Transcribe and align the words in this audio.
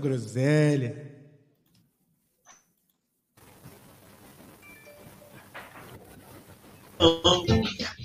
Groselha. 0.00 1.10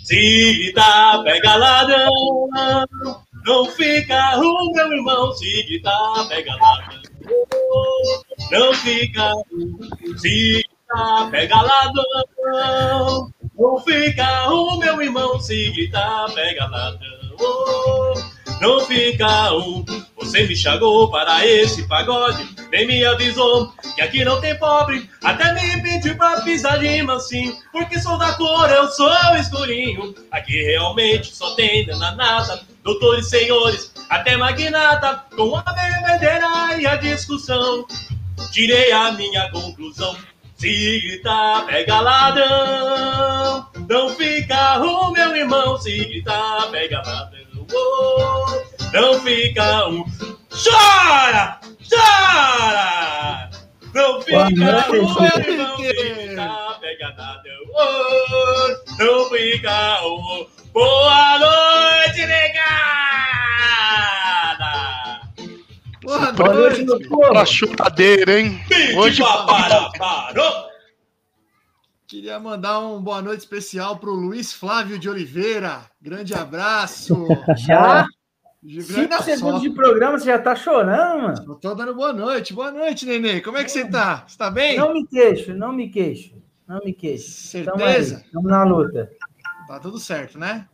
Se 0.06 0.72
tá 0.76 1.22
pega 1.24 1.56
ladrão, 1.56 2.12
não 3.46 3.66
fica 3.72 4.38
o 4.40 4.72
meu 4.72 4.94
irmão. 4.94 5.34
Se 5.34 5.82
tá 5.82 6.26
pega 6.30 6.56
ladrão, 6.56 7.02
não 8.52 8.74
fica. 8.76 9.32
Se 10.18 10.64
tá 10.88 11.28
pega 11.32 11.62
ladrão, 11.62 13.32
não 13.58 13.80
fica 13.80 14.50
o 14.52 14.78
meu 14.78 15.02
irmão. 15.02 15.40
Se 15.40 15.90
tá 15.92 16.28
pega 16.34 16.68
ladrão, 16.68 18.35
não 18.62 18.80
fica 18.82 19.54
um. 19.54 19.86
Você 20.18 20.46
me 20.48 20.56
chamou 20.56 21.10
para 21.10 21.46
esse 21.46 21.88
pagode, 21.88 22.48
nem 22.72 22.88
me 22.88 23.06
avisou 23.06 23.72
que 23.96 24.02
aqui 24.02 24.24
não 24.24 24.40
tem 24.42 24.58
pobre. 24.58 25.10
Até 25.24 25.54
me 25.54 25.82
pediu 25.82 26.16
pra 26.18 26.42
pisar 26.42 26.80
de 26.80 27.02
mansinho, 27.04 27.56
porque 27.72 28.00
sou 28.00 28.18
da 28.18 28.34
cor, 28.34 28.70
eu 28.70 28.88
sou 28.90 29.36
escurinho. 29.38 30.16
Aqui 30.32 30.62
realmente 30.64 31.36
só 31.36 31.56
tem 31.56 31.86
danada, 31.86 32.62
doutores, 32.84 33.28
senhores, 33.28 33.92
até 34.10 34.38
magnata, 34.38 35.24
com 35.36 35.56
a 35.56 35.64
bebedeira 35.64 36.80
e 36.80 36.86
a 36.86 36.96
discussão. 36.96 37.86
Tirei 38.52 38.92
a 38.92 39.12
minha 39.12 39.50
conclusão. 39.52 40.16
Se 40.58 41.02
gritar, 41.02 41.66
pega 41.66 42.00
ladrão. 42.00 43.68
Não 43.90 44.10
fica 44.10 44.80
o 44.80 45.12
meu 45.12 45.36
irmão. 45.36 45.78
Se 45.78 45.98
gritar, 46.06 46.70
pega 46.72 47.02
ladrão. 47.06 47.45
Não 48.94 49.20
fica 49.22 49.88
um. 49.88 50.06
Chora! 50.50 51.60
Chora! 51.90 53.50
Não 53.94 54.22
fica 54.22 54.46
o 54.46 54.52
meu 54.52 54.68
irmão. 54.96 55.78
Se 55.78 55.94
gritar, 55.94 56.80
pega 56.80 57.14
ladrão. 57.18 57.64
Oh, 57.74 59.04
não 59.04 59.30
fica 59.30 60.06
um. 60.06 60.48
Boa 60.74 61.40
noite, 61.40 62.26
negada! 62.26 62.66
Boa 66.04 66.32
noite, 66.32 66.86
povo. 67.08 67.30
Pra 67.30 67.46
chutadeira, 67.46 68.40
hein? 68.40 68.62
Hoje 68.96 69.22
para, 69.24 69.90
parou! 69.98 70.75
Queria 72.16 72.40
mandar 72.40 72.80
um 72.80 73.02
boa 73.02 73.22
noite 73.22 73.42
especial 73.42 73.98
para 73.98 74.10
o 74.10 74.14
Luiz 74.14 74.54
Flávio 74.54 74.98
de 74.98 75.10
Oliveira. 75.10 75.82
Grande 76.02 76.34
abraço. 76.34 77.28
Já? 77.58 78.08
De 78.64 78.82
Cinco 78.84 79.22
segundos 79.22 79.62
de 79.62 79.70
programa, 79.72 80.18
você 80.18 80.24
já 80.28 80.40
tá 80.40 80.56
chorando, 80.56 81.24
mano? 81.24 81.56
Tô 81.60 81.76
dando 81.76 81.94
boa 81.94 82.14
noite. 82.14 82.54
Boa 82.54 82.72
noite, 82.72 83.06
Nenê. 83.06 83.42
Como 83.42 83.58
é 83.58 83.66
que 83.66 83.70
você 83.70 83.84
tá? 83.90 84.24
Você 84.26 84.38
tá 84.38 84.50
bem? 84.50 84.78
Não 84.78 84.94
me 84.94 85.06
queixo, 85.06 85.54
não 85.54 85.74
me 85.74 85.90
queixo. 85.90 86.36
Não 86.66 86.80
me 86.86 86.94
queixo. 86.94 87.30
Certeza? 87.30 88.24
Estamos 88.26 88.50
na 88.50 88.64
luta. 88.64 89.12
Tá 89.68 89.78
tudo 89.82 90.00
certo, 90.00 90.40
né? 90.40 90.70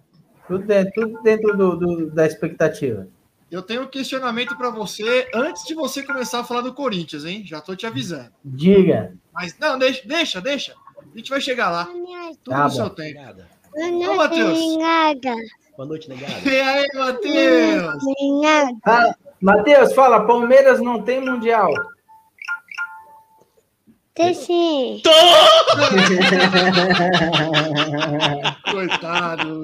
Tudo 0.48 0.64
dentro, 0.64 0.92
tudo 0.94 1.24
dentro 1.24 1.58
do, 1.58 1.76
do- 1.76 2.12
da 2.12 2.28
expectativa. 2.28 3.08
Eu 3.50 3.64
tenho 3.64 3.82
um 3.82 3.88
questionamento 3.88 4.56
para 4.56 4.70
você 4.70 5.28
antes 5.34 5.64
de 5.66 5.74
você 5.74 6.04
começar 6.04 6.42
a 6.42 6.44
falar 6.44 6.62
do 6.62 6.76
Corinthians, 6.76 7.26
hein? 7.26 7.42
Já 7.48 7.60
tô 7.62 7.76
te 7.76 7.88
avisando. 7.88 8.30
Diga. 8.46 9.16
Mas 9.34 9.58
não, 9.60 9.80
deixa, 9.80 10.08
deixa, 10.08 10.40
deixa. 10.40 10.76
A 11.14 11.18
gente 11.18 11.30
vai 11.30 11.42
chegar 11.42 11.70
lá. 11.70 11.86
Tudo 11.86 12.56
Tá 12.56 12.64
no 12.64 12.70
seu 12.70 12.90
tempo. 12.90 13.20
Boa 13.74 13.88
Ô, 13.88 13.92
noite, 13.92 14.18
Matheus. 14.18 14.60
Boa 15.78 15.88
noite, 15.88 16.10
negado. 16.10 16.50
E 16.50 16.60
aí, 16.60 16.88
Matheus? 16.94 18.04
Ah, 18.86 19.16
Matheus, 19.42 19.94
fala, 19.94 20.26
Palmeiras 20.26 20.82
não 20.82 21.02
tem 21.02 21.22
mundial. 21.22 21.72
Tem 24.14 24.34
sim. 24.34 25.02
Coitado. 28.72 29.64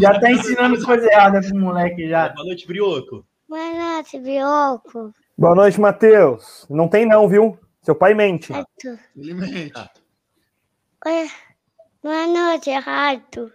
Já 0.00 0.20
tá 0.20 0.30
ensinando 0.30 0.84
coisa 0.84 1.06
errada 1.06 1.40
pro 1.40 1.58
moleque 1.58 2.08
já. 2.08 2.28
Boa 2.30 2.46
noite, 2.46 2.66
Brioco. 2.66 3.24
Boa 3.48 3.94
noite, 3.94 4.18
Bioco. 4.20 5.12
Boa 5.36 5.54
noite, 5.56 5.80
Matheus. 5.80 6.66
Não 6.70 6.86
tem 6.86 7.04
não, 7.04 7.28
viu? 7.28 7.58
Seu 7.82 7.96
pai 7.96 8.14
mente. 8.14 8.52
Rato. 8.52 8.68
Ele 9.16 9.34
mente. 9.34 9.72
Oi. 11.06 11.30
Boa 12.02 12.26
noite, 12.26 12.70
Rato. 12.72 13.50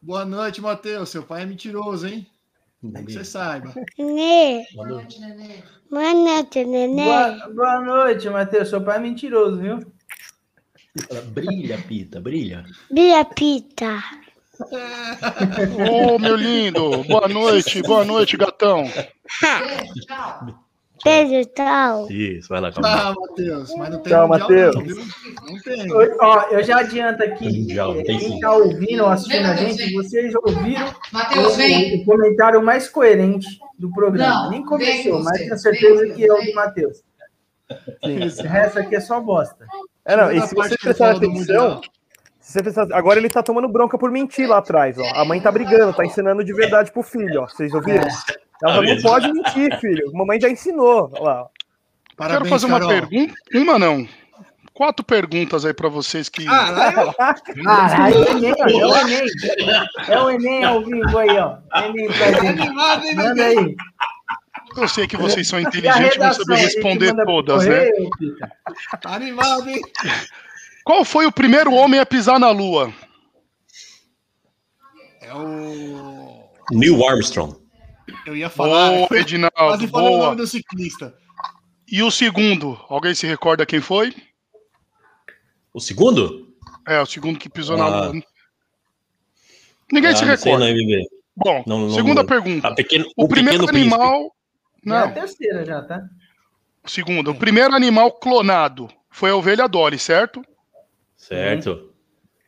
Boa 0.00 0.24
noite, 0.24 0.60
Matheus. 0.60 1.08
Seu 1.08 1.24
pai 1.24 1.42
é 1.42 1.46
mentiroso, 1.46 2.06
hein? 2.06 2.24
Que 2.80 3.12
você 3.12 3.24
saiba. 3.24 3.74
Nenê. 3.98 4.64
Boa 4.74 4.88
noite. 4.88 5.20
Boa 5.90 6.14
noite, 6.14 6.64
Nenê. 6.64 7.02
Boa, 7.02 7.48
boa 7.52 7.80
noite, 7.80 8.30
Matheus. 8.30 8.68
Seu 8.68 8.80
pai 8.80 8.98
é 8.98 9.00
mentiroso, 9.00 9.56
viu? 9.56 9.78
Brilha, 11.32 11.82
Pita, 11.88 12.20
brilha. 12.20 12.64
Bia 12.88 13.24
Pita. 13.24 14.00
Ô, 15.90 16.16
meu 16.16 16.36
lindo. 16.36 17.02
Boa 17.08 17.26
noite, 17.26 17.82
boa 17.82 18.04
noite, 18.04 18.36
gatão. 18.36 18.84
Beijo, 21.02 21.48
tchau. 21.50 22.06
Isso, 22.10 22.48
vai 22.48 22.60
lá, 22.60 22.72
calma. 22.72 22.88
Ah, 22.88 23.14
Matheus, 23.18 23.74
mas 23.76 23.90
não 23.90 23.98
tem 23.98 24.12
Tchau, 24.12 24.28
Matheus. 24.28 24.74
não, 24.76 25.60
tem. 25.62 25.92
Oi, 25.92 26.16
Ó, 26.20 26.42
eu 26.50 26.62
já 26.62 26.78
adianto 26.78 27.22
aqui. 27.22 27.44
Mundial, 27.60 27.94
tem 27.94 28.04
Quem 28.04 28.18
sim. 28.20 28.40
tá 28.40 28.52
ouvindo 28.52 29.02
ou 29.02 29.08
assistindo 29.08 29.46
a 29.46 29.56
gente, 29.56 29.92
vocês 29.94 30.32
ouviram 30.34 30.94
Matheus, 31.12 31.52
o, 31.52 31.56
vem. 31.56 32.00
o 32.00 32.04
comentário 32.04 32.62
mais 32.62 32.88
coerente 32.88 33.58
do 33.78 33.90
programa. 33.90 34.44
Não, 34.44 34.50
Nem 34.50 34.60
vem 34.60 34.68
começou, 34.68 35.22
mas 35.22 35.38
tenho 35.38 35.50
vem 35.50 35.58
certeza 35.58 36.06
você, 36.06 36.12
que 36.14 36.26
é 36.26 36.32
o 36.32 36.36
vem. 36.36 36.46
do 36.46 36.54
Matheus. 36.54 37.02
Esse 38.02 38.46
resto 38.46 38.78
aqui 38.78 38.94
é 38.94 39.00
só 39.00 39.20
bosta. 39.20 39.66
É, 40.04 40.16
não, 40.16 40.30
e 40.30 40.40
se 40.42 40.54
parte 40.54 40.70
você 40.70 40.76
que 40.78 40.86
ele 40.86 40.94
prestar 40.94 41.06
falou 41.06 41.20
do 41.20 41.26
atenção, 41.30 41.80
agora 42.92 43.18
ele 43.18 43.30
tá 43.30 43.42
tomando 43.42 43.68
bronca 43.68 43.98
por 43.98 44.10
mentir 44.10 44.48
lá 44.48 44.58
atrás, 44.58 44.96
ó. 44.98 45.04
A 45.14 45.24
mãe 45.24 45.40
tá 45.40 45.50
brigando, 45.50 45.94
tá 45.94 46.04
ensinando 46.04 46.44
de 46.44 46.52
verdade 46.52 46.92
pro 46.92 47.02
filho, 47.02 47.42
ó. 47.42 47.48
Vocês 47.48 47.72
ouviram? 47.74 48.06
Ela 48.64 48.82
não 48.82 49.02
pode 49.02 49.32
mentir, 49.32 49.78
filho. 49.78 50.10
Mamãe 50.12 50.40
já 50.40 50.48
ensinou. 50.48 51.10
Ó 51.14 51.22
lá. 51.22 51.46
Parabéns, 52.16 52.38
Quero 52.38 52.50
fazer 52.50 52.66
uma 52.66 52.80
Carol. 52.80 52.88
pergunta. 52.88 53.34
Uma 53.54 53.78
não. 53.78 54.08
Quatro 54.72 55.04
perguntas 55.04 55.64
aí 55.64 55.74
pra 55.74 55.88
vocês 55.88 56.28
que. 56.28 56.48
Ah, 56.48 56.70
lá 56.70 56.92
eu... 57.04 57.14
Ah, 57.68 58.04
aí 58.04 58.14
o 58.14 58.24
Enem, 58.24 58.54
ó, 58.58 58.66
é 58.68 58.86
o 58.86 58.96
Enem. 58.96 59.26
É 60.08 60.20
o 60.20 60.30
Enem 60.30 60.64
ao 60.64 60.84
vivo 60.84 61.18
aí, 61.18 61.38
ó. 61.38 61.58
Enem. 61.84 62.08
Animado, 62.48 63.04
hein, 63.04 63.14
Manda 63.14 63.44
aí. 63.44 63.76
Eu 64.76 64.88
sei 64.88 65.06
que 65.06 65.16
vocês 65.16 65.46
são 65.46 65.60
inteligentes 65.60 66.16
e 66.16 66.18
vão 66.18 66.32
saber 66.32 66.56
responder 66.56 67.14
todas, 67.24 67.64
né? 67.66 67.90
correio, 67.90 68.10
Pica? 68.18 68.52
Tá 69.00 69.14
animado, 69.14 69.68
hein? 69.68 69.80
Qual 70.84 71.04
foi 71.04 71.26
o 71.26 71.32
primeiro 71.32 71.72
homem 71.72 72.00
a 72.00 72.06
pisar 72.06 72.40
na 72.40 72.50
Lua? 72.50 72.92
É 75.20 75.32
o... 75.32 76.48
Neil 76.72 77.06
Armstrong. 77.08 77.63
Eu 78.26 78.36
ia 78.36 78.50
falar... 78.50 78.90
Boa, 78.90 79.08
Quase 79.08 79.22
Edinaldo, 79.22 79.84
o 79.84 79.88
boa. 79.88 80.18
nome 80.18 80.36
do 80.36 80.46
ciclista. 80.46 81.14
E 81.90 82.02
o 82.02 82.10
segundo? 82.10 82.78
Alguém 82.88 83.14
se 83.14 83.26
recorda 83.26 83.66
quem 83.66 83.80
foi? 83.80 84.14
O 85.72 85.80
segundo? 85.80 86.54
É, 86.86 87.00
o 87.00 87.06
segundo 87.06 87.38
que 87.38 87.48
pisou 87.48 87.76
na 87.76 87.84
Ah. 87.84 88.06
Lua. 88.06 88.22
Ninguém 89.92 90.10
Ah, 90.12 90.16
se 90.16 90.24
não 90.24 90.36
sei 90.36 90.52
recorda. 90.52 90.72
não. 90.74 91.04
Bom, 91.36 91.64
Não, 91.66 91.78
não, 91.80 91.90
segunda 91.90 92.22
não. 92.22 92.26
pergunta. 92.28 92.68
A 92.68 92.74
pequeno, 92.74 93.06
O, 93.16 93.24
o, 93.24 93.28
primeiro 93.28 93.66
pequeno 93.66 93.72
príncipe. 93.80 93.94
animal. 94.02 94.34
Já 94.86 94.94
é 94.94 94.98
a 95.02 95.06
Não, 95.06 95.14
terceira 95.14 95.64
já, 95.66 95.82
tá? 95.82 96.02
segundo. 96.86 97.30
O 97.32 97.34
primeiro 97.34 97.74
animal 97.74 98.12
clonado 98.12 98.88
foi 99.10 99.30
a 99.30 99.36
ovelha 99.36 99.66
Dolly, 99.68 99.98
certo? 99.98 100.42
Certo. 101.16 101.92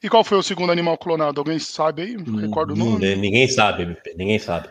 E 0.02 0.08
qual 0.08 0.22
foi 0.22 0.38
o 0.38 0.42
segundo 0.42 0.70
animal 0.70 0.96
clonado? 0.98 1.40
Alguém 1.40 1.58
sabe 1.58 2.02
aí? 2.02 2.16
Não 2.16 2.38
recordo 2.38 2.70
o 2.70 2.74
Hum, 2.74 2.90
nome. 2.92 3.16
Ninguém 3.16 3.48
sabe. 3.48 3.96
Ninguém 4.16 4.38
sabe. 4.38 4.68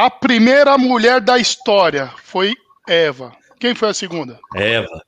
A 0.00 0.08
primeira 0.08 0.78
mulher 0.78 1.20
da 1.20 1.36
história 1.38 2.10
foi 2.24 2.54
Eva. 2.88 3.36
Quem 3.58 3.74
foi 3.74 3.90
a 3.90 3.92
segunda? 3.92 4.40
Eva. 4.54 5.02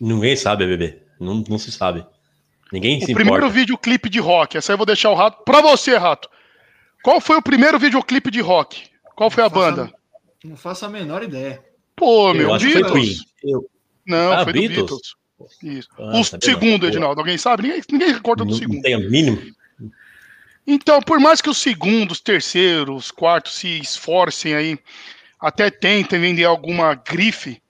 Ninguém 0.00 0.34
sabe, 0.34 0.66
bebê. 0.66 1.02
Não, 1.20 1.44
não 1.46 1.58
se 1.58 1.70
sabe. 1.70 2.06
Ninguém 2.72 2.96
O 2.96 3.00
se 3.04 3.12
primeiro 3.12 3.36
importa. 3.44 3.52
videoclipe 3.54 4.08
de 4.08 4.18
rock. 4.18 4.56
Essa 4.56 4.72
aí 4.72 4.74
eu 4.74 4.78
vou 4.78 4.86
deixar 4.86 5.10
o 5.10 5.14
rato. 5.14 5.44
Pra 5.44 5.60
você, 5.60 5.94
rato. 5.98 6.26
Qual 7.02 7.20
foi 7.20 7.36
o 7.36 7.42
primeiro 7.42 7.78
videoclipe 7.78 8.30
de 8.30 8.40
rock? 8.40 8.84
Qual 9.14 9.28
foi 9.30 9.44
a 9.44 9.48
banda? 9.50 9.92
Não 10.42 10.56
faço 10.56 10.86
a 10.86 10.88
menor 10.88 11.22
ideia. 11.22 11.62
Pô, 11.94 12.30
Eu 12.30 12.34
meu, 12.34 12.48
foi 12.48 12.58
Beatles. 12.60 12.92
Queen. 12.92 13.16
Eu, 13.52 13.70
Não, 14.06 14.32
Ah, 14.32 14.44
foi 14.44 14.54
do 14.54 14.58
Beatles? 14.58 14.78
Beatles. 14.78 15.16
Isso. 15.62 15.88
Ah, 15.98 16.18
o 16.18 16.24
sabia 16.24 16.48
segundo, 16.48 16.82
não. 16.84 16.88
Edinaldo, 16.88 17.20
alguém 17.20 17.36
sabe? 17.36 17.64
Ninguém, 17.64 17.82
ninguém 17.92 18.12
recorda 18.14 18.42
do 18.42 18.52
não, 18.52 18.56
segundo. 18.58 18.76
não 18.76 18.82
tenho 18.82 18.96
a 19.06 19.10
mínima. 19.10 19.42
Então, 20.72 21.00
por 21.02 21.18
mais 21.18 21.40
que 21.40 21.50
os 21.50 21.58
segundos, 21.58 22.20
terceiros, 22.20 23.10
quartos 23.10 23.54
se 23.54 23.80
esforcem 23.80 24.54
aí, 24.54 24.78
até 25.40 25.68
tentem 25.70 26.20
vender 26.20 26.44
alguma 26.44 26.94
grife, 26.94 27.60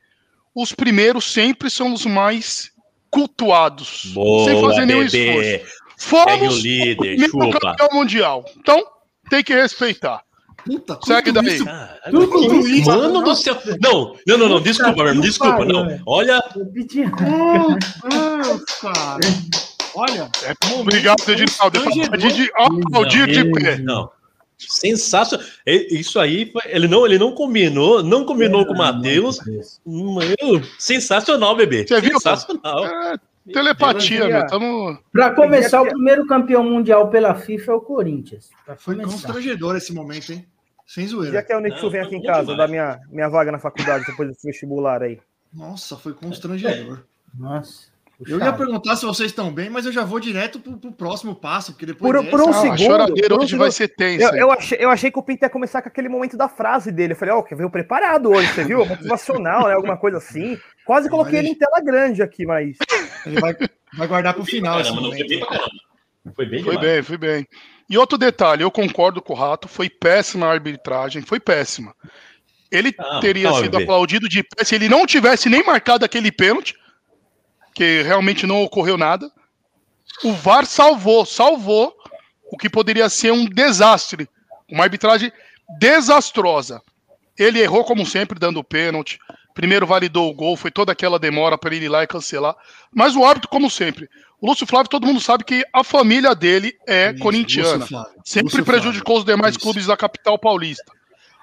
os 0.54 0.72
primeiros 0.72 1.32
sempre 1.32 1.70
são 1.70 1.92
os 1.94 2.04
mais 2.04 2.70
cultuados. 3.10 4.02
sem 4.02 4.12
Boa, 4.12 4.68
fazer 4.70 4.86
nenhum 4.86 5.04
bebê. 5.04 5.54
esforço. 5.56 5.80
O 5.96 6.02
Fomos 6.02 6.58
líder, 6.62 6.94
o 6.94 6.96
primeiro 6.96 7.30
chupa. 7.30 7.60
campeão 7.60 7.88
mundial. 7.92 8.44
Então, 8.58 8.82
tem 9.28 9.44
que 9.44 9.54
respeitar. 9.54 10.22
Puta, 10.64 10.98
Segue 11.04 11.30
daí. 11.32 11.46
isso- 11.56 11.64
Tudo 12.10 12.68
isso, 12.68 12.90
Mano 12.90 13.12
não. 13.14 13.22
do 13.22 13.34
céu. 13.34 13.58
Não, 13.80 14.16
não, 14.26 14.38
não, 14.38 14.48
não. 14.48 14.60
Desculpa, 14.60 14.96
meu 14.96 15.06
irmão. 15.08 15.22
que 15.22 15.28
Desculpa, 15.28 15.64
não. 15.64 15.98
Olha, 16.06 16.42
Deus, 16.54 17.10
cara. 18.80 19.20
Olha, 19.94 20.30
É, 20.44 20.74
obrigado, 20.74 21.20
Edinaldo. 21.28 21.80
Aplaudir 22.56 23.26
de, 23.26 23.50
pé. 23.52 23.78
Não. 23.78 24.10
Sensacional. 24.58 25.46
É, 25.64 25.74
Isso 25.94 26.20
aí, 26.20 26.52
ele 26.66 26.86
não, 26.86 27.06
ele 27.06 27.18
não 27.18 27.32
combinou, 27.32 28.02
não 28.02 28.24
combinou 28.24 28.66
com 28.66 28.74
o 28.74 28.78
Matheus. 28.78 29.38
Meu, 29.86 30.62
sensacional, 30.78 31.56
bebê. 31.56 31.86
Você 31.86 32.00
viu? 32.00 32.20
Sensacional. 32.20 32.84
É, 32.84 33.14
telepatia, 33.52 34.20
Eu 34.20 34.28
meu. 34.28 34.46
Tamo... 34.46 34.98
Pra 35.12 35.34
começar, 35.34 35.80
o 35.82 35.88
primeiro 35.88 36.26
campeão 36.26 36.62
mundial 36.62 37.08
pela 37.08 37.34
FIFA 37.34 37.72
é 37.72 37.74
o 37.74 37.80
Corinthians. 37.80 38.50
Foi 38.78 38.96
constrangedor 38.96 39.76
esse 39.76 39.94
momento, 39.94 40.32
hein? 40.32 40.46
Sem 40.86 41.06
Já 41.06 41.12
zoeira. 41.12 41.42
que 41.42 41.54
o 41.54 41.60
Nixon 41.60 41.82
Não, 41.82 41.90
vem 41.90 42.00
tá 42.00 42.06
aqui 42.06 42.16
em 42.16 42.22
casa, 42.22 42.56
dar 42.56 42.66
minha, 42.66 42.98
minha 43.10 43.28
vaga 43.28 43.52
na 43.52 43.60
faculdade 43.60 44.04
depois 44.04 44.28
desse 44.28 44.44
vestibular 44.44 45.02
aí. 45.02 45.20
Nossa, 45.52 45.96
foi 45.96 46.12
constrangedor. 46.12 47.04
Nossa. 47.32 47.89
Eu 48.26 48.38
ia 48.38 48.52
perguntar 48.52 48.96
se 48.96 49.06
vocês 49.06 49.30
estão 49.30 49.50
bem, 49.52 49.70
mas 49.70 49.86
eu 49.86 49.92
já 49.92 50.04
vou 50.04 50.20
direto 50.20 50.60
pro, 50.60 50.76
pro 50.76 50.92
próximo 50.92 51.34
passo, 51.34 51.72
porque 51.72 51.86
depois 51.86 52.12
Por, 52.12 52.18
dessa- 52.22 52.30
por 52.30 52.40
um 52.42 52.52
Ah, 52.52 52.56
a 52.58 52.60
segundo. 52.60 52.78
choradeira 52.82 53.28
por 53.30 53.38
um 53.38 53.42
hoje 53.42 53.56
vai 53.56 53.70
ser 53.70 53.88
tensa. 53.88 54.24
Eu, 54.32 54.36
eu 54.36 54.52
achei, 54.52 54.78
eu 54.80 54.90
achei 54.90 55.10
que 55.10 55.18
o 55.18 55.22
Pinto 55.22 55.44
ia 55.44 55.48
começar 55.50 55.80
com 55.80 55.88
aquele 55.88 56.08
momento 56.08 56.36
da 56.36 56.48
frase 56.48 56.92
dele. 56.92 57.14
Eu 57.14 57.16
falei, 57.16 57.34
ó, 57.34 57.42
que 57.42 57.54
veio 57.54 57.70
preparado 57.70 58.30
hoje, 58.30 58.52
você 58.52 58.64
viu? 58.64 58.84
Motivacional, 58.84 59.68
né? 59.68 59.74
Alguma 59.74 59.96
coisa 59.96 60.18
assim. 60.18 60.58
Quase 60.84 61.08
coloquei 61.08 61.38
Mas- 61.38 61.44
ele 61.44 61.54
em 61.54 61.58
tela 61.58 61.80
grande 61.80 62.22
aqui, 62.22 62.44
mas. 62.44 62.76
Ele 63.24 63.40
vai, 63.40 63.54
vai 63.96 64.06
guardar 64.06 64.34
pro 64.34 64.44
final 64.44 64.80
esse 64.80 64.90
Caramba, 64.90 65.08
não 65.08 65.16
foi 65.16 65.24
bem 65.26 65.38
momento. 65.38 65.48
pra 65.48 65.56
caramba. 65.58 65.80
Foi 66.36 66.46
bem 66.46 66.62
Foi 66.62 66.72
demais. 66.76 66.92
bem, 66.92 67.02
foi 67.02 67.16
bem. 67.18 67.46
E 67.88 67.96
outro 67.96 68.18
detalhe, 68.18 68.62
eu 68.62 68.70
concordo 68.70 69.22
com 69.22 69.32
o 69.32 69.36
Rato, 69.36 69.66
foi 69.66 69.88
péssima 69.88 70.46
a 70.46 70.52
arbitragem, 70.52 71.22
foi 71.22 71.40
péssima. 71.40 71.94
Ele 72.70 72.92
Calma, 72.92 73.20
teria 73.20 73.50
sido 73.54 73.78
aplaudido 73.78 74.28
de 74.28 74.42
pé 74.44 74.62
se 74.62 74.74
ele 74.74 74.88
não 74.88 75.06
tivesse 75.06 75.48
nem 75.48 75.64
marcado 75.64 76.04
aquele 76.04 76.30
pênalti, 76.30 76.74
que 77.80 78.02
realmente 78.02 78.46
não 78.46 78.62
ocorreu 78.62 78.98
nada. 78.98 79.32
O 80.22 80.34
VAR 80.34 80.66
salvou, 80.66 81.24
salvou 81.24 81.94
o 82.52 82.58
que 82.58 82.68
poderia 82.68 83.08
ser 83.08 83.32
um 83.32 83.46
desastre, 83.46 84.28
uma 84.70 84.84
arbitragem 84.84 85.32
desastrosa. 85.78 86.82
Ele 87.38 87.58
errou 87.58 87.82
como 87.82 88.04
sempre 88.04 88.38
dando 88.38 88.60
o 88.60 88.64
pênalti. 88.64 89.18
Primeiro 89.54 89.86
validou 89.86 90.28
o 90.28 90.34
gol, 90.34 90.58
foi 90.58 90.70
toda 90.70 90.92
aquela 90.92 91.18
demora 91.18 91.56
para 91.56 91.74
ele 91.74 91.86
ir 91.86 91.88
lá 91.88 92.02
e 92.02 92.06
cancelar. 92.06 92.54
Mas 92.92 93.16
o 93.16 93.24
árbitro, 93.24 93.48
como 93.48 93.70
sempre, 93.70 94.10
o 94.42 94.46
Lúcio 94.46 94.66
Flávio, 94.66 94.90
todo 94.90 95.06
mundo 95.06 95.20
sabe 95.20 95.42
que 95.42 95.64
a 95.72 95.82
família 95.82 96.34
dele 96.34 96.76
é 96.86 97.12
Isso, 97.12 97.22
corintiana. 97.22 97.86
Flávio, 97.86 98.12
Sempre 98.22 98.58
Lúcio 98.58 98.64
prejudicou 98.66 99.16
os 99.16 99.24
demais 99.24 99.52
Isso. 99.52 99.60
clubes 99.60 99.86
da 99.86 99.96
capital 99.96 100.38
paulista. 100.38 100.92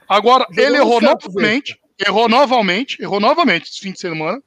Agora, 0.08 0.46
Jogou 0.52 0.64
ele 0.64 0.78
errou 0.78 1.02
novamente, 1.02 1.80
errou 1.98 2.30
novamente, 2.30 3.02
errou 3.02 3.20
novamente 3.20 3.72
esse 3.72 3.80
fim 3.80 3.92
de 3.92 4.00
semana 4.00 4.40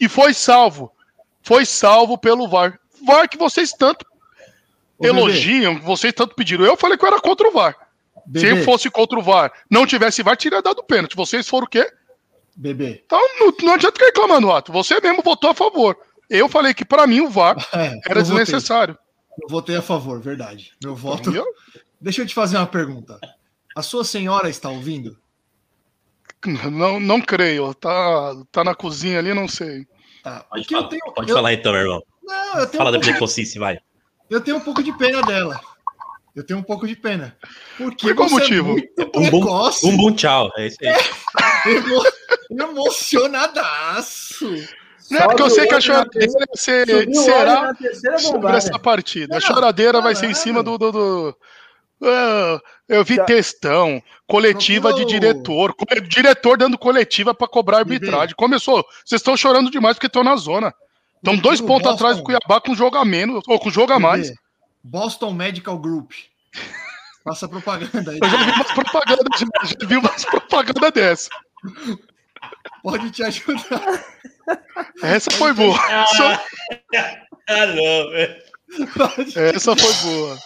e 0.00 0.08
foi 0.08 0.34
salvo. 0.34 0.90
Foi 1.42 1.64
salvo 1.64 2.18
pelo 2.18 2.48
VAR. 2.48 2.78
VAR 3.04 3.28
que 3.28 3.36
vocês 3.38 3.72
tanto 3.72 4.04
Ô, 4.98 5.02
Bebê, 5.02 5.18
elogiam, 5.18 5.78
que 5.78 5.84
vocês 5.84 6.12
tanto 6.12 6.34
pediram. 6.34 6.64
Eu 6.64 6.76
falei 6.76 6.96
que 6.98 7.04
eu 7.04 7.08
era 7.08 7.20
contra 7.20 7.48
o 7.48 7.52
VAR. 7.52 7.74
Se 8.14 8.20
Bebê, 8.26 8.60
eu 8.60 8.64
fosse 8.64 8.90
contra 8.90 9.18
o 9.18 9.22
VAR, 9.22 9.52
não 9.70 9.86
tivesse 9.86 10.22
VAR, 10.22 10.36
teria 10.36 10.60
dado 10.62 10.84
pênalti. 10.84 11.16
Vocês 11.16 11.48
foram 11.48 11.66
o 11.66 11.70
quê? 11.70 11.90
Bebê. 12.54 13.02
Então 13.06 13.18
não, 13.38 13.52
não 13.62 13.74
adianta 13.74 13.94
ficar 13.94 14.06
reclamando, 14.06 14.52
Ato. 14.52 14.72
Você 14.72 15.00
mesmo 15.00 15.22
votou 15.22 15.50
a 15.50 15.54
favor. 15.54 15.96
Eu 16.28 16.48
falei 16.48 16.74
que 16.74 16.84
pra 16.84 17.06
mim 17.06 17.20
o 17.20 17.30
VAR 17.30 17.56
É, 17.72 17.86
era 17.86 17.90
eu 17.92 17.98
votei. 18.00 18.22
desnecessário. 18.22 18.98
Eu 19.42 19.48
votei 19.48 19.76
a 19.76 19.82
favor, 19.82 20.20
verdade. 20.20 20.72
Meu 20.82 20.94
voto. 20.94 21.22
Entendeu? 21.30 21.46
Deixa 22.00 22.22
eu 22.22 22.26
te 22.26 22.34
fazer 22.34 22.56
uma 22.56 22.66
pergunta. 22.66 23.18
A 23.74 23.82
sua 23.82 24.04
senhora 24.04 24.48
está 24.48 24.68
ouvindo? 24.68 25.16
Não, 26.70 26.98
não 26.98 27.20
creio. 27.20 27.74
Tá, 27.74 28.34
tá 28.50 28.64
na 28.64 28.74
cozinha 28.74 29.18
ali, 29.18 29.32
não 29.34 29.46
sei. 29.46 29.86
Tá. 30.22 30.44
Pode, 30.50 30.64
falar, 30.68 30.82
eu 30.82 30.88
tenho, 30.88 31.14
pode 31.14 31.30
eu- 31.30 31.36
falar 31.36 31.52
então, 31.52 31.72
meu 31.72 31.80
irmão. 31.82 32.02
Não, 32.22 32.58
eu 32.60 32.66
tenho, 32.66 32.78
Fala 32.84 32.90
um 32.90 33.00
da 33.00 33.00
Precocice, 33.00 33.58
vai. 33.58 33.78
eu 34.28 34.40
tenho 34.40 34.56
um 34.58 34.60
pouco 34.60 34.82
de 34.82 34.92
pena 34.96 35.22
dela. 35.22 35.60
Eu 36.36 36.44
tenho 36.46 36.60
um 36.60 36.62
pouco 36.62 36.86
de 36.86 36.94
pena. 36.94 37.36
Porque 37.76 38.06
Por 38.08 38.14
qual 38.16 38.28
você 38.28 38.34
motivo? 38.40 38.76
É 38.78 39.18
Um 39.18 39.30
bom, 39.30 39.70
um 39.84 39.96
bom 39.96 40.12
tchau. 40.14 40.50
É 40.56 40.66
isso 40.68 40.76
aí. 40.80 40.94
emo- 41.74 42.04
emocionadaço. 42.50 44.46
Não 45.10 45.18
é 45.18 45.24
porque 45.26 45.42
eu 45.42 45.50
sei 45.50 45.66
que 45.66 45.74
a 45.74 45.80
choradeira 45.80 46.32
olho 46.32 46.46
será 47.16 47.74
terceira 47.74 48.18
sobre 48.20 48.52
essa 48.56 48.78
partida. 48.78 49.36
A 49.36 49.40
Não, 49.40 49.46
choradeira 49.46 50.00
vai 50.00 50.14
ser 50.14 50.26
em 50.30 50.34
cima 50.34 50.62
do. 50.62 50.78
do, 50.78 50.92
do- 50.92 51.36
Ah, 52.02 52.58
eu 52.88 53.04
vi 53.04 53.16
Já- 53.16 53.24
textão, 53.24 54.02
coletiva 54.26 54.92
de 54.94 55.04
diretor, 55.04 55.74
co- 55.74 55.84
diretor 56.08 56.56
dando 56.56 56.78
coletiva 56.78 57.34
para 57.34 57.46
cobrar 57.48 57.78
arbitragem. 57.78 58.34
Começou. 58.36 58.84
Vocês 59.04 59.20
estão 59.20 59.36
chorando 59.36 59.70
demais 59.70 59.96
porque 59.96 60.06
estão 60.06 60.24
na 60.24 60.36
zona. 60.36 60.72
Estão 61.16 61.36
dois 61.36 61.60
pontos 61.60 61.90
atrás 61.92 62.16
do 62.16 62.22
Boston. 62.22 62.38
Cuiabá 62.40 62.60
com 62.60 62.74
jogo 62.74 62.96
a 62.96 63.04
menos, 63.04 63.42
ou 63.46 63.58
com 63.60 63.70
jogo 63.70 63.92
a 63.92 63.98
mais. 64.00 64.32
Boston 64.82 65.32
Medical 65.34 65.78
Group. 65.78 66.12
Faça 67.22 67.46
propaganda 67.46 68.12
aí. 68.12 68.18
Eu 68.22 68.28
já 68.30 68.36
vi 68.44 68.50
umas 68.52 68.72
propagandas, 68.72 69.38
já, 69.38 69.86
vi 69.86 69.96
umas 69.98 70.24
propagandas 70.24 70.92
dessa. 70.92 71.28
Pode 72.82 73.10
te 73.10 73.22
ajudar. 73.22 74.04
Essa 75.02 75.30
foi 75.32 75.52
boa. 75.52 75.78
Ah, 77.46 77.66
não. 77.66 78.14
é. 78.14 78.42
Pode. 78.96 79.38
essa 79.38 79.76
foi 79.76 79.92
boa. 80.10 80.38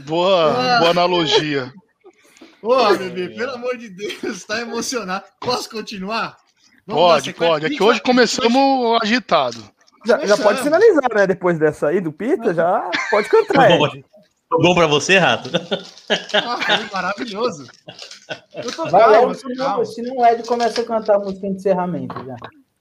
Boa, 0.00 0.78
boa 0.78 0.90
analogia. 0.90 1.72
Ô, 2.62 2.94
bebê, 2.96 3.28
pelo 3.30 3.52
amor 3.52 3.76
de 3.76 3.88
Deus, 3.88 4.44
tá 4.44 4.60
emocionado. 4.60 5.24
Posso 5.40 5.70
continuar? 5.70 6.36
Vamos 6.86 7.02
Pode, 7.02 7.32
pode. 7.34 7.66
É 7.66 7.68
que 7.70 7.82
hoje 7.82 8.00
começamos 8.00 9.00
agitado. 9.02 9.62
Já, 10.06 10.24
já 10.24 10.36
pode 10.36 10.62
finalizar, 10.62 11.08
né? 11.14 11.26
Depois 11.26 11.58
dessa 11.58 11.88
aí 11.88 12.00
do 12.00 12.12
Pita, 12.12 12.54
já 12.54 12.90
pode 13.10 13.28
cantar. 13.28 13.68
Tá 13.68 13.76
bom, 13.76 13.86
Ed. 13.86 14.04
Bom 14.50 14.74
pra 14.74 14.86
você, 14.86 15.18
Rato? 15.18 15.50
Ah, 16.34 16.76
foi 16.78 16.88
maravilhoso. 16.90 17.68
Eu 18.54 18.72
tô 18.72 18.88
Vai 18.88 19.02
calmo, 19.02 19.16
logo, 19.16 19.34
tô 19.34 19.48
senão, 19.48 19.66
calmo. 19.66 19.86
senão 19.86 20.16
o 20.16 20.26
Ed 20.26 20.42
começa 20.44 20.80
a 20.80 20.84
cantar 20.84 21.16
a 21.16 21.18
música 21.18 21.46
de 21.46 21.54
encerramento 21.54 22.14
já. 22.24 22.36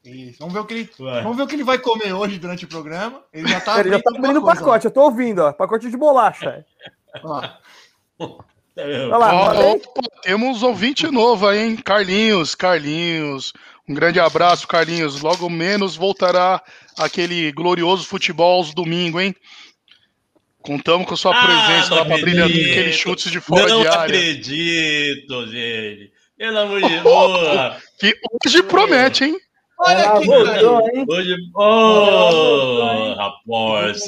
Isso, 0.08 0.38
Vamos 0.40 0.54
ver 0.54 0.60
o 0.62 0.66
que 0.66 0.74
ele, 0.74 0.90
Vai. 1.00 1.22
vamos 1.24 1.38
ver 1.38 1.44
o 1.44 1.48
que 1.48 1.56
ele 1.56 1.64
vai 1.64 1.78
comer 1.78 2.14
hoje 2.14 2.38
durante 2.40 2.66
o 2.66 2.68
programa. 2.68 3.22
Ele 3.34 3.48
já 3.48 3.60
tá 3.60 3.80
Ele 3.82 3.90
já 3.90 4.02
tá 4.02 4.12
abrindo 4.16 4.40
o 4.40 4.46
pacote, 4.46 4.86
eu 4.86 4.92
tô 4.92 5.02
ouvindo, 5.02 5.40
ó. 5.40 5.52
Pacote 5.54 5.90
de 5.90 5.98
bolacha. 5.98 6.66
ó. 7.24 7.42
Olha 8.80 9.18
lá, 9.18 9.34
Ó, 9.34 9.72
opa, 9.72 10.02
temos 10.22 10.62
ouvinte 10.62 11.08
novo 11.10 11.48
aí, 11.48 11.60
hein? 11.60 11.76
Carlinhos, 11.78 12.54
Carlinhos. 12.54 13.52
Um 13.90 13.94
grande 13.96 14.20
abraço, 14.20 14.68
Carlinhos. 14.68 15.20
Logo 15.22 15.50
menos 15.50 15.96
voltará 15.96 16.62
aquele 16.98 17.52
glorioso 17.54 18.06
futebol 18.06 18.58
aos 18.58 18.76
domingos, 18.76 19.20
hein? 19.22 19.36
Contamos 20.62 21.08
com 21.08 21.16
sua 21.16 21.36
Ah, 21.36 21.44
presença 21.46 21.90
não 21.90 21.98
lá 21.98 22.06
para 22.06 22.18
brilhar 22.22 22.46
aqueles 22.48 22.96
chutes 22.96 23.32
de 23.32 23.40
fora 23.40 23.68
não 23.68 23.82
de 23.82 23.88
área. 23.88 24.04
acredito, 24.04 25.48
gente. 25.48 26.12
Pelo 26.38 26.60
amor 26.60 26.82
de 26.82 26.90
Deus. 26.90 27.04
Que 28.00 28.14
hoje 28.46 28.62
promete, 28.62 29.24
hein? 29.24 29.38
Olha 29.80 30.00
Ela 30.00 30.18
aqui, 30.18 30.26
voltou, 30.26 30.82
cara. 30.82 30.98
hein? 30.98 31.06
Hoje. 31.08 31.36
Oh, 31.54 33.14
rapaz. 33.16 34.02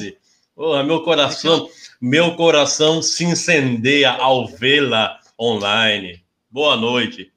Oh, 0.55 0.83
meu 0.83 1.03
coração, 1.03 1.69
meu 2.01 2.35
coração 2.35 3.01
se 3.01 3.23
incendeia 3.23 4.11
ao 4.11 4.47
vê-la 4.47 5.19
online. 5.39 6.23
Boa 6.49 6.75
noite. 6.75 7.31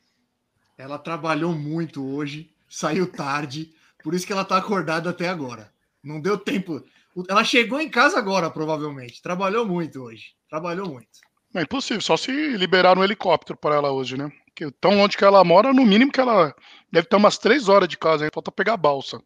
Ela 0.79 0.99
trabalhou 0.99 1.53
muito 1.53 2.05
hoje, 2.05 2.51
saiu 2.69 3.07
tarde, 3.07 3.71
por 4.03 4.15
isso 4.15 4.27
que 4.27 4.33
ela 4.33 4.45
tá 4.45 4.57
acordada 4.57 5.11
até 5.11 5.29
agora. 5.29 5.71
Não 6.03 6.21
deu 6.21 6.37
tempo. 6.37 6.83
Ela 7.29 7.45
chegou 7.45 7.81
em 7.81 7.89
casa 7.91 8.19
agora, 8.19 8.51
provavelmente. 8.51 9.23
Trabalhou 9.23 9.67
muito 9.67 10.03
hoje. 10.03 10.33
Trabalhou 10.49 10.89
muito. 10.89 11.21
É 11.55 11.63
impossível, 11.63 12.01
só 12.01 12.17
se 12.17 12.33
liberar 12.57 12.99
um 12.99 13.05
helicóptero 13.05 13.59
para 13.59 13.75
ela 13.75 13.93
hoje, 13.93 14.17
né? 14.17 14.33
Porque 14.55 14.71
tão 14.81 14.97
longe 14.97 15.17
que 15.17 15.25
ela 15.25 15.43
mora, 15.43 15.73
no 15.73 15.85
mínimo 15.85 16.13
que 16.13 16.21
ela 16.21 16.55
deve 16.91 17.07
ter 17.07 17.17
umas 17.17 17.39
três 17.39 17.69
horas 17.69 17.89
de 17.89 17.97
casa? 17.97 18.29
Falta 18.33 18.53
pegar 18.53 18.75
a 18.75 18.77
balsa. 18.77 19.21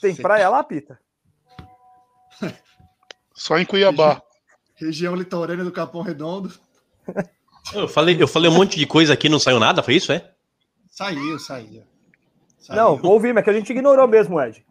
Tem 0.00 0.16
praia 0.16 0.48
lá, 0.48 0.64
Pita? 0.64 0.98
Só 3.34 3.58
em 3.58 3.66
Cuiabá. 3.66 4.22
Região 4.74 5.14
litorânea 5.14 5.64
do 5.64 5.70
Capão 5.70 6.02
Redondo. 6.02 6.52
Eu 7.72 7.86
falei, 7.86 8.16
eu 8.20 8.26
falei 8.26 8.50
um 8.50 8.54
monte 8.54 8.78
de 8.78 8.86
coisa 8.86 9.12
aqui, 9.12 9.28
não 9.28 9.38
saiu 9.38 9.60
nada, 9.60 9.82
foi 9.82 9.94
isso, 9.94 10.12
é? 10.12 10.30
Saiu, 10.90 11.38
saiu. 11.38 11.82
Saiu. 12.58 12.76
Não, 12.76 13.00
ouvi, 13.02 13.32
mas 13.32 13.44
que 13.44 13.50
a 13.50 13.52
gente 13.52 13.70
ignorou 13.70 14.08
mesmo, 14.08 14.40
Ed. 14.40 14.64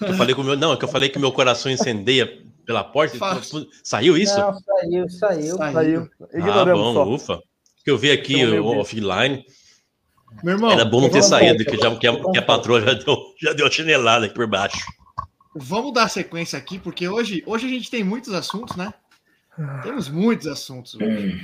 Eu 0.00 0.14
falei 0.14 0.34
com 0.34 0.42
meu, 0.42 0.56
não, 0.56 0.72
é 0.72 0.76
que 0.76 0.84
eu 0.84 0.88
falei 0.88 1.08
que 1.08 1.18
meu 1.18 1.32
coração 1.32 1.70
incendeia 1.70 2.42
pela 2.64 2.84
porta. 2.84 3.16
Fácil. 3.16 3.68
Saiu 3.82 4.16
isso? 4.16 4.38
Não, 4.38 4.58
saiu, 4.58 5.08
saiu. 5.10 5.56
Saiu. 5.56 5.72
Saiu. 5.72 6.10
ah, 6.20 6.38
Ignoramos 6.38 6.94
bom, 6.94 6.94
só. 6.94 7.34
ufa. 7.34 7.42
Eu 7.90 7.98
vi 7.98 8.10
aqui 8.10 8.40
Então, 8.40 8.78
offline. 8.78 9.44
Meu 10.44 10.54
irmão, 10.54 10.70
Era 10.70 10.84
bom 10.84 11.00
não 11.00 11.10
ter 11.10 11.22
saído, 11.22 11.64
que, 11.64 11.76
já, 11.76 11.94
que, 11.96 12.06
a, 12.06 12.30
que 12.30 12.38
a 12.38 12.42
patroa 12.42 12.80
já 12.80 12.94
deu, 12.94 13.16
já 13.40 13.52
deu 13.52 13.66
a 13.66 13.70
chinelada 13.70 14.26
aqui 14.26 14.34
por 14.34 14.46
baixo. 14.46 14.78
vamos 15.54 15.92
dar 15.92 16.08
sequência 16.08 16.56
aqui, 16.56 16.78
porque 16.78 17.08
hoje, 17.08 17.42
hoje 17.44 17.66
a 17.66 17.68
gente 17.68 17.90
tem 17.90 18.04
muitos 18.04 18.32
assuntos, 18.32 18.76
né? 18.76 18.94
Temos 19.82 20.08
muitos 20.08 20.46
assuntos 20.46 20.94
hoje. 20.94 21.38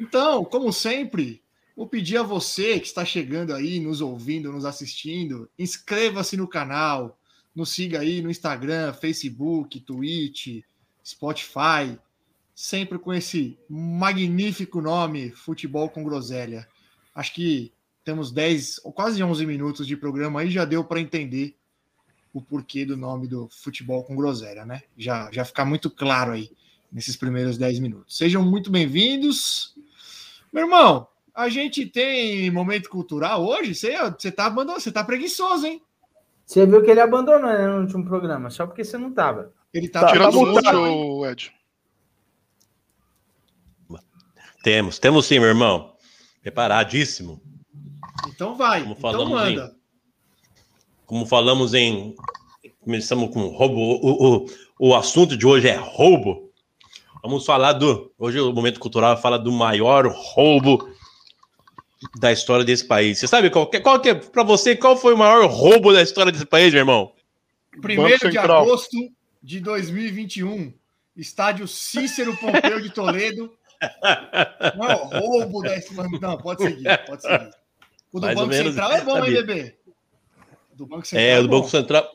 Então, 0.00 0.44
como 0.44 0.72
sempre, 0.72 1.42
vou 1.76 1.86
pedir 1.86 2.16
a 2.18 2.22
você 2.22 2.78
que 2.78 2.86
está 2.86 3.04
chegando 3.04 3.52
aí, 3.52 3.80
nos 3.80 4.00
ouvindo, 4.00 4.52
nos 4.52 4.64
assistindo, 4.64 5.50
inscreva-se 5.58 6.36
no 6.36 6.46
canal, 6.46 7.18
nos 7.54 7.70
siga 7.70 7.98
aí 7.98 8.22
no 8.22 8.30
Instagram, 8.30 8.92
Facebook, 8.92 9.80
Twitch, 9.80 10.62
Spotify, 11.04 11.98
sempre 12.58 12.98
com 12.98 13.14
esse 13.14 13.56
magnífico 13.70 14.80
nome, 14.80 15.30
Futebol 15.30 15.88
com 15.88 16.02
Groselha. 16.02 16.66
Acho 17.14 17.32
que 17.32 17.72
temos 18.02 18.32
10 18.32 18.80
ou 18.82 18.92
quase 18.92 19.22
11 19.22 19.46
minutos 19.46 19.86
de 19.86 19.96
programa 19.96 20.40
aí, 20.40 20.50
já 20.50 20.64
deu 20.64 20.82
para 20.82 21.00
entender 21.00 21.54
o 22.34 22.42
porquê 22.42 22.84
do 22.84 22.96
nome 22.96 23.28
do 23.28 23.48
Futebol 23.48 24.02
com 24.02 24.16
Groselha, 24.16 24.66
né? 24.66 24.82
Já, 24.96 25.30
já 25.30 25.44
fica 25.44 25.64
muito 25.64 25.88
claro 25.88 26.32
aí 26.32 26.50
nesses 26.90 27.14
primeiros 27.14 27.56
10 27.56 27.78
minutos. 27.78 28.16
Sejam 28.16 28.44
muito 28.44 28.72
bem-vindos. 28.72 29.76
Meu 30.52 30.64
irmão, 30.64 31.06
a 31.32 31.48
gente 31.48 31.86
tem 31.86 32.50
momento 32.50 32.90
cultural 32.90 33.46
hoje? 33.46 33.72
Você, 33.72 33.96
você 34.18 34.32
tá 34.32 34.46
abandonando, 34.46 34.80
você 34.80 34.90
tá 34.90 35.04
preguiçoso, 35.04 35.64
hein? 35.64 35.80
Você 36.44 36.66
viu 36.66 36.82
que 36.82 36.90
ele 36.90 37.00
abandonou 37.00 37.52
né, 37.52 37.68
no 37.68 37.82
último 37.82 38.04
programa, 38.04 38.50
só 38.50 38.66
porque 38.66 38.82
você 38.82 38.98
não 38.98 39.12
tava. 39.12 39.52
Ele 39.72 39.88
tá, 39.88 40.00
Tá, 40.00 40.06
Tira 40.08 40.24
tá 40.24 40.32
mundo, 40.32 41.24
Ed. 41.24 41.57
Temos, 44.62 44.98
temos 44.98 45.26
sim, 45.26 45.38
meu 45.38 45.48
irmão. 45.48 45.94
Preparadíssimo. 46.42 47.40
Então 48.28 48.56
vai. 48.56 48.82
Como 48.82 48.94
Então 48.94 49.26
manda. 49.28 49.76
Como 51.06 51.26
falamos 51.26 51.74
em. 51.74 52.14
Começamos 52.80 53.32
com 53.32 53.46
roubo. 53.48 53.76
O, 53.80 54.36
o, 54.44 54.46
o 54.78 54.94
assunto 54.94 55.36
de 55.36 55.46
hoje 55.46 55.68
é 55.68 55.76
roubo. 55.76 56.50
Vamos 57.22 57.44
falar 57.44 57.72
do. 57.74 58.12
Hoje 58.18 58.40
o 58.40 58.52
momento 58.52 58.80
cultural 58.80 59.16
fala 59.20 59.38
do 59.38 59.52
maior 59.52 60.06
roubo 60.06 60.88
da 62.18 62.30
história 62.32 62.64
desse 62.64 62.84
país. 62.84 63.18
Você 63.18 63.26
sabe 63.26 63.50
qual, 63.50 63.68
que- 63.68 63.80
qual 63.80 64.00
que 64.00 64.10
é, 64.10 64.14
para 64.14 64.42
você, 64.44 64.76
qual 64.76 64.96
foi 64.96 65.14
o 65.14 65.18
maior 65.18 65.46
roubo 65.48 65.92
da 65.92 66.02
história 66.02 66.30
desse 66.30 66.46
país, 66.46 66.72
meu 66.72 66.80
irmão? 66.80 67.12
Primeiro 67.80 68.18
de 68.30 68.38
agosto 68.38 68.96
de 69.42 69.60
2021, 69.60 70.72
estádio 71.16 71.66
Cícero 71.66 72.36
Pompeu 72.36 72.80
de 72.80 72.90
Toledo. 72.90 73.52
Não 74.76 74.90
é 74.90 74.96
o 74.96 75.04
roubo 75.06 75.62
da 75.62 75.78
Não, 76.20 76.38
pode 76.38 76.62
seguir, 76.62 77.06
pode 77.06 77.22
seguir. 77.22 77.50
O 78.12 78.20
do 78.20 78.26
Mais 78.26 78.38
Banco 78.38 78.54
Central 78.54 78.92
é 78.92 79.00
bom, 79.02 79.24
hein, 79.24 79.32
bebê? 79.32 79.76
Do 80.74 80.86
Banco 80.86 81.06
Central 81.06 81.28
É, 81.28 81.38
o 81.38 81.42
do. 81.42 81.48
Banco 81.48 81.68
Central. 81.68 82.10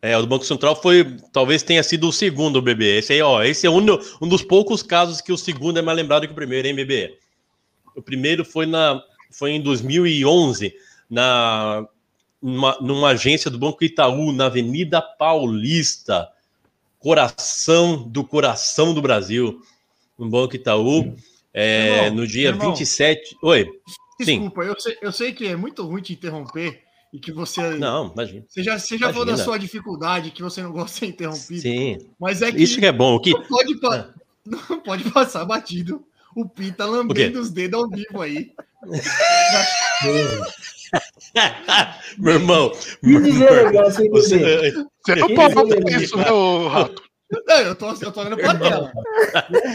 É, 0.00 0.16
o 0.16 0.20
do 0.22 0.26
Banco 0.26 0.44
Central 0.44 0.74
foi, 0.74 1.16
talvez 1.32 1.62
tenha 1.62 1.82
sido 1.82 2.08
o 2.08 2.12
segundo, 2.12 2.60
bebê. 2.60 2.98
Esse 2.98 3.12
aí, 3.12 3.22
ó, 3.22 3.42
esse 3.42 3.66
é 3.66 3.70
um, 3.70 3.80
um 4.20 4.28
dos 4.28 4.42
poucos 4.42 4.82
casos 4.82 5.20
que 5.20 5.32
o 5.32 5.38
segundo 5.38 5.78
é 5.78 5.82
mais 5.82 5.96
lembrado 5.96 6.26
que 6.26 6.32
o 6.32 6.36
primeiro, 6.36 6.66
hein, 6.66 6.74
bebê? 6.74 7.18
O 7.94 8.02
primeiro 8.02 8.44
foi 8.44 8.66
na, 8.66 9.00
foi 9.30 9.52
em 9.52 9.60
2011, 9.60 10.74
na 11.08 11.86
numa, 12.42 12.76
numa 12.80 13.08
agência 13.10 13.48
do 13.48 13.58
Banco 13.58 13.84
Itaú, 13.84 14.32
na 14.32 14.46
Avenida 14.46 15.00
Paulista, 15.00 16.28
coração 16.98 18.02
do 18.08 18.24
coração 18.24 18.92
do 18.92 19.00
Brasil, 19.00 19.62
no 20.18 20.28
Banco 20.28 20.56
Itaú, 20.56 21.14
é, 21.52 22.06
Irmão, 22.06 22.14
no 22.16 22.26
dia 22.26 22.48
irmão. 22.48 22.70
27. 22.70 23.36
Oi. 23.42 23.68
Sim. 24.20 24.40
Desculpa, 24.40 24.62
eu 24.62 24.78
sei, 24.78 24.96
eu 25.02 25.12
sei 25.12 25.32
que 25.32 25.46
é 25.46 25.56
muito 25.56 25.82
ruim 25.84 26.00
te 26.02 26.12
interromper 26.12 26.80
e 27.12 27.18
que 27.18 27.32
você. 27.32 27.60
Não, 27.76 28.12
imagina. 28.12 28.44
Você 28.48 28.62
já, 28.62 28.78
você 28.78 28.96
já 28.96 29.08
falou 29.08 29.24
da 29.24 29.32
Imagina. 29.32 29.44
sua 29.44 29.58
dificuldade, 29.58 30.30
que 30.30 30.42
você 30.42 30.62
não 30.62 30.70
gosta 30.72 30.92
de 30.94 30.98
ser 31.00 31.06
interrompido. 31.06 31.60
Sim. 31.60 31.98
Mas 32.20 32.40
é 32.42 32.52
que 32.52 32.62
Isso 32.62 32.78
que 32.78 32.86
é 32.86 32.92
bom. 32.92 33.16
O 33.16 33.20
que, 33.20 33.32
não, 33.32 33.42
pode, 33.44 33.80
pa- 33.80 34.14
não 34.46 34.80
pode 34.80 35.10
passar 35.10 35.44
batido 35.44 36.04
o 36.36 36.48
Pita 36.48 36.84
lambendo 36.86 37.40
os 37.40 37.50
dedos 37.50 37.82
ao 37.82 37.88
vivo 37.90 38.22
aí. 38.22 38.52
Meu 42.18 42.34
irmão. 42.34 42.70
Que 43.00 43.18
deselegância, 43.20 44.02
hein, 44.02 44.10
bebê? 44.10 44.22
Você, 44.22 44.72
Você 45.04 45.14
não 45.16 45.34
pode 45.34 45.54
fazer 45.54 46.02
isso, 46.02 46.16
né, 46.16 46.24
rato? 46.70 47.02
Não, 47.46 47.56
eu 47.60 47.74
tô, 47.74 47.90
eu 47.92 48.12
tô 48.12 48.20
olhando 48.20 48.36
pra 48.36 48.54
tela. 48.54 48.92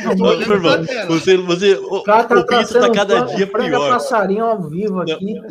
Eu 0.05 0.15
tô 0.15 0.23
meu 0.23 0.25
olhando 0.25 0.45
pra 0.45 0.55
irmão, 0.55 0.85
tela. 0.85 1.05
você, 1.07 1.37
você, 1.37 1.73
o, 1.75 1.95
O 1.95 2.03
cara 2.03 2.23
tá 2.25 2.35
o 2.35 2.45
Pita 2.45 2.79
tá 2.79 2.91
cada 2.91 3.21
dia 3.21 3.47
pior. 3.47 3.89
passarinho 3.89 4.45
ao 4.45 4.61
vivo 4.69 5.01
aqui. 5.01 5.41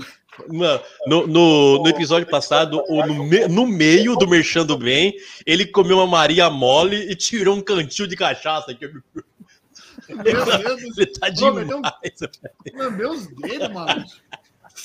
Mano, 0.52 0.80
No, 1.06 1.26
no, 1.26 1.82
no 1.82 1.88
episódio 1.88 2.28
passado, 2.28 2.82
o- 2.88 3.06
no, 3.06 3.25
me- 3.25 3.48
no 3.48 3.66
meio 3.66 4.14
do 4.16 4.28
Merchando 4.28 4.76
Bem, 4.78 5.14
ele 5.46 5.64
comeu 5.66 5.96
uma 5.96 6.06
Maria 6.06 6.48
Mole 6.50 7.10
e 7.10 7.14
tirou 7.16 7.56
um 7.56 7.60
cantil 7.62 8.06
de 8.06 8.14
cachaça. 8.16 8.70
aqui. 8.70 8.86
Meu 10.08 10.22
Deus 10.22 10.44
do 10.44 10.50
céu. 10.94 11.04
Ele 11.04 11.06
tá 11.06 11.28
demais. 11.30 12.20
Lambeu 12.75 13.10
os 13.10 13.26
dedos, 13.28 13.68
maluco. 13.72 14.10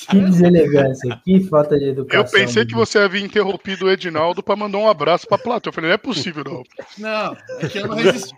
Que 0.08 0.18
deselegância, 0.18 1.20
que 1.24 1.40
falta 1.44 1.78
de 1.78 1.86
educação. 1.86 2.24
Eu 2.24 2.30
pensei 2.30 2.64
que 2.64 2.74
você 2.74 2.98
havia 2.98 3.24
interrompido 3.24 3.86
o 3.86 3.90
Edinaldo 3.90 4.42
pra 4.42 4.56
mandar 4.56 4.78
um 4.78 4.88
abraço 4.88 5.26
pra 5.26 5.38
Plato. 5.38 5.68
Eu 5.68 5.72
falei, 5.72 5.90
não 5.90 5.94
é 5.94 5.98
possível, 5.98 6.44
não. 6.44 6.62
Não, 6.98 7.36
é 7.60 7.68
que 7.68 7.78
eu 7.78 7.88
não 7.88 7.96
resisti. 7.96 8.34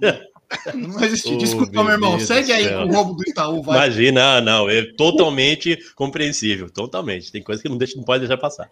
Não 0.74 0.96
resisti. 0.96 1.34
Oh, 1.34 1.38
Desculpa, 1.38 1.72
meu 1.72 1.84
meu 1.84 1.92
irmão. 1.92 2.16
Deus 2.16 2.28
Segue 2.28 2.52
aí 2.52 2.64
céu. 2.64 2.82
com 2.82 2.88
o 2.88 2.92
roubo 2.94 3.14
do 3.14 3.28
Itaú, 3.28 3.62
vai. 3.62 3.76
Imagina, 3.76 4.36
ah, 4.36 4.40
não, 4.40 4.68
é 4.68 4.82
totalmente 4.96 5.78
compreensível, 5.94 6.70
totalmente. 6.70 7.32
Tem 7.32 7.42
coisa 7.42 7.62
que 7.62 7.68
não, 7.68 7.78
deixa, 7.78 7.96
não 7.96 8.04
pode 8.04 8.20
deixar 8.20 8.36
passar. 8.36 8.70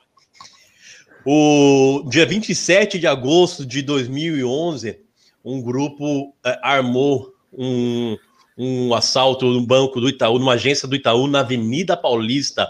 O 1.24 2.04
dia 2.08 2.26
27 2.26 2.98
de 2.98 3.06
agosto 3.06 3.64
de 3.64 3.80
2011, 3.82 4.98
um 5.44 5.62
grupo 5.62 6.34
eh, 6.44 6.58
armou 6.62 7.32
um, 7.52 8.16
um 8.56 8.94
assalto 8.94 9.46
no 9.46 9.64
banco 9.64 10.00
do 10.00 10.08
Itaú, 10.08 10.38
numa 10.38 10.54
agência 10.54 10.86
do 10.86 10.94
Itaú, 10.94 11.26
na 11.26 11.40
Avenida 11.40 11.96
Paulista. 11.96 12.68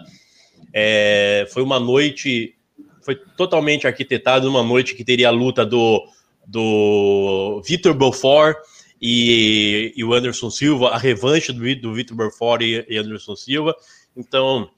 Eh, 0.73 1.47
foi 1.53 1.63
uma 1.63 1.79
noite, 1.79 2.55
foi 3.03 3.17
totalmente 3.37 3.87
arquitetado, 3.87 4.49
uma 4.49 4.63
noite 4.63 4.95
que 4.95 5.05
teria 5.05 5.29
a 5.29 5.33
luta 5.33 5.67
do, 5.67 6.03
do 6.47 7.63
Vitor 7.67 7.95
Belfort 7.95 8.57
e, 9.01 9.93
e 9.97 10.05
o 10.05 10.15
Anderson 10.15 10.51
Silva, 10.51 10.91
a 10.91 10.99
revanche 10.99 11.53
do, 11.53 11.59
do 11.77 11.95
Vitor 11.95 12.17
Belfort 12.17 12.63
e, 12.63 12.87
e 12.89 12.97
Anderson 12.97 13.35
Silva. 13.35 13.75
Então, 14.17 14.71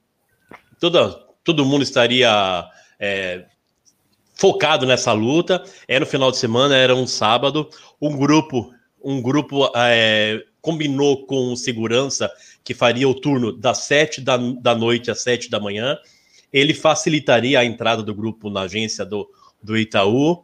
toda, 0.80 1.10
todo 1.44 1.64
mundo 1.64 1.82
estaria 1.82 2.64
é, 2.98 3.44
focado 4.34 4.86
nessa 4.86 5.12
luta. 5.12 5.62
Era 5.86 6.04
no 6.04 6.10
final 6.10 6.30
de 6.30 6.38
semana, 6.38 6.76
era 6.76 6.94
um 6.94 7.06
sábado. 7.06 7.68
Um 8.00 8.16
grupo, 8.16 8.72
um 9.02 9.20
grupo 9.20 9.70
é, 9.76 10.42
combinou 10.64 11.26
com 11.26 11.52
o 11.52 11.56
segurança 11.56 12.32
que 12.64 12.72
faria 12.72 13.06
o 13.06 13.14
turno 13.14 13.52
das 13.52 13.78
sete 13.78 14.22
da, 14.22 14.38
da 14.38 14.74
noite 14.74 15.10
às 15.10 15.20
sete 15.20 15.50
da 15.50 15.60
manhã. 15.60 15.98
Ele 16.50 16.72
facilitaria 16.72 17.60
a 17.60 17.64
entrada 17.66 18.02
do 18.02 18.14
grupo 18.14 18.48
na 18.48 18.62
agência 18.62 19.04
do, 19.04 19.28
do 19.62 19.76
Itaú. 19.76 20.42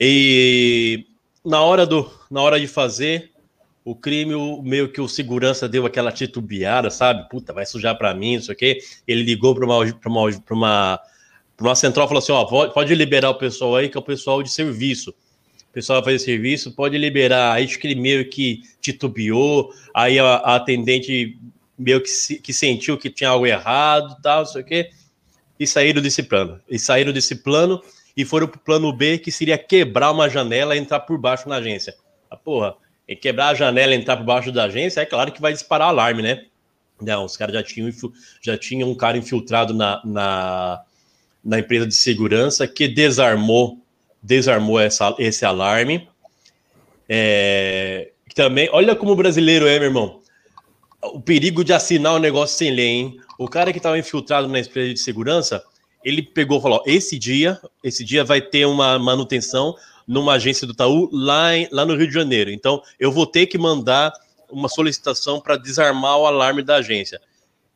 E 0.00 1.06
na 1.44 1.62
hora, 1.62 1.86
do, 1.86 2.10
na 2.28 2.42
hora 2.42 2.58
de 2.58 2.66
fazer 2.66 3.30
o 3.84 3.94
crime, 3.94 4.34
o, 4.34 4.60
meio 4.60 4.90
que 4.90 5.00
o 5.00 5.06
segurança 5.06 5.68
deu 5.68 5.86
aquela 5.86 6.10
titubeada, 6.10 6.90
sabe? 6.90 7.28
Puta, 7.28 7.52
vai 7.52 7.64
sujar 7.64 7.96
para 7.96 8.12
mim, 8.12 8.34
isso 8.34 8.50
aqui. 8.50 8.78
Ele 9.06 9.22
ligou 9.22 9.54
para 9.54 9.64
uma, 9.64 9.92
pra 9.94 10.10
uma, 10.10 10.32
pra 10.40 10.54
uma, 10.54 11.00
pra 11.56 11.66
uma 11.68 11.74
central 11.76 12.06
e 12.06 12.08
falou 12.08 12.18
assim: 12.18 12.32
ó, 12.32 12.44
pode, 12.44 12.74
pode 12.74 12.92
liberar 12.92 13.30
o 13.30 13.38
pessoal 13.38 13.76
aí, 13.76 13.88
que 13.88 13.96
é 13.96 14.00
o 14.00 14.04
pessoal 14.04 14.42
de 14.42 14.50
serviço. 14.50 15.14
O 15.70 15.72
pessoal 15.72 16.02
vai 16.02 16.14
fazer 16.14 16.24
serviço, 16.24 16.72
pode 16.72 16.96
liberar. 16.96 17.52
Aí 17.52 17.64
acho 17.64 17.78
que 17.78 17.86
ele 17.86 18.00
meio 18.00 18.28
que 18.28 18.62
titubeou, 18.80 19.72
aí 19.94 20.18
a, 20.18 20.24
a 20.24 20.56
atendente 20.56 21.38
meio 21.78 22.00
que, 22.02 22.08
se, 22.08 22.40
que 22.40 22.52
sentiu 22.52 22.98
que 22.98 23.10
tinha 23.10 23.30
algo 23.30 23.46
errado, 23.46 24.16
tal, 24.22 24.40
não 24.40 24.46
sei 24.46 24.62
o 24.62 24.64
quê, 24.64 24.90
e 25.58 25.66
saíram 25.66 26.02
desse 26.02 26.22
plano. 26.22 26.60
E 26.68 26.78
saíram 26.78 27.12
desse 27.12 27.36
plano 27.36 27.80
e 28.16 28.24
foram 28.24 28.48
pro 28.48 28.58
plano 28.58 28.92
B, 28.92 29.18
que 29.18 29.30
seria 29.30 29.56
quebrar 29.56 30.10
uma 30.10 30.28
janela 30.28 30.74
e 30.74 30.78
entrar 30.78 31.00
por 31.00 31.18
baixo 31.18 31.48
na 31.48 31.56
agência. 31.56 31.94
Ah, 32.28 32.36
porra, 32.36 32.74
e 33.06 33.14
quebrar 33.14 33.50
a 33.50 33.54
janela 33.54 33.94
e 33.94 33.98
entrar 33.98 34.16
por 34.16 34.26
baixo 34.26 34.50
da 34.50 34.64
agência, 34.64 35.00
é 35.00 35.06
claro 35.06 35.30
que 35.30 35.40
vai 35.40 35.52
disparar 35.52 35.88
alarme, 35.88 36.22
né? 36.22 36.46
Não, 37.00 37.24
os 37.24 37.36
caras 37.36 37.54
já 37.54 37.62
tinham, 37.62 37.90
já 38.42 38.58
tinham 38.58 38.90
um 38.90 38.94
cara 38.94 39.16
infiltrado 39.16 39.72
na, 39.72 40.02
na, 40.04 40.82
na 41.44 41.58
empresa 41.60 41.86
de 41.86 41.94
segurança 41.94 42.66
que 42.66 42.88
desarmou 42.88 43.78
desarmou 44.22 44.78
essa, 44.78 45.14
esse 45.18 45.44
alarme. 45.44 46.08
É, 47.08 48.10
também, 48.34 48.68
olha 48.72 48.94
como 48.94 49.12
o 49.12 49.16
brasileiro 49.16 49.66
é, 49.66 49.78
meu 49.78 49.88
irmão. 49.88 50.20
O 51.02 51.20
perigo 51.20 51.64
de 51.64 51.72
assinar 51.72 52.14
um 52.14 52.18
negócio 52.18 52.56
sem 52.56 52.70
lei, 52.70 52.86
hein? 52.86 53.20
O 53.38 53.48
cara 53.48 53.72
que 53.72 53.78
estava 53.78 53.98
infiltrado 53.98 54.48
na 54.48 54.58
empresa 54.58 54.92
de 54.92 55.00
segurança, 55.00 55.62
ele 56.04 56.22
pegou 56.22 56.58
e 56.58 56.62
falou: 56.62 56.82
esse 56.86 57.18
dia, 57.18 57.60
esse 57.82 58.04
dia 58.04 58.24
vai 58.24 58.40
ter 58.40 58.66
uma 58.66 58.98
manutenção 58.98 59.74
numa 60.06 60.34
agência 60.34 60.66
do 60.66 60.72
Itaú 60.72 61.08
lá, 61.12 61.56
em- 61.56 61.68
lá 61.70 61.84
no 61.84 61.94
Rio 61.94 62.08
de 62.08 62.14
Janeiro. 62.14 62.50
Então, 62.50 62.82
eu 62.98 63.12
vou 63.12 63.26
ter 63.26 63.46
que 63.46 63.58
mandar 63.58 64.12
uma 64.50 64.68
solicitação 64.68 65.40
para 65.40 65.56
desarmar 65.56 66.18
o 66.18 66.26
alarme 66.26 66.62
da 66.62 66.76
agência 66.76 67.20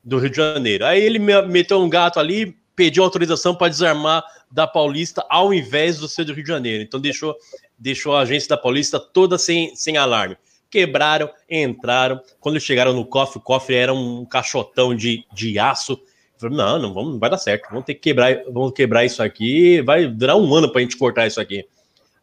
do 0.02 0.18
Rio 0.18 0.30
de 0.30 0.36
Janeiro. 0.36 0.84
Aí 0.84 1.00
ele 1.00 1.18
me- 1.18 1.42
meteu 1.42 1.80
um 1.80 1.88
gato 1.88 2.18
ali, 2.18 2.56
pediu 2.74 3.04
autorização 3.04 3.54
para 3.54 3.68
desarmar 3.68 4.24
da 4.50 4.66
Paulista 4.66 5.24
ao 5.28 5.52
invés 5.52 5.98
do 5.98 6.08
ser 6.08 6.24
do 6.24 6.32
Rio 6.32 6.44
de 6.44 6.48
Janeiro. 6.48 6.82
Então 6.82 7.00
deixou, 7.00 7.36
deixou 7.78 8.16
a 8.16 8.20
agência 8.20 8.50
da 8.50 8.56
Paulista 8.56 8.98
toda 8.98 9.38
sem, 9.38 9.74
sem 9.74 9.96
alarme. 9.96 10.36
Quebraram, 10.70 11.30
entraram. 11.50 12.20
Quando 12.40 12.54
eles 12.54 12.64
chegaram 12.64 12.92
no 12.92 13.04
cofre, 13.04 13.38
o 13.38 13.42
cofre 13.42 13.76
era 13.76 13.92
um 13.92 14.24
caixotão 14.24 14.94
de, 14.94 15.24
de 15.32 15.58
aço. 15.58 16.00
Falei, 16.38 16.56
não, 16.56 16.78
não, 16.78 16.94
vamos, 16.94 17.12
não 17.12 17.18
vai 17.18 17.30
dar 17.30 17.38
certo. 17.38 17.68
Vamos 17.68 17.84
ter 17.84 17.94
que 17.94 18.00
quebrar, 18.00 18.42
vamos 18.50 18.72
quebrar 18.72 19.04
isso 19.04 19.22
aqui. 19.22 19.82
Vai 19.82 20.06
durar 20.06 20.36
um 20.36 20.54
ano 20.54 20.70
para 20.70 20.80
a 20.80 20.82
gente 20.82 20.96
cortar 20.96 21.26
isso 21.26 21.40
aqui. 21.40 21.66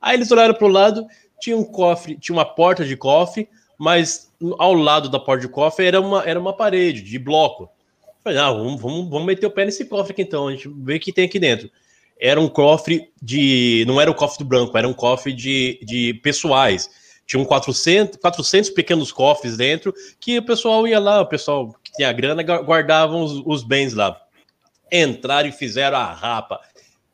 Aí 0.02 0.16
eles 0.16 0.32
olharam 0.32 0.54
para 0.54 0.66
o 0.66 0.70
lado, 0.70 1.06
tinha 1.40 1.58
um 1.58 1.64
cofre, 1.64 2.18
tinha 2.18 2.36
uma 2.36 2.46
porta 2.46 2.86
de 2.86 2.96
cofre, 2.96 3.50
mas 3.78 4.32
ao 4.58 4.74
lado 4.74 5.10
da 5.10 5.20
porta 5.20 5.46
de 5.46 5.52
cofre 5.52 5.86
era 5.86 6.02
uma, 6.02 6.24
era 6.24 6.40
uma 6.40 6.56
parede 6.56 7.02
de 7.02 7.20
bloco. 7.20 7.70
Falei, 8.24 8.40
ah, 8.40 8.52
vamos, 8.52 8.82
vamos, 8.82 9.10
vamos 9.10 9.26
meter 9.26 9.46
o 9.46 9.52
pé 9.52 9.66
nesse 9.66 9.86
cofre 9.86 10.12
aqui 10.12 10.22
então, 10.22 10.48
a 10.48 10.52
gente 10.52 10.68
vê 10.68 10.96
o 10.96 11.00
que 11.00 11.14
tem 11.14 11.26
aqui 11.26 11.40
dentro. 11.40 11.70
Era 12.20 12.40
um 12.40 12.50
cofre 12.50 13.10
de. 13.22 13.86
Não 13.88 14.00
era 14.00 14.12
o 14.12 14.16
cofre 14.16 14.40
do 14.44 14.48
branco, 14.48 14.78
era 14.78 14.88
um 14.88 14.94
cofre 14.94 15.32
de, 15.32 15.80
de 15.84 16.14
pessoais. 16.16 16.90
Tinham 17.26 17.46
400, 17.46 18.20
400 18.20 18.72
pequenos 18.72 19.12
cofres 19.12 19.56
dentro 19.56 19.94
que 20.20 20.38
o 20.38 20.44
pessoal 20.44 20.86
ia 20.88 21.00
lá, 21.00 21.22
o 21.22 21.28
pessoal 21.28 21.74
que 21.84 21.94
tinha 21.94 22.12
grana 22.12 22.44
gua- 22.44 22.62
guardavam 22.62 23.22
os, 23.24 23.42
os 23.46 23.64
bens 23.64 23.94
lá. 23.94 24.20
Entraram 24.92 25.48
e 25.48 25.52
fizeram 25.52 25.98
a 25.98 26.12
rapa. 26.12 26.60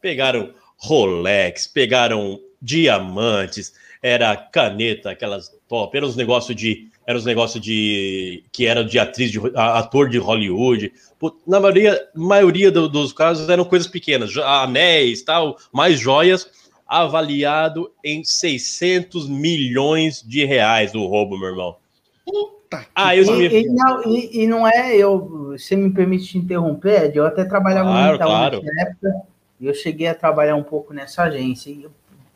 Pegaram 0.01 0.53
Rolex, 0.77 1.67
pegaram 1.67 2.39
diamantes, 2.61 3.73
era 4.01 4.35
caneta, 4.35 5.11
aquelas 5.11 5.51
top, 5.67 5.95
eram 5.95 6.07
os 6.07 6.15
negócios 6.15 6.55
de. 6.55 6.89
Eram 7.07 7.19
os 7.19 7.25
negócios 7.25 7.63
de. 7.63 8.43
que 8.51 8.65
era 8.65 8.83
de 8.83 8.97
atriz, 8.97 9.29
de, 9.31 9.39
ator 9.55 10.09
de 10.09 10.17
Hollywood. 10.17 10.91
Na 11.45 11.59
maioria, 11.59 11.99
maioria 12.15 12.71
do- 12.71 12.89
dos 12.89 13.13
casos 13.13 13.47
eram 13.47 13.63
coisas 13.63 13.87
pequenas, 13.87 14.35
anéis, 14.37 15.21
tal, 15.21 15.55
mais 15.71 15.99
joias, 15.99 16.49
avaliado 16.87 17.91
em 18.03 18.23
600 18.23 19.29
milhões 19.29 20.23
de 20.25 20.45
reais 20.45 20.93
o 20.95 21.05
roubo, 21.05 21.37
meu 21.37 21.49
irmão. 21.49 21.75
Ah, 22.93 23.15
eu 23.15 23.23
E, 23.23 23.37
me... 23.49 23.61
e 23.61 23.67
não, 23.69 24.03
e- 24.03 24.43
e 24.43 24.47
não 24.47 24.67
é 24.67 24.95
eu, 24.97 25.49
você 25.51 25.75
me 25.75 25.91
permite 25.91 26.25
te 26.25 26.37
interromper, 26.37 27.05
Ed, 27.05 27.17
eu 27.17 27.25
até 27.25 27.45
trabalhava 27.45 27.89
Claro, 27.89 28.09
no 28.09 28.15
Itaú 28.15 28.27
claro. 28.27 28.61
nessa 28.63 28.81
época, 28.89 29.13
e 29.61 29.67
eu 29.67 29.73
cheguei 29.73 30.07
a 30.07 30.15
trabalhar 30.15 30.55
um 30.55 30.63
pouco 30.63 30.93
nessa 30.93 31.23
agência, 31.23 31.69
e 31.69 31.87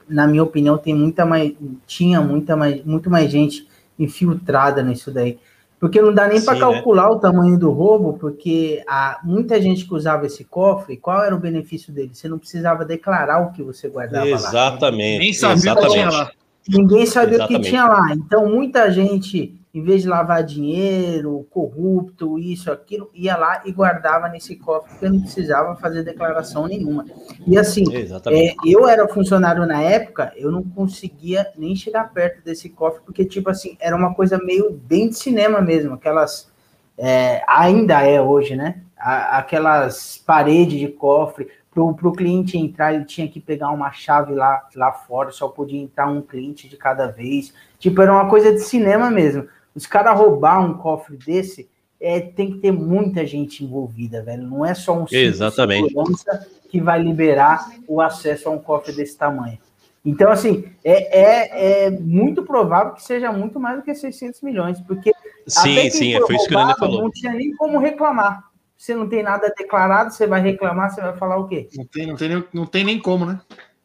na 0.07 0.27
minha 0.27 0.43
opinião 0.43 0.77
tem 0.77 0.93
muita 0.95 1.25
mais, 1.25 1.51
tinha 1.85 2.21
muita 2.21 2.55
mais, 2.55 2.83
muito 2.85 3.09
mais 3.09 3.29
gente 3.31 3.67
infiltrada 3.99 4.81
nisso 4.81 5.11
daí, 5.11 5.37
porque 5.79 6.01
não 6.01 6.13
dá 6.13 6.27
nem 6.27 6.41
para 6.41 6.55
né? 6.55 6.59
calcular 6.59 7.09
o 7.09 7.19
tamanho 7.19 7.57
do 7.57 7.71
roubo, 7.71 8.17
porque 8.19 8.83
a, 8.87 9.19
muita 9.23 9.61
gente 9.61 9.85
que 9.85 9.93
usava 9.93 10.25
esse 10.25 10.43
cofre, 10.43 10.97
qual 10.97 11.23
era 11.23 11.35
o 11.35 11.39
benefício 11.39 11.93
dele? 11.93 12.11
Você 12.13 12.27
não 12.27 12.39
precisava 12.39 12.83
declarar 12.83 13.39
o 13.39 13.51
que 13.51 13.63
você 13.63 13.87
guardava 13.87 14.25
lá. 14.25 14.31
Exatamente. 14.31 15.19
Nem 15.19 15.33
sabia 15.33 15.73
o 15.73 15.77
que 15.77 15.87
tinha 15.87 16.09
lá. 16.09 16.31
Ninguém 16.67 17.05
sabia 17.05 17.43
o 17.43 17.47
que 17.47 17.53
Exatamente. 17.53 17.69
tinha 17.69 17.85
lá. 17.85 18.13
Então, 18.13 18.47
muita 18.47 18.91
gente, 18.91 19.58
em 19.71 19.83
vez 19.83 20.01
de 20.01 20.07
lavar 20.07 20.43
dinheiro, 20.43 21.45
corrupto, 21.51 22.39
isso, 22.39 22.71
aquilo, 22.71 23.09
ia 23.13 23.37
lá 23.37 23.61
e 23.65 23.71
guardava 23.71 24.27
nesse 24.27 24.55
cofre, 24.55 24.89
porque 24.89 25.09
não 25.09 25.21
precisava 25.21 25.75
fazer 25.75 26.03
declaração 26.03 26.67
nenhuma. 26.67 27.05
E 27.45 27.55
assim, 27.57 27.83
é, 28.31 28.55
eu 28.65 28.87
era 28.87 29.07
funcionário 29.07 29.65
na 29.67 29.81
época, 29.81 30.33
eu 30.35 30.51
não 30.51 30.63
conseguia 30.63 31.47
nem 31.55 31.75
chegar 31.75 32.11
perto 32.11 32.43
desse 32.43 32.67
cofre, 32.69 33.01
porque, 33.05 33.23
tipo 33.23 33.49
assim, 33.49 33.77
era 33.79 33.95
uma 33.95 34.15
coisa 34.15 34.39
meio 34.39 34.71
bem 34.71 35.09
de 35.09 35.17
cinema 35.17 35.61
mesmo, 35.61 35.93
aquelas. 35.93 36.51
é, 36.97 37.43
ainda 37.47 38.01
é 38.01 38.19
hoje, 38.19 38.55
né? 38.55 38.81
Aquelas 38.97 40.17
paredes 40.17 40.79
de 40.79 40.87
cofre. 40.87 41.47
Pro, 41.71 41.93
pro 41.93 42.11
cliente 42.11 42.57
entrar, 42.57 42.95
ele 42.95 43.05
tinha 43.05 43.27
que 43.27 43.39
pegar 43.39 43.69
uma 43.69 43.91
chave 43.91 44.33
lá, 44.33 44.67
lá 44.75 44.91
fora, 44.91 45.29
só 45.29 45.47
podia 45.47 45.79
entrar 45.79 46.07
um 46.07 46.19
cliente 46.19 46.67
de 46.67 46.75
cada 46.75 47.05
vez. 47.05 47.53
Tipo, 47.77 48.01
era 48.01 48.11
uma 48.11 48.27
coisa 48.27 48.51
de 48.51 48.59
cinema 48.59 49.11
mesmo. 49.11 49.47
Os 49.79 49.87
caras 49.87 50.19
roubar 50.19 50.59
um 50.59 50.73
cofre 50.73 51.15
desse, 51.15 51.69
é, 52.01 52.19
tem 52.19 52.51
que 52.51 52.57
ter 52.59 52.69
muita 52.73 53.25
gente 53.25 53.63
envolvida, 53.63 54.21
velho. 54.21 54.43
Não 54.43 54.65
é 54.65 54.73
só 54.73 54.91
um 54.93 55.07
simples 55.07 55.35
Exatamente. 55.35 55.87
segurança 55.87 56.47
que 56.69 56.81
vai 56.81 57.01
liberar 57.01 57.71
o 57.87 58.01
acesso 58.01 58.49
a 58.49 58.51
um 58.51 58.59
cofre 58.59 58.91
desse 58.91 59.17
tamanho. 59.17 59.57
Então, 60.03 60.29
assim, 60.29 60.65
é, 60.83 61.21
é, 61.21 61.85
é 61.85 61.91
muito 61.91 62.43
provável 62.43 62.91
que 62.93 63.01
seja 63.01 63.31
muito 63.31 63.57
mais 63.57 63.77
do 63.77 63.83
que 63.83 63.95
600 63.95 64.41
milhões, 64.41 64.81
porque 64.81 65.13
Sim, 65.47 65.71
até 65.71 65.81
quem 65.83 65.91
sim, 65.91 66.11
foi 66.17 66.27
foi 66.27 66.35
isso 66.35 66.47
que 66.49 66.53
o 66.53 66.57
roubado 66.57 66.79
falou. 66.79 67.03
Não 67.03 67.11
tinha 67.11 67.31
nem 67.31 67.55
como 67.55 67.79
reclamar. 67.79 68.43
Você 68.77 68.93
não 68.93 69.07
tem 69.07 69.23
nada 69.23 69.53
declarado, 69.57 70.11
você 70.13 70.27
vai 70.27 70.41
reclamar, 70.41 70.89
você 70.93 70.99
vai 70.99 71.15
falar 71.15 71.37
o 71.37 71.47
quê? 71.47 71.69
Não 71.73 71.85
tem, 71.85 72.05
não, 72.05 72.17
tem 72.17 72.27
nem, 72.27 72.43
não 72.53 72.65
tem 72.65 72.83
nem 72.83 72.99
como, 72.99 73.25
né? 73.25 73.39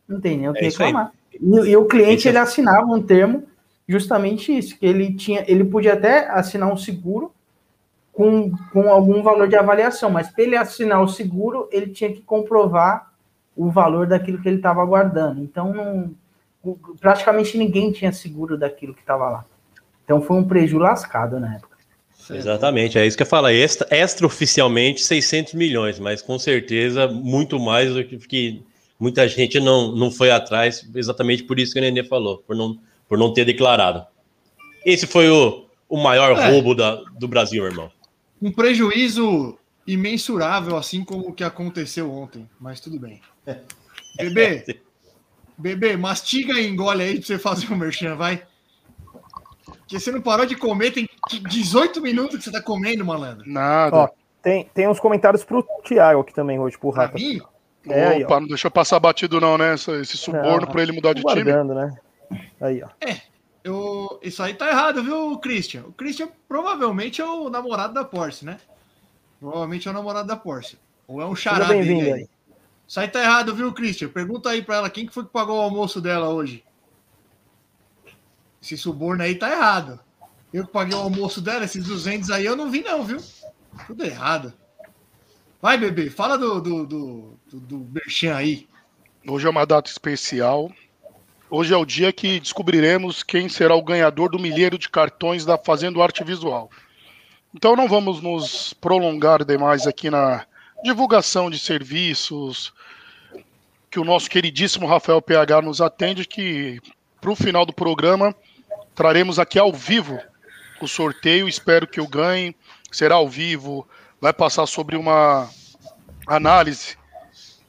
Não 0.09 0.21
tem 0.21 0.39
nem 0.39 0.49
o 0.49 0.53
que 0.53 0.65
É 0.65 0.67
isso 0.67 0.83
aí. 0.83 0.89
reclamar. 0.89 1.13
E, 1.33 1.71
e 1.71 1.77
o 1.77 1.85
cliente 1.85 2.27
é- 2.27 2.33
ele 2.33 2.39
assinava 2.39 2.85
um 2.85 3.01
termo 3.01 3.45
justamente 3.89 4.57
isso, 4.57 4.79
que 4.79 4.87
ele 4.87 5.15
tinha, 5.15 5.45
ele 5.47 5.65
podia 5.65 5.95
até 5.95 6.29
assinar 6.29 6.73
um 6.73 6.77
seguro 6.77 7.33
com, 8.13 8.53
com 8.73 8.91
algum 8.91 9.23
valor 9.23 9.49
de 9.49 9.57
avaliação, 9.57 10.11
mas 10.11 10.31
para 10.31 10.45
ele 10.45 10.57
assinar 10.57 11.03
o 11.03 11.09
seguro, 11.09 11.69
ele 11.71 11.89
tinha 11.89 12.13
que 12.13 12.21
comprovar 12.23 13.13
o 13.57 13.71
valor 13.71 14.07
daquilo 14.07 14.41
que 14.41 14.49
ele 14.49 14.57
estava 14.57 14.85
guardando. 14.85 15.43
Então, 15.43 15.73
não, 15.75 16.15
praticamente 17.01 17.59
ninguém 17.59 17.93
tinha 17.93 18.13
seguro 18.13 18.57
daquilo 18.57 18.95
que 18.95 19.01
estava 19.01 19.29
lá. 19.29 19.45
Então, 20.05 20.21
foi 20.21 20.37
um 20.37 20.45
prejuízo 20.45 20.79
lascado 20.79 21.39
na 21.41 21.55
época. 21.55 21.75
Exatamente, 22.31 22.99
é 22.99 23.07
isso 23.07 23.17
que 23.17 23.23
eu 23.23 23.27
falo. 23.27 23.49
Extra, 23.49 23.87
extraoficialmente 23.91 25.03
600 25.03 25.55
milhões, 25.55 25.99
mas 25.99 26.23
com 26.23 26.39
certeza 26.39 27.07
muito 27.07 27.59
mais 27.59 27.93
do 27.93 28.03
que, 28.05 28.17
que 28.17 28.63
muita 28.99 29.29
gente 29.29 29.61
não, 29.61 29.95
não 29.95 30.11
foi 30.11 30.31
atrás, 30.31 30.89
exatamente 30.95 31.43
por 31.43 31.59
isso 31.59 31.75
que 31.75 31.79
o 31.79 31.83
Nenê 31.83 32.03
falou, 32.03 32.39
por 32.39 32.57
não, 32.57 32.79
por 33.09 33.19
não 33.19 33.33
ter 33.33 33.45
declarado. 33.45 34.07
Esse 34.85 35.07
foi 35.07 35.29
o, 35.31 35.67
o 35.89 36.03
maior 36.03 36.37
É. 36.39 36.51
roubo 36.51 36.75
da, 36.75 36.97
do 37.19 37.27
Brasil, 37.29 37.63
meu 37.63 37.71
irmão. 37.73 37.91
Um 38.41 38.53
prejuízo 38.53 39.59
imensurável, 39.87 40.77
assim 40.77 41.05
como 41.05 41.29
o 41.29 41.33
que 41.33 41.45
aconteceu 41.45 42.11
ontem, 42.13 42.49
mas 42.61 42.81
tudo 42.81 42.99
bem. 42.99 43.21
Bebê, 44.17 44.81
bebê, 45.59 45.97
mastiga 45.97 46.53
e 46.55 46.69
engole 46.69 47.03
aí 47.03 47.17
pra 47.19 47.27
você 47.27 47.37
fazer 47.39 47.67
o 47.73 47.77
merchan, 47.77 48.15
vai. 48.15 48.43
Porque 49.67 49.99
você 49.99 50.13
não 50.13 50.21
parou 50.21 50.47
de 50.47 50.55
comer, 50.57 50.93
tem 50.93 51.09
18 51.49 52.01
minutos 52.01 52.39
que 52.39 52.45
você 52.45 52.53
tá 52.53 52.63
comendo, 52.63 53.05
malandro. 53.05 53.43
Nada. 53.51 53.97
Ó, 53.97 54.09
tem, 54.43 54.69
tem 54.73 54.89
uns 54.89 55.01
comentários 55.01 55.43
pro 55.45 55.67
Thiago 55.85 56.21
aqui 56.21 56.33
também 56.33 56.59
hoje, 56.61 56.79
pro 56.79 56.93
Pra 56.93 57.07
Rafa. 57.07 57.19
mim, 57.19 57.41
É, 57.89 58.07
aí. 58.07 58.25
Opa, 58.25 58.39
não 58.41 58.47
deixa 58.47 58.69
eu 58.69 58.71
passar 58.71 59.01
batido, 59.01 59.41
não, 59.41 59.59
né? 59.59 59.75
Esse 59.75 60.17
suborno 60.17 60.61
Não, 60.67 60.73
pra 60.73 60.83
ele 60.83 60.93
mudar 60.93 61.13
de 61.13 61.23
time. 61.23 61.43
né? 61.53 61.97
Aí, 62.61 62.83
ó. 62.83 62.89
eu, 63.63 64.19
isso 64.23 64.43
aí 64.43 64.55
tá 64.55 64.69
errado, 64.69 65.03
viu, 65.03 65.39
Christian? 65.39 65.83
O 65.83 65.93
Christian 65.93 66.29
provavelmente 66.49 67.21
é 67.21 67.25
o 67.25 67.49
namorado 67.49 67.95
da 67.95 68.05
Porsche, 68.05 68.45
né? 68.45 68.59
Provavelmente 69.41 69.89
é 69.89 69.91
o 69.91 69.95
namorado 69.95 70.29
da 70.29 70.37
Porsche. 70.37 70.79
Ou 71.07 71.21
é 71.21 71.27
um 71.27 71.37
Seja 71.37 71.65
dele 71.65 72.01
aí. 72.01 72.13
aí. 72.13 72.29
Isso 72.87 73.01
aí 73.01 73.09
tá 73.09 73.23
errado, 73.23 73.55
viu, 73.55 73.73
Christian? 73.73 74.09
Pergunta 74.09 74.51
aí 74.51 74.63
pra 74.63 74.77
ela 74.77 74.91
quem 74.91 75.07
que 75.07 75.13
foi 75.13 75.25
que 75.25 75.31
pagou 75.31 75.59
o 75.59 75.63
almoço 75.63 76.01
dela 76.01 76.29
hoje. 76.29 76.65
Esse 78.63 78.77
suborno 78.77 79.23
aí 79.23 79.35
tá 79.35 79.51
errado. 79.51 80.01
Eu 80.53 80.67
que 80.67 80.73
paguei 80.73 80.97
o 80.97 81.01
almoço 81.01 81.41
dela, 81.41 81.65
esses 81.65 81.85
200 81.85 82.31
aí 82.31 82.45
eu 82.47 82.57
não 82.57 82.71
vi 82.71 82.83
não, 82.83 83.03
viu? 83.05 83.19
Tudo 83.87 84.05
errado. 84.05 84.53
Vai, 85.61 85.77
bebê, 85.77 86.11
fala 86.11 86.39
do, 86.39 86.61
do, 86.61 86.87
do, 86.87 87.39
do, 87.51 87.61
do 87.61 87.79
Merchan 87.91 88.37
aí. 88.37 88.69
Hoje 89.27 89.47
é 89.47 89.51
uma 89.51 89.65
data 89.65 89.91
especial. 89.91 90.71
Hoje 91.57 91.73
é 91.73 91.77
o 91.77 91.87
dia 91.87 92.13
que 92.13 92.41
descobriremos 92.41 93.23
quem 93.23 93.49
será 93.49 93.77
o 93.77 93.83
ganhador 93.83 94.29
do 94.29 94.41
milheiro 94.41 94.77
de 94.77 94.89
cartões 94.89 95.45
da 95.45 95.57
Fazendo 95.57 96.03
Arte 96.03 96.25
Visual. 96.25 96.69
Então 97.55 97.77
não 97.77 97.87
vamos 97.87 98.21
nos 98.21 98.75
prolongar 98.75 99.45
demais 99.45 99.87
aqui 99.87 100.11
na 100.11 100.45
divulgação 100.83 101.49
de 101.49 101.57
serviços 101.61 102.75
que 103.89 104.01
o 104.01 104.05
nosso 104.05 104.29
queridíssimo 104.29 104.89
Rafael 104.89 105.23
PH 105.23 105.63
nos 105.63 105.81
atende, 105.81 106.27
que 106.27 106.81
para 107.21 107.31
o 107.31 107.37
final 107.37 107.65
do 107.65 107.73
programa 107.73 108.35
traremos 108.93 109.39
aqui 109.39 109.57
ao 109.57 109.73
vivo 109.73 110.19
o 110.81 110.89
sorteio. 110.89 111.47
Espero 111.47 111.87
que 111.87 112.01
eu 112.01 112.09
ganhe. 112.09 112.57
Será 112.91 113.15
ao 113.15 113.29
vivo. 113.29 113.87
Vai 114.21 114.33
passar 114.33 114.67
sobre 114.67 114.97
uma 114.97 115.49
análise 116.27 116.99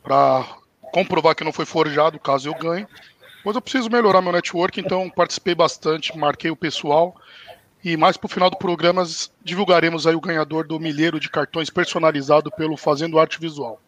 para 0.01 0.43
comprovar 0.91 1.35
que 1.35 1.43
não 1.43 1.53
foi 1.53 1.67
forjado, 1.67 2.17
caso 2.17 2.49
eu 2.49 2.55
ganhe. 2.55 2.87
Mas 3.45 3.55
eu 3.55 3.61
preciso 3.61 3.91
melhorar 3.91 4.21
meu 4.21 4.31
network, 4.31 4.81
então 4.81 5.07
participei 5.09 5.53
bastante, 5.53 6.17
marquei 6.17 6.49
o 6.49 6.55
pessoal 6.55 7.15
E 7.83 7.95
mais 7.95 8.17
pro 8.17 8.27
final 8.27 8.49
do 8.49 8.57
programa 8.57 9.03
divulgaremos 9.43 10.07
aí 10.07 10.15
o 10.15 10.19
ganhador 10.19 10.65
do 10.65 10.79
milheiro 10.79 11.19
de 11.19 11.29
cartões 11.29 11.69
personalizado 11.69 12.49
pelo 12.49 12.75
Fazendo 12.75 13.19
Arte 13.19 13.39
Visual. 13.39 13.79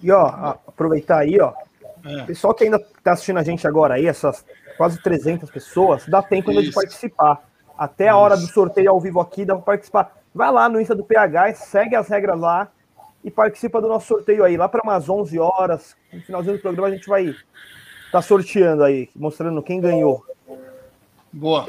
E 0.00 0.12
ó, 0.12 0.24
aproveitar 0.68 1.18
aí, 1.18 1.40
ó. 1.40 1.52
É. 2.04 2.22
Pessoal 2.26 2.54
que 2.54 2.62
ainda 2.62 2.78
tá 3.02 3.12
assistindo 3.12 3.38
a 3.38 3.42
gente 3.42 3.66
agora 3.66 3.94
aí, 3.94 4.06
essas 4.06 4.44
quase 4.76 5.02
300 5.02 5.50
pessoas, 5.50 6.06
dá 6.06 6.22
tempo 6.22 6.50
ainda 6.50 6.62
de 6.62 6.68
Isso. 6.68 6.76
participar. 6.76 7.42
Até 7.76 8.08
a 8.08 8.16
hora 8.16 8.36
do 8.36 8.46
sorteio 8.46 8.90
ao 8.90 9.00
vivo 9.00 9.20
aqui, 9.20 9.44
dá 9.44 9.54
pra 9.56 9.64
participar. 9.64 10.16
Vai 10.32 10.52
lá 10.52 10.68
no 10.68 10.80
Insta 10.80 10.94
do 10.94 11.04
PH, 11.04 11.54
segue 11.54 11.96
as 11.96 12.08
regras 12.08 12.38
lá 12.38 12.68
e 13.24 13.30
participa 13.30 13.80
do 13.80 13.88
nosso 13.88 14.06
sorteio 14.06 14.44
aí. 14.44 14.56
Lá 14.56 14.68
para 14.68 14.82
umas 14.82 15.08
11 15.08 15.38
horas, 15.38 15.96
no 16.12 16.22
finalzinho 16.22 16.56
do 16.56 16.62
programa, 16.62 16.88
a 16.88 16.92
gente 16.92 17.08
vai 17.08 17.34
tá 18.10 18.22
sorteando 18.22 18.82
aí, 18.82 19.08
mostrando 19.14 19.62
quem 19.62 19.80
ganhou. 19.80 20.24
Boa, 21.32 21.66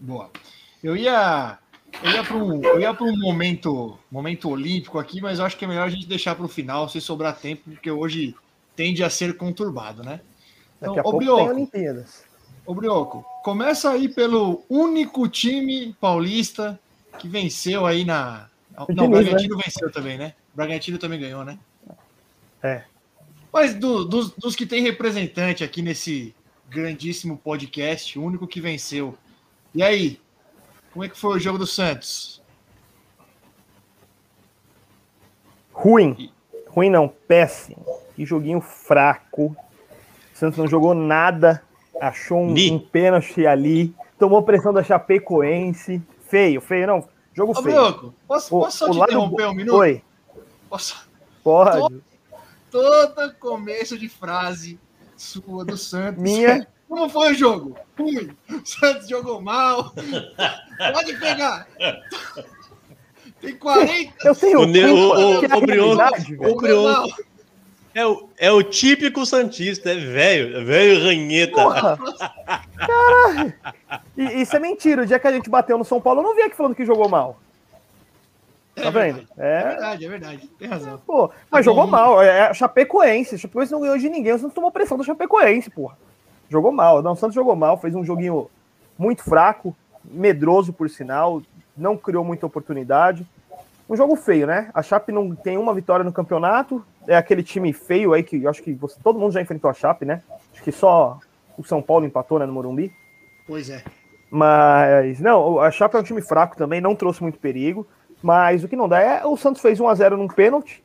boa. 0.00 0.30
Eu 0.82 0.96
ia, 0.96 1.58
eu 2.02 2.10
ia 2.10 2.24
para 2.24 2.36
um, 2.36 2.62
eu 2.64 2.80
ia 2.80 2.94
para 2.94 3.04
um 3.04 3.16
momento, 3.18 3.98
momento 4.10 4.48
olímpico 4.48 4.98
aqui, 4.98 5.20
mas 5.20 5.38
eu 5.38 5.44
acho 5.44 5.56
que 5.56 5.64
é 5.64 5.68
melhor 5.68 5.86
a 5.86 5.90
gente 5.90 6.06
deixar 6.06 6.34
para 6.34 6.44
o 6.44 6.48
final, 6.48 6.88
se 6.88 7.00
sobrar 7.00 7.36
tempo, 7.36 7.70
porque 7.70 7.90
hoje 7.90 8.34
tende 8.74 9.04
a 9.04 9.10
ser 9.10 9.36
conturbado, 9.36 10.02
né? 10.02 10.20
Então, 10.78 10.94
Daqui 10.94 10.98
a 10.98 11.08
ô 11.08 11.12
pouco 11.12 11.18
tem 11.18 11.34
Brioco, 11.34 11.54
Olimpíadas. 11.54 12.24
ô 12.66 12.74
Brioco, 12.74 13.24
começa 13.44 13.90
aí 13.90 14.08
pelo 14.08 14.64
único 14.68 15.28
time 15.28 15.94
paulista 16.00 16.78
que 17.18 17.28
venceu 17.28 17.86
aí 17.86 18.04
na. 18.04 18.48
Não, 18.76 18.84
o 18.84 18.94
Diniz, 18.94 19.10
Bragantino 19.10 19.58
venceu 19.58 19.92
também, 19.92 20.16
né? 20.16 20.34
O 20.52 20.56
Bragantino 20.56 20.98
também 20.98 21.20
ganhou, 21.20 21.44
né? 21.44 21.58
É. 22.62 22.84
Mas 23.52 23.74
do- 23.74 24.04
dos, 24.04 24.30
dos 24.32 24.56
que 24.56 24.64
tem 24.66 24.82
representante 24.82 25.62
aqui 25.62 25.82
nesse 25.82 26.34
grandíssimo 26.70 27.36
podcast, 27.36 28.18
o 28.18 28.24
único 28.24 28.46
que 28.46 28.60
venceu. 28.60 29.16
E 29.74 29.82
aí? 29.82 30.18
Como 30.92 31.04
é 31.04 31.08
que 31.08 31.18
foi 31.18 31.36
o 31.36 31.40
jogo 31.40 31.58
do 31.58 31.66
Santos? 31.66 32.40
Ruim. 35.72 36.30
Ruim 36.68 36.90
não, 36.90 37.08
péssimo. 37.08 37.84
Que 38.14 38.24
joguinho 38.24 38.60
fraco. 38.60 39.56
O 40.34 40.36
Santos 40.36 40.58
não 40.58 40.66
jogou 40.68 40.94
nada. 40.94 41.62
Achou 42.00 42.38
um, 42.42 42.52
um 42.54 42.78
pênalti 42.78 43.46
ali. 43.46 43.94
Tomou 44.18 44.42
pressão 44.42 44.72
da 44.72 44.82
Chapecoense. 44.82 46.00
Feio, 46.28 46.60
feio, 46.60 46.86
não. 46.86 47.08
Jogo 47.34 47.52
Ô, 47.52 47.62
feio. 47.62 47.64
Brioco, 47.76 48.14
posso, 48.26 48.56
O- 48.56 48.60
posso 48.60 48.78
só 48.78 48.86
o 48.86 48.90
te 48.92 48.98
lado 48.98 49.10
interromper 49.10 49.44
bo- 49.46 49.50
um 49.50 49.54
minuto? 49.54 49.76
Oi, 49.76 50.02
Posso? 50.68 51.08
pode. 51.42 51.78
Todo 51.78 52.02
começo 53.38 53.98
de 53.98 54.08
frase 54.08 54.78
sua 55.16 55.64
do 55.64 55.76
Santos. 55.76 56.22
Minha. 56.22 56.66
Como 56.88 57.08
foi 57.08 57.32
o 57.32 57.34
jogo? 57.34 57.76
Ruim. 57.98 58.36
O 58.50 58.66
Santos 58.66 59.08
jogou 59.08 59.40
mal. 59.40 59.94
Pode 60.92 61.16
pegar. 61.18 61.66
Tem 63.40 63.56
40. 63.56 64.12
Eu 64.28 64.34
tenho 64.34 64.60
O 64.60 64.66
ne- 64.66 64.84
o- 64.84 65.10
o- 65.10 65.44
é 65.44 65.56
o 65.56 65.66
velho. 65.66 66.80
o 66.80 66.84
mal. 66.84 67.06
É 67.94 68.06
o, 68.06 68.28
é 68.38 68.50
o 68.50 68.62
típico 68.62 69.24
Santista, 69.26 69.90
é 69.90 69.94
velho, 69.96 70.56
é 70.58 70.64
velho 70.64 71.04
ranheta. 71.04 71.52
Porra. 71.52 71.98
Caralho. 72.76 73.54
E 74.16 74.42
isso 74.42 74.56
é 74.56 74.60
mentira. 74.60 75.02
O 75.02 75.06
dia 75.06 75.18
que 75.18 75.26
a 75.26 75.32
gente 75.32 75.48
bateu 75.50 75.76
no 75.76 75.84
São 75.84 76.00
Paulo, 76.00 76.20
eu 76.20 76.24
não 76.24 76.34
vi 76.34 76.42
aqui 76.42 76.56
falando 76.56 76.74
que 76.74 76.84
jogou 76.86 77.08
mal. 77.08 77.40
Tá 78.74 78.90
vendo? 78.90 79.26
É 79.36 79.58
É. 79.60 79.68
verdade, 79.68 80.04
é 80.04 80.08
verdade. 80.08 80.46
Tem 80.58 80.68
razão. 80.68 80.98
Pô, 81.06 81.28
mas 81.50 81.64
Tá 81.64 81.70
jogou 81.70 81.86
mal. 81.86 82.22
É 82.22 82.48
a 82.48 82.54
Chapecoense. 82.54 83.38
Chapecoense 83.38 83.70
não 83.72 83.80
ganhou 83.80 83.98
de 83.98 84.08
ninguém. 84.08 84.32
O 84.32 84.38
Santos 84.38 84.54
tomou 84.54 84.70
pressão 84.72 84.96
do 84.96 85.04
Chapecoense, 85.04 85.68
porra. 85.70 85.96
Jogou 86.48 86.72
mal. 86.72 87.02
Não, 87.02 87.12
o 87.12 87.16
Santos 87.16 87.34
jogou 87.34 87.54
mal. 87.54 87.76
Fez 87.78 87.94
um 87.94 88.04
joguinho 88.04 88.48
muito 88.98 89.22
fraco, 89.22 89.76
medroso, 90.04 90.72
por 90.72 90.88
sinal. 90.88 91.42
Não 91.76 91.96
criou 91.96 92.24
muita 92.24 92.46
oportunidade. 92.46 93.26
Um 93.88 93.96
jogo 93.96 94.16
feio, 94.16 94.46
né? 94.46 94.70
A 94.72 94.82
Chape 94.82 95.12
não 95.12 95.34
tem 95.34 95.58
uma 95.58 95.74
vitória 95.74 96.02
no 96.04 96.12
campeonato. 96.12 96.82
É 97.06 97.16
aquele 97.16 97.42
time 97.42 97.72
feio 97.74 98.14
aí 98.14 98.22
que 98.22 98.42
eu 98.44 98.48
acho 98.50 98.62
que 98.62 98.72
você- 98.72 98.98
todo 99.02 99.18
mundo 99.18 99.32
já 99.32 99.40
enfrentou 99.42 99.68
a 99.70 99.74
Chape, 99.74 100.06
né? 100.06 100.22
Acho 100.54 100.62
que 100.62 100.72
só 100.72 101.18
o 101.58 101.64
São 101.64 101.82
Paulo 101.82 102.06
empatou, 102.06 102.38
né, 102.38 102.46
no 102.46 102.52
Morumbi. 102.54 102.90
Pois 103.46 103.68
é. 103.68 103.82
Mas, 104.30 105.20
não, 105.20 105.60
a 105.60 105.70
Chape 105.70 105.94
é 105.94 106.00
um 106.00 106.02
time 106.02 106.22
fraco 106.22 106.56
também, 106.56 106.80
não 106.80 106.94
trouxe 106.94 107.20
muito 107.22 107.38
perigo. 107.38 107.86
Mas 108.22 108.62
o 108.62 108.68
que 108.68 108.76
não 108.76 108.88
dá 108.88 109.00
é 109.00 109.26
o 109.26 109.36
Santos 109.36 109.60
fez 109.60 109.80
1x0 109.80 110.16
num 110.16 110.28
pênalti. 110.28 110.82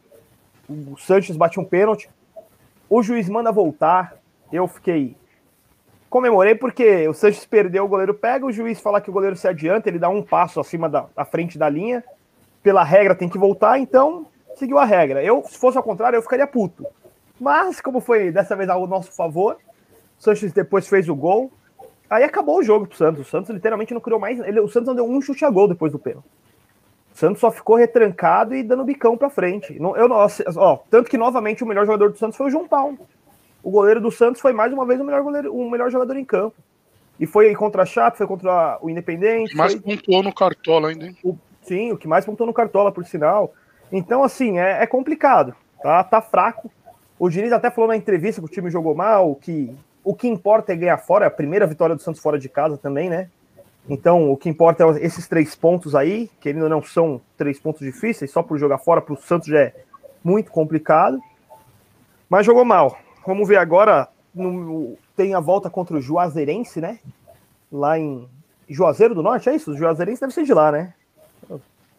O 0.68 0.98
Sanches 0.98 1.38
bate 1.38 1.60
um 1.60 1.64
pênalti. 1.64 2.10
O 2.90 3.04
juiz 3.04 3.30
manda 3.30 3.52
voltar. 3.52 4.16
Eu 4.52 4.68
fiquei. 4.68 5.16
Comemorei 6.10 6.56
porque 6.56 7.08
o 7.08 7.14
Sanches 7.14 7.46
perdeu, 7.46 7.86
o 7.86 7.88
goleiro 7.88 8.14
pega, 8.14 8.46
o 8.46 8.52
juiz 8.52 8.80
fala 8.80 9.02
que 9.02 9.10
o 9.10 9.14
goleiro 9.14 9.36
se 9.36 9.48
adianta, 9.48 9.90
ele 9.90 10.00
dá 10.00 10.08
um 10.08 10.24
passo 10.24 10.60
acima 10.60 10.90
da, 10.90 11.06
da 11.16 11.26
frente 11.26 11.58
da 11.58 11.70
linha. 11.70 12.04
Pela 12.64 12.84
regra 12.84 13.14
tem 13.14 13.30
que 13.30 13.38
voltar, 13.38 13.78
então 13.78 14.26
seguiu 14.56 14.78
a 14.78 14.86
regra. 14.86 15.24
Eu, 15.24 15.44
se 15.48 15.58
fosse 15.58 15.78
ao 15.78 15.84
contrário, 15.84 16.18
eu 16.18 16.22
ficaria 16.22 16.48
puto. 16.48 16.86
Mas, 17.40 17.80
como 17.80 18.00
foi 18.00 18.32
dessa 18.32 18.56
vez 18.56 18.70
ao 18.70 18.88
nosso 18.88 19.12
favor, 19.12 19.58
o 20.18 20.24
Sanches 20.24 20.52
depois 20.52 20.88
fez 20.88 21.08
o 21.08 21.16
gol. 21.16 21.52
Aí 22.10 22.24
acabou 22.24 22.58
o 22.60 22.64
jogo 22.64 22.88
pro 22.88 22.98
Santos. 22.98 23.28
O 23.28 23.30
Santos 23.30 23.50
literalmente 23.50 23.94
não 23.94 24.02
criou 24.02 24.20
mais. 24.20 24.40
Ele, 24.40 24.60
o 24.60 24.68
Santos 24.68 24.88
não 24.88 24.96
deu 24.96 25.06
um 25.06 25.22
chute 25.22 25.46
a 25.46 25.50
gol 25.50 25.68
depois 25.68 25.92
do 25.92 26.00
pênalti. 26.00 26.26
O 27.18 27.20
Santos 27.20 27.40
só 27.42 27.50
ficou 27.50 27.76
retrancado 27.76 28.54
e 28.54 28.62
dando 28.62 28.84
bicão 28.84 29.18
pra 29.18 29.28
frente. 29.28 29.80
Não, 29.80 29.98
eu, 29.98 30.08
não- 30.08 30.18
ó, 30.58 30.78
tanto 30.88 31.10
que 31.10 31.18
novamente 31.18 31.64
o 31.64 31.68
melhor 31.68 31.84
jogador 31.84 32.12
do 32.12 32.18
Santos 32.20 32.38
foi 32.38 32.46
o 32.46 32.50
João 32.52 32.68
Paulo. 32.68 32.96
O 33.64 33.72
goleiro 33.72 34.00
do 34.00 34.12
Santos 34.12 34.40
foi 34.40 34.54
mais 34.54 34.72
uma 34.72 34.86
vez 34.86 35.02
o 35.02 35.04
melhor, 35.04 35.24
goleiro, 35.24 35.52
o 35.52 35.68
melhor 35.68 35.90
jogador 35.90 36.16
em 36.16 36.24
campo. 36.24 36.56
E 37.20 37.26
foi 37.26 37.56
contra 37.56 37.82
a 37.82 37.86
Chape, 37.88 38.20
foi 38.20 38.28
contra 38.28 38.78
o 38.84 38.88
Independente. 38.88 39.58
Mas 39.58 39.72
foi- 39.74 39.82
pontuou 39.82 40.22
no 40.22 40.32
Cartola 40.32 40.90
ainda, 40.90 41.08
hein? 41.08 41.18
o- 41.24 41.36
sim, 41.64 41.92
o 41.92 41.98
que 41.98 42.08
mais 42.08 42.24
pontuou 42.24 42.46
no 42.46 42.54
Cartola, 42.54 42.92
por 42.92 43.04
sinal. 43.04 43.52
Então, 43.92 44.24
assim, 44.24 44.60
é, 44.60 44.84
é 44.84 44.86
complicado. 44.86 45.56
Tá, 45.82 46.04
tá 46.04 46.22
fraco. 46.22 46.70
O 47.18 47.30
Diniz 47.32 47.52
até 47.52 47.72
falou 47.72 47.88
na 47.88 47.98
entrevista 47.98 48.40
que 48.40 48.46
o 48.46 48.52
time 48.52 48.70
jogou 48.70 48.94
mal, 48.94 49.34
que 49.34 49.76
o 50.04 50.14
que 50.14 50.28
importa 50.28 50.72
é 50.72 50.76
ganhar 50.76 51.00
fora. 51.00 51.26
É 51.26 51.28
a 51.30 51.32
primeira 51.32 51.66
vitória 51.66 51.96
do 51.96 52.02
Santos 52.04 52.22
fora 52.22 52.38
de 52.38 52.48
casa 52.48 52.78
também, 52.78 53.10
né? 53.10 53.28
Então, 53.90 54.30
o 54.32 54.36
que 54.38 54.50
importa 54.50 54.84
é 54.84 55.06
esses 55.06 55.28
três 55.28 55.56
pontos 55.56 55.96
aí, 55.96 56.30
que 56.42 56.50
ainda 56.50 56.68
não 56.68 56.84
são 56.84 57.22
três 57.38 57.60
pontos 57.60 57.82
difíceis, 57.82 58.32
só 58.32 58.44
por 58.44 58.58
jogar 58.58 58.78
fora 58.80 59.02
para 59.02 59.14
o 59.14 59.18
Santos 59.18 59.48
já 59.48 59.60
é 59.60 59.74
muito 60.24 60.52
complicado. 60.52 61.20
Mas 62.30 62.46
jogou 62.46 62.66
mal. 62.66 62.98
Vamos 63.26 63.48
ver 63.48 63.58
agora. 63.58 64.08
no- 64.36 64.96
tem 65.16 65.34
a 65.34 65.40
volta 65.40 65.68
contra 65.68 65.98
o 65.98 66.02
Juazeirense, 66.02 66.80
né? 66.80 67.00
Lá 67.72 67.98
em 67.98 68.28
Juazeiro 68.70 69.16
do 69.16 69.24
Norte, 69.24 69.50
é 69.50 69.56
isso? 69.56 69.72
O 69.72 69.76
Juazeirense 69.78 70.22
deve 70.22 70.34
ser 70.34 70.44
de 70.44 70.54
lá, 70.54 70.72
né? 70.72 70.94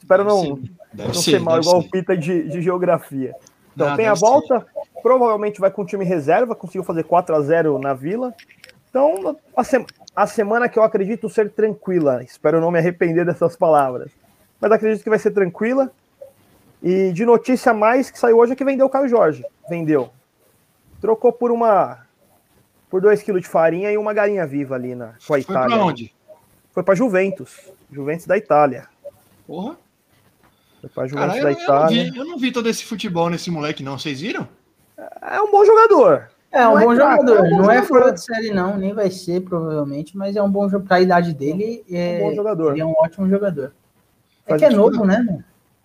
Espero 0.01 0.23
Deve 0.23 0.29
não, 0.37 0.41
ser, 0.57 0.63
não 0.95 1.15
ser, 1.15 1.31
ser 1.33 1.41
mal 1.41 1.61
igual 1.61 1.81
ser. 1.83 1.89
o 1.89 1.91
Pita 1.91 2.17
de, 2.17 2.49
de 2.49 2.63
geografia. 2.63 3.35
Então 3.75 3.89
Ah, 3.89 3.97
tem 3.97 4.07
a 4.07 4.11
deve 4.11 4.21
ser. 4.21 4.25
volta, 4.27 4.67
provavelmente 5.03 5.61
vai 5.61 5.71
com 5.71 5.83
o 5.83 5.85
time 5.87 6.05
reserva, 6.05 6.55
conseguiu 6.55 6.85
fazer 6.85 7.03
4 7.05 7.35
a 7.35 7.41
0 7.41 7.77
na 7.81 7.93
Vila. 7.93 8.33
Então, 8.91 9.37
a, 9.57 9.65
se- 9.65 9.85
a 10.15 10.27
semana 10.27 10.69
que 10.69 10.79
eu 10.79 10.83
acredito 10.83 11.29
ser 11.29 11.51
tranquila. 11.51 12.23
Espero 12.23 12.61
não 12.61 12.71
me 12.71 12.79
arrepender 12.79 13.25
dessas 13.27 13.57
palavras. 13.57 14.11
Mas 14.61 14.73
acredito 14.73 15.03
que 15.03 15.11
vai 15.11 15.19
ser 15.19 15.31
tranquila. 15.31 15.91
E 16.83 17.13
de 17.13 17.25
notícia 17.25 17.75
mais 17.75 18.11
que 18.11 18.19
saiu 18.19 18.39
hoje 18.39 18.53
é 18.53 18.57
que 18.57 18.65
vendeu 18.65 18.87
o 18.87 18.91
Caio 18.91 19.09
Jorge. 19.09 19.45
Vendeu. 19.69 20.11
Trocou 21.01 21.33
por 21.33 21.51
uma. 21.51 22.07
Por 22.91 23.01
2 23.03 23.23
kg 23.23 23.39
de 23.41 23.47
farinha 23.47 23.93
e 23.93 23.99
uma 23.99 24.15
galinha 24.15 24.47
viva 24.47 24.75
ali 24.75 24.95
na, 24.95 25.09
com 25.09 25.13
a 25.13 25.21
Foi 25.21 25.41
Itália. 25.41 25.77
pra 25.77 25.85
onde? 25.85 26.15
Foi 26.73 26.83
pra 26.83 26.95
Juventus. 26.95 27.71
Juventus 27.93 28.27
da 28.27 28.37
Itália. 28.39 28.87
Porra. 29.47 29.77
Foi 30.81 30.89
pra 30.89 31.09
Cara, 31.09 31.09
Juventus 31.09 31.37
eu, 31.37 31.43
da 31.43 31.51
eu 31.51 31.55
não 31.57 31.63
Itália. 31.63 32.11
vi, 32.13 32.19
eu 32.19 32.25
não 32.25 32.39
vi 32.39 32.53
todo 32.53 32.69
esse 32.69 32.85
futebol 32.85 33.29
nesse 33.29 33.51
moleque, 33.51 33.83
não. 33.83 33.99
Vocês 33.99 34.21
viram? 34.21 34.49
É 35.21 35.41
um 35.43 35.51
bom 35.51 35.65
jogador. 35.65 36.31
É 36.51 36.67
um 36.67 36.73
Não 36.73 36.79
é 36.81 36.85
bom 36.85 36.95
jogador. 36.95 37.37
é 37.37 37.41
um 37.43 37.51
bom 37.51 37.57
não 37.63 37.71
é 37.71 37.75
jogador. 37.77 37.87
fora 37.87 38.13
de 38.13 38.21
série, 38.25 38.51
não, 38.53 38.77
nem 38.77 38.95
vai 38.95 39.11
ser, 39.11 39.43
provavelmente, 39.43 40.17
mas 40.17 40.35
é 40.37 40.43
um 40.43 40.51
bom 40.51 40.69
jogo. 40.69 40.87
Pra 40.87 41.01
idade 41.01 41.35
dele, 41.35 41.85
é, 41.91 42.21
É 42.21 42.25
um 42.25 42.29
bom 42.31 42.35
jogador. 42.35 42.73
ele 42.73 42.81
é 42.81 42.87
um 42.87 42.95
ótimo 42.99 43.29
jogador. 43.29 43.73
É 44.47 44.51
Faz 44.51 44.61
que 44.61 44.65
é 44.67 44.71
novo, 44.71 45.05
né? 45.05 45.19
meu? 45.23 45.43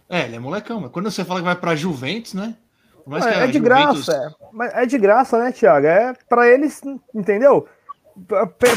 É, 0.10 0.26
ele 0.26 0.36
é 0.36 0.40
molecão, 0.40 0.80
mas 0.80 0.92
quando 0.92 1.12
você 1.12 1.26
fala 1.26 1.40
que 1.42 1.46
vai 1.46 1.56
pra 1.56 1.76
Juventus, 1.76 2.34
né? 2.34 2.56
Mais 3.06 3.26
É, 3.26 3.30
a 3.30 3.32
é 3.44 3.48
de 3.48 3.58
Juventus- 3.58 4.06
graça, 4.06 4.14
é. 4.14 4.46
Mas 4.54 4.74
é 4.74 4.86
de 4.86 4.98
graça, 4.98 5.38
né, 5.44 5.52
Thiago? 5.52 5.86
É 5.86 6.14
para 6.30 6.48
eles, 6.48 6.82
entendeu? 7.14 7.68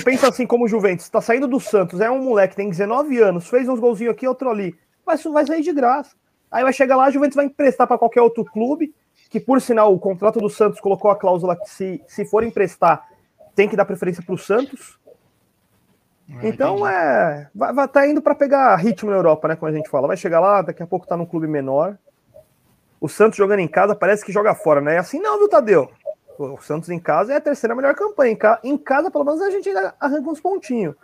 Pensa 0.04 0.28
assim 0.28 0.46
como 0.46 0.64
o 0.64 0.68
Juventus, 0.68 1.08
tá 1.08 1.20
saindo 1.20 1.46
do 1.46 1.60
Santos, 1.60 2.00
é 2.00 2.10
um 2.10 2.22
moleque, 2.22 2.56
tem 2.56 2.68
19 2.70 3.18
anos, 3.20 3.46
fez 3.48 3.68
uns 3.68 3.78
golzinhos 3.78 4.14
aqui, 4.14 4.26
outro 4.26 4.50
ali. 4.50 4.74
Mas 5.06 5.20
isso 5.20 5.30
vai 5.32 5.46
sair 5.46 5.62
de 5.62 5.72
graça. 5.72 6.16
Aí 6.50 6.62
vai 6.64 6.72
chegar 6.72 6.96
lá, 6.96 7.04
a 7.04 7.10
Juventus 7.10 7.36
vai 7.36 7.44
emprestar 7.44 7.86
para 7.86 7.98
qualquer 7.98 8.22
outro 8.22 8.44
clube, 8.44 8.92
que 9.28 9.40
por 9.40 9.60
sinal 9.60 9.92
o 9.92 9.98
contrato 9.98 10.40
do 10.40 10.48
Santos 10.48 10.80
colocou 10.80 11.10
a 11.10 11.16
cláusula 11.16 11.56
que 11.56 11.68
se, 11.68 12.02
se 12.06 12.24
for 12.24 12.42
emprestar, 12.44 13.06
tem 13.54 13.68
que 13.68 13.76
dar 13.76 13.84
preferência 13.84 14.22
pro 14.22 14.36
Santos. 14.38 14.98
Ah, 16.30 16.40
Então 16.42 16.76
entendi. 16.78 16.92
é. 16.94 17.48
Vai, 17.54 17.72
vai 17.72 17.88
tá 17.88 18.06
indo 18.06 18.20
para 18.22 18.34
pegar 18.34 18.74
ritmo 18.76 19.10
na 19.10 19.16
Europa, 19.16 19.48
né? 19.48 19.56
Como 19.56 19.70
a 19.70 19.74
gente 19.74 19.88
fala. 19.88 20.06
Vai 20.08 20.16
chegar 20.16 20.40
lá, 20.40 20.62
daqui 20.62 20.82
a 20.82 20.86
pouco 20.86 21.06
tá 21.06 21.16
num 21.16 21.26
clube 21.26 21.46
menor. 21.46 21.96
O 23.00 23.08
Santos 23.08 23.36
jogando 23.36 23.60
em 23.60 23.68
casa 23.68 23.94
parece 23.94 24.24
que 24.24 24.32
joga 24.32 24.54
fora, 24.54 24.80
né? 24.80 24.94
É 24.96 24.98
assim 24.98 25.20
não, 25.20 25.38
viu, 25.38 25.48
Tadeu? 25.48 25.90
O 26.38 26.58
Santos 26.60 26.90
em 26.90 26.98
casa 26.98 27.32
é 27.32 27.36
a 27.36 27.40
terceira 27.40 27.74
melhor 27.74 27.94
campanha. 27.94 28.32
Em 28.32 28.36
ca- 28.36 28.60
Em 28.62 28.76
casa, 28.76 29.10
pelo 29.10 29.24
menos, 29.24 29.40
a 29.40 29.50
gente 29.50 29.68
ainda 29.68 29.94
arranca 30.00 30.28
uns 30.30 30.40
pontinhos. 30.40 30.94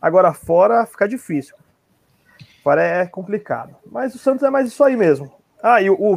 Agora 0.00 0.32
fora 0.32 0.84
fica 0.86 1.08
difícil. 1.08 1.54
Fora 2.62 2.82
é 2.82 3.06
complicado. 3.06 3.74
Mas 3.90 4.14
o 4.14 4.18
Santos 4.18 4.42
é 4.42 4.50
mais 4.50 4.66
isso 4.68 4.82
aí 4.84 4.96
mesmo. 4.96 5.32
Ah, 5.62 5.80
e 5.80 5.88
o, 5.88 5.94
o- 5.94 6.16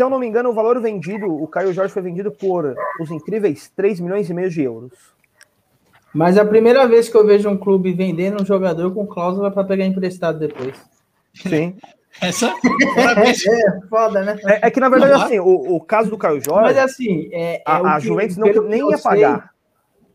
se 0.00 0.04
eu 0.04 0.08
não 0.08 0.18
me 0.18 0.26
engano, 0.26 0.48
o 0.48 0.54
valor 0.54 0.80
vendido, 0.80 1.26
o 1.26 1.46
Caio 1.46 1.74
Jorge 1.74 1.92
foi 1.92 2.00
vendido 2.00 2.30
por 2.30 2.74
os 2.98 3.10
incríveis 3.10 3.70
3 3.76 4.00
milhões 4.00 4.30
e 4.30 4.32
meio 4.32 4.48
de 4.48 4.62
euros. 4.62 4.92
Mas 6.14 6.38
é 6.38 6.40
a 6.40 6.44
primeira 6.44 6.88
vez 6.88 7.06
que 7.10 7.14
eu 7.18 7.26
vejo 7.26 7.50
um 7.50 7.56
clube 7.56 7.92
vendendo 7.92 8.42
um 8.42 8.46
jogador 8.46 8.94
com 8.94 9.06
cláusula 9.06 9.50
para 9.50 9.62
pegar 9.62 9.84
emprestado 9.84 10.38
depois. 10.38 10.74
Sim. 11.34 11.76
Essa. 12.18 12.50
Parabéns. 12.94 13.46
É, 13.46 13.80
foda, 13.90 14.22
né? 14.24 14.38
É, 14.46 14.68
é 14.68 14.70
que, 14.70 14.80
na 14.80 14.88
verdade, 14.88 15.12
Não, 15.12 15.20
assim, 15.22 15.38
o, 15.38 15.76
o 15.76 15.80
caso 15.82 16.08
do 16.08 16.16
Caio 16.16 16.42
Jorge, 16.42 16.62
Mas 16.74 16.78
assim, 16.78 17.28
é, 17.30 17.56
é 17.56 17.62
a, 17.66 17.96
a 17.96 18.00
que- 18.00 18.06
Juventus 18.06 18.38
não, 18.38 18.46
nem 18.64 18.80
ia 18.90 18.96
sei, 18.96 19.10
pagar. 19.10 19.50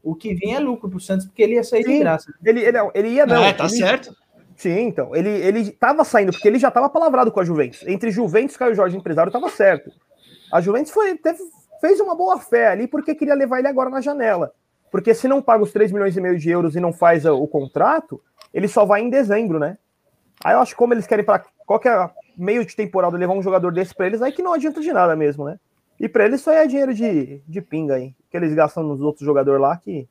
O 0.04 0.16
que 0.16 0.34
vinha 0.34 0.58
é 0.58 0.60
lucro 0.60 0.90
pro 0.90 1.00
Santos, 1.00 1.28
porque 1.28 1.44
ele 1.44 1.54
ia 1.54 1.64
sair 1.64 1.84
de 1.84 1.92
Sim. 1.92 2.00
graça. 2.00 2.34
Ele, 2.44 2.60
ele, 2.62 2.78
ele 2.96 3.08
ia 3.10 3.26
não. 3.28 3.44
é, 3.44 3.54
tá 3.54 3.66
ele- 3.66 3.78
certo. 3.78 4.16
Sim, 4.56 4.80
então. 4.88 5.16
Ele, 5.16 5.30
ele 5.30 5.72
tava 5.72 6.04
saindo, 6.04 6.32
porque 6.32 6.48
ele 6.48 6.60
já 6.60 6.72
tava 6.72 6.90
palavrado 6.90 7.32
com 7.32 7.40
a 7.40 7.44
Juventus. 7.44 7.84
Entre 7.88 8.10
Juventus 8.12 8.56
e 8.56 8.60
Caio 8.60 8.76
Jorge, 8.76 8.98
empresário, 8.98 9.32
tava 9.32 9.50
certo. 9.50 9.92
A 10.52 10.62
Juventus 10.62 10.92
foi, 10.92 11.16
teve- 11.18 11.44
fez 11.82 12.00
uma 12.00 12.16
boa 12.16 12.40
fé 12.40 12.68
ali, 12.68 12.88
porque 12.88 13.14
queria 13.16 13.36
levar 13.36 13.60
ele 13.60 13.68
agora 13.68 13.90
na 13.90 14.00
janela. 14.02 14.52
Porque 14.90 15.14
se 15.14 15.28
não 15.28 15.42
paga 15.42 15.64
os 15.64 15.74
3 15.74 15.92
milhões 15.92 16.16
e 16.16 16.22
meio 16.22 16.38
de 16.40 16.50
euros 16.50 16.76
e 16.76 16.80
não 16.80 16.94
faz 16.94 17.26
a- 17.26 17.34
o 17.34 17.48
contrato, 17.48 18.22
ele 18.54 18.68
só 18.68 18.86
vai 18.86 19.02
em 19.02 19.10
dezembro, 19.10 19.60
né? 19.60 19.78
Aí 20.44 20.54
eu 20.54 20.60
acho 20.60 20.72
que 20.72 20.78
como 20.78 20.94
eles 20.94 21.06
querem 21.08 21.26
para 21.26 21.44
qualquer 21.66 22.12
meio 22.38 22.66
de 22.66 22.76
temporada 22.76 23.18
levar 23.18 23.34
um 23.34 23.42
jogador 23.42 23.74
desse 23.74 23.94
pra 23.94 24.08
eles, 24.08 24.22
aí 24.22 24.32
que 24.32 24.42
não 24.44 24.54
adianta 24.54 24.80
de 24.80 24.92
nada 24.94 25.16
mesmo, 25.16 25.46
né? 25.46 25.60
E 26.00 26.08
pra 26.08 26.26
eles 26.26 26.42
só 26.42 26.52
é 26.52 26.66
dinheiro 26.68 26.94
de, 26.94 27.42
de 27.48 27.62
pinga 27.62 27.96
aí, 27.96 28.14
que 28.30 28.36
eles 28.38 28.54
gastam 28.54 28.84
nos 28.84 29.02
outros 29.02 29.26
jogadores 29.26 29.62
lá, 29.62 29.76
que 29.78 30.08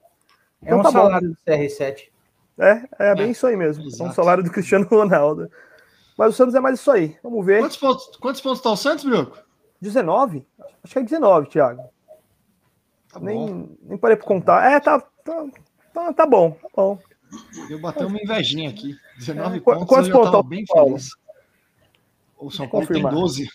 É 0.63 0.67
Então 0.67 0.79
um 0.81 0.83
tá 0.83 0.91
bom. 0.91 0.99
salário 0.99 1.29
do 1.31 1.37
CR7. 1.47 2.09
É, 2.59 2.83
é 2.99 3.15
bem 3.15 3.31
isso 3.31 3.47
aí 3.47 3.57
mesmo. 3.57 3.83
É 3.83 3.87
um 3.87 3.89
exato. 3.89 4.15
salário 4.15 4.43
do 4.45 4.51
Cristiano 4.51 4.87
Ronaldo. 4.87 5.51
Mas 6.17 6.31
o 6.31 6.37
Santos 6.37 6.55
é 6.55 6.61
mais 6.61 6.79
isso 6.79 6.91
aí. 6.91 7.17
Vamos 7.23 7.45
ver. 7.45 7.61
Quantos 7.61 7.77
pontos, 7.77 8.17
quantos 8.21 8.41
pontos 8.41 8.61
tá 8.61 8.71
o 8.71 8.77
Santos, 8.77 9.05
Brioco? 9.05 9.37
19? 9.81 10.47
Acho 10.83 10.93
que 10.93 10.99
é 10.99 11.03
19, 11.03 11.49
Thiago. 11.49 11.83
Tá 13.13 13.19
bom. 13.19 13.25
nem, 13.27 13.79
nem 13.83 13.99
parei 13.99 14.17
pra 14.17 14.27
contar. 14.27 14.71
É, 14.71 14.79
tá, 14.81 15.01
tá, 15.01 15.45
tá, 15.93 16.13
tá 16.13 16.27
bom, 16.27 16.53
tá 16.53 16.69
bom. 16.75 16.99
Eu 17.69 17.81
bateu 17.81 18.07
uma 18.07 18.19
invejinha 18.23 18.71
aqui. 18.71 18.97
19 19.19 19.57
É, 19.57 19.61
pontos. 19.61 19.85
quantos 19.89 20.09
eu 20.09 20.15
pontos 20.15 20.31
tá 20.31 20.39
o 20.39 20.43
bem 20.43 20.65
São 20.67 20.75
Paulo? 20.77 20.91
feliz. 20.93 21.11
O 22.39 22.51
São 22.51 22.69
Paulo 22.69 22.87
tem 22.87 23.03
12. 23.03 23.49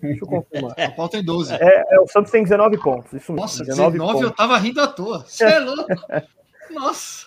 Deixa 0.00 0.24
eu 0.24 0.26
confirmar. 0.28 0.74
São 0.78 0.90
Paulo 0.92 1.10
tem 1.10 1.24
12. 1.24 1.54
É, 1.54 1.84
é, 1.94 2.00
o 2.00 2.06
Santos 2.08 2.30
tem 2.32 2.42
19 2.42 2.78
pontos. 2.78 3.12
Isso 3.12 3.32
mesmo, 3.32 3.36
Nossa, 3.42 3.64
19, 3.64 3.98
eu 3.98 4.04
pontos. 4.06 4.30
tava 4.36 4.56
rindo 4.58 4.80
à 4.80 4.86
toa. 4.88 5.24
Você 5.26 5.44
é 5.44 5.58
louco? 5.60 5.86
Nossa. 6.70 7.26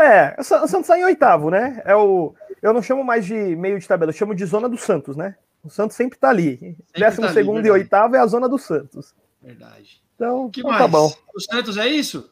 É, 0.00 0.34
o 0.38 0.42
Sa- 0.44 0.62
o 0.64 0.68
Santos 0.68 0.86
tá 0.88 0.98
em 0.98 1.04
oitavo, 1.04 1.50
né? 1.50 1.82
É 1.84 1.94
o, 1.94 2.34
eu 2.62 2.72
não 2.72 2.82
chamo 2.82 3.04
mais 3.04 3.24
de 3.26 3.34
meio 3.34 3.78
de 3.78 3.86
tabela, 3.86 4.10
eu 4.10 4.16
chamo 4.16 4.34
de 4.34 4.44
zona 4.44 4.68
do 4.68 4.76
Santos, 4.76 5.16
né? 5.16 5.36
O 5.62 5.68
Santos 5.68 5.96
sempre 5.96 6.18
tá 6.18 6.30
ali. 6.30 6.76
Décimo 6.96 7.22
tá 7.22 7.28
ali, 7.28 7.34
segundo 7.34 7.58
e 7.58 7.62
verdade. 7.62 7.82
oitavo 7.82 8.16
é 8.16 8.18
a 8.18 8.26
zona 8.26 8.48
do 8.48 8.58
Santos. 8.58 9.14
Verdade. 9.42 10.00
Então, 10.14 10.50
que 10.50 10.60
então 10.60 10.70
mais? 10.70 10.82
tá 10.82 10.88
bom. 10.88 11.12
O 11.34 11.40
Santos 11.40 11.76
é 11.76 11.86
isso? 11.86 12.30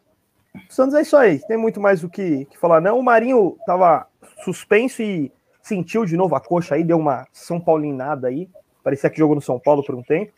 O 0.69 0.73
Santos 0.73 0.95
é 0.95 1.03
isso 1.03 1.17
aí. 1.17 1.39
Tem 1.47 1.57
muito 1.57 1.81
mais 1.81 2.03
o 2.03 2.09
que, 2.09 2.47
que 2.47 2.59
falar, 2.59 2.81
não. 2.81 2.99
O 2.99 3.03
Marinho 3.03 3.59
tava 3.67 4.07
suspenso 4.45 5.03
e 5.03 5.31
sentiu 5.63 6.05
de 6.07 6.17
novo 6.17 6.35
a 6.35 6.41
coxa 6.41 6.75
aí, 6.75 6.83
deu 6.85 6.99
uma 6.99 7.27
São 7.33 7.61
Paulinada 7.61 8.29
aí. 8.29 8.49
Parecia 8.83 9.11
que 9.11 9.19
jogou 9.19 9.35
no 9.37 9.43
São 9.43 9.59
Paulo 9.59 9.85
por 9.85 9.95
um 9.95 10.03
tempo. 10.03 10.33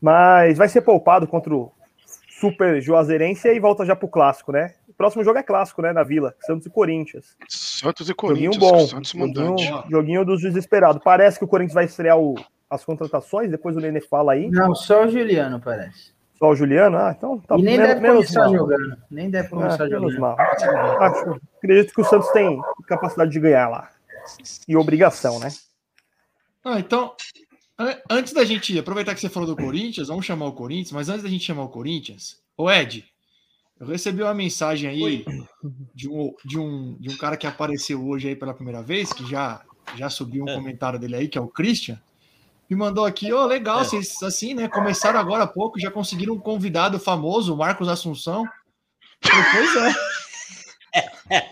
Mas 0.00 0.56
vai 0.56 0.68
ser 0.68 0.80
poupado 0.80 1.26
contra 1.26 1.54
o 1.54 1.70
Super 2.40 2.80
Juazeirense 2.80 3.46
e 3.48 3.60
volta 3.60 3.84
já 3.84 3.94
pro 3.94 4.08
clássico, 4.08 4.52
né? 4.52 4.74
O 4.92 4.94
próximo 4.94 5.24
jogo 5.24 5.38
é 5.38 5.42
clássico, 5.42 5.80
né? 5.82 5.92
Na 5.92 6.02
Vila, 6.02 6.34
Santos 6.40 6.66
e 6.66 6.70
Corinthians. 6.70 7.34
Santos 7.48 8.08
e 8.08 8.10
Joguinho 8.12 8.50
Corinthians. 8.52 8.56
bom. 8.58 8.86
Santos 8.86 9.10
Joguinho, 9.10 9.50
mandante. 9.50 9.90
joguinho 9.90 10.24
dos 10.24 10.42
desesperados. 10.42 11.02
Parece 11.02 11.38
que 11.38 11.44
o 11.44 11.48
Corinthians 11.48 11.74
vai 11.74 11.84
estrear 11.86 12.18
o- 12.18 12.34
as 12.70 12.84
contratações, 12.84 13.50
depois 13.50 13.76
o 13.76 13.80
Nenê 13.80 14.00
fala 14.00 14.32
aí. 14.32 14.48
Não, 14.50 14.74
só 14.74 15.04
o 15.04 15.08
Juliano, 15.08 15.60
parece. 15.60 16.12
Só 16.38 16.50
o 16.50 16.54
Juliano, 16.54 16.96
ah, 16.98 17.14
então 17.16 17.38
tá 17.40 17.56
e 17.56 17.62
nem 17.62 17.76
menos- 17.78 17.88
deve 17.88 18.00
menos 18.00 18.16
começar 18.26 18.40
mal. 18.40 18.54
jogando. 18.56 18.96
Nem 19.10 19.30
deve 19.30 19.46
Ah, 19.46 19.50
começar 19.50 19.84
menos 19.88 20.14
jogando. 20.14 20.20
mal. 20.20 20.36
Acho- 20.38 21.40
acredito 21.58 21.94
que 21.94 22.00
o 22.00 22.04
Santos 22.04 22.28
tem 22.30 22.60
capacidade 22.86 23.30
de 23.30 23.40
ganhar 23.40 23.68
lá. 23.68 23.90
E 24.68 24.76
obrigação, 24.76 25.38
né? 25.38 25.48
Ah, 26.64 26.78
então, 26.78 27.14
an- 27.78 27.96
antes 28.10 28.32
da 28.32 28.44
gente 28.44 28.78
aproveitar 28.78 29.14
que 29.14 29.20
você 29.20 29.28
falou 29.28 29.48
do 29.48 29.56
Corinthians, 29.56 30.08
vamos 30.08 30.24
chamar 30.26 30.46
o 30.46 30.52
Corinthians, 30.52 30.92
mas 30.92 31.08
antes 31.08 31.22
da 31.22 31.28
gente 31.28 31.44
chamar 31.44 31.62
o 31.64 31.68
Corinthians, 31.68 32.40
ô 32.56 32.70
Ed, 32.70 33.04
eu 33.82 33.88
recebi 33.88 34.22
uma 34.22 34.32
mensagem 34.32 34.88
aí 34.88 35.24
de 35.94 36.08
um, 36.08 36.32
de, 36.44 36.58
um, 36.58 36.96
de 37.00 37.10
um 37.10 37.16
cara 37.16 37.36
que 37.36 37.46
apareceu 37.46 38.06
hoje 38.06 38.28
aí 38.28 38.36
pela 38.36 38.54
primeira 38.54 38.82
vez, 38.82 39.12
que 39.12 39.28
já, 39.28 39.60
já 39.96 40.08
subiu 40.08 40.44
um 40.44 40.48
É. 40.48 40.54
comentário 40.54 40.98
dele 40.98 41.16
aí, 41.16 41.28
que 41.28 41.36
é 41.36 41.40
o 41.40 41.48
Christian, 41.48 42.00
me 42.70 42.76
mandou 42.76 43.04
aqui, 43.04 43.32
ô, 43.32 43.44
legal, 43.44 43.80
É. 43.80 43.84
vocês 43.84 44.22
assim, 44.22 44.54
né, 44.54 44.68
começaram 44.68 45.18
agora 45.18 45.44
há 45.44 45.48
pouco, 45.48 45.80
já 45.80 45.90
conseguiram 45.90 46.34
um 46.34 46.38
convidado 46.40 46.98
famoso, 46.98 47.52
o 47.52 47.56
Marcos 47.58 47.88
Assunção. 47.88 48.44
Eu 49.24 49.30
falei, 49.30 49.44
Pois 49.52 49.76
é. 49.76 51.51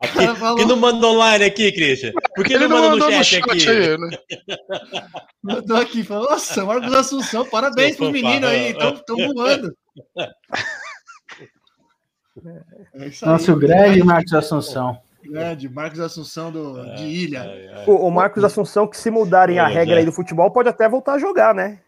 Aqui, 0.00 0.14
cara 0.14 0.34
falou- 0.34 0.56
que 0.56 0.64
não 0.64 0.76
manda 0.76 1.06
online 1.06 1.44
aqui, 1.44 1.70
Christian? 1.72 2.12
Por 2.34 2.44
que 2.44 2.54
Ele 2.54 2.66
não 2.68 2.76
manda 2.76 2.88
no 2.90 2.98
mandou 2.98 3.24
chat, 3.24 3.42
aqui? 3.50 3.68
aí, 3.68 3.98
né? 3.98 4.18
Mandou 5.42 5.76
aqui, 5.76 6.02
falou, 6.02 6.28
nossa, 6.30 6.64
Marcos 6.64 6.92
Assunção, 6.92 7.44
parabéns 7.48 7.96
Seu 7.96 8.04
pro 8.06 8.12
menino 8.12 8.46
aí, 8.46 8.72
fanfarrão. 8.72 8.94
estão 8.94 9.16
voando. 9.34 9.76
É 12.44 13.04
aí. 13.04 13.12
Nosso 13.22 13.56
grande 13.56 14.02
Marcos 14.02 14.32
Assunção. 14.34 14.98
Grande, 15.24 15.68
Marcos 15.68 16.00
Assunção 16.00 16.50
do, 16.52 16.94
de 16.96 17.04
Ilha. 17.04 17.42
Ai. 17.42 17.84
O, 17.86 18.06
o 18.06 18.10
Marcos 18.10 18.42
Assunção, 18.44 18.86
que 18.86 18.96
se 18.96 19.10
mudarem 19.10 19.58
a 19.58 19.66
regra 19.66 19.96
é. 19.96 19.98
aí 19.98 20.04
do 20.04 20.12
futebol, 20.12 20.50
pode 20.50 20.68
até 20.68 20.88
voltar 20.88 21.14
a 21.14 21.18
jogar, 21.18 21.54
né? 21.54 21.80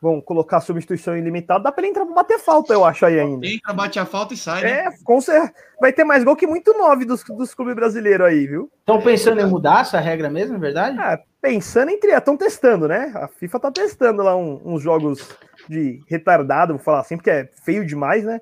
Vão 0.00 0.20
colocar 0.20 0.60
substituição 0.60 1.16
ilimitada, 1.16 1.64
dá 1.64 1.72
pra 1.72 1.82
ele 1.82 1.90
entrar 1.90 2.06
pra 2.06 2.14
bater 2.14 2.38
falta, 2.38 2.72
eu 2.72 2.84
acho 2.84 3.04
aí 3.04 3.18
ainda. 3.18 3.44
Entra, 3.44 3.72
bate 3.74 3.98
a 3.98 4.06
falta 4.06 4.32
e 4.32 4.36
sai, 4.36 4.62
né? 4.62 4.70
É, 4.70 4.88
com 5.02 5.20
cer- 5.20 5.52
vai 5.80 5.92
ter 5.92 6.04
mais 6.04 6.22
gol 6.22 6.36
que 6.36 6.46
muito 6.46 6.72
nove 6.78 7.04
dos, 7.04 7.24
dos 7.24 7.52
clubes 7.52 7.74
brasileiros 7.74 8.24
aí, 8.24 8.46
viu? 8.46 8.70
Estão 8.78 9.00
pensando 9.02 9.40
em 9.40 9.46
mudar 9.46 9.80
essa 9.80 9.98
regra 9.98 10.30
mesmo, 10.30 10.54
é 10.54 10.58
verdade? 10.58 10.96
Ah, 11.00 11.18
pensando 11.42 11.90
em 11.90 11.98
estão 11.98 12.36
testando, 12.36 12.86
né? 12.86 13.10
A 13.16 13.26
FIFA 13.26 13.58
tá 13.58 13.72
testando 13.72 14.22
lá 14.22 14.36
um- 14.36 14.60
uns 14.64 14.82
jogos 14.82 15.36
de 15.68 16.00
retardado, 16.08 16.74
vou 16.74 16.82
falar 16.82 17.00
assim, 17.00 17.16
porque 17.16 17.30
é 17.30 17.48
feio 17.64 17.84
demais, 17.84 18.22
né? 18.24 18.40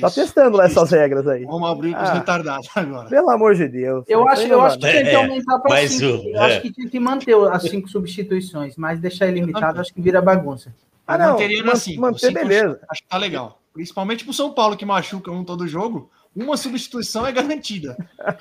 Tá 0.00 0.06
Isso. 0.08 0.14
testando 0.14 0.56
lá 0.56 0.66
essas 0.66 0.90
regras 0.90 1.26
aí. 1.26 1.44
Vamos 1.44 1.68
abrir 1.68 1.94
com 1.94 2.02
os 2.02 2.08
Ah. 2.08 2.14
retardados 2.14 2.68
agora. 2.74 3.08
Pelo 3.08 3.30
amor 3.30 3.54
de 3.54 3.66
Deus. 3.68 4.04
Eu 4.08 4.28
acho, 4.28 4.42
eu 4.42 4.58
não 4.58 4.64
acho 4.64 4.78
que 4.78 4.88
tinha 4.88 5.04
que 5.04 5.14
aumentar 5.14 5.58
para 5.58 5.70
mas 5.74 5.92
cinco. 5.92 6.22
o- 6.24 6.28
Eu 6.30 6.42
acho 6.42 6.56
é. 6.56 6.60
que 6.60 6.72
tinha 6.72 6.88
que 6.88 7.00
manter 7.00 7.34
as 7.52 7.62
cinco 7.62 7.88
substituições, 7.88 8.76
mas 8.76 9.00
deixar 9.00 9.26
ilimitado, 9.26 9.80
acho 9.80 9.92
que 9.92 10.00
vira 10.00 10.20
bagunça. 10.22 10.74
Ah, 11.06 11.18
não, 11.18 11.32
manteria 11.32 11.64
man- 11.64 11.72
assim. 11.72 11.96
manter, 11.98 12.32
beleza. 12.32 12.80
Acho 12.88 13.02
que 13.02 13.08
tá 13.08 13.18
legal. 13.18 13.60
Principalmente 13.72 14.24
pro 14.24 14.32
São 14.32 14.52
Paulo, 14.52 14.76
que 14.76 14.86
machuca 14.86 15.30
um 15.30 15.44
todo 15.44 15.66
jogo. 15.66 16.10
Uma 16.34 16.56
substituição 16.56 17.26
é 17.26 17.32
garantida. 17.32 17.96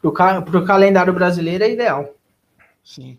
Pro, 0.00 0.12
ca... 0.12 0.40
pro 0.40 0.64
calendário 0.64 1.12
brasileiro 1.12 1.64
é 1.64 1.70
ideal. 1.72 2.14
Sim. 2.84 3.18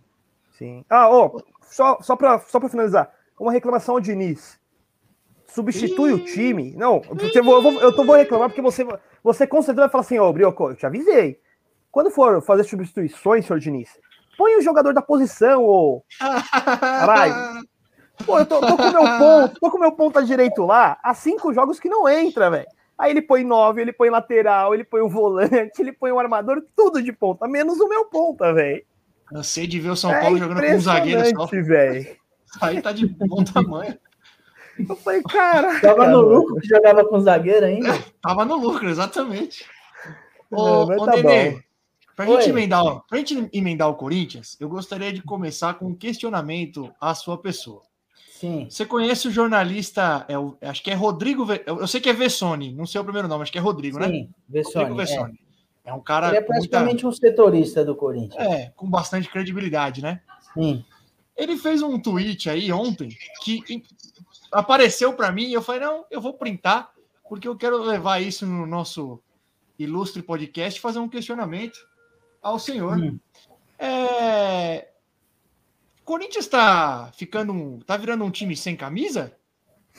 Sim. 0.58 0.86
Ah, 0.90 1.10
ó, 1.10 1.40
só, 1.70 1.98
só, 2.02 2.16
pra, 2.16 2.40
só 2.40 2.58
pra 2.60 2.70
finalizar. 2.70 3.12
Uma 3.38 3.52
reclamação 3.52 3.96
ao 3.96 4.02
Diniz. 4.02 4.58
Substitui 5.60 6.14
o 6.14 6.24
time. 6.24 6.74
Não, 6.76 7.00
porque 7.00 7.40
eu 7.40 7.44
vou, 7.44 7.62
eu 7.82 7.94
tô, 7.94 8.04
vou 8.04 8.16
reclamar 8.16 8.50
porque 8.50 8.62
você, 8.62 8.86
você 9.24 9.46
com 9.46 9.62
certeza 9.62 9.88
vai 9.88 9.90
falar 9.90 10.02
assim, 10.02 10.20
ô, 10.20 10.32
Brioco, 10.32 10.70
eu 10.70 10.76
te 10.76 10.86
avisei. 10.86 11.40
Quando 11.92 12.10
for 12.10 12.42
fazer 12.42 12.64
substituições, 12.64 13.46
senhor 13.46 13.60
Diniz, 13.60 13.90
põe 14.38 14.56
o 14.58 14.62
jogador 14.62 14.94
da 14.94 15.02
posição, 15.02 15.66
ô. 15.66 16.04
Caralho. 16.20 17.66
Pô, 18.26 18.40
eu 18.40 18.46
tô, 18.46 18.60
tô 18.60 18.78
com 18.78 18.92
meu 18.92 19.18
ponto, 19.18 19.60
tô 19.60 19.72
com 19.72 19.78
meu 19.78 19.92
ponta 19.94 20.24
direito 20.24 20.66
lá, 20.66 20.98
há 21.04 21.14
cinco 21.14 21.54
jogos 21.54 21.80
que 21.80 21.90
não 21.90 22.08
entra, 22.08 22.50
velho. 22.50 22.68
Aí 22.98 23.12
ele 23.12 23.22
põe 23.22 23.46
nove, 23.46 23.82
ele 23.82 23.94
põe 23.94 24.10
lateral, 24.10 24.74
ele 24.74 24.84
põe 24.84 25.02
o 25.02 25.10
volante, 25.10 25.80
ele 25.80 25.94
põe 25.94 26.12
o 26.12 26.20
armador, 26.20 26.62
tudo 26.76 27.02
de 27.02 27.14
ponta, 27.14 27.48
menos 27.48 27.80
o 27.80 27.88
meu 27.88 28.06
ponta, 28.06 28.54
velho. 28.54 28.84
Cansei 29.26 29.68
de 29.68 29.80
ver 29.80 29.92
o 29.92 29.96
São 29.96 30.12
É 30.12 30.20
Paulo 30.20 30.38
jogando 30.38 30.62
com 30.62 30.74
um 30.74 30.80
zagueiro 30.80 31.24
só. 31.30 31.46
Isso 31.46 32.66
aí 32.66 32.82
tá 32.82 32.92
de 32.92 33.08
bom 33.08 33.44
tamanho. 33.44 33.98
Eu 34.88 34.96
falei, 34.96 35.22
cara. 35.24 35.80
Tava 35.82 36.08
no 36.08 36.22
lucro 36.22 36.56
que 36.60 36.68
jogava 36.68 37.04
com 37.06 37.20
zagueiro 37.20 37.66
ainda. 37.66 37.94
Tava 38.22 38.46
no 38.46 38.56
lucro, 38.56 38.90
exatamente. 38.90 39.66
É, 40.52 40.56
Ô, 40.56 40.84
ô 40.84 41.06
tá 41.06 41.16
Nenê, 41.16 41.62
pra 42.16 42.28
Oi. 42.28 42.38
gente, 42.38 42.50
emendar, 42.50 42.84
ó, 42.84 43.00
pra 43.08 43.18
gente 43.20 43.50
emendar 43.54 43.90
o 43.90 43.96
Corinthians, 43.96 44.58
eu 44.60 44.68
gostaria 44.68 45.14
de 45.14 45.22
começar 45.22 45.76
com 45.76 45.88
um 45.88 45.96
questionamento 45.96 46.92
à 47.00 47.14
sua 47.14 47.38
pessoa. 47.38 47.82
Sim. 48.32 48.68
Você 48.70 48.86
conhece 48.86 49.28
o 49.28 49.32
jornalista, 49.32 50.26
é 50.28 50.38
o- 50.40 50.58
acho 50.62 50.82
que 50.82 50.90
é 50.90 50.94
Rodrigo, 50.96 51.46
eu 51.66 51.86
sei 51.88 52.00
que 52.02 52.10
é 52.10 52.14
Vessone, 52.14 52.74
não 52.74 52.86
sei 52.86 53.00
o 53.00 53.04
primeiro 53.04 53.28
nome, 53.28 53.44
acho 53.44 53.52
que 53.52 53.58
é 53.58 53.62
Rodrigo, 53.62 54.00
né? 54.00 54.08
Sim, 54.08 54.12
Rodrigo 54.14 54.36
Vessone. 54.50 54.86
É. 54.92 54.94
Vessone. 54.96 55.40
É. 55.86 55.94
um 55.94 56.00
cara 56.02 56.28
Ele 56.30 56.38
é 56.38 56.42
com 56.42 56.54
muita- 56.54 56.68
praticamente 56.70 57.06
um 57.08 57.12
setorista 57.12 57.84
do 57.84 57.96
Corinthians. 57.96 58.44
é, 58.44 58.72
com 58.76 58.88
bastante 58.90 59.28
credibilidade, 59.30 60.02
né? 60.02 60.22
Sim. 60.54 60.84
Ele 61.36 61.58
fez 61.58 61.82
um 61.82 61.98
tweet 62.00 62.50
aí 62.50 62.72
ontem 62.72 63.10
que 63.44 63.62
apareceu 64.52 65.14
para 65.14 65.32
mim 65.32 65.46
e 65.46 65.54
eu 65.54 65.62
falei, 65.62 65.82
não, 65.82 66.06
eu 66.10 66.20
vou 66.22 66.34
printar 66.34 66.92
porque 67.28 67.48
eu 67.48 67.56
quero 67.56 67.78
levar 67.84 68.20
isso 68.22 68.46
no 68.46 68.66
nosso 68.66 69.20
ilustre 69.78 70.22
podcast 70.24 70.78
e 70.80 70.82
fazer 70.82 71.00
um 71.00 71.08
questionamento 71.10 71.78
ao 72.42 72.58
senhor. 72.58 72.98
Hum. 72.98 73.20
É... 73.78 74.88
Corinthians 76.04 76.46
está 76.46 77.12
ficando, 77.14 77.54
um- 77.54 77.80
tá 77.80 77.96
virando 77.96 78.24
um 78.24 78.32
time 78.32 78.56
sem 78.58 78.76
camisa? 78.76 79.36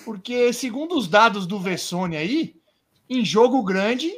Porque 0.04 0.52
segundo 0.52 0.96
os 0.96 1.06
dados 1.06 1.46
do 1.46 1.58
Vessone 1.58 2.16
aí, 2.16 2.56
em 3.08 3.24
jogo 3.24 3.62
grande, 3.62 4.10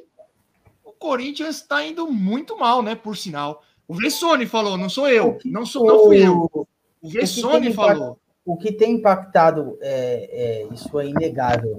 o 0.84 0.92
Corinthians 0.92 1.56
está 1.56 1.84
indo 1.84 2.06
muito 2.10 2.56
mal, 2.58 2.82
né? 2.82 2.94
Por 2.94 3.16
sinal. 3.16 3.62
O 3.86 3.94
Vessone 3.94 4.46
falou, 4.46 4.78
não 4.78 4.88
sou 4.88 5.08
eu, 5.08 5.38
não 5.44 5.66
sou, 5.66 5.86
não 5.86 5.98
fui 6.04 6.26
eu. 6.26 6.48
O- 6.52 6.66
O 7.02 7.08
Vessone 7.10 7.72
falou. 7.74 8.18
O 8.44 8.56
que 8.56 8.72
tem 8.72 8.94
impactado, 8.94 9.78
é, 9.80 10.66
é, 10.70 10.74
isso 10.74 10.98
é 10.98 11.06
inegável, 11.06 11.76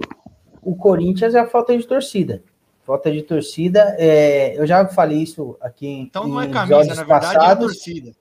o 0.62 0.74
Corinthians 0.74 1.34
é 1.34 1.40
a 1.40 1.46
falta 1.46 1.76
de 1.76 1.86
torcida. 1.86 2.42
Falta 2.84 3.10
de 3.10 3.22
torcida, 3.22 3.96
é, 3.98 4.58
eu 4.58 4.66
já 4.66 4.86
falei 4.86 5.22
isso 5.22 5.56
aqui 5.60 5.86
em, 5.86 6.02
Então 6.02 6.26
não 6.26 6.40
é 6.40 6.46
em 6.46 6.50
camisa, 6.50 6.74
episódios 6.74 6.96
na 6.96 7.04
verdade, 7.04 7.24
é 7.24 7.38
passados, 7.38 7.66
torcida. 7.66 8.12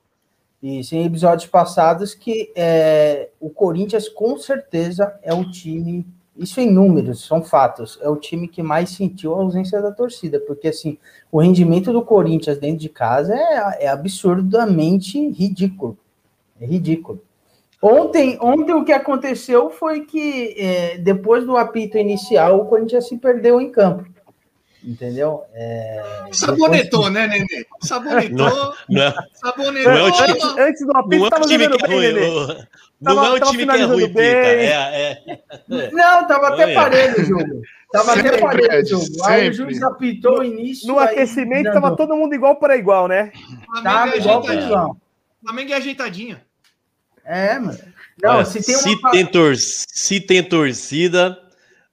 isso, 0.62 0.96
em 0.96 1.06
episódios 1.06 1.50
passados, 1.50 2.14
que 2.14 2.52
é, 2.56 3.30
o 3.42 3.50
Corinthians 3.50 4.08
com 4.08 4.38
certeza 4.38 5.18
é 5.22 5.34
o 5.34 5.50
time, 5.52 6.08
isso 6.38 6.62
em 6.62 6.72
números, 6.72 7.26
são 7.26 7.44
fatos, 7.44 8.00
é 8.02 8.08
o 8.08 8.16
time 8.16 8.48
que 8.48 8.64
mais 8.64 8.92
sentiu 8.92 9.36
a 9.36 9.40
ausência 9.40 9.82
da 9.82 9.92
torcida, 9.92 10.40
porque 10.40 10.70
assim, 10.70 10.98
o 11.30 11.42
rendimento 11.42 11.92
do 11.92 12.02
Corinthians 12.02 12.58
dentro 12.58 12.80
de 12.80 12.90
casa 12.90 13.36
é, 13.36 13.86
é 13.86 13.88
absurdamente 13.90 15.30
ridículo. 15.30 15.98
É 16.60 16.66
ridículo. 16.66 17.22
Ontem, 17.86 18.38
ontem 18.40 18.74
o 18.74 18.86
que 18.86 18.94
aconteceu 18.94 19.70
foi 19.70 20.06
que 20.06 20.56
é, 20.58 20.98
depois 21.00 21.44
do 21.46 21.58
apito 21.58 21.98
inicial, 21.98 22.58
o 22.62 22.66
Corinthians 22.66 23.08
se 23.10 23.18
perdeu 23.18 23.60
em 23.60 23.70
campo. 23.70 24.06
Entendeu? 24.82 25.44
É, 25.54 26.02
Sabonetou, 26.32 27.10
né, 27.10 27.28
Nenê? 27.28 27.66
Sabonetou, 27.82 28.74
Não 28.90 29.02
é, 29.04 29.14
sabonetou. 29.34 29.92
Não 29.94 29.98
é 30.00 30.04
o 30.04 30.12
time- 30.12 30.30
Antes, 30.32 30.58
antes 30.58 30.86
do 30.86 30.98
apito, 30.98 31.20
não 31.20 31.28
é 31.28 31.30
tava 31.30 31.44
o 31.44 31.48
time 31.48 31.64
jogando 31.64 31.78
que 31.80 31.86
é 31.86 31.88
bem, 31.88 31.98
ruim. 31.98 32.14
Nenê. 32.14 32.28
o- 32.30 32.48
Tava- 33.04 33.16
Não 33.16 33.26
é 33.26 33.32
o 33.34 33.40
tava 33.40 33.52
time 33.52 33.64
que 33.66 33.72
é 33.72 33.74
finalizando 33.74 33.94
ruim, 33.94 34.14
bem. 34.14 34.26
É, 34.26 34.72
é. 35.28 35.90
Não, 35.92 36.28
tava 36.28 36.48
até 36.50 36.64
Olha. 36.66 36.76
parelho 36.76 37.22
o 37.22 37.26
jogo. 37.26 37.62
Tava 37.92 38.12
até 38.14 38.22
Sempre, 38.24 38.40
parelho 38.42 38.84
o 38.84 38.88
jogo. 38.88 39.06
Aí 39.26 39.50
o 39.50 39.54
juiz 39.54 39.84
apitou 39.84 40.40
o 40.40 40.44
início. 40.44 40.88
No 40.88 41.00
aí 41.00 41.08
aquecimento, 41.10 41.72
tava 41.74 41.96
todo 41.98 42.16
mundo 42.16 42.34
igual 42.34 42.56
para 42.58 42.78
igual, 42.78 43.08
né? 43.10 43.32
Flamengo 43.66 43.84
Tava 43.84 44.12
é 44.14 44.18
igual 44.18 44.40
ajeitadinho. 44.40 44.68
João. 44.70 44.98
Flamengo 45.46 45.72
é 45.72 45.76
ajeitadinho. 45.76 46.38
É, 47.26 47.58
mano. 47.60 47.78
Não, 48.22 48.36
Olha, 48.36 48.46
se 48.46 48.64
tem 48.64 48.76
uma. 48.76 48.84
se, 48.84 49.02
tem 49.12 49.26
tor- 49.26 49.56
se 49.58 50.20
tem 50.22 50.44
torcida, 50.44 51.38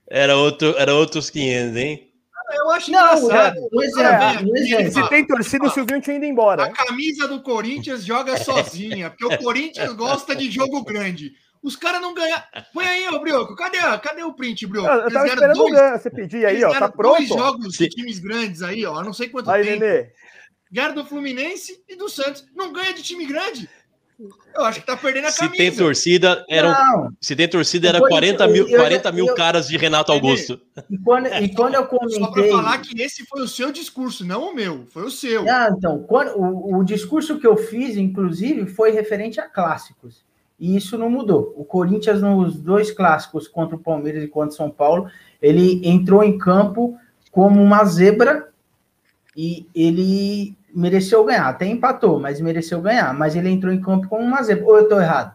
era, 0.09 0.37
outro, 0.37 0.75
era 0.77 0.95
outros 0.95 1.31
500, 1.31 1.77
hein? 1.77 2.07
Eu 2.53 2.71
acho 2.73 2.91
Não, 2.91 2.99
engraçado. 3.17 3.57
é, 4.01 4.83
É. 4.83 4.91
Se 4.91 5.09
tem 5.09 5.25
torcida, 5.25 5.67
o 5.67 5.71
Silvinho 5.71 6.01
tinha 6.01 6.17
ido 6.17 6.25
embora. 6.25 6.65
A 6.65 6.71
camisa 6.73 7.29
do 7.29 7.41
Corinthians 7.43 8.05
joga 8.05 8.37
sozinha, 8.43 9.09
porque 9.11 9.25
o 9.25 9.39
Corinthians 9.39 9.93
gosta 9.93 10.35
de 10.35 10.51
jogo 10.51 10.83
grande. 10.85 11.33
Os 11.63 11.77
caras 11.77 12.01
não 12.01 12.13
ganham. 12.15 12.43
Põe 12.75 12.87
aí, 12.87 13.09
ô 13.09 13.21
Brioco. 13.21 13.55
Cadê, 13.55 13.79
cadê 14.03 14.23
o 14.25 14.33
print, 14.33 14.67
Brioco? 14.67 14.89
Eu, 14.89 14.95
eu 14.95 15.01
Eles 15.03 15.13
tava 15.13 15.27
ganharam 15.27 15.53
esperando 15.53 15.71
dois- 15.71 16.03
você 16.03 16.11
pedir 16.11 16.45
aí, 16.47 16.55
eles 16.57 16.65
ó. 16.65 16.69
Tá 16.69 16.73
ganharam 16.75 16.93
pronto? 16.97 17.17
Dois 17.19 17.29
jogos 17.29 17.73
de 17.77 17.89
times 17.89 18.19
grandes 18.19 18.63
aí, 18.63 18.85
ó. 18.87 19.03
Não 19.05 19.13
sei 19.13 19.29
quanto 19.29 19.51
Aí, 19.51 19.63
tempo. 19.65 19.81
Nenê. 19.85 20.09
Ganharam 20.73 20.95
do 20.95 21.05
Fluminense 21.05 21.83
e 21.89 21.97
do 21.97 22.09
Santos. 22.09 22.45
Não 22.57 22.73
ganha 22.73 22.95
de 22.95 23.03
time 23.03 23.27
grande. 23.27 23.69
Eu 24.55 24.65
acho 24.65 24.81
que 24.81 24.87
tá 24.87 24.97
perdendo 24.97 25.27
a 25.27 25.31
Se 25.31 25.39
camisa. 25.41 25.57
tem 25.57 25.73
torcida, 25.75 26.45
eram, 26.49 26.71
Não, 26.73 27.11
se 27.21 27.35
tem 27.37 27.49
torcida, 27.49 27.89
era 27.89 27.99
O 27.99 28.01
Corinthians- 28.03 28.37
40 28.37 28.49
mil, 28.49 28.65
eu- 28.67 28.71
eu- 28.73 28.79
40 28.79 29.13
mil 29.13 29.27
eu- 29.29 29.35
caras 29.35 29.69
de 29.69 29.77
Renato 29.77 30.13
Augusto. 30.13 30.61
e 30.91 30.99
quando, 30.99 31.27
e 31.29 31.49
quando 31.55 31.75
eu 31.75 31.83
Só 31.83 31.87
pra 31.89 31.99
comentei. 32.29 32.51
falar 32.51 32.79
que 32.79 33.01
esse 33.01 33.25
foi 33.27 33.43
o 33.43 33.49
seu 33.49 33.73
discurso, 33.73 34.25
não 34.27 34.51
o 34.51 34.55
meu. 34.55 34.87
Foi 34.91 35.05
o 35.05 35.11
seu. 35.11 35.45
Não, 35.45 35.77
então, 35.77 35.99
quando, 36.03 36.37
o, 36.39 36.77
o 36.79 36.85
discurso 36.85 37.39
que 37.39 37.47
eu 37.47 37.57
fiz, 37.57 37.97
inclusive, 37.97 38.67
foi 38.67 38.91
referente 38.91 39.41
a 39.41 39.49
clássicos. 39.49 40.25
E 40.59 40.77
isso 40.77 40.99
não 40.99 41.09
mudou. 41.09 41.55
O 41.57 41.65
Corinthians, 41.65 42.21
nos 42.21 42.55
dois 42.61 42.91
clássicos 42.91 43.49
contra 43.49 43.77
o 43.77 43.79
Palmeiras 43.81 44.23
e 44.23 44.29
contra 44.29 44.51
o 44.51 44.57
São 44.57 44.69
Paulo, 44.71 45.09
ele 45.41 45.81
entrou 45.89 46.23
em 46.23 46.37
campo 46.37 46.99
como 47.31 47.63
uma 47.63 47.83
zebra 47.87 48.49
e 49.35 49.67
ele 49.75 50.55
mereceu 50.75 51.25
ganhar. 51.25 51.49
Até 51.49 51.67
empatou, 51.67 52.19
mas 52.21 52.41
mereceu 52.41 52.81
ganhar. 52.81 53.13
Mas 53.15 53.35
ele 53.37 53.49
entrou 53.51 53.73
em 53.73 53.81
campo 53.81 54.09
como 54.09 54.23
uma 54.25 54.43
zebra. 54.43 54.65
Ou 54.67 54.77
eu 54.79 54.89
tô 54.89 55.01
errado? 55.01 55.35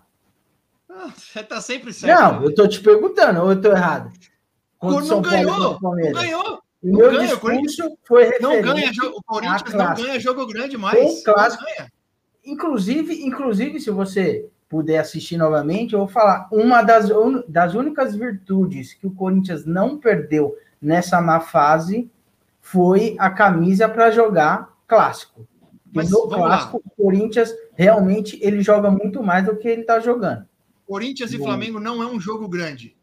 Ah, 0.90 1.10
Você 1.16 1.44
tá 1.44 1.60
sempre 1.62 1.92
certo. 1.94 2.20
Não, 2.20 2.44
eu 2.44 2.54
tô 2.56 2.68
te 2.68 2.80
perguntando, 2.82 3.42
ou 3.42 3.52
eu 3.52 3.62
tô 3.62 3.70
errado? 3.72 4.12
Contra 4.78 4.98
o 4.98 5.00
não 5.00 5.08
São 5.08 5.22
Paulo 5.22 5.38
ganhou. 5.38 5.80
contra 5.80 5.88
o 5.88 5.92
Não 5.96 6.12
ganhou. 6.14 6.60
O 6.84 6.88
não 6.92 7.00
meu 7.00 7.12
ganha, 7.12 7.28
discurso 7.28 7.98
foi 8.08 8.38
Não 8.40 8.62
ganha. 8.62 8.92
O 9.16 9.24
Corinthians 9.24 9.74
não 9.74 9.94
ganha 9.96 10.20
jogo 10.20 10.46
grande 10.48 10.78
mais. 10.78 11.00
Com 11.24 11.34
clássico. 11.34 11.64
Inclusive, 12.44 13.26
inclusive, 13.26 13.80
se 13.80 13.90
você 13.90 14.48
puder 14.70 15.00
assistir 15.00 15.38
novamente, 15.38 15.94
eu 15.94 16.00
vou 16.00 16.08
falar 16.08 16.48
uma 16.52 16.82
das, 16.84 17.10
un- 17.10 17.44
das 17.48 17.74
únicas 17.74 18.16
virtudes 18.16 18.94
que 18.94 19.08
o 19.08 19.12
Corinthians 19.12 19.66
não 19.66 19.98
perdeu 19.98 20.56
nessa 20.82 21.20
má 21.22 21.40
fase 21.40 22.10
foi 22.62 23.16
a 23.20 23.30
camisa 23.30 23.88
para 23.90 24.12
jogar 24.12 24.70
clássico. 24.88 25.48
Mas 25.94 26.12
no 26.12 26.28
vamos 26.28 26.40
lá. 26.40 26.48
clássico, 26.48 26.82
o 26.86 27.04
Corinthians 27.04 27.54
realmente 27.74 28.38
ele 28.42 28.62
joga 28.62 28.92
muito 28.92 29.24
mais 29.24 29.46
do 29.46 29.56
que 29.56 29.68
ele 29.68 29.82
está 29.82 30.00
jogando. 30.00 30.46
Corinthians 30.86 31.34
e 31.34 31.38
Bom. 31.38 31.46
Flamengo 31.46 31.80
não 31.80 32.04
é 32.04 32.06
um 32.06 32.20
jogo 32.20 32.48
grande. 32.48 32.96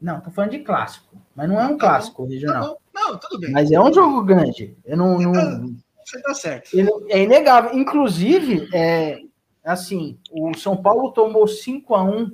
Não, 0.00 0.20
tô 0.20 0.30
falando 0.30 0.50
de 0.50 0.58
clássico, 0.58 1.16
mas 1.34 1.48
não 1.48 1.58
é 1.60 1.66
um 1.66 1.78
clássico 1.78 2.24
regional. 2.26 2.74
Tá? 2.74 2.80
Não, 2.94 3.18
tudo 3.18 3.40
bem. 3.40 3.50
Mas 3.50 3.70
é 3.70 3.80
um 3.80 3.92
jogo 3.92 4.22
grande. 4.22 4.76
Eu 4.84 4.96
não, 4.96 5.18
não, 5.18 5.74
Você 6.04 6.20
tá 6.22 6.34
certo. 6.34 6.68
Ele- 6.74 6.90
é 7.08 7.22
inegável. 7.22 7.72
Inclusive, 7.74 8.68
é, 8.74 9.20
assim, 9.64 10.18
o 10.30 10.54
São 10.56 10.76
Paulo 10.76 11.12
tomou 11.12 11.48
5 11.48 11.94
a 11.94 12.04
1 12.04 12.30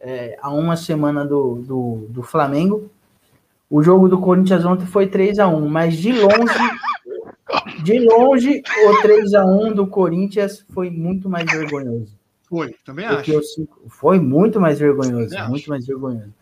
é, 0.00 0.38
há 0.40 0.50
uma 0.50 0.76
semana 0.76 1.24
do, 1.26 1.56
do, 1.56 2.06
do 2.08 2.22
Flamengo. 2.22 2.88
O 3.68 3.82
jogo 3.82 4.08
do 4.08 4.20
Corinthians 4.20 4.64
ontem 4.64 4.86
foi 4.86 5.08
3 5.08 5.38
a 5.40 5.48
1 5.48 5.68
mas 5.68 5.96
de 5.96 6.12
longe, 6.12 6.54
de 7.82 7.98
longe, 8.00 8.62
o 8.86 9.02
3 9.02 9.34
a 9.34 9.44
1 9.44 9.72
do 9.74 9.86
Corinthians 9.86 10.64
foi 10.72 10.90
muito 10.90 11.28
mais 11.28 11.50
vergonhoso. 11.50 12.16
Foi, 12.48 12.74
também 12.84 13.04
acho. 13.04 13.62
o 13.84 13.90
Foi 13.90 14.18
muito 14.18 14.60
mais 14.60 14.78
vergonhoso, 14.78 15.28
Também 15.28 15.38
acho. 15.40 15.50
muito 15.50 15.68
mais 15.68 15.86
vergonhoso. 15.86 16.32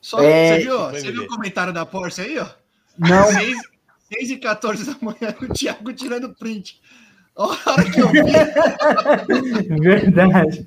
Só, 0.00 0.20
É, 0.20 0.56
você 0.56 0.62
viu, 0.64 0.78
você 0.78 1.12
viu 1.12 1.22
o 1.22 1.26
comentário 1.28 1.72
da 1.72 1.86
Porsche 1.86 2.22
aí, 2.22 2.38
ó? 2.38 2.46
Não, 2.98 3.24
6, 3.26 3.56
6 4.12 4.30
e 4.30 4.36
14 4.38 4.84
da 4.84 4.96
manhã, 5.00 5.34
o 5.40 5.46
Thiago 5.54 5.92
tirando 5.92 6.34
print. 6.34 6.80
A 7.36 7.44
hora 7.46 7.84
que 7.90 8.00
eu 8.00 8.08
vi, 8.08 8.20
verdade. 9.80 10.66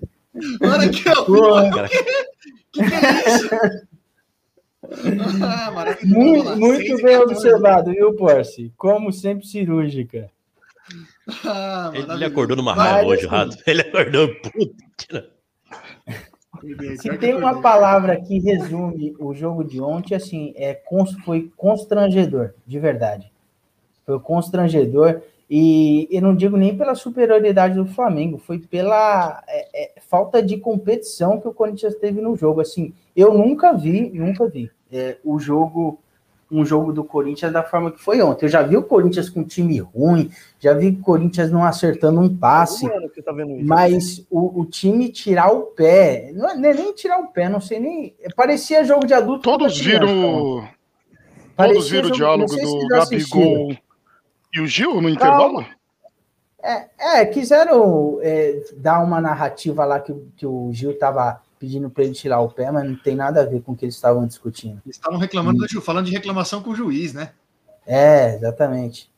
a 0.64 0.68
hora 0.68 0.90
que 0.90 1.08
eu 1.08 1.26
vi, 1.26 1.70
Cara, 1.72 1.90
que 1.90 2.04
que 2.74 2.82
é 2.82 3.36
isso? 3.36 3.50
Ah, 5.44 5.96
muito, 6.04 6.56
muito 6.58 6.86
6 6.86 7.02
bem 7.02 7.20
14. 7.20 7.34
observado, 7.34 7.92
viu, 7.92 8.16
Porsche? 8.16 8.72
Como 8.78 9.12
sempre 9.12 9.46
cirúrgica. 9.46 10.30
Ah, 11.44 11.92
ele 11.94 12.26
acordou 12.26 12.56
numa 12.56 12.74
raiva 12.74 13.08
hoje, 13.08 13.26
o 13.26 13.28
assim. 13.28 13.36
Rato. 13.36 13.64
Ele 13.66 13.82
acordou 13.82 14.36
puto. 14.36 15.36
Se 16.98 17.18
tem 17.18 17.34
uma 17.34 17.62
palavra 17.62 18.20
que 18.20 18.40
resume 18.40 19.16
o 19.20 19.34
jogo 19.34 19.64
de 19.64 19.82
ontem, 19.82 20.16
assim, 20.16 20.54
é 20.56 20.80
foi 21.24 21.52
constrangedor, 21.56 22.54
de 22.66 22.80
verdade. 22.80 23.32
Foi 24.06 24.20
constrangedor. 24.20 25.22
E 25.48 26.08
eu 26.10 26.22
não 26.22 26.36
digo 26.36 26.58
nem 26.58 26.76
pela 26.76 26.96
superioridade 26.96 27.76
do 27.76 27.86
Flamengo, 27.86 28.40
foi 28.40 28.58
pela 28.58 29.44
é, 29.48 29.84
é, 29.84 30.02
falta 30.02 30.42
de 30.42 30.58
competição 30.58 31.40
que 31.40 31.48
o 31.48 31.54
Corinthians 31.54 31.96
teve 31.96 32.20
no 32.20 32.36
jogo. 32.36 32.62
Assim, 32.62 32.94
eu 33.16 33.32
nunca 33.32 33.74
vi, 33.74 34.10
nunca 34.10 34.48
vi 34.48 34.72
é, 34.92 35.18
o 35.24 35.40
jogo, 35.40 36.00
um 36.52 36.64
jogo 36.66 36.94
do 36.94 37.04
Corinthians 37.04 37.52
da 37.52 37.64
forma 37.64 37.92
que 37.92 38.00
foi 38.02 38.22
ontem. 38.22 38.46
Eu 38.46 38.50
já 38.50 38.62
vi 38.62 38.78
o 38.78 38.84
Corinthians 38.84 39.30
com 39.30 39.44
time 39.44 39.80
ruim, 39.80 40.30
já 40.60 40.74
vi 40.74 40.90
o 40.90 41.00
Corinthians 41.00 41.52
não 41.52 41.64
acertando 41.64 42.20
um 42.22 42.36
passe. 42.38 42.88
Tá 43.24 43.32
vendo 43.32 43.56
isso. 43.56 43.66
Mas 43.68 44.26
o, 44.30 44.62
o 44.62 44.66
time 44.66 45.10
tirar 45.10 45.52
o 45.52 45.64
pé, 45.64 46.32
não 46.34 46.50
é 46.50 46.56
nem 46.56 46.94
tirar 46.94 47.20
o 47.20 47.28
pé, 47.28 47.50
não 47.50 47.60
sei 47.60 47.80
nem. 47.80 48.16
Parecia 48.36 48.84
jogo 48.84 49.06
de 49.06 49.14
adulto. 49.14 49.42
Todos 49.44 49.74
contra 49.78 49.84
criança, 50.00 50.06
viram, 50.14 50.30
ontem. 50.30 50.70
todos 51.36 51.54
Parecia 51.56 52.02
viram 52.02 52.10
o 52.10 52.12
diálogo 52.12 52.50
se 52.50 52.62
do. 52.62 52.88
Gabigol 52.88 53.76
e 54.54 54.62
o 54.62 54.68
Gil 54.68 55.02
no 55.02 55.10
intervalo? 55.10 55.66
É, 56.64 56.88
é, 57.22 57.26
quiseram 57.28 58.18
é, 58.22 58.64
dar 58.78 59.04
uma 59.04 59.22
narrativa 59.22 59.86
lá 59.86 60.00
que, 60.00 60.12
o- 60.12 60.28
que 60.36 60.46
o 60.48 60.72
Gil 60.74 60.98
tava 60.98 61.40
pedindo 61.66 61.90
para 61.90 62.04
ele 62.04 62.14
tirar 62.14 62.40
o 62.42 62.50
pé, 62.52 62.70
mas 62.70 62.88
não 62.88 62.96
tem 62.96 63.16
nada 63.16 63.42
a 63.42 63.46
ver 63.46 63.62
com 63.64 63.72
o 63.72 63.76
que 63.76 63.84
eles 63.86 63.96
estavam 63.96 64.28
discutindo. 64.28 64.80
Eles 64.86 64.98
estavam 64.98 65.18
reclamando 65.18 65.58
do 65.58 65.68
Gil, 65.68 65.82
falando 65.82 66.06
de 66.06 66.12
reclamação 66.12 66.62
com 66.62 66.70
o 66.70 66.76
juiz, 66.76 67.12
né? 67.12 67.32
É, 67.88 68.36
exatamente. 68.36 69.10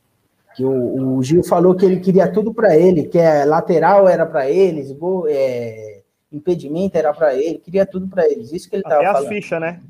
Que 0.56 0.64
o, 0.64 1.16
o 1.18 1.22
Gil 1.22 1.44
falou 1.44 1.74
que 1.74 1.84
ele 1.84 2.00
queria 2.00 2.26
tudo 2.26 2.54
para 2.54 2.74
ele, 2.74 3.04
que 3.04 3.18
é 3.18 3.44
lateral 3.44 4.08
era 4.08 4.24
para 4.24 4.50
eles, 4.50 4.90
gol, 4.92 5.26
é, 5.28 6.00
impedimento 6.32 6.96
era 6.96 7.12
para 7.12 7.34
ele, 7.34 7.58
queria 7.58 7.84
tudo 7.84 8.08
para 8.08 8.26
eles. 8.26 8.50
Isso 8.50 8.68
que 8.70 8.76
ele 8.76 8.82
Até 8.86 8.94
tava 8.96 9.08
as 9.08 9.12
falando. 9.16 9.28
fichas, 9.28 9.60
né? 9.60 9.80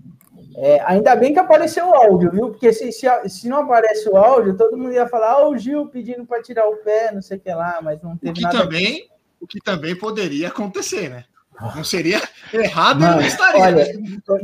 É, 0.57 0.81
ainda 0.85 1.15
bem 1.15 1.33
que 1.33 1.39
apareceu 1.39 1.89
o 1.89 1.95
áudio, 1.95 2.33
viu? 2.33 2.51
Porque 2.51 2.73
se, 2.73 2.91
se, 2.91 3.07
se 3.29 3.49
não 3.49 3.59
aparece 3.59 4.09
o 4.09 4.17
áudio, 4.17 4.57
todo 4.57 4.77
mundo 4.77 4.93
ia 4.93 5.07
falar, 5.07 5.43
ó, 5.45 5.51
o 5.51 5.57
Gil 5.57 5.87
pedindo 5.87 6.27
para 6.27 6.43
tirar 6.43 6.69
o 6.69 6.79
pé, 6.79 7.13
não 7.15 7.23
sei 7.23 7.37
o 7.37 7.41
que 7.41 7.55
lá, 7.55 7.79
mas 7.81 8.03
não 8.03 8.15
O 8.15 8.19
teve 8.19 8.33
que, 8.33 8.43
nada. 8.43 8.59
também, 8.59 9.09
o 9.41 9.47
que 9.47 9.61
também 9.61 9.95
poderia 9.97 10.49
acontecer, 10.49 11.09
né? 11.09 11.25
Não 11.61 11.83
seria 11.83 12.23
errado, 12.53 13.01
Mano, 13.01 13.17
não 13.17 13.23
estaria. 13.23 13.61
olha, 13.61 13.85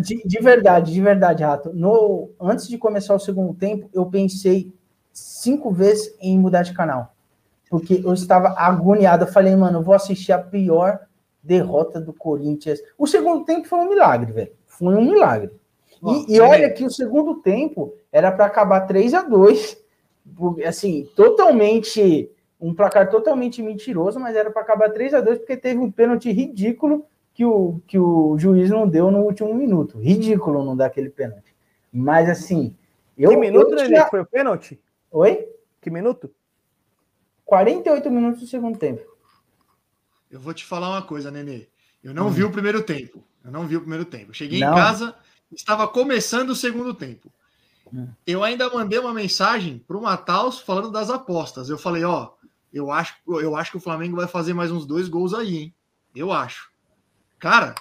de, 0.00 0.22
de 0.24 0.38
verdade, 0.40 0.92
de 0.92 1.00
verdade, 1.00 1.44
Rato. 1.44 1.72
No, 1.72 2.30
antes 2.40 2.68
de 2.68 2.76
começar 2.76 3.14
o 3.14 3.20
segundo 3.20 3.54
tempo, 3.54 3.88
eu 3.92 4.06
pensei 4.06 4.72
cinco 5.12 5.70
vezes 5.70 6.14
em 6.20 6.38
mudar 6.38 6.62
de 6.62 6.74
canal. 6.74 7.14
Porque 7.70 8.02
eu 8.04 8.12
estava 8.12 8.48
agoniado. 8.58 9.24
Eu 9.24 9.32
falei, 9.32 9.54
mano, 9.54 9.78
eu 9.78 9.82
vou 9.82 9.94
assistir 9.94 10.32
a 10.32 10.38
pior 10.38 11.00
derrota 11.42 12.00
do 12.00 12.12
Corinthians. 12.12 12.80
O 12.98 13.06
segundo 13.06 13.44
tempo 13.44 13.68
foi 13.68 13.78
um 13.78 13.88
milagre, 13.88 14.32
velho. 14.32 14.52
Foi 14.66 14.94
um 14.94 15.04
milagre. 15.04 15.50
E, 16.02 16.34
e 16.34 16.40
olha 16.40 16.70
que 16.70 16.84
o 16.84 16.90
segundo 16.90 17.36
tempo 17.36 17.94
era 18.12 18.30
para 18.30 18.46
acabar 18.46 18.80
3 18.82 19.14
a 19.14 19.22
2 19.22 19.84
assim, 20.66 21.08
totalmente 21.14 22.30
um 22.66 22.74
placar 22.74 23.10
totalmente 23.10 23.62
mentiroso, 23.62 24.18
mas 24.18 24.34
era 24.36 24.50
para 24.50 24.62
acabar 24.62 24.90
3 24.90 25.14
a 25.14 25.20
2 25.20 25.38
porque 25.38 25.56
teve 25.56 25.78
um 25.80 25.90
pênalti 25.90 26.30
ridículo 26.32 27.04
que 27.34 27.44
o, 27.44 27.80
que 27.86 27.98
o 27.98 28.38
juiz 28.38 28.70
não 28.70 28.88
deu 28.88 29.10
no 29.10 29.18
último 29.20 29.52
minuto. 29.54 29.98
Ridículo 29.98 30.64
não 30.64 30.76
dar 30.76 30.86
aquele 30.86 31.10
pênalti. 31.10 31.54
Mas 31.92 32.28
assim, 32.28 32.74
eu 33.18 33.30
que 33.30 33.36
minuto, 33.36 33.70
eu 33.70 33.76
Nenê, 33.76 33.88
tinha- 33.88 34.06
foi 34.08 34.20
o 34.20 34.26
pênalti? 34.26 34.80
Oi? 35.10 35.46
Que 35.80 35.90
minuto? 35.90 36.30
48 37.44 38.10
minutos 38.10 38.40
do 38.40 38.46
segundo 38.46 38.78
tempo. 38.78 39.02
Eu 40.30 40.40
vou 40.40 40.54
te 40.54 40.64
falar 40.64 40.88
uma 40.90 41.02
coisa, 41.02 41.30
Nenê. 41.30 41.66
Eu 42.02 42.14
não 42.14 42.30
vi 42.30 42.44
o 42.44 42.50
primeiro 42.50 42.82
tempo. 42.82 43.22
Eu 43.44 43.50
não 43.50 43.66
vi 43.66 43.76
o 43.76 43.80
primeiro 43.80 44.04
tempo. 44.04 44.30
Eu 44.30 44.34
cheguei 44.34 44.58
Hum. 44.58 44.66
Não? 44.66 44.72
em 44.72 44.76
casa, 44.76 45.14
estava 45.52 45.86
começando 45.86 46.50
o 46.50 46.56
segundo 46.56 46.94
tempo. 46.94 47.30
Hum. 47.92 48.08
Eu 48.26 48.42
ainda 48.42 48.68
mandei 48.70 48.98
uma 48.98 49.12
mensagem 49.12 49.78
para 49.86 49.96
o 49.96 50.02
Mataus 50.02 50.58
falando 50.60 50.90
das 50.90 51.10
apostas. 51.10 51.68
Eu 51.68 51.78
falei, 51.78 52.02
ó, 52.04 52.30
eu 52.74 52.90
acho, 52.90 53.14
eu 53.26 53.54
acho 53.56 53.70
que 53.70 53.76
o 53.76 53.80
Flamengo 53.80 54.16
vai 54.16 54.26
fazer 54.26 54.52
mais 54.52 54.70
uns 54.70 54.84
dois 54.84 55.08
gols 55.08 55.32
aí, 55.32 55.56
hein? 55.56 55.74
Eu 56.14 56.32
acho. 56.32 56.70
Cara, 57.38 57.74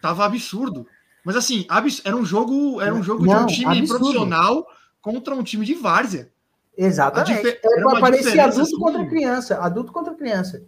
tava 0.00 0.24
absurdo. 0.24 0.86
Mas 1.24 1.34
assim, 1.36 1.66
abs- 1.68 2.00
era 2.04 2.16
um 2.16 2.24
jogo, 2.24 2.80
era 2.80 2.94
um 2.94 3.02
jogo 3.02 3.22
de 3.26 3.34
Não, 3.34 3.42
um 3.42 3.46
time 3.46 3.78
absurdo. 3.78 3.98
profissional 4.04 4.66
contra 5.02 5.34
um 5.34 5.42
time 5.42 5.64
de 5.66 5.74
várzea. 5.74 6.30
Exatamente. 6.78 7.46
É 7.46 7.58
era 7.58 8.16
diferença, 8.16 8.42
adulto 8.44 8.60
assim. 8.62 8.78
contra 8.78 9.06
criança. 9.06 9.58
Adulto 9.58 9.92
contra 9.92 10.14
criança. 10.14 10.62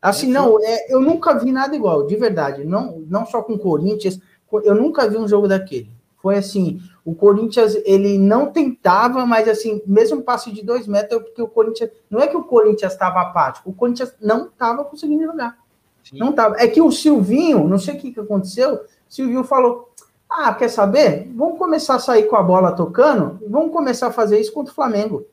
Assim, 0.00 0.28
É, 0.30 0.32
não, 0.32 0.58
é, 0.64 0.92
eu 0.92 1.00
nunca 1.00 1.34
vi 1.38 1.50
nada 1.50 1.74
igual, 1.74 2.06
de 2.06 2.14
verdade. 2.16 2.64
Não, 2.64 3.00
não 3.08 3.26
só 3.26 3.42
com 3.42 3.54
o 3.54 3.58
Corinthians, 3.58 4.20
co- 4.46 4.60
eu 4.60 4.74
nunca 4.74 5.08
vi 5.10 5.16
um 5.16 5.26
jogo 5.26 5.48
daquele. 5.48 5.90
Foi 6.20 6.36
assim, 6.36 6.80
o 7.04 7.14
Corinthians, 7.14 7.76
ele 7.84 8.18
não 8.18 8.46
tentava, 8.46 9.24
mas 9.24 9.48
assim, 9.48 9.80
mesmo 9.86 10.22
passe 10.22 10.50
de 10.50 10.64
dois 10.64 10.86
metros, 10.86 11.22
porque 11.22 11.40
o 11.40 11.48
Corinthians. 11.48 11.90
Não 12.10 12.20
é 12.20 12.26
que 12.26 12.36
o 12.36 12.42
Corinthians 12.42 12.92
estava 12.92 13.20
apático, 13.20 13.70
o 13.70 13.72
Corinthians 13.72 14.14
não 14.20 14.46
estava 14.46 14.84
conseguindo 14.84 15.24
jogar. 15.24 15.56
Sim. 16.02 16.18
Não 16.18 16.32
tava. 16.32 16.56
É 16.58 16.66
que 16.66 16.82
o 16.82 16.90
Silvinho, 16.90 17.68
não 17.68 17.78
sei 17.78 17.94
o 17.94 17.98
que, 17.98 18.12
que 18.12 18.20
aconteceu, 18.20 18.74
o 18.74 18.80
Silvinho 19.08 19.44
falou: 19.44 19.90
Ah, 20.28 20.52
quer 20.54 20.68
saber? 20.68 21.30
Vamos 21.34 21.58
começar 21.58 21.94
a 21.94 22.00
sair 22.00 22.24
com 22.24 22.36
a 22.36 22.42
bola 22.42 22.72
tocando 22.72 23.38
vamos 23.48 23.72
começar 23.72 24.08
a 24.08 24.12
fazer 24.12 24.40
isso 24.40 24.52
contra 24.52 24.72
o 24.72 24.74
Flamengo. 24.74 25.24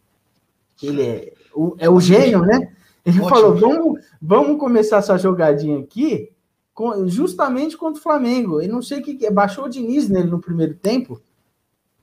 Ele 0.84 1.02
é 1.02 1.34
o, 1.54 1.76
é 1.80 1.90
o 1.90 2.00
gênio, 2.00 2.42
né? 2.42 2.72
Ele 3.04 3.20
Ótimo. 3.22 3.30
falou: 3.30 3.56
vamos, 3.56 4.02
vamos 4.22 4.60
começar 4.60 4.98
essa 4.98 5.18
jogadinha 5.18 5.80
aqui 5.80 6.30
justamente 7.08 7.78
contra 7.78 8.00
o 8.00 8.04
Flamengo. 8.04 8.62
Eu 8.62 8.70
não 8.70 8.82
sei 8.82 9.00
o 9.00 9.04
que, 9.04 9.26
é. 9.26 9.32
Baixou 9.32 9.66
o 9.66 9.70
Diniz 9.70 10.10
nele 10.10 10.30
no 10.30 10.40
primeiro 10.40 10.74
tempo 10.76 11.22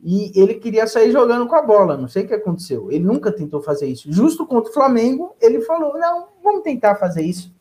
e 0.02 0.32
ele 0.34 0.54
queria 0.54 0.86
sair 0.86 1.12
jogando 1.12 1.46
com 1.46 1.54
a 1.54 1.62
bola. 1.62 1.96
Não 1.96 2.08
sei 2.08 2.24
o 2.24 2.28
que 2.28 2.34
aconteceu. 2.34 2.90
Ele 2.90 3.04
nunca 3.04 3.30
tentou 3.30 3.62
fazer 3.62 3.86
isso. 3.86 4.10
Justo 4.12 4.46
contra 4.46 4.70
o 4.70 4.74
Flamengo, 4.74 5.36
ele 5.40 5.60
falou: 5.60 5.96
não, 5.98 6.26
vamos 6.42 6.62
tentar 6.62 6.96
fazer 6.96 7.22
isso. 7.22 7.52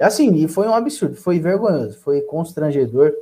Assim, 0.00 0.34
e 0.36 0.48
foi 0.48 0.66
um 0.66 0.74
absurdo, 0.74 1.16
foi 1.16 1.38
vergonhoso, 1.38 1.98
foi 2.00 2.20
constrangedor. 2.22 3.12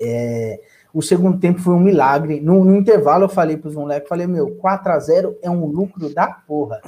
É, 0.00 0.60
o 0.92 1.00
segundo 1.00 1.38
tempo 1.38 1.60
foi 1.60 1.74
um 1.74 1.80
milagre. 1.80 2.40
No, 2.40 2.64
no 2.64 2.76
intervalo, 2.76 3.24
eu 3.24 3.28
falei 3.28 3.56
para 3.56 3.68
os 3.68 3.74
moleques: 3.74 4.08
falei, 4.08 4.26
meu, 4.26 4.56
4x0 4.56 5.36
é 5.40 5.50
um 5.50 5.64
lucro 5.66 6.12
da 6.12 6.26
porra. 6.26 6.80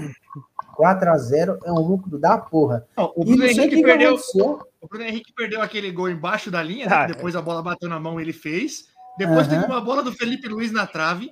4x0 0.76 1.58
é 1.64 1.72
um 1.72 1.80
lucro 1.80 2.18
da 2.18 2.36
porra. 2.36 2.86
Não, 2.96 3.12
o 3.16 3.22
E 3.22 3.26
Bruno 3.26 3.44
Henrique 3.44 3.82
perdeu. 3.82 4.08
aconteceu. 4.10 4.60
O 4.84 4.86
Bruno 4.88 5.04
Henrique 5.06 5.32
perdeu 5.32 5.62
aquele 5.62 5.90
gol 5.90 6.10
embaixo 6.10 6.50
da 6.50 6.62
linha, 6.62 6.86
né? 6.86 6.94
Ah, 6.94 7.06
depois 7.06 7.34
a 7.34 7.40
bola 7.40 7.62
bateu 7.62 7.88
na 7.88 7.98
mão, 7.98 8.20
ele 8.20 8.34
fez. 8.34 8.84
Depois 9.16 9.48
teve 9.48 9.64
uma 9.64 9.80
bola 9.80 10.02
do 10.02 10.12
Felipe 10.12 10.46
Luiz 10.46 10.70
na 10.72 10.86
trave. 10.86 11.30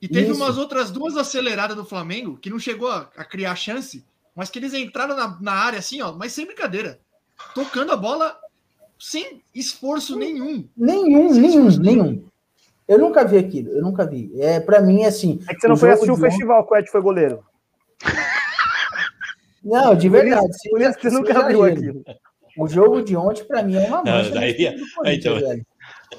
E 0.00 0.08
teve 0.08 0.30
Isso. 0.30 0.40
umas 0.42 0.56
outras 0.56 0.90
duas 0.90 1.14
aceleradas 1.18 1.76
do 1.76 1.84
Flamengo 1.84 2.38
que 2.38 2.48
não 2.48 2.58
chegou 2.58 2.90
a, 2.90 3.10
a 3.16 3.22
criar 3.24 3.54
chance, 3.54 4.02
mas 4.34 4.48
que 4.48 4.58
eles 4.58 4.72
entraram 4.72 5.14
na, 5.14 5.36
na 5.42 5.52
área 5.52 5.78
assim, 5.78 6.00
ó, 6.00 6.12
mas 6.12 6.32
sem 6.32 6.46
brincadeira. 6.46 6.98
Tocando 7.54 7.92
a 7.92 7.96
bola 7.98 8.34
sem 8.98 9.42
esforço 9.54 10.16
nenhum. 10.18 10.66
Nenhum, 10.74 11.28
Sem 11.34 11.42
nenhum, 11.42 11.68
esforço 11.68 11.82
nenhum. 11.82 12.24
Eu 12.88 12.98
nunca 12.98 13.26
vi 13.26 13.36
aquilo, 13.36 13.72
eu 13.72 13.82
nunca 13.82 14.06
vi. 14.06 14.32
É, 14.40 14.58
para 14.58 14.80
mim, 14.80 15.04
assim. 15.04 15.38
É 15.46 15.52
que 15.54 15.60
você 15.60 15.68
não 15.68 15.76
foi 15.76 15.90
assistir 15.90 16.12
o 16.12 16.16
festival 16.16 16.66
que 16.66 16.72
o 16.72 16.76
Ed 16.78 16.90
foi 16.90 17.02
goleiro. 17.02 17.44
Não, 19.62 19.94
de 19.94 20.08
Por 20.08 20.16
isso- 20.16 20.24
verdade. 20.30 20.70
Por 20.70 20.80
isso 20.80 20.98
que 20.98 21.10
você 21.10 21.14
nunca 21.18 21.46
viu 21.46 21.62
aquilo. 21.64 22.02
O 22.58 22.68
jogo 22.68 23.02
de 23.02 23.16
ontem, 23.16 23.44
para 23.44 23.62
mim, 23.62 23.76
é 23.76 23.86
uma 23.86 24.02
Não, 24.02 24.12
mancha. 24.12 24.34
na 24.34 24.40
daí- 24.40 24.54
Corinthians, 24.94 25.42
então-. 25.42 25.60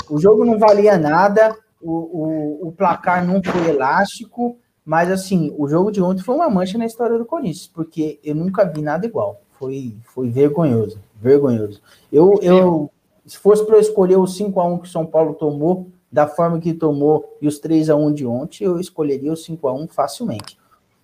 O 0.10 0.20
jogo 0.20 0.46
não 0.46 0.58
valia 0.58 0.98
nada, 0.98 1.56
o, 1.82 1.92
o, 1.92 2.68
o 2.68 2.72
placar 2.72 3.26
não 3.26 3.42
foi 3.44 3.70
elástico, 3.70 4.58
mas 4.86 5.12
assim, 5.12 5.54
o 5.58 5.68
jogo 5.68 5.92
de 5.92 6.02
ontem 6.02 6.24
foi 6.24 6.36
uma 6.36 6.50
mancha 6.50 6.78
na 6.78 6.86
história 6.86 7.18
do 7.18 7.26
Corinthians, 7.26 7.68
porque 7.68 8.20
eu 8.24 8.34
nunca 8.36 8.66
vi 8.66 8.82
nada 8.82 9.06
igual. 9.06 9.42
Foi, 9.60 9.96
foi 10.14 10.30
vergonhoso, 10.30 11.00
vergonhoso. 11.22 11.82
Eu, 12.12 12.40
eu 12.42 12.90
se 13.26 13.38
fosse 13.38 13.66
para 13.66 13.76
eu 13.76 13.82
escolher 13.82 14.16
o 14.18 14.26
5 14.26 14.60
a 14.60 14.66
1 14.66 14.78
que 14.80 14.88
o 14.88 14.92
São 14.92 15.06
Paulo 15.06 15.34
tomou, 15.34 15.90
da 16.12 16.26
forma 16.28 16.60
que 16.60 16.74
tomou, 16.74 17.38
e 17.42 17.48
os 17.48 17.60
3 17.60 17.90
a 17.90 17.96
1 17.96 18.14
de 18.14 18.26
ontem, 18.26 18.64
eu 18.64 18.80
escolheria 18.80 19.32
o 19.32 19.36
5 19.38 19.68
a 19.68 19.74
1 19.74 19.88
facilmente. 19.90 20.58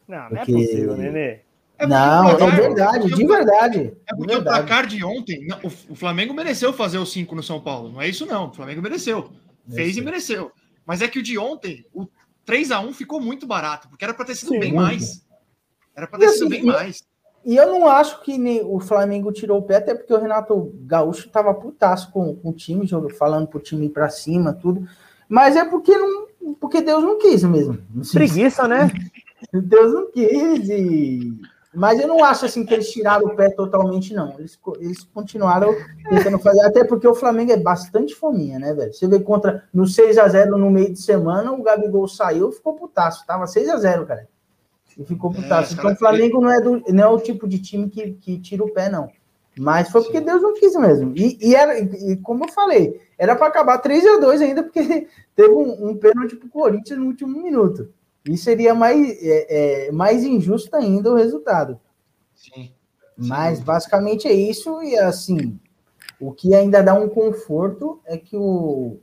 Não, 0.08 0.18
não 0.18 0.26
é 0.26 0.30
Porque- 0.38 0.54
possível, 0.54 0.96
Nenê. 0.98 1.40
É 1.78 1.86
não, 1.86 2.28
o 2.28 2.30
é 2.30 2.52
verdade, 2.52 3.08
de 3.14 3.24
o- 3.24 3.28
verdade. 3.28 3.94
É 4.08 4.16
porque 4.16 4.34
o 4.34 4.36
verdade. 4.38 4.44
placar 4.66 4.88
de 4.88 5.04
ontem, 5.04 5.46
não, 5.48 5.58
o 5.64 5.72
o 5.92 5.96
Flamengo 5.96 6.34
mereceu 6.34 6.72
fazer 6.72 6.98
o 6.98 7.06
5 7.06 7.36
no 7.36 7.44
São 7.44 7.60
Paulo. 7.60 7.92
Não 7.92 8.02
é 8.02 8.08
isso, 8.08 8.26
não. 8.26 8.50
O 8.50 8.54
Flamengo 8.54 8.82
mereceu. 8.82 9.30
Fez 9.74 9.98
e 9.98 10.02
mereceu. 10.02 10.52
Mas 10.86 11.02
é 11.02 11.08
que 11.08 11.20
o 11.20 11.24
de 11.24 11.38
ontem, 11.38 11.86
o 11.94 12.08
3x1 12.48 12.94
ficou 12.94 13.20
muito 13.20 13.46
barato, 13.48 13.90
porque 13.90 14.06
era 14.06 14.14
para 14.14 14.26
ter 14.26 14.36
sido 14.36 14.50
Sim, 14.50 14.60
bem 14.60 14.72
muito. 14.74 14.84
mais. 14.86 15.26
Era 15.96 16.08
para 16.08 16.20
ter 16.20 16.26
E 16.26 16.30
sido 16.30 16.42
assim, 16.44 16.50
bem 16.50 16.62
e- 16.62 16.66
mais. 16.66 17.04
E 17.44 17.56
eu 17.58 17.68
não 17.68 17.88
acho 17.88 18.22
que 18.24 18.38
nem 18.40 18.62
o 18.64 18.80
Flamengo 18.80 19.32
tirou 19.32 19.60
o 19.60 19.62
pé, 19.64 19.76
até 19.78 19.94
porque 19.94 20.14
o 20.14 20.20
Renato 20.20 20.72
Gaúcho 20.86 21.30
tava 21.30 21.54
putaço 21.54 22.12
com, 22.12 22.36
com 22.36 22.50
o 22.50 22.54
time, 22.54 22.88
jogo- 22.88 23.14
falando 23.14 23.48
pro 23.48 23.60
time 23.60 23.86
ir 23.86 23.90
pra 23.90 24.10
cima, 24.10 24.52
tudo. 24.54 24.88
Mas 25.30 25.56
é 25.56 25.64
porque 25.66 25.96
não, 25.98 26.28
porque 26.60 26.82
Deus 26.82 27.04
não 27.04 27.20
quis 27.20 27.44
mesmo. 27.44 27.78
Preguiça, 28.14 28.68
né? 28.68 28.92
Deus 29.54 29.94
não 29.94 30.12
quis. 30.12 30.70
E... 30.70 31.34
Mas 31.76 32.00
eu 32.00 32.08
não 32.08 32.24
acho 32.24 32.46
assim 32.46 32.66
que 32.66 32.74
eles 32.74 32.90
tiraram 32.90 33.28
o 33.28 33.36
pé 33.36 33.50
totalmente, 33.50 34.14
não. 34.14 34.34
Eles, 34.40 34.58
eles 34.80 35.04
continuaram 35.14 35.76
tentando 36.10 36.40
fazer, 36.40 36.62
até 36.62 36.84
porque 36.84 37.08
o 37.08 37.14
Flamengo 37.14 37.52
é 37.52 37.58
bastante 37.58 38.16
fominha, 38.16 38.58
né, 38.58 38.74
velho? 38.74 38.94
Você 38.94 39.08
vê 39.08 39.20
contra 39.20 39.64
no 39.74 39.86
6 39.86 40.18
a 40.18 40.28
0 40.28 40.58
no 40.58 40.72
meio 40.72 40.94
de 40.94 41.02
semana, 41.02 41.52
o 41.52 41.62
Gabigol 41.62 42.08
saiu, 42.08 42.52
ficou 42.52 42.74
putaço. 42.74 43.26
Tava 43.26 43.46
6 43.46 43.70
a 43.70 43.78
0 43.78 44.06
cara. 44.06 44.28
E 44.98 45.04
ficou 45.04 45.32
É, 45.32 45.36
putaço. 45.36 45.74
os 45.74 45.80
então 45.80 45.92
o 45.92 45.96
Flamengo 45.96 46.40
não 46.42 46.50
é, 46.50 46.62
do, 46.62 46.82
não 46.88 47.04
é 47.04 47.08
o 47.08 47.20
tipo 47.20 47.48
de 47.48 47.60
time 47.60 47.90
que, 47.90 48.14
que 48.14 48.40
tira 48.40 48.64
o 48.64 48.72
pé, 48.72 48.90
não. 48.90 49.10
Mas 49.58 49.90
foi 49.90 50.02
porque 50.04 50.20
Deus 50.20 50.42
não 50.42 50.54
quis 50.54 50.76
mesmo. 50.76 51.14
E, 51.16 51.38
e 51.42 51.56
era, 51.56 51.80
e 51.80 52.18
como 52.18 52.46
eu 52.46 52.52
falei, 52.52 53.02
era 53.18 53.36
para 53.36 53.48
acabar 53.48 53.78
3 53.78 54.06
a 54.06 54.18
2 54.20 54.42
ainda, 54.42 54.64
porque 54.64 55.08
teve 55.36 55.54
um, 55.54 55.90
um 55.90 55.98
pênalti 55.98 56.36
pro 56.36 56.50
Corinthians 56.50 57.00
no 57.00 57.08
último 57.08 57.42
minuto. 57.42 57.90
E 58.28 58.38
seria 58.38 58.74
mais, 58.74 59.08
é, 59.22 59.88
é, 59.88 59.92
mais 59.92 60.24
injusto 60.24 60.76
ainda 60.76 61.12
o 61.12 61.16
resultado. 61.16 61.80
Sim. 62.36 62.72
Mas 63.18 63.60
basicamente 63.62 64.28
é 64.28 64.34
isso, 64.34 64.82
e 64.84 64.98
assim, 64.98 65.58
o 66.20 66.34
que 66.34 66.54
ainda 66.54 66.82
dá 66.84 66.94
um 66.94 67.08
conforto 67.08 68.00
é 68.06 68.18
que 68.18 68.36
o, 68.36 68.98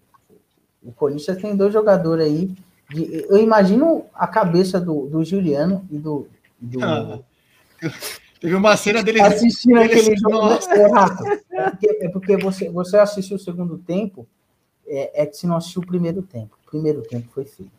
o 0.82 0.92
Corinthians 0.92 1.38
tem 1.40 1.56
dois 1.56 1.72
jogadores 1.72 2.26
aí. 2.26 2.54
de- 2.90 3.24
eu 3.28 3.38
imagino 3.38 4.04
a 4.12 4.26
cabeça 4.26 4.78
do, 4.80 5.06
do 5.06 5.24
Juliano 5.24 5.86
e 5.90 5.96
do. 5.98 6.26
do 6.60 6.84
Ah, 6.84 7.20
Teve 8.40 8.54
uma 8.56 8.76
cena 8.76 9.02
deles. 9.02 9.22
assistindo 9.22 9.78
eles- 9.78 10.00
aquele 10.00 10.16
jogo. 10.16 10.32
Nossa. 10.32 10.74
É, 10.74 10.90
Rafa, 10.90 11.40
é 11.52 11.70
porque, 11.70 11.86
é 12.02 12.08
porque 12.10 12.36
você, 12.36 12.68
você 12.68 12.96
assistiu 12.98 13.36
o 13.36 13.40
segundo 13.40 13.78
tempo, 13.78 14.26
é, 14.86 15.22
é 15.22 15.26
que 15.26 15.36
se 15.36 15.46
não 15.46 15.56
assistiu 15.56 15.80
o 15.80 15.86
primeiro 15.86 16.22
tempo. 16.22 16.58
O 16.66 16.70
primeiro 16.70 17.02
tempo 17.02 17.28
foi 17.32 17.44
feio. 17.44 17.70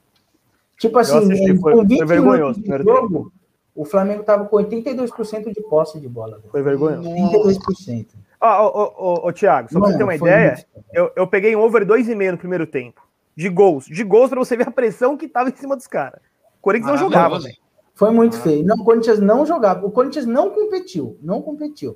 Tipo 0.78 0.97
assim, 0.99 1.17
assisti, 1.17 1.51
em- 1.51 1.59
foi- 1.59 1.74
com 1.74 1.86
20 1.86 1.97
foi 1.97 2.05
vergonhoso, 2.07 2.61
de 2.61 2.84
jogo, 2.84 3.32
o 3.76 3.86
Flamengo 3.86 4.21
estava 4.21 4.45
com 4.45 4.55
82% 4.57 5.53
de 5.53 5.61
posse 5.61 5.99
de 5.99 6.07
bola. 6.07 6.38
velho. 6.38 6.49
Foi 6.51 6.61
vergonhoso. 6.61 7.09
82%. 7.09 8.07
Ó, 8.41 8.47
ó, 8.47 8.93
ó, 8.97 9.28
ó, 9.28 9.32
Thiago, 9.32 9.71
só 9.71 9.80
pra 9.80 9.89
você 9.89 9.97
ter 9.97 10.03
uma 10.03 10.15
ideia, 10.15 10.51
muito- 10.53 10.86
eu, 10.93 11.11
eu 11.15 11.28
peguei 11.28 11.55
um 11.55 11.61
over 11.61 11.86
2,5 11.86 12.32
no 12.34 12.38
primeiro 12.38 12.67
tempo. 12.67 13.01
De 13.36 13.49
gols. 13.49 13.86
De 13.86 14.03
gols 14.03 14.30
pra 14.30 14.38
você 14.39 14.55
ver 14.57 14.67
a 14.67 14.71
pressão 14.71 15.15
que 15.17 15.28
tava 15.28 15.49
em 15.49 15.55
cima 15.55 15.76
dos 15.76 15.88
caras. 15.88 16.19
O 16.59 16.61
Corinthians 16.61 16.91
não 16.91 16.97
jogava, 16.97 17.30
Maravilhoso. 17.30 17.47
velho. 17.47 17.57
Foi 17.95 18.11
muito 18.11 18.38
feio. 18.38 18.65
Não, 18.65 18.76
o 18.76 18.84
Corinthians 18.84 19.19
não 19.19 19.45
jogava. 19.45 19.86
O 19.86 19.91
Corinthians 19.91 20.26
não 20.26 20.49
competiu. 20.49 21.17
Não 21.21 21.41
competiu. 21.41 21.95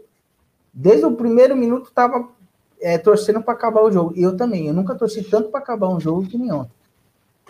Desde 0.74 1.06
o 1.06 1.12
primeiro 1.12 1.56
minuto 1.56 1.92
tava 1.94 2.30
é, 2.80 2.98
torcendo 2.98 3.42
para 3.42 3.54
acabar 3.56 3.82
o 3.82 3.92
jogo. 3.92 4.14
E 4.16 4.22
eu 4.22 4.38
também. 4.38 4.68
Eu 4.68 4.74
nunca 4.74 4.94
torci 4.96 5.24
tanto 5.24 5.50
para 5.50 5.60
acabar 5.60 5.90
um 5.90 6.00
jogo 6.00 6.26
que 6.28 6.38
nem 6.38 6.52
ontem. 6.52 6.72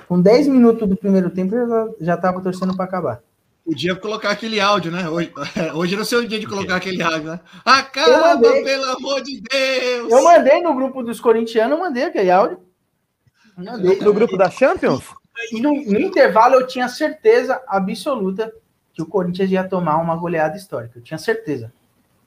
Com 0.08 0.22
10 0.22 0.48
minutos 0.48 0.88
do 0.88 0.96
primeiro 0.96 1.30
tempo, 1.30 1.56
eu 1.56 1.68
já, 1.68 1.88
já 2.02 2.18
tava 2.18 2.42
torcendo 2.42 2.76
para 2.76 2.86
acabar. 2.86 3.22
Podia 3.66 3.96
colocar 3.96 4.30
aquele 4.30 4.62
áudio, 4.62 4.92
né? 4.92 5.10
Hoje, 5.10 5.34
hoje 5.76 5.96
não 5.98 6.06
sei 6.06 6.20
o 6.20 6.28
dia 6.28 6.40
de 6.40 6.48
colocar 6.48 6.78
aquele 6.78 7.02
áudio, 7.02 7.32
né? 7.32 7.40
Acaba, 7.66 8.36
mandei. 8.36 8.64
pelo 8.64 8.86
amor 8.86 9.22
de 9.22 9.42
Deus! 9.42 10.12
Eu 10.12 10.24
mandei 10.24 10.62
no 10.62 10.74
grupo 10.74 11.04
dos 11.04 11.20
corintianos, 11.20 11.78
eu 11.78 11.84
mandei 11.84 12.04
aquele 12.04 12.32
áudio. 12.32 12.60
Mandei. 13.58 14.00
No 14.00 14.14
grupo 14.14 14.38
da 14.38 14.50
Champions? 14.50 15.04
E 15.52 15.62
no, 15.62 15.72
no 15.74 16.00
intervalo 16.00 16.56
eu 16.56 16.66
tinha 16.66 16.88
certeza 16.88 17.62
absoluta 17.68 18.54
que 18.94 19.02
o 19.02 19.06
Corinthians 19.06 19.52
ia 19.52 19.64
tomar 19.64 19.98
uma 19.98 20.16
goleada 20.16 20.56
histórica. 20.56 20.98
Eu 20.98 21.04
tinha 21.04 21.18
certeza. 21.18 21.72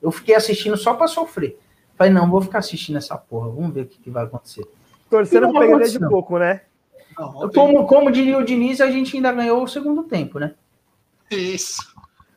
Eu 0.00 0.12
fiquei 0.12 0.34
assistindo 0.34 0.76
só 0.76 0.94
para 0.94 1.08
sofrer. 1.08 1.58
Falei, 1.96 2.12
não, 2.12 2.30
vou 2.30 2.40
ficar 2.40 2.58
assistindo 2.58 2.96
essa 2.96 3.16
porra. 3.16 3.48
Vamos 3.48 3.74
ver 3.74 3.82
o 3.82 3.86
que, 3.86 3.98
que 3.98 4.10
vai 4.10 4.24
acontecer. 4.24 4.64
Torcendo 5.08 5.50
pra 5.50 5.60
pegar 5.60 5.78
de 5.78 5.98
pouco, 5.98 6.38
né? 6.38 6.62
Não, 7.20 7.50
Como, 7.50 7.86
como 7.86 8.10
diria 8.10 8.38
o 8.38 8.44
Diniz, 8.44 8.80
a 8.80 8.90
gente 8.90 9.16
ainda 9.16 9.30
ganhou 9.32 9.62
o 9.62 9.68
segundo 9.68 10.02
tempo, 10.04 10.38
né? 10.38 10.54
Isso. 11.30 11.82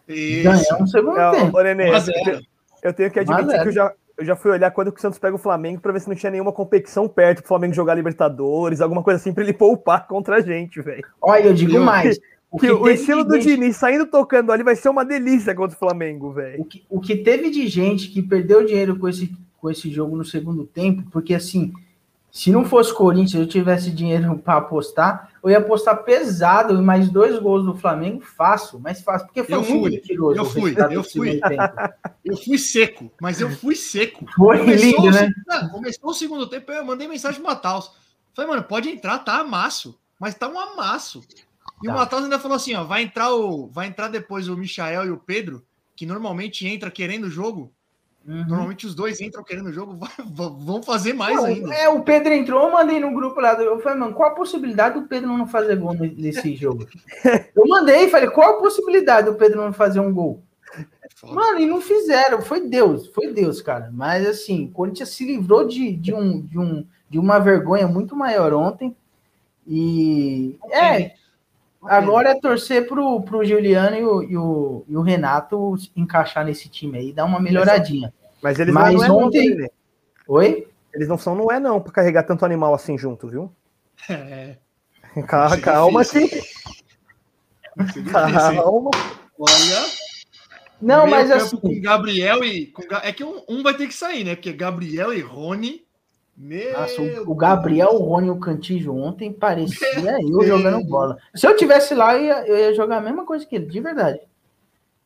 Isso. 0.07 0.43
Ganhamos 0.43 0.81
o 0.81 0.87
segundo 0.87 1.17
É, 1.19 1.31
tempo. 1.31 1.57
ô, 1.57 1.61
Nenê, 1.61 1.89
eu 1.89 1.99
zero. 1.99 2.23
tenho- 2.25 2.41
eu 2.83 2.93
tenho 2.93 3.11
que 3.11 3.19
admitir 3.19 3.55
é. 3.55 3.61
que 3.61 3.67
eu 3.69 3.71
já, 3.71 3.93
eu 4.17 4.25
já 4.25 4.35
fui 4.35 4.51
olhar 4.51 4.69
quando 4.71 4.91
que 4.91 4.99
o 4.99 5.01
Santos 5.01 5.17
pega 5.17 5.35
o 5.35 5.39
Flamengo 5.39 5.79
pra 5.81 5.91
ver 5.93 6.01
se 6.01 6.09
não 6.09 6.15
tinha 6.15 6.31
nenhuma 6.31 6.51
competição 6.51 7.07
perto 7.07 7.39
pro 7.39 7.47
Flamengo 7.47 7.73
jogar 7.73 7.95
Libertadores, 7.95 8.81
alguma 8.81 9.01
coisa 9.01 9.19
assim, 9.19 9.33
pra 9.33 9.43
ele 9.43 9.53
poupar 9.53 10.05
contra 10.07 10.35
a 10.37 10.41
gente, 10.41 10.81
velho. 10.81 11.03
Olha, 11.21 11.45
eu 11.47 11.53
digo 11.53 11.79
mais. 11.79 12.19
O 12.51 12.59
Que 12.59 12.67
que, 12.67 12.71
o 12.73 12.83
teve 12.83 12.93
estilo 12.93 13.23
de 13.23 13.29
do 13.29 13.35
gente- 13.41 13.55
Diniz 13.55 13.77
saindo 13.77 14.05
tocando 14.05 14.51
ali 14.51 14.61
vai 14.61 14.75
ser 14.75 14.89
uma 14.89 15.03
delícia 15.03 15.55
contra 15.55 15.75
o 15.75 15.79
Flamengo, 15.79 16.31
velho. 16.33 16.61
o 16.61 16.65
que, 16.65 16.83
o 16.89 16.99
que 16.99 17.15
teve 17.15 17.49
de 17.49 17.67
gente 17.67 18.09
que 18.09 18.21
perdeu 18.21 18.63
dinheiro 18.63 18.99
com 18.99 19.07
esse, 19.09 19.35
com 19.59 19.71
esse 19.71 19.89
jogo 19.89 20.15
no 20.15 20.23
segundo 20.23 20.63
tempo, 20.65 21.03
porque 21.09 21.33
assim, 21.33 21.73
se 22.33 22.51
não 22.51 22.65
fosse 22.65 22.91
Corinthians, 22.91 23.39
eu 23.41 23.47
tivesse 23.47 23.91
dinheiro 23.91 24.35
para 24.43 24.57
apostar, 24.57 25.29
eu 25.43 25.51
ia 25.51 25.59
apostar 25.59 26.03
pesado 26.03 26.73
e 26.73 26.81
mais 26.81 27.07
dois 27.09 27.37
gols 27.37 27.63
do 27.63 27.75
Flamengo, 27.75 28.21
fácil, 28.21 28.79
mais 28.79 29.01
fácil, 29.01 29.27
porque 29.27 29.43
foi 29.43 29.53
Eu 29.53 29.61
muito 29.61 29.81
fui, 29.81 29.91
mentiroso. 29.91 30.39
eu 30.39 30.45
fui, 30.45 30.75
eu 30.91 31.03
fui. 31.03 31.39
Eu 32.25 32.37
fui 32.37 32.57
seco, 32.57 33.11
mas 33.21 33.41
eu 33.41 33.49
fui 33.49 33.75
seco. 33.75 34.25
Foi 34.33 34.57
lindo, 34.57 35.01
o, 35.01 35.11
né? 35.11 35.29
não, 35.45 35.67
começou 35.69 36.09
o 36.09 36.13
segundo 36.13 36.47
tempo, 36.47 36.71
eu 36.71 36.85
mandei 36.85 37.05
mensagem 37.05 37.41
pro 37.41 37.49
Mataus. 37.49 37.91
Falei, 38.33 38.49
mano, 38.49 38.63
pode 38.63 38.87
entrar, 38.89 39.19
tá 39.19 39.39
amasso. 39.41 39.99
Mas 40.17 40.33
tá 40.33 40.47
um 40.47 40.57
amasso. 40.57 41.21
E 41.83 41.87
Tá. 41.87 41.91
o 41.91 41.95
Mataus 41.97 42.23
ainda 42.23 42.39
falou 42.39 42.55
assim: 42.55 42.73
ó, 42.75 42.85
vai 42.85 43.03
entrar 43.03 43.33
o. 43.33 43.67
Vai 43.67 43.87
entrar 43.87 44.07
depois 44.07 44.47
o 44.47 44.55
Michael 44.55 45.05
e 45.07 45.11
o 45.11 45.17
Pedro, 45.17 45.65
que 45.97 46.05
normalmente 46.05 46.65
entra 46.65 46.89
querendo 46.89 47.25
o 47.25 47.29
jogo. 47.29 47.73
Uhum. 48.25 48.45
Normalmente 48.47 48.85
os 48.85 48.95
dois 48.95 49.19
entram 49.19 49.43
querendo 49.43 49.67
o 49.67 49.73
jogo, 49.73 49.97
vão 50.59 50.81
fazer 50.81 51.13
mais 51.13 51.35
Não, 51.35 51.45
ainda. 51.45 51.73
É, 51.73 51.89
o 51.89 52.01
Pedro 52.03 52.33
entrou, 52.33 52.63
eu 52.63 52.71
mandei 52.71 52.99
no 52.99 53.13
grupo 53.13 53.39
lá. 53.41 53.53
Eu 53.61 53.79
falei, 53.81 53.99
mano, 53.99 54.13
qual 54.13 54.31
a 54.31 54.35
possibilidade 54.35 54.99
do 54.99 55.07
Pedro 55.07 55.27
não 55.37 55.45
fazer 55.45 55.75
gol 55.75 55.93
ne- 55.93 56.15
nesse 56.17 56.55
jogo? 56.55 56.87
Eu 57.55 57.67
mandei, 57.67 58.09
falei, 58.09 58.29
qual 58.29 58.51
a 58.51 58.59
possibilidade 58.59 59.29
do 59.29 59.35
Pedro 59.35 59.61
não 59.61 59.73
fazer 59.73 59.99
um 59.99 60.13
gol? 60.13 60.41
Foda. 61.15 61.33
Mano, 61.33 61.59
e 61.59 61.65
não 61.65 61.81
fizeram. 61.81 62.41
Foi 62.41 62.61
Deus, 62.67 63.07
foi 63.07 63.33
Deus, 63.33 63.61
cara. 63.61 63.89
Mas 63.93 64.25
assim, 64.25 64.65
o 64.65 64.71
Corinthians 64.71 65.09
se 65.09 65.25
livrou 65.25 65.67
de, 65.67 65.93
de, 65.95 66.13
um, 66.13 66.41
de, 66.41 66.57
um, 66.57 66.85
de 67.09 67.19
uma 67.19 67.39
vergonha 67.39 67.87
muito 67.87 68.15
maior 68.15 68.53
ontem. 68.53 68.95
E 69.67 70.57
é, 70.71 71.13
agora 71.85 72.29
é 72.29 72.39
torcer 72.39 72.87
pro, 72.87 73.21
pro 73.21 73.43
Juliano 73.45 73.95
e 73.97 74.03
o, 74.05 74.23
e, 74.23 74.37
o, 74.37 74.85
e 74.87 74.97
o 74.97 75.01
Renato 75.01 75.75
encaixar 75.95 76.45
nesse 76.45 76.69
time 76.69 76.97
aí, 76.97 77.13
dar 77.13 77.25
uma 77.25 77.39
melhoradinha. 77.39 78.13
Mas 78.41 78.59
eles 78.59 78.73
Mas 78.73 78.93
não, 78.93 78.99
não 78.99 79.03
é 79.05 79.07
não, 79.07 79.17
ontem- 79.27 79.49
Nenê. 79.49 79.71
Oi? 80.27 80.67
Eles 80.93 81.07
não 81.07 81.17
são, 81.17 81.33
não 81.35 81.51
é 81.51 81.59
não, 81.59 81.81
pra 81.81 81.91
carregar 81.91 82.23
tanto 82.23 82.45
animal 82.45 82.73
assim 82.73 82.97
junto, 82.97 83.27
viu? 83.27 83.51
É, 84.09 84.57
Calma, 85.27 85.55
é 85.55 85.59
calma 85.59 86.05
que. 86.05 86.17
é? 86.17 86.41
Calma. 88.11 88.91
Olha. 89.39 89.85
Não, 90.81 91.05
meio 91.05 91.15
mas 91.15 91.31
assim, 91.31 91.57
Com 91.57 91.81
Gabriel 91.81 92.43
e. 92.43 92.67
Com, 92.67 92.83
é 93.01 93.11
que 93.13 93.23
um, 93.23 93.41
um 93.47 93.63
vai 93.63 93.75
ter 93.75 93.87
que 93.87 93.93
sair, 93.93 94.23
né? 94.23 94.35
Porque 94.35 94.51
Gabriel 94.53 95.13
e 95.13 95.21
Rony. 95.21 95.82
Meu 96.35 96.73
Nossa, 96.73 97.01
o- 97.01 97.31
o 97.31 97.35
Gabriel, 97.35 97.89
o 97.93 98.03
Rony 98.03 98.27
e 98.27 98.31
o 98.31 98.39
Cantijo 98.39 98.93
ontem 98.93 99.31
parecia 99.31 99.77
eu 100.21 100.39
Deus. 100.39 100.47
jogando 100.47 100.83
bola. 100.85 101.17
Se 101.35 101.45
eu 101.47 101.55
tivesse 101.55 101.93
lá, 101.93 102.15
eu 102.17 102.23
ia, 102.23 102.47
eu 102.47 102.57
ia 102.57 102.73
jogar 102.73 102.97
a 102.97 103.01
mesma 103.01 103.25
coisa 103.25 103.45
que 103.45 103.55
ele, 103.55 103.65
de 103.67 103.79
verdade. 103.79 104.19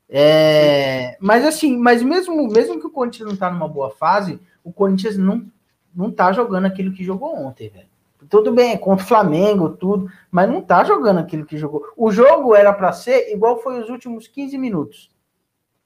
É, 0.09 1.17
mas 1.19 1.45
assim, 1.45 1.77
mas 1.77 2.01
mesmo, 2.01 2.47
mesmo 2.47 2.79
que 2.79 2.87
o 2.87 2.91
Corinthians 2.91 3.27
não 3.29 3.35
tá 3.35 3.51
numa 3.51 3.67
boa 3.67 3.89
fase, 3.91 4.39
o 4.63 4.71
Corinthians 4.71 5.17
não, 5.17 5.45
não 5.93 6.09
tá 6.09 6.31
jogando 6.31 6.65
aquilo 6.65 6.93
que 6.93 7.03
jogou 7.03 7.35
ontem, 7.35 7.69
velho. 7.69 7.87
Tudo 8.29 8.51
bem, 8.53 8.71
é 8.73 8.77
contra 8.77 9.03
o 9.05 9.07
Flamengo, 9.07 9.69
tudo, 9.69 10.09
mas 10.31 10.49
não 10.49 10.61
tá 10.61 10.83
jogando 10.83 11.19
aquilo 11.19 11.45
que 11.45 11.57
jogou. 11.57 11.85
O 11.95 12.09
jogo 12.11 12.55
era 12.55 12.73
para 12.73 12.91
ser 12.93 13.31
igual 13.33 13.61
foi 13.61 13.79
os 13.81 13.89
últimos 13.89 14.27
15 14.27 14.57
minutos. 14.57 15.11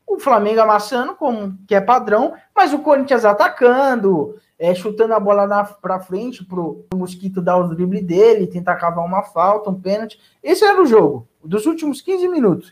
O 0.07 0.19
Flamengo 0.19 0.61
amassando, 0.61 1.15
como 1.15 1.57
que 1.67 1.73
é 1.75 1.81
padrão, 1.81 2.33
mas 2.55 2.73
o 2.73 2.79
Corinthians 2.79 3.25
atacando, 3.25 4.35
é, 4.61 4.75
chutando 4.75 5.15
a 5.15 5.19
bola 5.19 5.47
na, 5.47 5.63
pra 5.63 5.99
frente 5.99 6.45
pro, 6.45 6.85
pro 6.87 6.99
Mosquito 6.99 7.41
dar 7.41 7.57
o 7.57 7.67
drible 7.67 7.99
dele, 7.99 8.45
tentar 8.45 8.75
cavar 8.75 9.03
uma 9.03 9.23
falta, 9.23 9.71
um 9.71 9.81
pênalti. 9.81 10.19
Esse 10.43 10.63
era 10.63 10.79
o 10.79 10.85
jogo, 10.85 11.27
dos 11.43 11.65
últimos 11.65 11.99
15 11.99 12.27
minutos. 12.27 12.71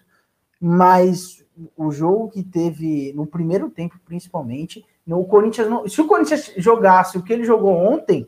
Mas 0.62 1.44
o 1.76 1.92
jogo 1.92 2.30
que 2.30 2.44
teve 2.44 3.12
no 3.16 3.26
primeiro 3.26 3.72
tempo, 3.72 4.00
principalmente, 4.06 4.86
no 5.04 5.26
Corinthians 5.26 5.68
não, 5.68 5.90
se 5.90 6.00
o 6.00 6.06
Corinthians 6.06 6.54
jogasse 6.58 7.18
o 7.18 7.24
que 7.24 7.34
ele 7.34 7.44
jogou 7.44 7.74
ontem, 7.76 8.28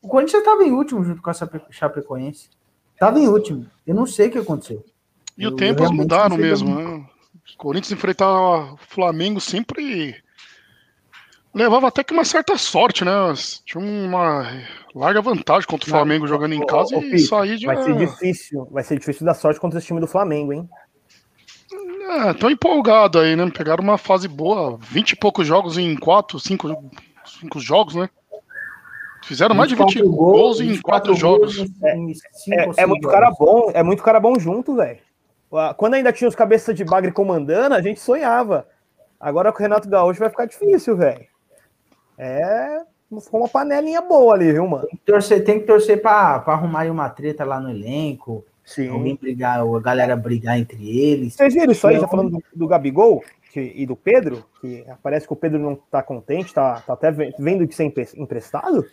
o 0.00 0.08
Corinthians 0.08 0.38
estava 0.42 0.64
em 0.64 0.72
último 0.72 1.04
junto 1.04 1.20
com 1.20 1.28
a 1.28 1.34
Chape- 1.34 1.60
Chapecoense. 1.68 2.48
Estava 2.94 3.20
em 3.20 3.28
último. 3.28 3.66
Eu 3.86 3.94
não 3.94 4.06
sei 4.06 4.28
o 4.28 4.30
que 4.30 4.38
aconteceu. 4.38 4.82
E 5.36 5.46
o 5.46 5.54
tempos 5.54 5.82
realmente 5.82 6.00
mudaram 6.00 6.38
mesmo, 6.38 6.74
né? 6.74 7.06
O 7.52 7.58
Corinthians 7.58 7.92
enfrentar 7.92 8.72
o 8.72 8.78
Flamengo 8.78 9.42
sempre 9.42 10.23
levava 11.54 11.88
até 11.88 12.02
que 12.02 12.12
uma 12.12 12.24
certa 12.24 12.58
sorte, 12.58 13.04
né? 13.04 13.12
Tinha 13.64 13.82
uma 13.82 14.46
larga 14.94 15.22
vantagem 15.22 15.66
contra 15.66 15.88
o 15.88 15.92
Não, 15.92 15.98
Flamengo 15.98 16.26
jogando 16.26 16.54
em 16.54 16.66
casa 16.66 16.96
ô, 16.96 17.00
e 17.00 17.18
sair 17.20 17.56
de. 17.56 17.66
Vai 17.66 17.82
ser 17.82 17.96
difícil. 17.96 18.68
Vai 18.70 18.82
ser 18.82 18.98
difícil 18.98 19.24
dar 19.24 19.34
sorte 19.34 19.60
contra 19.60 19.78
esse 19.78 19.86
time 19.86 20.00
do 20.00 20.06
Flamengo, 20.06 20.52
hein? 20.52 20.68
É, 22.10 22.34
tão 22.34 22.50
empolgado 22.50 23.18
aí, 23.18 23.34
né? 23.34 23.50
Pegaram 23.50 23.82
uma 23.82 23.96
fase 23.96 24.28
boa, 24.28 24.78
20 24.80 25.12
e 25.12 25.16
poucos 25.16 25.46
jogos 25.46 25.78
em 25.78 25.96
4, 25.96 26.38
5, 26.38 26.68
jogos, 27.56 27.94
né? 27.94 28.08
Fizeram 29.22 29.54
mais 29.54 29.70
de 29.70 29.74
20 29.74 29.94
24 29.94 30.10
gols 30.10 30.60
em 30.60 30.78
4 30.80 31.14
24 31.14 31.14
jogos. 31.14 31.56
gols 31.56 31.70
É, 31.82 31.92
é 31.92 32.74
seis 32.74 32.88
muito 32.88 33.08
cara 33.08 33.30
bom, 33.30 33.70
é 33.72 33.82
muito 33.82 34.02
cara 34.02 34.20
bom 34.20 34.38
junto, 34.38 34.76
velho. 34.76 34.98
Quando 35.76 35.94
ainda 35.94 36.12
tinha 36.12 36.28
os 36.28 36.34
cabeças 36.34 36.74
de 36.74 36.84
bagre 36.84 37.10
comandando, 37.12 37.74
a 37.74 37.80
gente 37.80 38.00
sonhava. 38.00 38.68
Agora 39.18 39.50
com 39.50 39.58
o 39.58 39.62
Renato 39.62 39.88
Gaúcho 39.88 40.20
vai 40.20 40.28
ficar 40.28 40.44
difícil, 40.44 40.96
velho. 40.96 41.24
É. 42.18 42.82
Ficou 43.20 43.40
uma 43.40 43.48
panelinha 43.48 44.00
boa 44.00 44.34
ali, 44.34 44.52
viu, 44.52 44.66
mano? 44.66 44.86
Tem 44.88 44.96
que 44.98 45.04
torcer, 45.04 45.44
tem 45.44 45.60
que 45.60 45.66
torcer 45.66 46.00
para 46.02 46.42
arrumar 46.46 46.80
aí 46.80 46.90
uma 46.90 47.08
treta 47.08 47.44
lá 47.44 47.60
no 47.60 47.70
elenco. 47.70 48.44
Sim. 48.64 48.88
Alguém 48.88 49.14
brigar, 49.14 49.60
a 49.60 49.80
galera 49.80 50.16
brigar 50.16 50.58
entre 50.58 50.88
eles. 50.98 51.34
Vocês 51.34 51.54
viram 51.54 51.70
isso 51.72 51.86
aí, 51.86 51.94
Não. 51.94 52.00
já 52.02 52.08
falando 52.08 52.30
do, 52.30 52.42
do 52.54 52.66
Gabigol 52.66 53.22
que- 53.52 53.72
e 53.76 53.86
do 53.86 53.94
Pedro? 53.94 54.44
Que 54.60 54.84
parece 55.02 55.26
que 55.26 55.32
o 55.32 55.36
Pedro 55.36 55.58
não 55.60 55.76
tá 55.76 56.02
contente, 56.02 56.52
tá, 56.52 56.80
tá 56.84 56.94
até 56.94 57.10
ve- 57.12 57.32
vendo 57.38 57.64
de 57.66 57.74
ser 57.74 57.84
empre- 57.84 58.08
emprestado? 58.16 58.84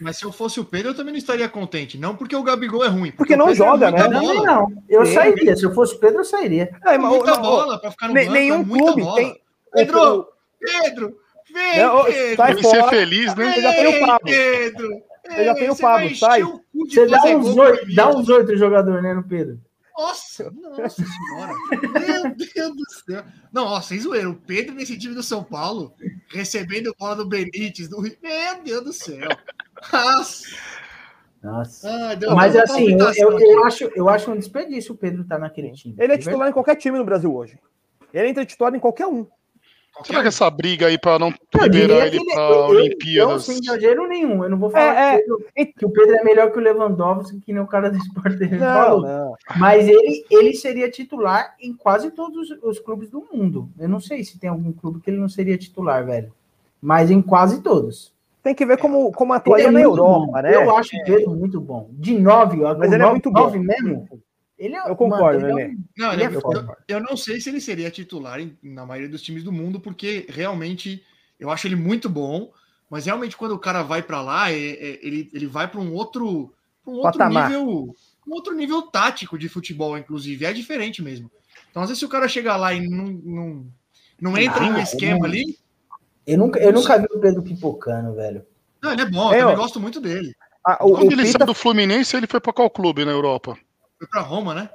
Mas 0.00 0.18
se 0.18 0.24
eu 0.24 0.30
fosse 0.30 0.60
o 0.60 0.64
Pedro, 0.64 0.90
eu 0.90 0.94
também 0.94 1.12
não 1.12 1.18
estaria 1.18 1.48
contente. 1.48 1.96
Não 1.98 2.14
porque 2.14 2.36
o 2.36 2.42
Gabigol 2.42 2.84
é 2.84 2.88
ruim. 2.88 3.12
Porque 3.12 3.34
o 3.34 3.36
não 3.36 3.48
é 3.48 3.54
joga, 3.54 3.90
muita 3.90 4.08
né? 4.08 4.20
Bola. 4.20 4.42
não. 4.42 4.72
Eu 4.88 5.06
Sim. 5.06 5.14
sairia. 5.14 5.56
Se 5.56 5.64
eu 5.64 5.72
fosse 5.74 5.94
o 5.94 5.98
Pedro, 5.98 6.20
eu 6.20 6.24
sairia. 6.24 6.70
É, 6.84 6.94
É 6.94 6.98
mas, 6.98 7.10
muita 7.10 7.30
não, 7.32 7.42
bola 7.42 7.78
pra 7.80 7.90
ficar 7.90 8.08
no 8.08 8.14
ne- 8.14 8.20
banco. 8.24 8.32
nenhum 8.32 8.54
é 8.54 8.64
muita 8.64 8.84
clube 8.84 9.02
bola. 9.02 9.16
tem. 9.16 9.40
Pedro! 9.72 10.28
Pedro! 10.60 11.16
Vem, 11.54 11.78
Não, 11.78 11.96
ô, 12.00 12.04
Pedro! 12.04 12.36
sai 12.36 12.54
Tem 12.54 12.62
que 12.62 12.68
ser 12.68 12.80
fora. 12.80 12.90
feliz, 12.90 13.34
né? 13.36 13.56
Eu 13.58 13.62
já 13.62 13.72
tenho 13.72 13.90
o 13.90 14.06
Pablo. 14.06 14.26
Pedro! 14.28 15.02
Eu 15.36 15.44
já 15.44 15.54
tenho 15.54 15.72
o 15.72 15.74
você 15.76 15.82
Pablo, 15.82 16.16
sai. 16.16 16.42
o 16.42 16.60
Você 16.86 17.06
dá 17.06 17.22
uns 17.24 17.54
gol 17.54 17.64
oito, 17.64 17.80
comigo. 17.80 17.96
dá 17.96 18.08
uns 18.10 18.28
oito 18.28 18.56
jogadores, 18.56 19.02
né, 19.02 19.14
no 19.14 19.22
Pedro? 19.22 19.58
Nossa, 19.96 20.50
nossa 20.60 21.02
senhora. 21.04 21.52
Meu 21.80 22.34
Deus 22.34 22.76
do 22.76 22.90
céu. 23.06 23.24
Não, 23.52 23.64
ó, 23.66 23.80
sem 23.80 24.00
zoeira. 24.00 24.28
O 24.28 24.34
Pedro 24.34 24.74
nesse 24.74 24.98
time 24.98 25.14
do 25.14 25.22
São 25.22 25.42
Paulo, 25.44 25.94
recebendo 26.28 26.94
bola 26.98 27.14
do 27.16 27.26
Benítez, 27.28 27.88
do 27.88 28.00
Rio. 28.00 28.16
Meu 28.20 28.62
Deus 28.64 28.84
do 28.84 28.92
céu. 28.92 29.28
Nossa. 29.92 30.44
Nossa. 31.42 32.16
Deu- 32.16 32.34
Mas 32.34 32.56
assim, 32.56 32.90
eu, 33.16 33.38
eu, 33.38 33.64
acho, 33.64 33.84
eu 33.94 34.08
acho 34.08 34.30
um 34.32 34.36
desperdício 34.36 34.94
o 34.94 34.96
Pedro 34.98 35.22
estar 35.22 35.38
naquele 35.38 35.70
time. 35.72 35.94
Ele 35.98 36.12
é 36.12 36.18
titular 36.18 36.48
em 36.48 36.52
qualquer 36.52 36.74
time 36.76 36.98
no 36.98 37.04
Brasil 37.04 37.34
hoje. 37.34 37.58
Ele 38.12 38.28
entra 38.28 38.44
titular 38.44 38.74
em 38.74 38.80
qualquer 38.80 39.06
um. 39.06 39.26
Será 40.02 40.22
que 40.22 40.28
essa 40.28 40.50
briga 40.50 40.86
aí 40.86 40.98
pra 40.98 41.18
não 41.18 41.32
liberar 41.62 42.06
ele 42.08 42.18
pra 42.24 42.42
eu- 42.42 42.64
Olimpíadas? 42.66 43.32
Eu, 43.32 43.38
sem 43.40 43.58
exagero 43.58 44.08
nenhum. 44.08 44.42
Eu 44.42 44.50
não 44.50 44.58
vou 44.58 44.70
falar 44.70 44.94
É, 44.96 45.14
é. 45.14 45.18
que, 45.22 45.32
o 45.32 45.38
Pedro, 45.54 45.72
que 45.78 45.86
o 45.86 45.90
Pedro 45.90 46.16
é 46.16 46.24
melhor 46.24 46.50
que 46.50 46.58
o 46.58 46.62
Lewandowski, 46.62 47.40
que 47.40 47.52
nem 47.52 47.62
o 47.62 47.66
cara 47.66 47.90
do 47.90 47.96
Sport 47.98 48.36
TV 48.38 48.56
Não, 48.56 48.66
falou. 48.66 49.02
não. 49.02 49.34
Mas 49.56 49.86
ele, 49.88 50.24
ele 50.30 50.52
seria 50.54 50.90
titular 50.90 51.54
em 51.60 51.72
quase 51.72 52.10
todos 52.10 52.50
os, 52.50 52.58
os 52.62 52.78
clubes 52.80 53.08
do 53.08 53.24
mundo. 53.32 53.68
Eu 53.78 53.88
não 53.88 54.00
sei 54.00 54.24
se 54.24 54.38
tem 54.38 54.50
algum 54.50 54.72
clube 54.72 55.00
que 55.00 55.10
ele 55.10 55.18
não 55.18 55.28
seria 55.28 55.56
titular, 55.56 56.04
velho. 56.04 56.32
Mas 56.82 57.10
em 57.10 57.22
quase 57.22 57.62
todos. 57.62 58.12
Tem 58.42 58.54
que 58.54 58.66
ver 58.66 58.76
como, 58.76 59.10
como 59.12 59.32
Ele 59.32 59.38
atuaria 59.38 59.68
é 59.68 59.70
na 59.70 59.80
Europa, 59.80 60.26
bom. 60.26 60.42
né? 60.42 60.54
Eu 60.54 60.76
acho 60.76 60.94
o 60.94 61.04
Pedro 61.04 61.30
muito 61.30 61.58
bom. 61.58 61.88
De 61.92 62.18
nove, 62.18 62.62
ó, 62.62 62.76
Mas 62.76 62.88
ele 62.92 62.96
é 62.96 62.98
nove- 62.98 63.10
muito 63.12 63.30
bom. 63.30 63.40
nove 63.40 63.58
mesmo. 63.58 64.06
Ele 64.58 64.74
é, 64.76 64.88
Eu 64.88 64.94
concordo, 64.96 65.40
mano, 65.40 65.58
ele 65.58 65.62
é 65.62 65.66
um- 65.68 65.84
Não, 65.98 66.12
Ele 66.12 66.22
eu, 66.22 66.30
é 66.30 66.34
eu- 66.36 66.40
foda. 66.40 66.78
eu 66.86 67.00
não 67.00 67.16
sei 67.16 67.40
se 67.40 67.48
ele 67.48 67.60
seria 67.60 67.90
titular 67.90 68.40
em- 68.40 68.56
na 68.62 68.86
maioria 68.86 69.08
dos 69.10 69.22
times 69.22 69.42
do 69.42 69.50
mundo, 69.52 69.80
porque 69.80 70.26
realmente 70.28 71.02
eu 71.40 71.50
acho 71.50 71.66
ele 71.66 71.74
muito 71.76 72.08
bom, 72.08 72.52
mas 72.88 73.06
realmente 73.06 73.36
quando 73.36 73.52
o 73.52 73.58
cara 73.58 73.82
vai 73.82 74.02
para 74.02 74.22
lá, 74.22 74.50
é- 74.52 74.54
é- 74.56 74.98
ele, 75.02 75.28
ele 75.32 75.46
vai 75.46 75.66
para 75.68 75.80
um 75.80 75.92
outro, 75.92 76.54
pra 76.84 76.92
um 76.92 76.96
outro 76.96 77.18
Patamar. 77.18 77.50
nível, 77.50 77.94
um 78.26 78.32
outro 78.32 78.54
nível 78.54 78.82
tático 78.82 79.36
de 79.36 79.48
futebol, 79.48 79.98
inclusive, 79.98 80.44
é 80.44 80.52
diferente 80.52 81.02
mesmo. 81.02 81.30
Então, 81.70 81.82
às 81.82 81.88
vezes, 81.88 81.98
se 81.98 82.04
o 82.06 82.08
cara 82.08 82.28
chegar 82.28 82.56
lá 82.56 82.72
e 82.72 82.88
não, 82.88 83.06
não, 83.06 83.66
não 84.20 84.38
entra 84.38 84.64
Ah, 84.66 84.70
no 84.70 84.78
esquema 84.78 85.18
não. 85.18 85.26
ali, 85.26 85.58
Eu 86.26 86.38
nunca, 86.38 86.58
eu 86.60 86.72
nunca 86.72 86.96
vi 86.98 87.06
o 87.12 87.18
Pedro 87.20 87.42
pipocando, 87.42 88.14
velho. 88.14 88.46
não, 88.80 88.92
ele 88.92 89.02
é 89.02 89.10
bom, 89.10 89.32
É, 89.32 89.38
eu 89.38 89.40
também 89.40 89.54
ó. 89.56 89.58
gosto 89.58 89.80
muito 89.80 90.00
dele. 90.00 90.32
Ah, 90.64 90.78
o, 90.82 90.92
o 90.92 90.94
Quando 90.94 91.12
ele 91.12 91.22
Pita- 91.24 91.38
saiu 91.40 91.46
do 91.46 91.54
Fluminense, 91.54 92.16
ele 92.16 92.26
foi 92.28 92.40
pra 92.40 92.52
qual 92.52 92.70
clube 92.70 93.04
na 93.04 93.10
Europa? 93.12 93.58
Foi 94.04 94.06
para 94.10 94.20
Roma, 94.20 94.54
né? 94.54 94.70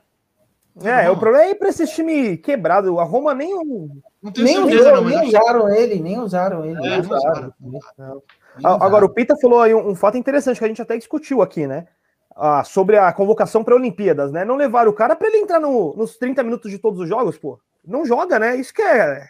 É, 0.84 1.10
o 1.10 1.18
problema 1.18 1.46
é 1.46 1.52
ir 1.52 1.56
pra 1.56 1.70
esses 1.70 1.90
times 1.90 2.40
quebrados. 2.42 2.98
A 2.98 3.04
Roma 3.04 3.34
nem 3.34 3.54
o. 3.54 3.90
Não 4.22 4.32
tenho 4.32 4.46
Nem, 4.46 4.56
certeza, 4.56 4.82
usou- 4.82 4.96
não, 4.96 5.04
mas 5.04 5.14
nem 5.20 5.28
usaram 5.28 5.70
ele, 5.76 6.00
nem 6.00 6.20
usaram 6.20 6.66
ele. 6.66 6.88
É, 6.88 7.00
usaram. 7.00 7.54
Usaram. 7.62 8.24
Agora, 8.64 9.06
o 9.06 9.10
Pita 9.10 9.36
falou 9.38 9.62
aí 9.62 9.74
um, 9.74 9.90
um 9.90 9.96
fato 9.96 10.18
interessante 10.18 10.58
que 10.58 10.66
a 10.66 10.68
gente 10.68 10.82
até 10.82 10.98
discutiu 10.98 11.42
aqui, 11.42 11.68
né? 11.68 11.88
Ah, 12.36 12.64
sobre 12.64 12.98
a 12.98 13.12
convocação 13.12 13.64
para 13.64 13.76
Olimpíadas, 13.76 14.32
né? 14.32 14.46
Não 14.46 14.56
levaram 14.56 14.90
o 14.92 14.94
cara 14.94 15.16
para 15.16 15.28
ele 15.28 15.38
entrar 15.38 15.60
no- 15.60 15.94
nos 15.96 16.16
30 16.18 16.44
minutos 16.44 16.72
de 16.72 16.78
todos 16.80 17.00
os 17.02 17.10
jogos, 17.10 17.38
pô. 17.38 17.60
Não 17.86 18.06
joga, 18.06 18.40
né? 18.40 18.56
Isso 18.56 18.74
que 18.74 18.82
é. 18.82 19.28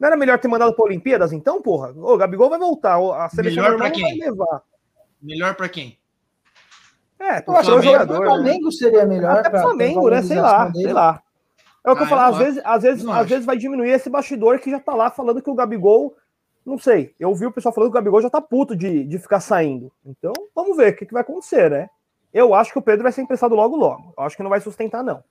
Não 0.00 0.08
era 0.08 0.16
melhor 0.16 0.38
ter 0.40 0.48
mandado 0.48 0.74
para 0.74 0.84
Olimpíadas, 0.84 1.32
então, 1.32 1.62
porra? 1.62 1.92
O 1.96 2.16
Gabigol 2.16 2.50
vai 2.50 2.58
voltar, 2.58 2.96
a 2.96 3.28
seleção 3.28 3.62
Melhor 3.62 3.78
normal 3.78 3.90
pra 3.90 3.98
não 3.98 4.02
vai 4.08 4.12
quem? 4.12 4.20
levar. 4.28 4.62
Melhor 5.22 5.54
para 5.54 5.68
quem? 5.68 5.98
É, 7.24 7.42
Eu 7.46 7.56
acho 7.56 7.70
o 7.70 7.80
que 7.80 7.88
o 7.88 7.92
jogador. 7.92 8.20
né? 8.20 8.26
Flamengo 8.26 8.72
seria 8.72 9.06
melhor. 9.06 9.30
Até 9.38 9.42
pra- 9.50 9.50
pro 9.50 9.60
Flamengo, 9.70 10.02
pra 10.02 10.16
né? 10.16 10.22
Sei 10.22 10.40
lá, 10.40 10.68
dele. 10.68 10.84
sei 10.84 10.92
lá. 10.92 11.22
É 11.86 11.90
o 11.90 11.94
que 11.96 12.02
Ah, 12.02 12.04
eu 12.04 12.08
falo, 12.08 12.20
eu 12.22 12.26
às 12.26 12.38
vezes, 12.38 12.62
às, 12.64 12.82
vezes, 12.82 13.06
às 13.08 13.28
vezes 13.28 13.44
vai 13.46 13.56
diminuir 13.56 13.90
esse 13.90 14.08
bastidor 14.10 14.58
que 14.58 14.70
já 14.70 14.80
tá 14.80 14.94
lá 14.94 15.10
falando 15.10 15.40
que 15.42 15.50
o 15.50 15.54
Gabigol. 15.54 16.14
Não 16.64 16.78
sei. 16.78 17.14
Eu 17.20 17.28
ouvi 17.28 17.44
o 17.46 17.52
pessoal 17.52 17.74
falando 17.74 17.90
que 17.90 17.96
o 17.96 18.00
Gabigol 18.00 18.22
já 18.22 18.30
tá 18.30 18.40
puto 18.40 18.74
de, 18.74 19.04
de 19.04 19.18
ficar 19.18 19.40
saindo. 19.40 19.92
Então, 20.04 20.32
vamos 20.54 20.76
ver 20.76 20.92
o 20.92 20.96
que, 20.96 21.04
que 21.06 21.12
vai 21.12 21.20
acontecer, 21.22 21.70
né? 21.70 21.88
Eu 22.32 22.54
acho 22.54 22.72
que 22.72 22.78
o 22.78 22.82
Pedro 22.82 23.02
vai 23.02 23.12
ser 23.12 23.20
emprestado 23.22 23.54
logo 23.54 23.76
logo. 23.76 24.14
Eu 24.16 24.24
acho 24.24 24.36
que 24.36 24.42
não 24.42 24.50
vai 24.50 24.60
sustentar, 24.60 25.02
não. 25.04 25.22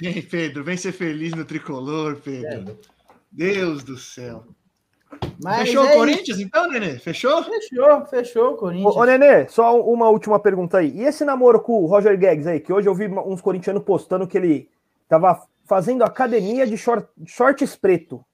Vem, 0.00 0.20
Pedro, 0.22 0.62
vem 0.62 0.76
ser 0.76 0.92
feliz 0.92 1.32
no 1.32 1.44
tricolor, 1.44 2.16
Pedro. 2.16 2.78
Deus 3.30 3.82
do 3.82 3.96
céu. 3.96 4.44
Mas 5.42 5.58
Fechou 5.60 5.82
é 5.82 5.86
o 5.86 5.88
isso. 5.88 5.98
Corinthians, 5.98 6.40
então, 6.40 6.68
Nenê? 6.68 6.98
Fechou? 6.98 7.42
Fechou, 7.42 8.06
fechou, 8.06 8.56
Corinthians. 8.56 8.96
Ô, 8.96 9.00
ô 9.00 9.04
Nenê, 9.04 9.48
só 9.48 9.80
uma 9.80 10.08
última 10.08 10.38
pergunta 10.38 10.78
aí. 10.78 10.90
E 10.94 11.02
esse 11.04 11.24
namoro 11.24 11.60
com 11.60 11.82
o 11.82 11.86
Roger 11.86 12.16
Guedes 12.18 12.46
aí? 12.46 12.60
Que 12.60 12.72
hoje 12.72 12.88
eu 12.88 12.94
vi 12.94 13.06
uns 13.08 13.40
corintianos 13.40 13.82
postando 13.82 14.26
que 14.26 14.38
ele 14.38 14.68
tava 15.08 15.40
fazendo 15.64 16.04
academia 16.04 16.66
de 16.66 16.76
short, 16.76 17.06
shorts 17.26 17.74
preto. 17.76 18.24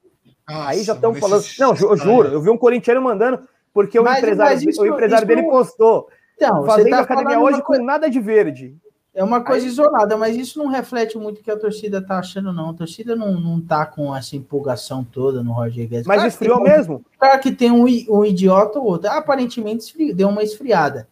aí 0.47 0.83
já 0.83 0.93
estão 0.93 1.11
Nossa, 1.11 1.21
falando. 1.21 1.39
esses- 1.41 1.57
Não, 1.59 1.75
ju- 1.75 1.87
eu 1.89 1.97
juro, 1.97 2.27
eu 2.29 2.41
vi 2.41 2.49
um 2.49 2.57
corintiano 2.57 3.01
mandando, 3.01 3.39
porque 3.73 3.99
Mas- 3.99 4.15
o 4.15 4.17
empresário, 4.19 4.69
isso- 4.69 4.81
o 4.81 4.85
empresário 4.87 5.25
isso- 5.25 5.35
dele 5.35 5.43
postou. 5.49 6.07
Então, 6.35 6.61
você 6.61 6.67
fazendo 6.71 6.89
tá 6.91 6.99
academia 7.01 7.39
hoje 7.39 7.61
com 7.61 7.77
nada 7.83 8.09
de 8.09 8.19
verde. 8.19 8.75
É 9.19 9.23
uma 9.23 9.43
coisa 9.43 9.65
isolada, 9.65 10.15
mas 10.15 10.37
isso 10.37 10.57
não 10.57 10.67
reflete 10.67 11.17
muito 11.17 11.41
o 11.41 11.43
que 11.43 11.51
a 11.51 11.59
torcida 11.59 12.01
tá 12.01 12.19
achando, 12.19 12.53
não. 12.53 12.69
A 12.69 12.73
torcida 12.73 13.17
não, 13.17 13.37
não 13.37 13.59
tá 13.59 13.85
com 13.85 14.15
essa 14.15 14.33
empolgação 14.37 15.03
toda 15.03 15.43
no 15.43 15.51
Roger 15.51 15.89
Guedes. 15.89 16.07
Mas 16.07 16.19
Claro 16.19 16.27
esfriou 16.29 16.59
um- 16.59 16.63
mesmo. 16.63 17.05
Claro 17.19 17.39
que 17.41 17.51
tem 17.51 17.69
um, 17.69 17.83
um 17.83 18.23
idiota 18.23 18.79
ou 18.79 18.85
outro. 18.85 19.09
Aparentemente 19.09 19.83
esfri- 19.83 20.13
deu 20.13 20.29
uma 20.29 20.41
esfriada. 20.41 21.05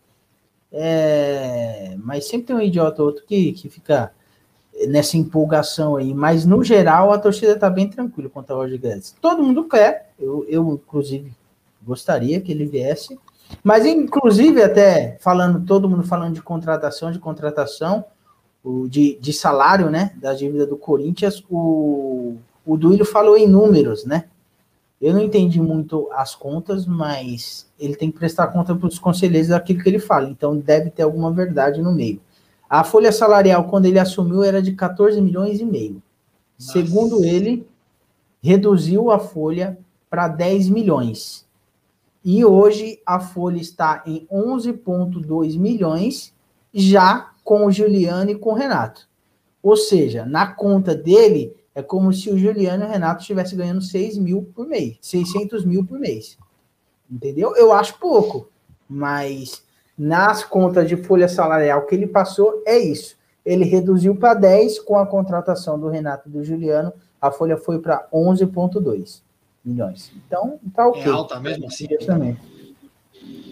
É, 0.72 1.96
mas 2.02 2.26
sempre 2.30 2.48
tem 2.48 2.56
um 2.56 2.62
idiota 2.62 3.02
ou 3.02 3.10
outro 3.10 3.26
que, 3.26 3.52
que 3.52 3.68
fica 3.68 4.12
nessa 4.88 5.18
empolgação 5.18 5.98
aí. 5.98 6.14
Mas 6.14 6.46
no 6.46 6.64
geral 6.64 7.12
a 7.12 7.20
torcida 7.20 7.58
tá 7.60 7.70
bem 7.70 7.90
tranquila 7.90 8.30
quanto 8.30 8.52
ao 8.52 8.60
Roger 8.60 8.80
Guedes. 8.80 9.16
Todo 9.22 9.44
mundo 9.44 9.66
quer. 9.66 10.12
Eu, 10.18 10.46
eu 10.48 10.80
inclusive, 10.82 11.34
gostaria 11.84 12.40
que 12.40 12.54
ele 12.54 12.66
viesse. 12.66 13.20
Mas, 13.64 13.86
inclusive, 13.86 14.62
até 14.62 15.18
falando, 15.20 15.66
todo 15.66 15.90
mundo 15.90 16.04
falando 16.04 16.34
de 16.34 16.42
contratação, 16.42 17.12
de 17.12 17.20
contratação, 17.20 18.06
de, 18.90 19.18
de 19.20 19.34
salário, 19.34 19.90
né? 19.90 20.14
Da 20.18 20.34
dívida 20.34 20.66
do 20.66 20.78
Corinthians, 20.78 21.44
o, 21.50 22.36
o 22.66 22.78
Duílio 22.78 23.06
falou 23.06 23.38
em 23.38 23.48
números, 23.48 24.06
né? 24.06 24.26
Eu 25.00 25.14
não 25.14 25.22
entendi 25.22 25.62
muito 25.62 26.10
as 26.12 26.34
contas, 26.34 26.86
mas 26.86 27.68
ele 27.80 27.96
tem 27.96 28.12
que 28.12 28.18
prestar 28.18 28.48
conta 28.48 28.76
para 28.76 28.88
os 28.88 28.98
conselheiros 28.98 29.50
daquilo 29.50 29.82
que 29.82 29.90
ele 29.90 30.00
fala, 30.00 30.28
então 30.28 30.58
deve 30.58 30.90
ter 30.90 31.04
alguma 31.04 31.32
verdade 31.32 31.82
no 31.82 31.94
meio. 31.94 32.20
A 32.70 32.84
folha 32.84 33.12
salarial, 33.12 33.66
quando 33.66 33.86
ele 33.86 34.00
assumiu, 34.00 34.44
era 34.44 34.62
de 34.62 34.74
14 34.74 35.22
milhões 35.22 35.62
e 35.62 35.66
meio. 35.66 36.02
Segundo 36.58 37.24
ele, 37.24 37.66
reduziu 38.42 39.12
a 39.12 39.20
folha 39.20 39.78
para 40.10 40.28
10 40.28 40.70
milhões. 40.70 41.46
E 42.30 42.44
hoje 42.44 43.02
a 43.06 43.22
folha 43.22 43.58
está 43.58 44.04
em 44.06 44.28
11,2 44.30 45.58
milhões, 45.58 46.36
já 46.74 47.32
com 47.42 47.66
o 47.66 47.72
Juliano 47.72 48.32
e 48.32 48.36
com 48.36 48.50
o 48.50 48.54
Renato. 48.54 49.08
Ou 49.64 49.78
seja, 49.78 50.26
na 50.26 50.46
conta 50.46 50.94
dele, 50.94 51.56
é 51.74 51.82
como 51.82 52.12
se 52.12 52.30
o 52.30 52.38
Juliano 52.38 52.84
e 52.84 52.86
o 52.86 52.90
Renato 52.90 53.22
estivessem 53.22 53.58
ganhando 53.58 53.82
6 53.82 54.18
mil 54.18 54.44
por 54.54 54.68
mês, 54.68 54.98
600 55.00 55.64
mil 55.64 55.86
por 55.86 55.98
mês. 55.98 56.38
Entendeu? 57.10 57.56
Eu 57.56 57.72
acho 57.72 57.98
pouco, 57.98 58.50
mas 58.90 59.64
nas 59.98 60.44
contas 60.44 60.90
de 60.90 60.98
folha 60.98 61.30
salarial 61.30 61.86
que 61.86 61.96
ele 61.96 62.08
passou, 62.08 62.62
é 62.66 62.78
isso. 62.78 63.16
Ele 63.46 63.64
reduziu 63.64 64.18
para 64.18 64.34
10 64.34 64.82
com 64.82 64.98
a 64.98 65.08
contratação 65.08 65.80
do 65.80 65.88
Renato 65.88 66.28
e 66.28 66.32
do 66.34 66.44
Juliano, 66.44 66.92
a 67.22 67.32
folha 67.32 67.56
foi 67.56 67.80
para 67.80 68.06
11,2 68.12 69.26
milhões. 69.68 70.12
Então, 70.26 70.60
tá 70.74 70.88
ok. 70.88 71.04
É 71.04 71.10
alta 71.10 71.40
mesmo 71.40 71.68
assim? 71.68 71.88
Também. 72.06 72.38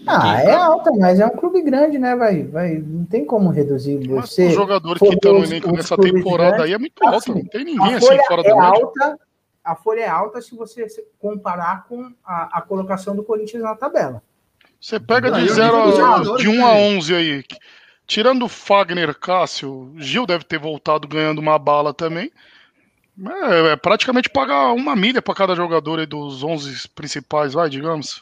Ah, 0.08 0.40
é 0.42 0.54
alta, 0.54 0.92
mas 0.92 1.20
é 1.20 1.26
um 1.26 1.32
clube 1.32 1.62
grande, 1.62 1.98
né? 1.98 2.16
Vai, 2.16 2.44
vai, 2.44 2.78
não 2.78 3.06
tem 3.06 3.26
como 3.26 3.50
reduzir. 3.50 4.08
Mas 4.08 4.30
Você 4.30 4.48
os 4.48 4.54
jogadores 4.54 5.02
que 5.02 5.08
estão 5.10 5.34
no 5.34 5.44
elenco 5.44 5.72
nessa 5.72 5.98
temporada 5.98 6.58
grandes, 6.58 6.66
aí 6.66 6.74
é 6.74 6.78
muito 6.78 7.04
alta. 7.04 7.18
assim, 7.18 7.34
Não 7.34 7.46
tem 7.46 7.66
ninguém 7.66 7.94
a 7.94 7.98
assim 7.98 8.06
folha 8.08 8.24
fora 8.28 8.42
é 8.42 8.54
médio. 8.54 8.86
alta, 8.86 9.20
a 9.64 9.76
folha 9.76 10.02
é 10.02 10.08
alta 10.08 10.42
se 10.42 10.56
você 10.56 10.88
se 10.88 11.04
comparar 11.20 11.86
com 11.88 12.12
a, 12.24 12.60
a 12.60 12.62
colocação 12.62 13.16
do 13.16 13.24
Corinthians 13.24 13.64
na 13.64 13.76
tabela. 13.76 14.22
Você 14.80 15.00
pega 15.00 15.32
de, 15.32 15.50
zero 15.50 15.76
a, 15.76 16.38
de 16.38 16.48
1 16.48 16.64
a 16.64 16.70
também. 16.70 16.98
11 16.98 17.16
aí. 17.16 17.44
Tirando 18.06 18.46
o 18.46 18.50
Fagner 18.50 19.18
Cássio, 19.18 19.92
Gil 19.98 20.28
deve 20.28 20.44
ter 20.44 20.60
voltado 20.60 21.08
ganhando 21.08 21.40
uma 21.40 21.58
bala 21.58 21.92
também. 21.92 22.32
É, 23.18 23.72
é 23.74 23.76
praticamente 23.76 24.30
pagar 24.30 24.74
uma 24.74 24.96
milha 24.96 25.22
para 25.22 25.34
cada 25.36 25.56
jogador 25.56 26.00
aí 26.00 26.06
dos 26.06 26.44
11 26.44 26.88
principais, 26.90 27.54
vai, 27.54 27.70
digamos. 27.70 28.22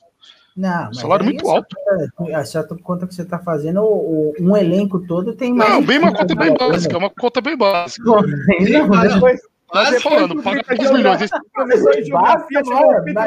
Não, 0.55 0.93
Salário 0.93 1.25
aí 1.25 1.31
muito 1.31 1.49
alto. 1.49 1.75
conta- 2.15 2.31
Essa 2.31 2.63
conta 2.83 3.07
que 3.07 3.15
você 3.15 3.23
está 3.23 3.39
fazendo, 3.39 3.81
o, 3.81 4.29
o- 4.29 4.33
um 4.39 4.55
elenco 4.55 4.99
todo 5.07 5.33
tem 5.33 5.51
mais. 5.51 5.67
Não, 5.71 5.81
bem 5.81 5.97
uma 5.97 6.11
30 6.13 6.19
conta 6.27 6.35
bem 6.35 6.53
básica, 6.55 6.97
uma 6.97 7.09
conta 7.09 7.41
bem 7.41 7.57
básica. 7.57 8.03
Não, 8.05 8.21
não. 8.21 9.01
Depois, 9.01 9.41
Mas 9.73 9.89
depois 9.89 10.03
falando, 10.03 10.43
paga 10.43 10.59
fica 10.59 10.75
10 10.75 10.91
milhões. 10.91 11.29
mas 11.55 11.83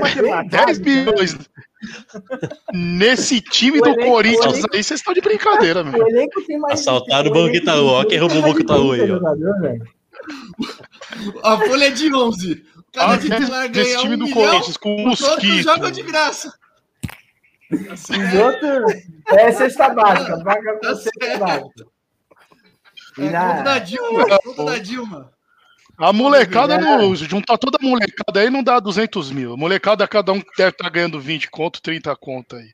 matemática. 0.00 0.66
10 0.66 0.78
milhões. 0.78 1.36
Nesse 2.72 3.40
time 3.40 3.80
do 3.80 3.88
elenco- 3.88 4.04
Corinthians 4.10 4.54
aí, 4.72 4.82
vocês 4.84 5.00
estão 5.00 5.12
de 5.12 5.20
brincadeira, 5.20 5.82
meu. 5.82 6.00
O 6.04 6.08
elenco 6.08 6.40
tem 6.46 6.58
mais. 6.58 6.78
Assaltaram 6.80 7.30
o 7.30 7.34
Banco 7.34 7.56
Itaú, 7.56 7.86
ó, 7.86 8.04
quem 8.04 8.18
roubou 8.18 8.38
o 8.38 8.42
Banco 8.42 8.60
Itaú 8.60 8.92
aí, 8.92 9.00
30 9.00 9.16
ó. 9.16 9.95
A 11.42 11.56
folha 11.58 11.86
é 11.86 11.90
de 11.90 12.14
11. 12.14 12.64
Cada 12.92 13.14
Ah, 13.14 13.18
titular 13.18 13.68
ganha 13.70 13.98
time 13.98 14.14
um 14.14 14.18
do 14.18 14.24
milhão, 14.24 14.42
Corinthians, 14.48 14.76
com 14.76 14.96
o 14.96 15.08
Mosquito. 15.08 15.62
jogam 15.62 15.90
de 15.90 16.02
graça. 16.02 16.52
Os 17.70 18.10
é, 18.10 18.44
outros. 18.44 18.94
É 19.28 19.52
cesta 19.52 19.88
básica, 19.90 20.42
paga 20.44 20.72
com 20.74 20.80
Tá 20.80 20.94
cesta 20.94 21.10
certo. 21.22 21.40
básica. 21.40 21.86
É 23.18 23.30
na- 23.30 23.48
conta 23.50 23.62
da 23.64 23.78
Dilma. 23.78 24.38
Conta 24.38 24.64
da 24.64 24.78
Dilma. 24.78 25.32
A 25.98 26.12
molecada, 26.12 26.74
É. 26.74 26.78
não, 26.78 27.14
juntar 27.16 27.56
toda 27.58 27.78
a 27.80 27.84
molecada 27.84 28.40
aí 28.40 28.50
não 28.50 28.62
dá 28.62 28.78
200 28.78 29.30
mil. 29.30 29.54
A 29.54 29.56
molecada, 29.56 30.06
cada 30.06 30.32
um 30.32 30.42
deve 30.56 30.70
estar 30.70 30.90
ganhando 30.90 31.18
20 31.18 31.50
conto, 31.50 31.80
30 31.80 32.14
conto 32.14 32.56
aí. 32.56 32.68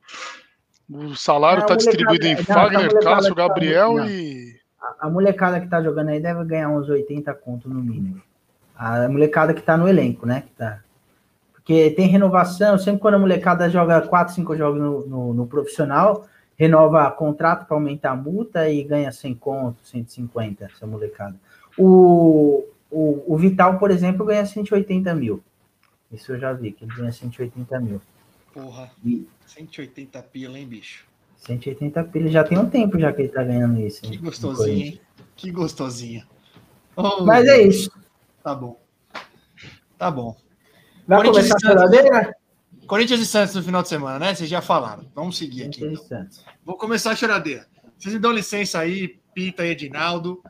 O 0.91 1.15
salário 1.15 1.63
está 1.63 1.75
distribuído 1.77 2.27
em 2.27 2.35
não, 2.35 2.45
Fagner, 2.45 2.93
Cássio, 3.01 3.35
tá- 3.35 3.47
Gabriel 3.49 3.95
não. 3.95 4.09
e. 4.11 4.61
A- 4.83 5.07
A 5.07 5.11
molecada 5.11 5.61
que 5.61 5.69
tá 5.69 5.81
jogando 5.83 6.09
aí 6.09 6.21
deve 6.21 6.45
ganhar 6.45 6.69
uns 6.69 6.89
80 6.89 7.33
conto 7.35 7.69
no 7.69 7.81
mínimo. 7.83 8.21
A 8.77 9.09
molecada 9.09 9.55
que 9.55 9.63
tá 9.63 9.77
no 9.77 9.89
elenco, 9.89 10.27
né? 10.27 10.43
Que 10.43 10.53
tá... 10.55 10.81
Porque 11.53 11.91
tem 11.93 12.09
renovação, 12.09 12.77
sempre 12.77 13.01
quando 13.01 13.15
a 13.15 13.19
molecada 13.21 13.71
joga 13.71 14.01
4, 14.01 14.35
5 14.35 14.57
jogos 14.57 14.81
no, 14.81 15.07
no, 15.07 15.35
no 15.35 15.47
profissional, 15.47 16.27
renova 16.57 17.09
contrato 17.13 17.67
para 17.67 17.77
aumentar 17.77 18.11
a 18.11 18.17
multa 18.17 18.69
e 18.69 18.83
ganha 18.83 19.13
100 19.13 19.35
conto, 19.37 19.79
150, 19.87 20.65
essa 20.65 20.85
molecada. 20.89 21.37
O, 21.79 22.65
o, 22.91 23.25
o 23.29 23.37
Vital, 23.37 23.79
por 23.79 23.93
exemplo, 23.93 24.27
ganha 24.27 24.45
180 24.45 25.15
mil. 25.15 25.41
Isso 26.11 26.33
eu 26.33 26.39
já 26.41 26.53
vi, 26.53 26.73
que 26.73 26.85
ele 26.85 26.93
ganha 26.97 27.13
180 27.13 27.79
mil. 27.81 28.03
Porra, 28.53 28.91
E 29.05 29.27
180 29.47 30.21
pila, 30.25 30.59
hein, 30.59 30.67
bicho? 30.67 31.05
180 31.43 32.05
pila 32.05 32.29
já 32.29 32.45
tem 32.45 32.57
um 32.57 32.71
tempo 32.71 32.99
já 32.99 33.13
que 33.13 33.23
ele 33.23 33.29
tá 33.29 33.43
ganhando 33.43 33.81
isso. 33.81 34.03
Que 34.03 34.17
no 34.17 34.23
gostosinha, 34.23 34.87
hein? 34.87 35.01
Que 35.35 35.51
gostosinha. 35.51 36.27
Oh, 36.97 37.25
Mas 37.25 37.47
é 37.47 37.63
isso. 37.63 37.91
Tá 38.43 38.55
bom. 38.55 38.81
Tá 39.99 40.11
bom. 40.11 40.37
Vai 41.07 41.19
Corinthians 41.19 41.49
começar 41.49 41.69
a 41.69 41.73
choradeira? 41.73 42.37
Corinthians 42.87 43.21
e 43.21 43.27
Santos 43.27 43.55
no 43.57 43.63
final 43.63 43.83
de 43.83 43.89
semana, 43.89 44.19
né? 44.19 44.35
Vocês 44.35 44.49
já 44.49 44.61
falaram. 44.61 45.05
Vamos 45.15 45.37
seguir 45.37 45.65
aqui. 45.65 45.85
então. 45.85 46.27
Vou 46.65 46.77
começar 46.77 47.11
a 47.11 47.17
choradeira. 47.17 47.67
Vocês 47.99 48.15
me 48.15 48.21
dão 48.21 48.31
licença 48.31 48.79
aí, 48.79 49.19
Pita 49.35 49.65
e 49.67 49.71
Edinaldo. 49.71 50.43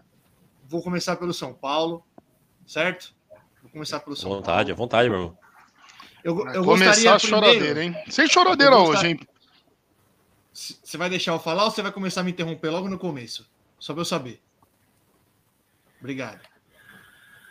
Vou 0.69 0.83
começar 0.83 1.17
pelo 1.17 1.33
São 1.33 1.55
Paulo, 1.55 2.05
certo? 2.67 3.15
Vou 3.63 3.71
começar 3.71 4.01
pelo 4.01 4.17
São 4.17 4.31
Vontade, 4.31 4.73
à 4.73 4.75
vontade, 4.75 5.09
meu 5.09 5.19
irmão. 5.19 5.37
Paulo. 5.37 5.43
Eu, 6.25 6.55
eu 6.55 6.65
começar 6.65 6.91
gostaria 6.91 7.15
a 7.15 7.19
choradeira, 7.19 7.75
primeiro... 7.75 7.81
hein? 7.99 8.05
Sem 8.09 8.29
choradeira 8.29 8.77
hoje, 8.77 9.07
hein? 9.07 9.21
Você 10.53 10.99
vai 10.99 11.09
deixar 11.09 11.33
eu 11.33 11.39
falar 11.39 11.65
ou 11.65 11.71
você 11.71 11.83
vai 11.83 11.93
começar 11.93 12.21
a 12.21 12.25
me 12.25 12.31
interromper 12.31 12.71
logo 12.71 12.89
no 12.89 12.99
começo? 12.99 13.49
Só 13.79 13.93
pra 13.93 14.03
eu 14.03 14.05
saber. 14.05 14.41
Obrigado. 15.99 16.41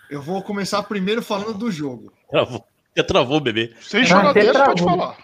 Eu 0.10 0.22
vou 0.22 0.44
começar 0.44 0.84
primeiro 0.84 1.22
falando 1.22 1.58
do 1.58 1.72
jogo. 1.72 2.14
Travou. 2.30 2.66
Já 2.96 3.04
travou, 3.04 3.40
bebê. 3.40 3.74
Sem 3.82 4.04
até 4.04 4.54
pode 4.54 4.84
falar. 4.84 5.18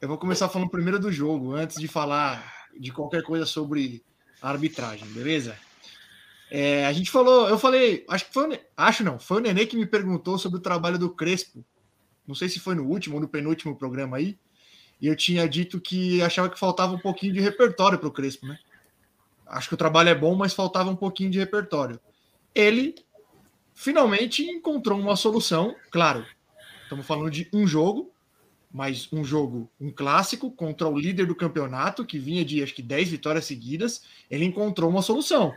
Eu 0.00 0.06
vou 0.06 0.18
começar 0.18 0.48
falando 0.48 0.70
primeiro 0.70 1.00
do 1.00 1.10
jogo, 1.10 1.54
antes 1.54 1.80
de 1.80 1.88
falar 1.88 2.68
de 2.78 2.92
qualquer 2.92 3.22
coisa 3.22 3.44
sobre 3.44 4.04
a 4.40 4.50
arbitragem, 4.50 5.08
beleza? 5.08 5.58
É, 6.50 6.86
a 6.86 6.92
gente 6.92 7.10
falou, 7.10 7.48
eu 7.48 7.58
falei, 7.58 8.04
acho 8.08 8.26
que 8.26 8.32
foi, 8.32 8.60
acho 8.76 9.04
não, 9.04 9.18
foi 9.18 9.38
o 9.38 9.40
Nenê 9.40 9.66
que 9.66 9.76
me 9.76 9.86
perguntou 9.86 10.38
sobre 10.38 10.58
o 10.58 10.62
trabalho 10.62 10.98
do 10.98 11.10
Crespo. 11.10 11.64
Não 12.26 12.34
sei 12.34 12.48
se 12.48 12.60
foi 12.60 12.74
no 12.74 12.84
último 12.84 13.16
ou 13.16 13.20
no 13.20 13.28
penúltimo 13.28 13.76
programa 13.76 14.18
aí. 14.18 14.38
E 15.00 15.06
eu 15.06 15.16
tinha 15.16 15.48
dito 15.48 15.80
que 15.80 16.20
achava 16.22 16.48
que 16.48 16.58
faltava 16.58 16.92
um 16.92 16.98
pouquinho 16.98 17.32
de 17.32 17.40
repertório 17.40 17.98
para 17.98 18.08
o 18.08 18.12
Crespo, 18.12 18.46
né? 18.46 18.58
Acho 19.46 19.68
que 19.68 19.74
o 19.74 19.78
trabalho 19.78 20.08
é 20.08 20.14
bom, 20.14 20.34
mas 20.34 20.52
faltava 20.52 20.90
um 20.90 20.96
pouquinho 20.96 21.30
de 21.30 21.38
repertório. 21.38 21.98
Ele 22.54 22.94
finalmente 23.74 24.42
encontrou 24.42 24.98
uma 24.98 25.16
solução, 25.16 25.74
claro. 25.90 26.26
Estamos 26.82 27.06
falando 27.06 27.30
de 27.30 27.48
um 27.52 27.66
jogo, 27.66 28.12
mas 28.70 29.08
um 29.12 29.24
jogo, 29.24 29.70
um 29.80 29.90
clássico 29.90 30.50
contra 30.50 30.88
o 30.88 30.98
líder 30.98 31.26
do 31.26 31.34
campeonato, 31.34 32.04
que 32.04 32.18
vinha 32.18 32.44
de 32.44 32.62
acho 32.62 32.74
que 32.74 32.82
10 32.82 33.08
vitórias 33.08 33.44
seguidas, 33.44 34.02
ele 34.30 34.44
encontrou 34.44 34.90
uma 34.90 35.02
solução. 35.02 35.54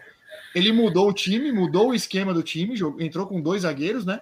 Ele 0.55 0.71
mudou 0.71 1.09
o 1.09 1.13
time, 1.13 1.51
mudou 1.51 1.89
o 1.89 1.95
esquema 1.95 2.33
do 2.33 2.43
time, 2.43 2.75
entrou 2.99 3.25
com 3.27 3.41
dois 3.41 3.63
zagueiros, 3.63 4.05
né? 4.05 4.21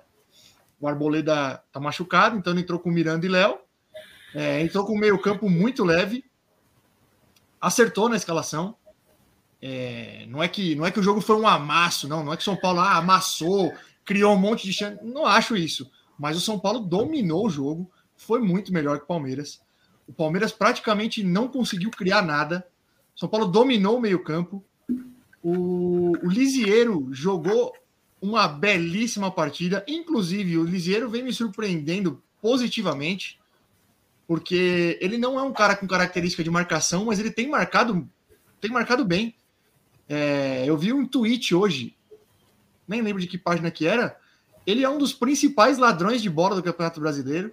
O 0.80 0.88
Arboleda 0.88 1.62
tá 1.72 1.80
machucado, 1.80 2.38
então 2.38 2.54
ele 2.54 2.62
entrou 2.62 2.80
com 2.80 2.90
Miranda 2.90 3.26
e 3.26 3.30
Léo. 3.30 3.58
É, 4.34 4.62
entrou 4.62 4.86
com 4.86 4.94
um 4.94 5.00
meio-campo 5.00 5.50
muito 5.50 5.84
leve. 5.84 6.24
Acertou 7.60 8.08
na 8.08 8.16
escalação. 8.16 8.76
É, 9.62 10.26
não, 10.30 10.42
é 10.42 10.48
que, 10.48 10.76
não 10.76 10.86
é 10.86 10.92
que 10.92 11.00
o 11.00 11.04
jogo 11.04 11.20
foi 11.20 11.36
um 11.36 11.48
amasso, 11.48 12.08
não. 12.08 12.24
Não 12.24 12.34
é 12.34 12.36
que 12.38 12.42
o 12.42 12.46
São 12.46 12.56
Paulo 12.56 12.80
ah, 12.80 12.98
amassou, 12.98 13.74
criou 14.06 14.34
um 14.34 14.40
monte 14.40 14.66
de 14.66 14.74
chance. 14.74 15.04
Não 15.04 15.26
acho 15.26 15.56
isso. 15.58 15.90
Mas 16.18 16.38
o 16.38 16.42
São 16.42 16.60
Paulo 16.60 16.80
dominou 16.80 17.46
o 17.46 17.50
jogo, 17.50 17.90
foi 18.16 18.40
muito 18.40 18.74
melhor 18.74 18.98
que 18.98 19.04
o 19.06 19.08
Palmeiras. 19.08 19.62
O 20.08 20.14
Palmeiras 20.14 20.52
praticamente 20.52 21.24
não 21.24 21.48
conseguiu 21.48 21.90
criar 21.92 22.22
nada. 22.22 22.66
O 23.16 23.20
São 23.20 23.30
Paulo 23.30 23.48
dominou 23.48 23.98
o 23.98 24.02
meio-campo. 24.02 24.64
O, 25.42 26.12
o 26.22 26.30
Lisieiro 26.30 27.08
jogou 27.12 27.74
uma 28.22 28.48
belíssima 28.48 29.32
partida. 29.32 29.84
Inclusive, 29.88 30.58
o 30.58 30.64
Lisieiro 30.64 31.10
vem 31.10 31.24
me 31.24 31.32
surpreendendo 31.32 32.22
positivamente, 32.42 33.39
porque 34.30 34.96
ele 35.02 35.18
não 35.18 35.40
é 35.40 35.42
um 35.42 35.52
cara 35.52 35.76
com 35.76 35.88
característica 35.88 36.44
de 36.44 36.52
marcação, 36.52 37.06
mas 37.06 37.18
ele 37.18 37.32
tem 37.32 37.50
marcado, 37.50 38.08
tem 38.62 38.70
marcado 38.70 39.04
bem. 39.04 39.34
É, 40.08 40.66
eu 40.68 40.78
vi 40.78 40.94
um 40.94 41.04
tweet 41.04 41.56
hoje, 41.56 41.98
nem 42.88 43.02
lembro 43.02 43.20
de 43.20 43.28
que 43.28 43.40
página 43.40 43.72
que 43.72 43.88
era. 43.88 44.16
Ele 44.68 44.84
é 44.84 44.90
um 44.90 45.00
dos 45.00 45.14
principais 45.14 45.80
ladrões 45.80 46.22
de 46.22 46.30
bola 46.30 46.56
do 46.56 46.62
Campeonato 46.62 47.00
Brasileiro. 47.00 47.52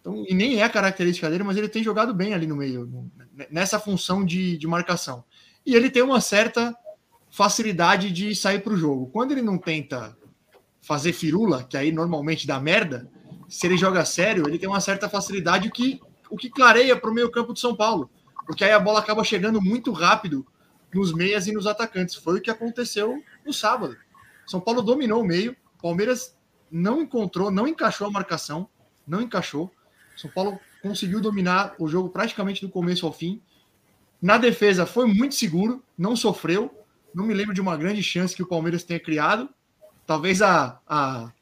Então, 0.00 0.24
e 0.28 0.34
nem 0.34 0.58
é 0.58 0.64
a 0.64 0.68
característica 0.68 1.30
dele, 1.30 1.44
mas 1.44 1.56
ele 1.56 1.68
tem 1.68 1.84
jogado 1.84 2.12
bem 2.12 2.34
ali 2.34 2.48
no 2.48 2.56
meio, 2.56 3.08
nessa 3.48 3.78
função 3.78 4.24
de, 4.24 4.58
de 4.58 4.66
marcação. 4.66 5.22
E 5.64 5.76
ele 5.76 5.88
tem 5.88 6.02
uma 6.02 6.20
certa 6.20 6.76
facilidade 7.30 8.10
de 8.10 8.34
sair 8.34 8.58
para 8.58 8.72
o 8.72 8.76
jogo. 8.76 9.06
Quando 9.12 9.30
ele 9.30 9.42
não 9.42 9.56
tenta 9.56 10.18
fazer 10.82 11.12
firula, 11.12 11.62
que 11.62 11.76
aí 11.76 11.92
normalmente 11.92 12.44
dá 12.44 12.58
merda, 12.58 13.08
se 13.48 13.66
ele 13.66 13.76
joga 13.76 14.04
sério, 14.04 14.48
ele 14.48 14.58
tem 14.58 14.68
uma 14.68 14.80
certa 14.80 15.08
facilidade, 15.08 15.68
o 15.68 15.72
que, 15.72 16.00
o 16.30 16.36
que 16.36 16.50
clareia 16.50 16.96
para 16.96 17.10
o 17.10 17.14
meio 17.14 17.30
campo 17.30 17.52
de 17.52 17.60
São 17.60 17.74
Paulo. 17.74 18.10
Porque 18.44 18.64
aí 18.64 18.72
a 18.72 18.80
bola 18.80 19.00
acaba 19.00 19.24
chegando 19.24 19.60
muito 19.60 19.92
rápido 19.92 20.46
nos 20.94 21.12
meias 21.12 21.46
e 21.46 21.52
nos 21.52 21.66
atacantes. 21.66 22.14
Foi 22.14 22.38
o 22.38 22.40
que 22.40 22.50
aconteceu 22.50 23.22
no 23.44 23.52
sábado. 23.52 23.96
São 24.46 24.60
Paulo 24.60 24.82
dominou 24.82 25.22
o 25.22 25.26
meio, 25.26 25.56
Palmeiras 25.80 26.36
não 26.70 27.00
encontrou, 27.00 27.50
não 27.50 27.66
encaixou 27.66 28.06
a 28.06 28.10
marcação, 28.10 28.68
não 29.06 29.20
encaixou. 29.20 29.72
São 30.16 30.30
Paulo 30.30 30.58
conseguiu 30.82 31.20
dominar 31.20 31.74
o 31.78 31.88
jogo 31.88 32.08
praticamente 32.08 32.64
do 32.64 32.70
começo 32.70 33.06
ao 33.06 33.12
fim. 33.12 33.40
Na 34.22 34.38
defesa 34.38 34.86
foi 34.86 35.06
muito 35.06 35.34
seguro, 35.34 35.82
não 35.98 36.16
sofreu. 36.16 36.72
Não 37.14 37.24
me 37.24 37.34
lembro 37.34 37.54
de 37.54 37.60
uma 37.60 37.76
grande 37.76 38.02
chance 38.02 38.34
que 38.34 38.42
o 38.42 38.46
Palmeiras 38.46 38.82
tenha 38.84 39.00
criado. 39.00 39.48
Talvez 40.06 40.40
a, 40.42 40.80
a 40.86 41.32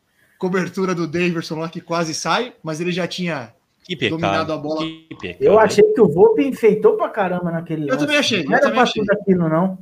cobertura 0.45 0.95
do 0.95 1.07
Daverson 1.07 1.59
lá 1.59 1.68
que 1.70 1.80
quase 1.80 2.12
sai, 2.14 2.53
mas 2.62 2.80
ele 2.80 2.92
já 2.92 3.07
tinha. 3.09 3.55
Que 3.82 3.97
pecado. 3.97 4.20
Dominado 4.20 4.53
a 4.53 4.57
bola. 4.59 4.80
Que 4.82 5.16
pecado. 5.18 5.42
Eu 5.42 5.59
achei 5.59 5.84
que 5.92 6.01
o 6.01 6.09
Volpe 6.09 6.47
enfeitou 6.47 6.97
pra 6.97 7.09
caramba 7.09 7.51
naquele 7.51 7.90
Eu 7.90 7.97
também 7.97 8.16
achei, 8.18 8.45
Não 8.45 8.53
eu 8.53 8.59
era 8.59 8.70
pra 8.70 8.82
achei. 8.82 9.03
tudo 9.03 9.12
aquilo, 9.12 9.49
não. 9.49 9.78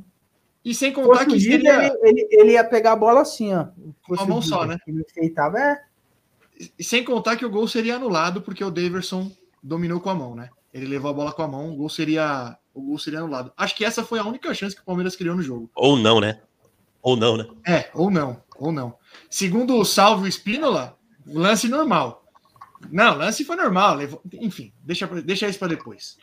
E 0.63 0.73
sem 0.73 0.89
Se 0.89 0.95
contar 0.95 1.25
fosse 1.25 1.27
que 1.27 1.39
seria. 1.41 1.85
ele, 1.87 1.97
ele, 2.03 2.27
ele 2.31 2.51
ia 2.53 2.63
pegar 2.63 2.93
a 2.93 2.95
bola 2.95 3.21
assim, 3.21 3.53
ó. 3.53 3.67
Com 4.07 4.19
a 4.19 4.25
mão 4.25 4.41
só, 4.41 4.65
né? 4.65 4.77
Ele 4.87 5.01
enfeitava, 5.01 5.59
é. 5.59 5.81
E 6.79 6.83
sem 6.83 7.03
contar 7.03 7.35
que 7.35 7.45
o 7.45 7.49
gol 7.49 7.67
seria 7.67 7.95
anulado 7.97 8.41
porque 8.41 8.63
o 8.63 8.71
Daverson 8.71 9.29
dominou 9.61 9.99
com 9.99 10.09
a 10.09 10.15
mão, 10.15 10.33
né? 10.35 10.49
Ele 10.73 10.85
levou 10.85 11.11
a 11.11 11.13
bola 11.13 11.31
com 11.33 11.41
a 11.41 11.47
mão, 11.47 11.71
o 11.73 11.75
gol 11.75 11.89
seria, 11.89 12.57
o 12.73 12.81
gol 12.81 12.97
seria 12.97 13.19
anulado. 13.19 13.51
Acho 13.57 13.75
que 13.75 13.83
essa 13.83 14.03
foi 14.03 14.19
a 14.19 14.23
única 14.25 14.53
chance 14.53 14.75
que 14.75 14.81
o 14.81 14.85
Palmeiras 14.85 15.15
criou 15.17 15.35
no 15.35 15.41
jogo. 15.41 15.69
Ou 15.75 15.97
não, 15.97 16.19
né? 16.21 16.39
Ou 17.01 17.17
não, 17.17 17.35
né? 17.37 17.45
É, 17.67 17.89
ou 17.93 18.09
não, 18.09 18.41
ou 18.57 18.71
não. 18.71 18.95
Segundo 19.29 19.75
o 19.77 19.85
Salvio 19.85 20.27
Espínola, 20.27 20.97
lance 21.25 21.67
normal. 21.67 22.23
Não, 22.91 23.15
lance 23.17 23.45
foi 23.45 23.55
normal. 23.55 23.95
levou- 23.95 24.21
Enfim, 24.33 24.73
deixa, 24.83 25.07
deixa 25.21 25.47
isso 25.47 25.59
para 25.59 25.69
depois. 25.69 26.17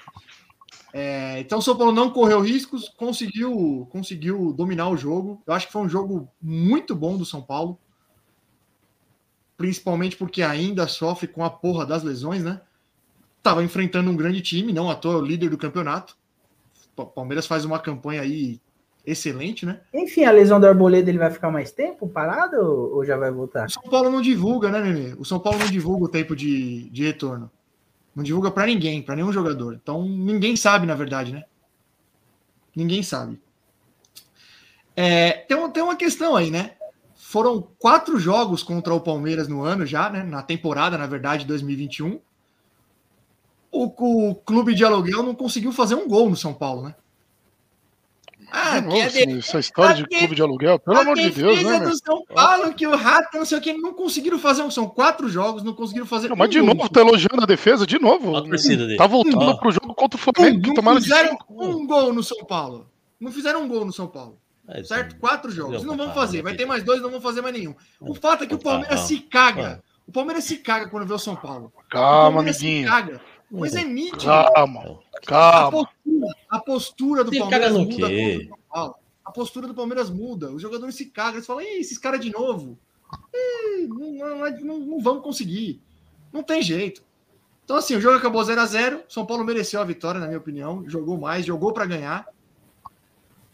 É, 0.92 1.38
então 1.40 1.58
o 1.58 1.62
São 1.62 1.76
Paulo 1.76 1.92
não 1.92 2.10
correu 2.10 2.40
riscos, 2.40 2.88
conseguiu, 2.88 3.88
conseguiu 3.90 4.52
dominar 4.52 4.88
o 4.88 4.96
jogo. 4.96 5.42
Eu 5.46 5.54
acho 5.54 5.66
que 5.66 5.72
foi 5.72 5.82
um 5.82 5.88
jogo 5.88 6.28
muito 6.42 6.94
bom 6.94 7.16
do 7.16 7.24
São 7.24 7.40
Paulo. 7.40 7.78
Principalmente 9.56 10.16
porque 10.16 10.42
ainda 10.42 10.88
sofre 10.88 11.28
com 11.28 11.44
a 11.44 11.50
porra 11.50 11.84
das 11.84 12.02
lesões, 12.02 12.42
né? 12.42 12.60
Tava 13.42 13.62
enfrentando 13.62 14.10
um 14.10 14.16
grande 14.16 14.40
time, 14.40 14.72
não 14.72 14.90
à 14.90 14.94
toa 14.94 15.18
o 15.18 15.24
líder 15.24 15.50
do 15.50 15.58
campeonato. 15.58 16.16
Palmeiras 17.14 17.46
faz 17.46 17.64
uma 17.64 17.78
campanha 17.78 18.20
aí 18.22 18.60
excelente, 19.04 19.64
né? 19.64 19.80
Enfim, 19.92 20.24
a 20.24 20.30
lesão 20.30 20.60
do 20.60 20.66
Arboleda 20.66 21.10
ele 21.10 21.18
vai 21.18 21.30
ficar 21.30 21.50
mais 21.50 21.72
tempo 21.72 22.08
parado 22.08 22.56
ou 22.60 23.04
já 23.04 23.16
vai 23.16 23.30
voltar? 23.30 23.66
O 23.66 23.70
São 23.70 23.82
Paulo 23.84 24.10
não 24.10 24.20
divulga, 24.20 24.70
né, 24.70 24.80
Nenê? 24.80 25.14
O 25.18 25.24
São 25.24 25.40
Paulo 25.40 25.58
não 25.58 25.66
divulga 25.66 26.04
o 26.04 26.08
tempo 26.08 26.36
de, 26.36 26.88
de 26.90 27.04
retorno. 27.04 27.50
Não 28.14 28.24
divulga 28.24 28.50
pra 28.50 28.66
ninguém, 28.66 29.02
pra 29.02 29.16
nenhum 29.16 29.32
jogador. 29.32 29.74
Então 29.74 30.02
ninguém 30.04 30.56
sabe, 30.56 30.86
na 30.86 30.94
verdade, 30.94 31.32
né? 31.32 31.44
Ninguém 32.74 33.02
sabe. 33.02 33.40
É, 34.94 35.32
tem, 35.32 35.70
tem 35.70 35.82
uma 35.82 35.96
questão 35.96 36.36
aí, 36.36 36.50
né? 36.50 36.72
Foram 37.14 37.66
quatro 37.78 38.18
jogos 38.18 38.62
contra 38.62 38.92
o 38.92 39.00
Palmeiras 39.00 39.48
no 39.48 39.62
ano 39.62 39.86
já, 39.86 40.10
né? 40.10 40.22
Na 40.22 40.42
temporada, 40.42 40.98
na 40.98 41.06
verdade, 41.06 41.46
2021. 41.46 42.20
O, 43.72 44.30
o 44.30 44.34
clube 44.34 44.74
de 44.74 44.84
aluguel 44.84 45.22
não 45.22 45.34
conseguiu 45.34 45.72
fazer 45.72 45.94
um 45.94 46.08
gol 46.08 46.28
no 46.28 46.36
São 46.36 46.52
Paulo, 46.52 46.82
né? 46.82 46.94
Ah, 48.52 48.80
De 48.80 48.88
que 48.88 48.94
é 48.98 49.26
novo, 49.26 49.32
de- 49.32 49.38
essa 49.38 49.58
história 49.58 49.94
de 49.94 50.02
a 50.02 50.06
de- 50.06 50.16
clube 50.18 50.34
de 50.34 50.42
aluguel, 50.42 50.78
pelo 50.78 50.98
amor 51.00 51.16
de 51.16 51.30
Deus, 51.30 51.56
defesa 51.58 51.78
né, 51.80 51.86
do? 51.88 51.96
São 51.96 52.24
Paulo, 52.26 52.74
que 52.74 52.86
o 52.86 52.96
Rato, 52.96 53.36
não 53.38 53.44
sei 53.44 53.58
o 53.58 53.60
que, 53.60 53.72
não 53.74 53.92
conseguiram 53.94 54.38
fazer 54.38 54.62
um. 54.62 54.70
São 54.70 54.88
quatro 54.88 55.28
jogos, 55.28 55.62
não 55.62 55.72
conseguiram 55.74 56.06
fazer 56.06 56.28
Não, 56.28 56.36
mas 56.36 56.48
um 56.48 56.50
de 56.50 56.60
gol. 56.60 56.74
novo, 56.74 56.88
tá 56.88 57.00
elogiando 57.00 57.42
a 57.42 57.46
defesa 57.46 57.86
de 57.86 57.98
novo. 57.98 58.36
A 58.36 58.42
torcida 58.42 58.84
dele. 58.86 58.96
Tá 58.98 59.06
voltando 59.06 59.42
Ó. 59.42 59.56
pro 59.56 59.70
jogo 59.70 59.94
contra 59.94 60.18
o 60.18 60.20
Flamengo, 60.20 60.60
que 60.74 60.82
não 60.82 60.94
de 60.96 61.02
fizeram 61.02 61.38
um 61.48 61.86
gol 61.86 62.12
no 62.12 62.22
São 62.22 62.44
Paulo. 62.44 62.88
Não 63.20 63.30
fizeram 63.32 63.62
um 63.62 63.68
gol 63.68 63.84
no 63.84 63.92
São 63.92 64.06
Paulo. 64.08 64.38
É, 64.68 64.84
Certo? 64.84 65.16
Quatro 65.16 65.50
jogos. 65.50 65.82
Não, 65.82 65.90
Não 65.90 65.96
vão 65.96 66.06
não, 66.08 66.14
fazer. 66.14 66.38
não, 66.38 66.44
Vai 66.44 66.52
não. 66.52 66.58
ter 66.58 66.64
mais 66.66 66.82
dois, 66.84 67.02
não 67.02 67.10
vão 67.10 67.20
fazer 67.20 67.40
mais 67.42 67.54
nenhum. 67.54 67.74
O 68.00 68.14
fato 68.14 68.44
é 68.44 68.46
que 68.46 68.54
o 68.54 68.56
Não, 68.56 68.62
Palmeiras 68.62 69.00
não. 69.00 69.06
se 69.06 69.18
caga. 69.18 69.82
O 70.06 70.12
Palmeiras 70.12 70.44
se 70.44 70.56
caga 70.58 70.88
quando 70.88 71.06
vê 71.06 71.12
o 71.14 71.18
São 71.18 71.34
Paulo. 71.36 71.72
o 71.76 71.88
Calma, 71.90 72.40
amiguinho. 72.40 72.88
caga. 72.88 73.20
Mas 73.50 73.74
é 73.74 73.82
nítido. 73.82 74.24
Calma, 74.26 74.98
A 75.22 75.30
calma. 75.30 75.70
postura, 75.70 76.26
a 76.48 76.58
postura 76.58 77.24
do 77.24 77.30
Se 77.32 77.38
Palmeiras 77.38 77.72
muda 77.72 78.08
quê? 78.08 78.38
contra 78.38 78.44
o 78.44 78.48
São 78.48 78.58
Paulo. 78.70 78.94
A 79.24 79.32
postura 79.32 79.66
do 79.68 79.74
Palmeiras 79.74 80.10
muda. 80.10 80.50
Os 80.50 80.62
jogadores 80.62 80.94
se 80.94 81.06
cagam. 81.06 81.34
Eles 81.34 81.46
falam, 81.46 81.62
esses 81.62 81.98
caras 81.98 82.20
de 82.20 82.30
novo. 82.30 82.78
Não, 83.88 84.12
não, 84.12 84.50
não, 84.60 84.78
não 84.78 85.00
vamos 85.00 85.22
conseguir. 85.22 85.80
Não 86.32 86.42
tem 86.42 86.62
jeito. 86.62 87.02
Então, 87.64 87.76
assim, 87.76 87.94
o 87.94 88.00
jogo 88.00 88.16
acabou 88.16 88.42
0 88.42 88.60
a 88.60 88.66
0 88.66 89.04
São 89.08 89.24
Paulo 89.24 89.44
mereceu 89.44 89.80
a 89.80 89.84
vitória, 89.84 90.20
na 90.20 90.26
minha 90.26 90.38
opinião. 90.38 90.82
Jogou 90.88 91.16
mais, 91.16 91.46
jogou 91.46 91.72
para 91.72 91.86
ganhar. 91.86 92.26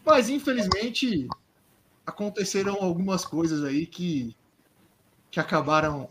Mas, 0.05 0.29
infelizmente, 0.29 1.27
aconteceram 2.05 2.75
algumas 2.81 3.25
coisas 3.25 3.63
aí 3.63 3.85
que, 3.85 4.35
que 5.29 5.39
acabaram 5.39 6.09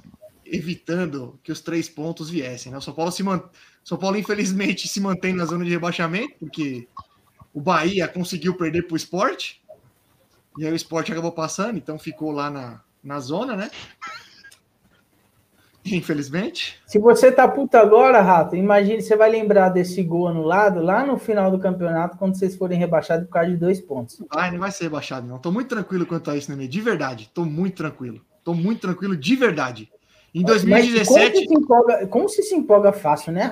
evitando 0.51 1.39
que 1.43 1.53
os 1.53 1.61
três 1.61 1.89
pontos 1.89 2.31
viessem. 2.31 2.71
Né? 2.73 2.79
O 2.79 2.83
São 2.83 2.95
Paulo 2.95 3.11
se 3.11 3.23
man... 3.23 3.43
São 3.85 3.97
Paulo, 3.97 4.17
infelizmente, 4.17 4.89
se 4.89 5.01
mantém 5.01 5.33
na 5.33 5.45
zona 5.45 5.65
de 5.65 5.71
rebaixamento, 5.71 6.35
porque 6.41 6.89
o 7.55 7.61
Bahia 7.61 8.09
conseguiu 8.09 8.57
perder 8.57 8.83
para 8.83 8.95
o 8.95 8.97
esporte. 8.97 9.63
E 10.59 10.67
aí 10.67 10.73
o 10.73 10.77
esporte 10.77 11.13
acabou 11.13 11.33
passando, 11.33 11.77
então 11.77 11.99
ficou 11.99 12.33
lá 12.33 12.51
na, 12.51 12.81
na 13.03 13.21
zona, 13.21 13.55
né? 13.55 13.71
Infelizmente. 15.85 16.81
Se 16.87 16.99
você 16.99 17.31
tá 17.31 17.47
puto 17.47 17.77
agora, 17.77 18.21
Rato, 18.21 18.57
imagine, 18.57 19.01
você 19.01 19.17
vai 19.17 19.31
lembrar 19.31 19.69
desse 19.69 20.03
gol 20.03 20.27
anulado 20.29 20.81
lá 20.81 21.07
no 21.07 21.17
final 21.17 21.51
do 21.51 21.59
campeonato, 21.59 22.17
quando 22.17 22.37
vocês 22.37 22.57
forem 22.57 22.79
rebaixados 22.79 23.27
por 23.27 23.33
causa 23.33 23.51
de 23.51 23.57
dois 23.57 23.81
pontos. 23.81 24.23
Ai, 24.31 24.51
não 24.51 24.59
vai 24.59 24.73
ser 24.73 24.85
rebaixado, 24.85 25.27
não. 25.27 25.39
Tô 25.39 25.53
muito 25.53 25.69
tranquilo 25.69 26.07
quanto 26.07 26.31
a 26.31 26.37
isso, 26.37 26.51
Nenê. 26.51 26.67
De 26.67 26.81
verdade. 26.81 27.31
Tô 27.33 27.45
muito 27.45 27.77
tranquilo. 27.77 28.21
Tô 28.43 28.53
muito 28.53 28.81
tranquilo 28.81 29.17
de 29.17 29.37
verdade. 29.37 29.91
Em 30.37 30.43
Mas 30.43 30.61
como, 30.61 30.71
2017. 30.71 31.39
se 31.49 31.55
empolga, 31.55 32.07
como 32.09 32.29
se 32.29 32.43
se 32.43 32.55
empolga 32.55 32.93
fácil, 32.93 33.33
né, 33.33 33.45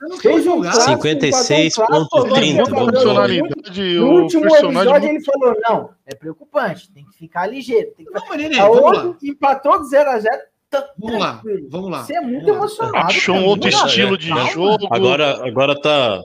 não 0.00 0.16
Fez 0.18 0.40
um 0.40 0.54
julgado. 0.54 0.74
clássico, 0.76 1.02
56,30, 1.06 1.66
empatou 1.78 2.00
um 2.00 2.08
clássico, 2.08 2.36
Ele 2.36 2.52
vamos 2.56 2.68
agora 2.72 3.28
ver. 3.28 3.36
jogou 3.36 3.52
personalidade, 3.52 3.94
No 3.94 4.06
o 4.06 4.22
último 4.22 4.44
episódio 4.56 5.08
ele 5.08 5.20
falou, 5.24 5.56
não, 5.68 5.90
é 6.04 6.14
preocupante, 6.16 6.90
tem 6.92 7.04
que 7.04 7.16
ficar 7.16 7.46
ligeiro. 7.46 7.92
Tem 7.96 8.06
que... 8.06 8.12
Não, 8.12 8.22
mas 8.28 8.38
Nenê, 8.38 8.58
A 8.58 8.66
vamos 8.66 8.82
hoje 8.82 9.06
lá. 9.06 9.16
empatou 9.22 9.80
de 9.82 9.88
0 9.88 10.10
a 10.10 10.18
0 10.18 10.36
tá 10.68 10.90
Vamos 10.98 11.20
lá. 11.20 11.42
Vamos 11.70 11.90
lá. 11.92 12.02
Você 12.02 12.16
é 12.16 12.20
muito 12.20 12.48
emocionado. 12.50 12.96
achou 13.06 13.36
um 13.36 13.44
outro 13.44 13.68
estilo 13.70 14.18
de 14.18 14.28
jogo. 14.52 14.88
Agora, 14.90 15.46
agora 15.46 15.80
tá. 15.80 16.20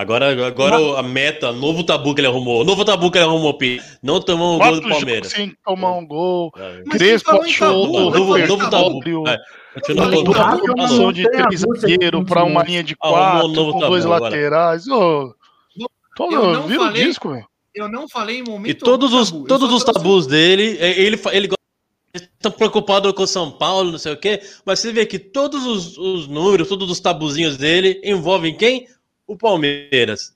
Agora, 0.00 0.46
agora 0.46 0.98
a 0.98 1.02
meta, 1.02 1.52
novo 1.52 1.84
tabu 1.84 2.14
que 2.14 2.22
ele 2.22 2.28
arrumou. 2.28 2.64
Novo 2.64 2.86
tabu 2.86 3.10
que 3.10 3.18
ele 3.18 3.26
arrumou, 3.26 3.52
Pi. 3.52 3.82
Não 4.02 4.18
tomou 4.18 4.56
o 4.56 4.58
gol 4.58 4.80
do 4.80 4.88
Palmeiras. 4.88 5.30
sem 5.30 5.54
tomar 5.62 5.92
um 5.92 6.06
gol. 6.06 6.50
É. 6.56 6.82
Mas 6.86 6.96
Crespo 6.96 7.30
achou 7.32 7.68
tá 7.68 7.70
outro 7.70 8.18
Novo, 8.18 8.32
Mas 8.32 8.48
novo 8.48 8.70
tabu. 8.70 9.28
É. 9.28 9.38
Formação 9.84 11.12
de 11.12 11.30
três 11.30 11.60
zagueiros 11.60 12.24
para 12.24 12.44
uma 12.44 12.60
21. 12.60 12.66
linha 12.70 12.82
de 12.82 12.96
Arrumou 12.98 13.20
um 13.20 13.30
quatro, 13.30 13.48
novo 13.52 13.72
com 13.72 13.78
tabu 13.80 13.90
dois 13.92 14.06
agora. 14.06 14.24
laterais. 14.24 14.88
Ô, 14.88 15.34
tô, 16.16 16.32
Eu 16.32 16.52
não 16.54 16.62
vira 16.62 16.82
o 16.82 16.92
disco, 16.94 17.28
velho. 17.28 17.46
Eu 17.74 17.86
não 17.86 18.08
falei 18.08 18.38
em 18.38 18.42
momento 18.42 18.70
E 18.70 18.74
todos 18.74 19.12
os, 19.12 19.30
tabu. 19.30 19.46
Todos 19.46 19.70
os 19.70 19.84
tabus 19.84 20.26
dele, 20.26 20.78
é, 20.80 20.98
ele, 20.98 21.20
ele 21.30 21.48
está 22.14 22.50
preocupado 22.50 23.12
com 23.12 23.24
o 23.24 23.26
São 23.26 23.50
Paulo, 23.50 23.92
não 23.92 23.98
sei 23.98 24.14
o 24.14 24.16
quê, 24.16 24.40
mas 24.64 24.78
você 24.78 24.92
vê 24.92 25.04
que 25.04 25.18
todos 25.18 25.66
os, 25.66 25.98
os 25.98 26.26
números, 26.26 26.70
todos 26.70 26.90
os 26.90 27.00
tabuzinhos 27.00 27.58
dele 27.58 28.00
envolvem 28.02 28.56
quem? 28.56 28.86
O 29.30 29.36
Palmeiras. 29.36 30.34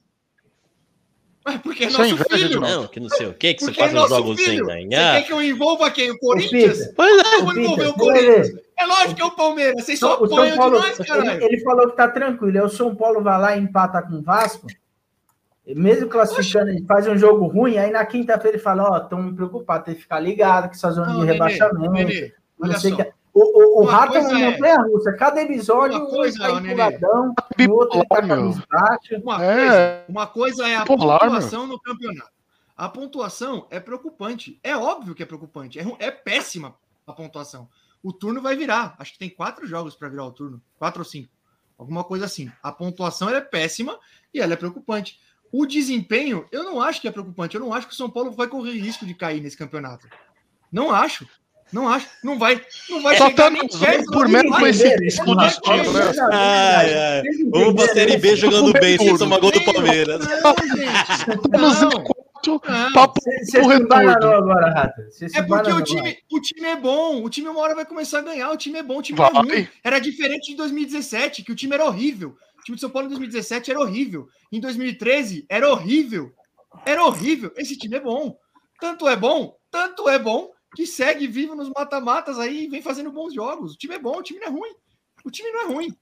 Mas 1.45 1.61
porque 1.61 1.83
é 1.85 1.87
é 1.89 1.91
nosso 1.91 2.05
inveja 2.05 2.37
de 2.37 2.49
filho. 2.55 2.61
Não, 2.61 2.87
que 2.87 3.01
não 3.01 3.09
sei 3.09 3.27
o 3.27 3.35
quê, 3.35 3.53
que 3.55 3.61
você 3.61 3.67
Porque 3.67 3.81
é 3.83 3.85
passa 3.87 3.95
nosso 3.97 4.09
jogos 4.15 4.37
sem 4.37 4.51
filho. 4.51 4.65
Você 4.65 4.73
ganhar. 4.73 5.15
quer 5.17 5.23
que 5.27 5.33
eu 5.33 5.43
envolva 5.43 5.91
quem? 5.91 6.11
O 6.13 6.19
Corinthians? 6.19 6.93
Pois 6.95 7.23
é. 7.27 7.35
Eu 7.35 7.45
vou 7.45 7.59
envolver 7.59 7.87
o 7.89 7.93
você 7.93 7.99
Corinthians. 7.99 8.49
ver. 8.53 8.65
É 8.79 8.87
lógico 8.87 9.15
que 9.17 9.23
é 9.23 9.25
o 9.25 9.31
Palmeiras. 9.33 9.85
Vocês 9.85 9.99
só 9.99 10.13
apanham 10.15 10.57
Paulo, 10.57 10.77
demais, 10.77 10.99
caralho. 10.99 11.31
ele, 11.33 11.45
ele 11.45 11.61
falou 11.65 11.91
que 11.91 11.97
tá 11.97 12.07
tranquilo. 12.09 12.57
É 12.57 12.63
o 12.63 12.69
São 12.69 12.95
Paulo 12.95 13.21
vai 13.21 13.41
lá 13.41 13.57
e 13.57 13.61
empata 13.61 14.01
com 14.01 14.15
o 14.15 14.23
Vasco. 14.23 14.69
Mesmo 15.67 16.09
classificando, 16.09 16.71
ele 16.71 16.85
faz 16.87 17.09
um 17.09 17.17
jogo 17.19 17.47
ruim, 17.47 17.79
aí 17.79 17.91
na 17.91 18.05
quinta-feira 18.07 18.57
ele 18.57 18.63
fala, 18.63 18.89
ó, 18.91 18.99
estamos 18.99 19.35
preocupados, 19.35 19.87
tem 19.87 19.95
que 19.95 20.03
ficar 20.03 20.21
ligado 20.21 20.69
que 20.71 20.77
essa 20.77 20.91
zona 20.93 21.13
Não, 21.13 21.21
de 21.21 21.27
rebaixamento. 21.27 21.91
Nenê, 21.91 22.33
não 22.59 22.69
olha 22.69 22.79
sei 22.79 22.91
só. 22.91 22.97
que- 22.99 23.13
O, 23.35 23.81
o, 23.81 23.83
o 23.83 23.85
rato 23.85 24.17
é 24.17 24.21
coisa 24.21 24.29
uma 24.37 24.41
é- 24.41 24.51
montanha 24.53 24.77
russa. 24.83 25.13
Cada 25.17 25.43
episódio 25.43 25.99
Uma 25.99 26.07
um 26.07 26.11
coisa, 26.11 26.39
tá 26.39 26.51
empolgadão, 26.53 27.35
no 27.59 27.75
outro 27.75 27.99
ele 27.99 28.07
tá 28.07 28.23
meu. 28.23 28.37
cabisbaixo. 28.37 29.23
Uma 29.23 29.45
É. 29.45 29.57
coisa, 29.57 30.05
uma 30.09 30.27
coisa 30.29 30.69
é 30.69 30.77
a 30.77 30.81
Bipolar, 30.85 31.19
pontuação 31.21 31.67
no 31.67 31.81
campeonato. 31.81 32.31
A 32.77 32.89
pontuação 32.89 33.67
é 33.71 33.81
preocupante. 33.81 34.59
É 34.63 34.77
óbvio 34.77 35.15
que 35.15 35.23
é 35.23 35.27
preocupante. 35.27 35.79
É, 35.81 35.85
é 35.99 36.11
péssima 36.13 36.75
a 37.07 37.13
pontuação. 37.13 37.69
O 38.03 38.13
turno 38.13 38.41
vai 38.41 38.55
virar. 38.57 38.95
Acho 38.99 39.13
que 39.13 39.19
tem 39.19 39.31
quatro 39.31 39.67
jogos 39.67 39.95
para 39.97 40.09
virar 40.09 40.25
o 40.27 40.33
turno. 40.33 40.61
Quatro 40.79 41.01
ou 41.01 41.05
cinco. 41.05 41.29
Alguma 41.77 42.05
coisa 42.05 42.25
assim. 42.27 42.51
A 42.63 42.71
pontuação 42.71 43.29
ela 43.29 43.39
é 43.39 43.41
péssima 43.41 43.99
e 44.33 44.41
ela 44.41 44.53
é 44.53 44.57
preocupante. 44.57 45.19
O 45.51 45.67
desempenho, 45.67 46.47
eu 46.53 46.63
não 46.65 46.81
acho 46.81 47.01
que 47.01 47.09
é 47.09 47.13
preocupante. 47.13 47.55
Eu 47.57 47.61
não 47.61 47.73
acho 47.73 47.87
que 47.89 47.95
o 47.95 47.97
São 47.97 48.11
Paulo 48.11 48.31
vai 48.33 48.47
correr 48.47 48.73
risco 48.73 49.07
de 49.07 49.15
cair 49.15 49.41
nesse 49.41 49.57
campeonato. 49.57 50.09
Não 50.71 50.93
acho. 50.93 51.27
Não 51.73 51.89
acho. 51.89 52.07
Não 52.23 52.39
vai, 52.39 52.61
não 52.89 53.03
vai 53.03 53.17
Só 53.17 53.27
chegar 53.29 53.45
tá 53.45 53.51
nem 53.51 53.67
perto. 53.67 54.05
por 54.13 54.27
conhecimento 54.59 55.17
Não 55.19 55.25
do 55.27 55.35
vai 55.37 55.49
destino, 55.49 55.85
chegar. 55.85 56.13
né? 56.15 56.29
Ai, 56.33 56.95
ai. 56.95 57.23
Vamos 57.51 57.75
pra 57.75 57.93
Série 57.93 58.17
B 58.17 58.37
jogando 58.37 58.73
bem, 58.73 58.97
sem 58.99 59.19
tomar 59.19 59.39
gol 59.41 59.51
do 59.51 59.65
Palmeiras. 59.65 60.21
Não, 60.21 60.55
gente. 60.77 61.49
Tá 61.51 61.59
Não. 61.59 61.75
04, 62.45 62.61
Não. 62.69 62.93
papo 62.93 63.21
retorno. 63.69 64.53
agora, 64.53 64.95
se 65.11 65.25
É 65.37 65.43
porque 65.43 65.73
o 65.73 65.83
time, 65.83 66.19
o 66.31 66.41
time 66.41 66.67
é 66.69 66.77
bom, 66.77 67.23
o 67.25 67.31
time 67.31 67.49
uma 67.49 67.61
hora 67.61 67.75
vai 67.75 67.87
começar 67.87 68.19
a 68.19 68.23
ganhar, 68.23 68.51
o 68.51 68.57
time 68.57 68.79
é 68.79 68.83
bom, 68.83 68.99
o 68.99 69.03
time 69.03 69.17
Vai. 69.19 69.33
não 69.33 69.41
é 69.41 69.45
ruim. 69.45 69.69
Era 69.83 69.99
diferente 69.99 70.51
de 70.51 70.57
2017, 70.57 71.43
que 71.43 71.51
o 71.53 71.55
time 71.57 71.75
era 71.75 71.87
horrível. 71.87 72.37
O 72.61 72.63
time 72.65 72.77
de 72.77 72.81
São 72.83 72.91
Paulo 72.91 73.07
em 73.07 73.11
2017 73.11 73.71
era 73.71 73.81
horrível. 73.81 74.29
Em 74.53 74.61
2013 74.61 75.45
era 75.49 75.69
horrível. 75.71 76.31
Era 76.85 77.05
horrível. 77.05 77.51
Esse 77.57 77.77
time 77.77 77.97
é 77.97 78.01
bom. 78.01 78.37
Tanto 78.81 79.09
é 79.09 79.17
bom, 79.17 79.57
tanto 79.71 80.09
é 80.09 80.19
bom 80.19 80.51
que 80.75 80.87
segue 80.87 81.27
vivo 81.27 81.55
nos 81.55 81.69
mata-matas 81.71 82.39
aí 82.39 82.65
e 82.65 82.69
vem 82.69 82.83
fazendo 82.83 83.11
bons 83.11 83.33
jogos. 83.35 83.75
O 83.75 83.77
time 83.77 83.95
é 83.95 83.99
bom, 83.99 84.19
o 84.19 84.23
time 84.23 84.41
não 84.41 84.49
é 84.49 84.51
ruim. 84.51 84.73
O 85.25 85.31
time 85.31 85.51
não 85.51 85.63
é 85.63 85.67
ruim. 85.67 85.95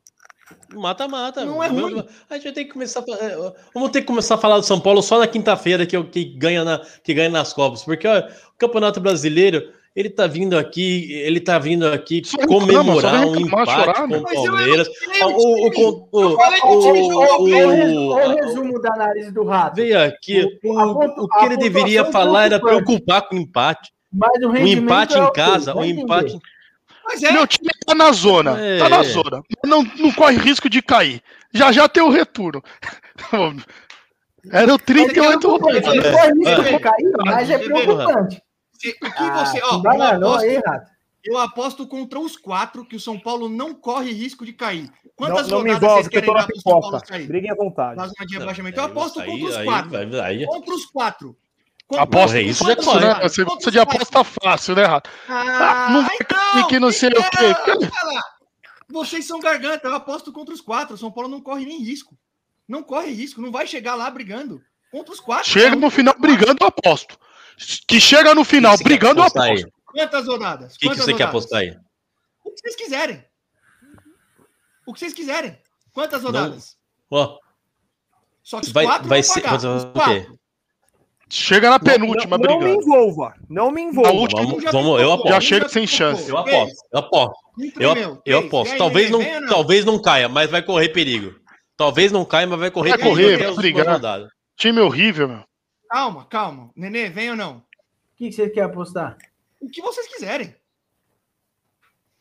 Mata-mata. 0.75 1.45
Não 1.45 1.63
é 1.63 1.69
ruim. 1.69 2.05
A 2.29 2.35
gente 2.35 2.45
vai 2.45 2.53
ter 2.53 2.65
que 2.65 2.73
começar 2.73 3.01
a, 3.01 3.25
é, 3.25 3.55
Vamos 3.73 3.91
ter 3.91 4.01
que 4.01 4.07
começar 4.07 4.35
a 4.35 4.39
falar 4.39 4.59
do 4.59 4.65
São 4.65 4.81
Paulo 4.81 5.03
só 5.03 5.19
na 5.19 5.27
quinta-feira 5.27 5.87
que, 5.87 5.95
é 5.95 5.99
o 5.99 6.09
que, 6.09 6.25
ganha 6.25 6.65
na, 6.65 6.81
que 7.03 7.15
ganha 7.15 7.31
nas 7.31 7.53
Copas. 7.53 7.85
Porque 7.85 8.07
ó, 8.07 8.19
o 8.19 8.59
Campeonato 8.59 9.01
Brasileiro, 9.01 9.63
ele 9.95 10.11
tá 10.11 10.27
vindo 10.27 10.59
aqui, 10.59 11.13
ele 11.13 11.41
tá 11.41 11.59
vindo 11.59 11.87
aqui 11.87 12.23
Só 12.25 12.39
reclama, 12.39 12.61
comemorar 12.61 13.23
só 13.23 13.29
um 13.29 13.33
reclamar, 13.33 13.63
empate 13.63 13.71
chorar, 13.71 13.95
com 13.95 14.07
né? 14.09 14.19
o 14.19 14.21
eu 14.21 14.45
Palmeiras. 14.45 14.89
O, 15.23 15.69
o, 15.69 16.09
o, 16.13 16.37
o, 17.43 18.35
resumo 18.35 18.81
da 18.81 18.93
análise 18.95 19.31
do 19.31 19.45
Rato. 19.45 19.77
veio 19.77 20.03
aqui, 20.03 20.59
O- 20.65 20.73
o, 20.73 21.25
o 21.25 21.29
que 21.29 21.45
ele 21.45 21.57
deveria 21.57 22.05
falar 22.07 22.47
era 22.47 22.61
preocupar 22.61 23.29
com 23.29 23.37
o 23.37 23.39
empate. 23.39 23.93
Mas 24.13 24.43
o 24.43 24.51
O 24.51 24.57
empate 24.57 25.17
é 25.19 25.23
em 25.23 25.33
casa, 25.33 25.75
o 25.75 25.85
empate. 25.85 26.39
Mas 27.05 27.23
é, 27.23 27.33
Meu 27.33 27.47
time 27.47 27.69
tá 27.87 27.95
na 27.95 28.13
zona. 28.13 28.61
É. 28.61 28.79
Tá 28.79 28.89
na 28.89 29.03
zona. 29.03 29.43
Não, 29.65 29.83
não 29.83 30.13
corre 30.13 30.37
risco 30.37 30.69
de 30.69 30.81
cair. 30.83 31.23
Já 31.53 31.73
já 31.73 31.89
tem 31.89 32.03
o 32.03 32.09
retorno. 32.11 32.63
Era 34.51 34.75
o 34.75 34.79
38 34.79 35.39
Preocupante, 35.41 35.77
É, 35.89 35.95
Não 35.95 36.03
corre 36.03 36.33
risco 36.33 36.61
é. 36.63 36.73
de 36.73 36.79
cair, 36.81 37.13
mas 37.25 37.51
é 37.51 37.59
preocupante. 37.59 38.43
se- 38.73 38.91
o 38.91 39.11
que 39.11 39.13
Ah, 39.19 39.45
você. 39.45 39.59
se 39.59 39.65
Ó, 39.65 39.75
eu 39.75 39.83
bananou 39.83 40.31
aposto, 40.35 40.49
aí, 40.49 40.57
Rato. 40.67 40.91
eu 41.25 41.39
aposto 41.39 41.87
contra 41.87 42.19
os 42.19 42.37
quatro 42.37 42.85
que 42.85 42.97
o 42.97 43.01
São 43.01 43.19
Paulo 43.19 43.49
não 43.49 43.73
corre 43.73 44.13
risco 44.13 44.45
de 44.45 44.53
cair. 44.53 44.83
Não, 44.85 44.93
Quantas 45.15 45.49
não 45.49 45.63
me 45.63 45.73
rodadas 45.73 45.83
envolve, 45.83 45.95
vocês 46.03 46.09
que 46.09 46.17
eu 46.17 46.21
querem 46.23 46.27
tô 46.27 46.35
na 46.35 46.41
dar 46.41 46.47
pro 46.49 46.57
São 46.61 46.73
Paulo 46.73 46.87
pipoca. 46.87 47.07
cair? 47.07 47.27
Briguem 47.29 47.51
à 47.51 47.55
vontade. 47.55 48.13
Rebaixamento. 48.33 48.81
Eu 48.81 48.85
aposto 48.85 49.21
Aí- 49.21 49.31
contra 49.31 49.47
os 49.49 49.57
aí- 49.57 49.65
quatro. 49.65 49.97
aí- 49.97 50.21
aí- 50.21 50.47
Contra 50.47 50.75
os 50.75 50.87
quatro. 50.87 51.37
Aposta 51.91 52.39
Corre, 52.39 52.43
isso 52.43 52.65
já 52.65 53.01
né? 53.01 53.29
Você 53.29 53.45
gosta 53.45 53.71
de 53.71 53.79
aposta 53.79 54.25
fácil, 54.25 54.75
né, 54.75 54.85
Rato? 54.85 55.11
Ah, 55.29 55.89
não 55.91 56.03
vai 56.03 56.17
então, 56.21 56.39
cair 56.39 56.67
que 56.67 56.79
não 56.79 56.91
sei 56.91 57.11
o 57.11 57.31
quê. 57.31 57.91
Vocês 58.89 59.27
são 59.27 59.41
garganta, 59.41 59.89
eu 59.89 59.95
aposto 59.95 60.33
contra 60.33 60.55
os 60.55 60.61
quatro. 60.61 60.95
O 60.95 60.99
São 60.99 61.11
Paulo 61.11 61.29
não 61.29 61.41
corre 61.41 61.65
nem 61.65 61.83
risco. 61.83 62.17
Não 62.69 62.83
corre 62.83 63.11
risco, 63.11 63.41
não 63.43 63.51
vai 63.51 63.67
chegar 63.67 63.95
lá 63.95 64.11
brigando. 64.11 64.63
Contra 64.91 65.13
os 65.13 65.21
quatro. 65.21 65.51
Chega 65.51 65.71
não. 65.71 65.83
no 65.83 65.91
final 65.91 66.15
brigando, 66.19 66.59
eu 66.61 66.69
aposto. 66.69 67.19
Que 67.87 68.01
chega 68.01 68.35
no 68.35 68.45
final 68.45 68.77
que 68.77 68.85
brigando, 68.85 69.21
eu 69.21 69.25
apostar 69.25 69.45
aí? 69.45 69.61
aposto. 69.61 69.73
Quantas 69.85 70.27
rodadas? 70.27 70.75
O 70.75 70.79
que, 70.79 70.89
que 70.89 70.97
você 70.97 71.15
quer 71.15 71.25
apostar 71.25 71.61
aí? 71.61 71.77
O 72.45 72.51
que 72.51 72.61
vocês 72.61 72.77
quiserem. 72.77 73.25
O 74.87 74.93
que 74.93 75.01
vocês 75.01 75.13
quiserem. 75.13 75.59
Quantas 75.93 76.23
rodadas? 76.23 76.77
Ó, 77.11 77.39
Só 78.43 78.61
que 78.61 78.67
os 78.67 78.73
vai, 78.73 78.85
quatro 78.85 79.09
vai 79.09 79.23
vão 79.23 79.35
ser. 79.35 79.41
pagar. 79.43 79.57
Os 79.57 79.85
o 79.85 79.93
quê? 79.93 79.93
quatro. 79.93 80.41
Chega 81.35 81.71
na 81.71 81.79
Não, 81.79 81.85
penúltima 81.85 82.37
não, 82.37 82.45
não 82.45 82.59
me 82.59 82.65
brigando. 82.67 82.83
envolva. 82.83 83.35
Não 83.49 83.71
me 83.71 83.81
envolva. 83.81 84.13
última- 84.13 84.43
Vamos, 84.43 84.63
já 84.65 84.71
vamos, 84.71 85.01
eu 85.01 85.13
aposto. 85.13 85.29
Já 85.31 85.41
chega 85.41 85.67
sem 85.69 85.87
chance. 85.87 86.29
Eu 86.29 86.37
aposto, 86.37 86.85
eu 86.93 86.99
aposto. 86.99 87.35
Eu, 87.81 88.23
eu 88.27 88.39
aposto. 88.41 88.77
Talvez, 88.77 89.09
não, 89.11 89.21
talvez 89.47 89.85
não 89.87 89.99
caia, 89.99 90.29
mas 90.29 90.51
vai 90.51 90.61
correr 90.63 90.91
perigo. 90.91 91.35
Talvez 91.75 92.13
não 92.13 92.23
caia, 92.23 92.47
mas 92.47 92.61
vai 92.61 92.71
correr 92.71 92.91
Vai 92.91 92.99
perigo 92.99 93.17
correr, 93.17 93.35
até 93.37 93.47
vai 93.47 93.55
brigar. 93.57 94.29
Time 94.57 94.81
horrível, 94.81 95.27
meu. 95.27 95.43
Calma, 95.89 96.27
calma. 96.27 96.71
Nenê, 96.77 97.09
vem 97.09 97.31
ou 97.31 97.37
não? 97.37 97.57
O 97.57 97.63
que 98.19 98.27
que 98.29 98.33
você 98.33 98.51
quer 98.51 98.65
apostar? 98.65 99.17
O 99.59 99.69
que 99.71 99.81
vocês 99.81 100.07
quiserem. 100.09 100.55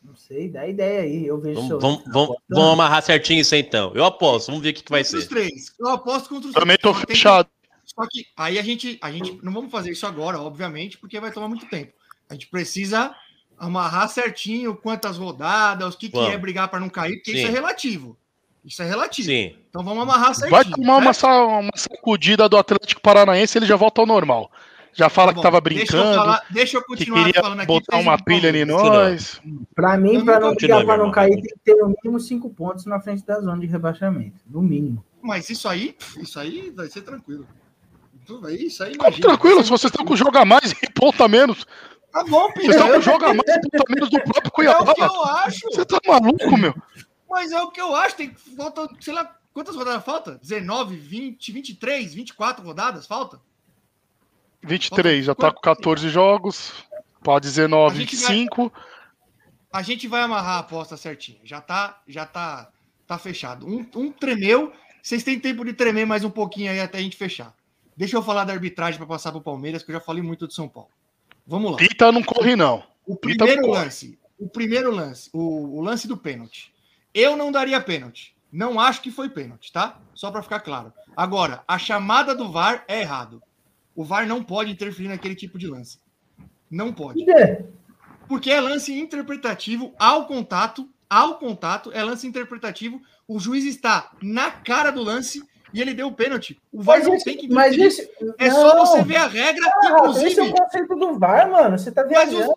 Não 0.02 0.16
sei, 0.16 0.48
dá 0.48 0.66
ideia 0.66 1.02
aí. 1.02 1.28
Eu 1.28 1.38
vejo 1.38 1.56
Vamos, 1.56 1.68
seu- 1.68 1.80
vamos, 1.82 2.04
vamos, 2.14 2.38
vamos 2.50 2.74
amarrar 2.74 3.04
certinho 3.04 3.42
isso 3.42 3.54
aí, 3.54 3.62
então. 3.62 3.92
Eu 3.94 4.06
aposto, 4.06 4.48
vamos 4.48 4.62
ver 4.64 4.70
o 4.70 4.74
que, 4.74 4.84
que 4.84 4.90
vai 4.92 5.04
Contra 5.04 5.18
os 5.20 5.24
ser. 5.26 5.30
três. 5.30 5.74
Eu 5.78 5.90
aposto 5.90 6.30
contra 6.30 6.48
os 6.48 6.54
Também 6.54 6.78
três. 6.78 6.82
tô 6.82 6.94
tem 6.94 7.06
que- 7.08 7.14
fechado. 7.14 7.50
Só 7.94 8.08
que 8.10 8.26
aí 8.38 8.58
a 8.58 8.62
gente, 8.64 8.98
a 9.02 9.12
gente 9.12 9.40
não 9.44 9.52
vamos 9.52 9.72
fazer 9.72 9.92
isso 9.92 10.06
agora, 10.08 10.40
obviamente, 10.40 10.98
porque 10.98 11.20
vai 11.20 11.32
tomar 11.32 11.48
muito 11.48 11.66
tempo. 11.68 11.94
A 12.30 12.34
gente 12.34 12.48
precisa 12.48 13.14
amarrar 13.58 14.08
certinho 14.10 14.76
quantas 14.76 15.18
rodadas, 15.18 15.94
o 15.94 15.98
que, 15.98 16.10
que 16.10 16.18
é 16.18 16.38
brigar 16.38 16.68
para 16.70 16.80
não 16.80 16.90
cair, 16.90 17.18
porque 17.18 17.32
Sim. 17.32 17.38
isso 17.40 17.48
é 17.48 17.52
relativo. 17.52 18.18
Isso 18.64 18.82
é 18.82 18.86
relativo. 18.88 19.28
Sim. 19.28 19.56
Então 19.70 19.84
vamos 19.84 20.04
amarrar 20.04 20.34
certinho. 20.34 20.52
Vai 20.52 20.66
tomar 20.66 20.98
uma, 20.98 21.14
certo? 21.14 21.34
sa- 21.36 21.46
uma 21.46 21.72
sacudida 21.76 22.48
do 22.48 22.58
Atlético 22.58 23.02
Paranaense 23.02 23.58
ele 23.58 23.66
já 23.66 23.76
volta 23.76 24.02
ao 24.02 24.08
normal. 24.08 24.52
Já 24.94 25.08
fala 25.10 25.32
Tá 25.32 25.36
que 25.38 25.42
tava 25.42 25.62
Deixa 25.62 25.96
eu 25.96 26.02
brincando, 26.02 26.16
falar- 26.18 26.44
Deixa 26.50 26.78
eu 26.78 26.82
que 26.82 26.88
continuar 26.88 27.26
queria 27.26 27.42
falando 27.42 27.60
aqui. 27.60 27.68
botar 27.68 27.98
uma 27.98 28.14
um 28.16 28.18
pilha 28.18 28.50
em 28.50 28.66
nós. 28.66 29.42
Pra 29.74 29.98
mim, 29.98 30.24
pra 30.26 30.40
não 30.40 30.54
brigar 30.54 30.84
pra 30.86 30.98
não 30.98 31.12
cair, 31.12 31.34
tem 31.34 31.44
que 31.44 31.60
ter 31.64 31.76
no 31.76 31.88
mínimo 32.04 32.20
cinco 32.20 32.50
pontos 32.50 32.86
na 32.86 33.00
frente 33.00 33.26
da 33.26 33.40
zona 33.40 33.58
de 33.60 33.68
rebaixamento. 33.68 34.38
No 34.46 34.62
mínimo. 34.62 35.04
Mas 35.22 35.50
isso 35.50 35.68
aí, 35.70 35.96
isso 36.20 36.38
aí 36.40 36.72
vai 36.72 36.88
ser 36.90 37.02
tranquilo. 37.02 37.48
Tudo 38.32 38.50
Isso 38.50 38.84
aí, 38.84 38.94
imagina. 38.94 39.28
tranquilo, 39.28 39.56
Vai 39.56 39.64
se 39.66 39.70
vocês 39.70 39.92
estão 39.92 40.06
com 40.06 40.14
o 40.14 40.18
jogo 40.18 40.38
a 40.38 40.46
mais 40.46 40.72
e 40.72 40.90
ponto 40.92 41.22
a 41.24 41.28
menos. 41.28 41.66
Tá 42.12 42.24
bom, 42.24 42.50
Vocês 42.52 42.70
estão 42.70 42.88
com 42.88 42.94
Pedro. 42.94 43.00
o 43.00 43.02
jogo 43.02 43.26
a 43.26 43.34
mais 43.34 43.50
e 43.50 43.70
ponto 43.70 43.84
a 43.88 43.94
menos 43.94 44.10
do 44.10 44.22
próprio 44.22 44.44
É 44.46 44.48
o 44.48 44.52
Cuiabá. 44.52 44.94
que 44.96 45.02
eu 45.02 45.24
acho. 45.26 45.60
Você 45.72 45.86
tá 45.86 46.00
maluco, 46.08 46.58
meu? 46.58 46.74
Mas 47.30 47.52
é 47.52 47.62
o 47.62 47.72
que 47.72 47.82
eu 47.82 47.96
acho. 47.96 48.16
Tem 48.16 48.34
falta, 48.58 48.88
sei 49.00 49.14
lá, 49.14 49.36
quantas 49.54 49.76
rodadas 49.76 50.04
falta? 50.04 50.38
19, 50.42 50.96
20, 50.96 51.52
23, 51.52 52.14
24 52.14 52.64
rodadas 52.66 53.06
falta? 53.06 53.40
23, 54.64 55.26
já 55.26 55.36
tá 55.36 55.52
com 55.52 55.60
14 55.62 56.10
jogos. 56.10 56.72
Pra 57.24 57.36
A 57.36 57.40
19, 57.40 57.98
gente 58.00 58.16
vai- 58.16 58.36
25. 58.36 58.74
A 59.72 59.82
gente 59.82 60.08
vai 60.08 60.22
amarrar 60.22 60.56
a 60.58 60.60
aposta 60.60 60.98
certinho. 60.98 61.40
Já 61.44 61.62
tá, 61.62 62.02
já 62.08 62.26
tá, 62.26 62.70
tá 63.08 63.18
fechado. 63.18 63.66
Um, 63.68 63.86
um 63.96 64.12
tremeu. 64.12 64.72
Vocês 65.02 65.24
têm 65.24 65.40
tempo 65.40 65.64
de 65.64 65.74
tremer 65.74 66.06
mais 66.06 66.24
um 66.24 66.30
pouquinho 66.30 66.70
aí 66.72 66.80
até 66.80 66.98
a 66.98 67.02
gente 67.02 67.16
fechar. 67.16 67.54
Deixa 67.96 68.18
eu 68.18 68.24
falar 68.24 68.46
da 68.46 68.54
arbitragem 68.54 68.98
para 68.98 69.08
passar 69.08 69.32
para 69.32 69.40
o 69.40 69.44
Palmeiras, 69.44 69.84
que 69.84 69.92
eu 69.92 69.96
já 69.96 70.02
falei 70.02 70.24
muito 70.24 70.48
do 70.48 70.54
São 70.54 70.68
Paulo. 70.68 70.90
Vamos 71.46 71.72
lá. 71.72 71.78
Pita 71.78 72.12
não 72.12 72.24
corre, 72.24 72.56
não. 72.56 72.84
O 73.06 73.16
Pita 73.16 73.46
primeiro 73.46 73.62
não 73.62 73.70
corre. 73.70 73.84
lance, 73.84 74.20
o 74.40 74.50
primeiro 74.50 74.92
lance, 74.92 75.30
o, 75.34 75.78
o 75.78 75.82
lance 75.82 76.08
do 76.08 76.18
pênalti. 76.18 76.74
Eu 77.14 77.36
não 77.36 77.52
daria 77.52 77.82
pênalti. 77.82 78.36
Não 78.52 78.80
acho 78.80 79.02
que 79.02 79.12
foi 79.12 79.30
pênalti, 79.30 79.72
tá? 79.72 80.00
Só 80.14 80.30
para 80.30 80.44
ficar 80.44 80.60
claro. 80.60 80.94
Agora, 81.16 81.64
a 81.68 81.78
chamada 81.78 82.36
do 82.36 82.52
VAR 82.52 82.84
é 82.88 83.00
errado. 83.02 83.42
O 83.96 84.04
VAR 84.04 84.28
não 84.28 84.44
pode 84.44 84.72
interferir 84.72 85.08
naquele 85.08 85.36
tipo 85.36 85.58
de 85.58 85.68
lance. 85.68 86.00
Não 86.70 86.94
pode. 86.94 87.24
Por 87.24 87.34
quê? 87.34 87.66
Porque 88.28 88.50
é 88.50 88.62
lance 88.62 88.94
interpretativo 88.98 89.94
ao 90.00 90.26
contato, 90.26 90.90
ao 91.10 91.38
contato, 91.38 91.92
é 91.94 92.04
lance 92.04 92.26
interpretativo. 92.26 93.02
O 93.28 93.40
juiz 93.40 93.66
está 93.66 94.12
na 94.22 94.52
cara 94.52 94.92
do 94.92 95.02
lance 95.02 95.44
e 95.74 95.82
ele 95.82 95.94
deu 95.94 96.08
o 96.08 96.12
pênalti. 96.14 96.58
O 96.72 96.82
VAR 96.82 96.98
Mas 97.00 97.08
não 97.08 97.16
esse- 97.16 97.26
tem 97.26 97.38
que 97.38 97.48
mas 97.50 97.78
esse. 97.78 98.10
É 98.38 98.50
não, 98.50 98.56
só 98.56 98.86
você 98.86 99.04
ver 99.04 99.18
a 99.18 99.28
regra, 99.28 99.66
Ah, 99.66 99.70
esse 99.80 99.88
é 99.88 99.92
inclusive. 99.98 100.42
o 100.42 100.54
conceito 100.54 100.96
do 100.96 101.20
VAR, 101.20 101.50
mano. 101.50 101.78
Você 101.78 101.92
tá 101.92 102.04
Mas 102.06 102.28
os- 102.30 102.36
viajando. 102.36 102.56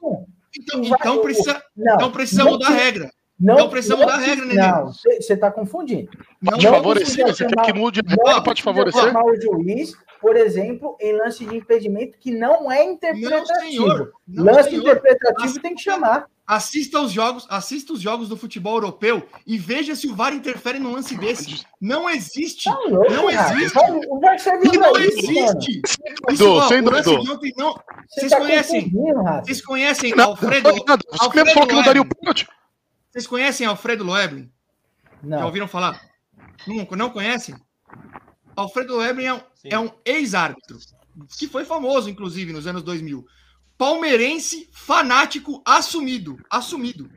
Então, 0.56 0.82
VAR 0.84 0.98
então 1.00 1.22
precisa, 1.22 1.62
Não, 1.76 1.94
então 1.96 2.10
precisa 2.10 2.44
não 2.44 2.50
mudar 2.52 2.68
a 2.68 2.70
regra. 2.70 3.10
Não, 3.40 3.56
Não 3.56 3.68
precisa 3.68 3.96
mudar 3.96 4.14
a 4.14 4.18
regra, 4.18 4.46
Nenê. 4.46 4.60
Não, 4.60 4.92
você 4.92 5.36
tá 5.36 5.50
confundindo. 5.50 6.08
Te 6.08 6.18
Não 6.42 6.60
favorecer, 6.60 7.26
você 7.26 7.44
quer 7.44 7.62
que 7.62 7.72
mude 7.72 7.98
a 8.00 8.02
Não 8.04 8.24
regra 8.24 8.42
precisa 8.42 8.64
favorecer? 8.64 9.02
chamar 9.02 9.24
o 9.24 9.34
juiz, 9.40 9.92
por 10.20 10.36
exemplo, 10.36 10.96
em 11.00 11.12
lance 11.14 11.44
de 11.44 11.56
impedimento 11.56 12.16
que 12.18 12.30
não 12.30 12.70
é 12.70 12.84
interpretativo. 12.84 13.46
Não, 13.48 13.60
senhor. 13.60 14.12
Não, 14.28 14.44
lance 14.44 14.70
senhor. 14.70 14.82
interpretativo 14.82 15.60
tem 15.60 15.74
que 15.74 15.82
chamar. 15.82 16.26
Assista 16.46 17.00
os 17.00 17.10
jogos, 17.10 17.46
assista 17.48 17.94
os 17.94 18.02
jogos 18.02 18.28
do 18.28 18.36
futebol 18.36 18.74
europeu 18.74 19.26
e 19.46 19.56
veja 19.56 19.96
se 19.96 20.06
o 20.06 20.14
VAR 20.14 20.34
interfere 20.34 20.78
num 20.78 20.92
lance 20.92 21.16
desse. 21.16 21.64
Não 21.80 22.08
existe. 22.08 22.64
Tá 22.64 22.78
louco, 22.86 23.10
Não 23.10 23.30
cara. 23.30 23.54
existe. 23.54 23.78
O 24.10 24.20
VAR 24.20 24.38
serve 24.38 24.68
E 24.68 24.76
não 24.76 24.92
isso, 24.98 25.30
existe. 25.30 25.80
Ó, 26.42 26.68
sem 26.68 26.80
ontem 26.86 27.52
não. 27.56 27.72
Você 27.72 28.20
Vocês 28.20 28.30
tá 28.32 28.38
conhecem? 28.38 28.92
Vocês 29.42 29.62
conhecem 29.62 30.10
Nada, 30.10 30.24
Alfredo? 30.24 30.68
não 30.68 30.84
nada. 30.84 31.02
Você 31.10 31.24
Alfredo 31.24 31.50
falou 31.52 31.68
que 31.68 31.74
não 31.74 31.82
daria 31.82 32.02
o 32.02 32.08
pênalti. 32.14 32.46
Vocês 33.10 33.26
conhecem 33.26 33.66
Alfredo 33.66 34.04
Loeblin? 34.04 34.50
Já 35.22 35.28
Não. 35.38 35.46
ouviram 35.46 35.66
falar? 35.66 35.98
Não, 36.66 36.86
não 36.96 37.08
conhecem? 37.10 37.54
Alfredo 38.54 38.96
Loeblin 38.96 39.24
é 39.24 39.32
um, 39.34 39.40
é 39.64 39.78
um 39.78 39.90
ex-árbitro, 40.04 40.78
que 41.38 41.48
foi 41.48 41.64
famoso, 41.64 42.10
inclusive, 42.10 42.52
nos 42.52 42.66
anos 42.66 42.82
2000. 42.82 43.24
Palmeirense 43.76 44.68
fanático 44.72 45.62
assumido. 45.64 46.36
Assumido. 46.50 47.10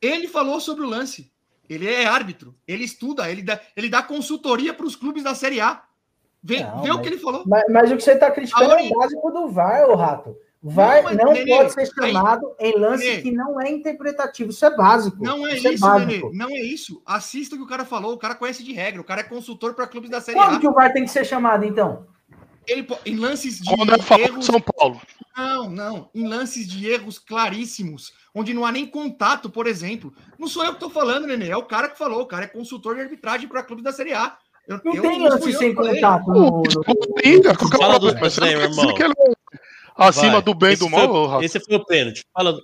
Ele 0.00 0.28
falou 0.28 0.60
sobre 0.60 0.84
o 0.84 0.88
lance. 0.88 1.32
Ele 1.68 1.88
é 1.90 2.06
árbitro. 2.06 2.54
Ele 2.68 2.84
estuda. 2.84 3.30
Ele 3.30 3.42
dá, 3.42 3.58
ele 3.76 3.88
dá 3.88 4.02
consultoria 4.02 4.74
para 4.74 4.86
os 4.86 4.94
clubes 4.96 5.22
da 5.22 5.34
Série 5.34 5.60
A. 5.60 5.82
Vê, 6.42 6.62
Não, 6.62 6.82
vê 6.82 6.90
o 6.90 6.94
mas- 6.94 7.02
que 7.02 7.08
ele 7.08 7.18
falou. 7.18 7.42
Mas, 7.46 7.64
mas 7.70 7.90
o 7.90 7.96
que 7.96 8.02
você 8.02 8.16
tá 8.16 8.30
criticando 8.30 8.72
é 8.72 8.74
Aonde? 8.80 8.92
o 8.92 8.98
básico 8.98 9.30
do 9.30 9.48
VAR, 9.48 9.88
ô 9.88 9.94
Rato. 9.94 10.36
VAR 10.62 11.02
Não, 11.02 11.12
não, 11.26 11.32
Nenê, 11.32 11.56
pode 11.56 11.72
ser 11.72 11.80
aí- 11.80 11.86
chamado 12.12 12.54
em 12.60 12.78
lance 12.78 13.06
Nenê. 13.06 13.22
que 13.22 13.30
não 13.30 13.58
é 13.60 13.70
interpretativo. 13.70 14.50
Isso 14.50 14.64
é 14.64 14.76
básico. 14.76 15.22
Não 15.22 15.46
é 15.46 15.54
isso, 15.56 15.68
isso, 15.68 15.86
é 15.86 15.98
Nenê. 16.06 16.30
Não 16.34 16.48
é 16.50 16.60
isso. 16.60 17.02
Assista 17.06 17.54
o 17.54 17.58
que 17.58 17.64
o 17.64 17.68
cara 17.68 17.84
falou. 17.86 18.12
O 18.12 18.18
cara 18.18 18.34
conhece 18.34 18.62
de 18.62 18.72
regra. 18.74 19.00
O 19.00 19.04
cara 19.04 19.22
é 19.22 19.24
consultor 19.24 19.72
para 19.74 19.86
clubes 19.86 20.10
da 20.10 20.20
Série 20.20 20.38
A. 20.38 20.44
Quando 20.44 20.60
que 20.60 20.68
o 20.68 20.72
VAR 20.72 20.92
tem 20.92 21.04
que 21.04 21.10
ser 21.10 21.24
chamado, 21.24 21.64
então? 21.64 22.06
Ele, 22.66 22.86
em 23.04 23.16
lances 23.16 23.58
de 23.60 23.64
Quando 23.76 23.92
é 23.94 23.98
favor 23.98 24.26
do 24.26 24.32
erros 24.32 24.46
São 24.46 24.60
Paulo. 24.60 25.00
Não, 25.36 25.68
não. 25.70 26.08
Em 26.14 26.26
lances 26.28 26.66
de 26.66 26.88
erros 26.88 27.18
claríssimos, 27.18 28.12
onde 28.34 28.54
não 28.54 28.64
há 28.64 28.70
nem 28.72 28.86
contato, 28.86 29.50
por 29.50 29.66
exemplo. 29.66 30.12
Não 30.38 30.46
sou 30.48 30.62
eu 30.64 30.70
que 30.70 30.76
estou 30.76 30.90
falando, 30.90 31.26
Nenê. 31.26 31.48
É 31.50 31.56
o 31.56 31.64
cara 31.64 31.88
que 31.88 31.98
falou. 31.98 32.22
O 32.22 32.26
cara 32.26 32.44
é 32.44 32.48
consultor 32.48 32.94
de 32.94 33.00
arbitragem 33.02 33.48
para 33.48 33.62
clube 33.62 33.82
da 33.82 33.92
Série 33.92 34.12
A. 34.14 34.36
Eu, 34.66 34.80
Não 34.84 34.94
eu- 34.94 35.02
tem 35.02 35.18
não 35.18 35.28
lance 35.28 35.52
eu 35.52 35.58
sem 35.58 35.74
contato. 35.74 36.22
O 36.30 36.62
problema, 36.62 38.16
mas 38.20 38.32
você 38.32 38.40
não 38.40 38.46
irmão. 38.48 38.90
é 38.92 40.04
acima 40.06 40.32
Vai. 40.34 40.42
do 40.42 40.54
bem 40.54 40.72
e 40.72 40.76
do 40.76 40.88
mal, 40.88 41.30
foi-. 41.36 41.44
Esse 41.44 41.60
foi 41.60 41.76
o 41.76 41.84
pênalti. 41.84 42.24
Fala, 42.32 42.56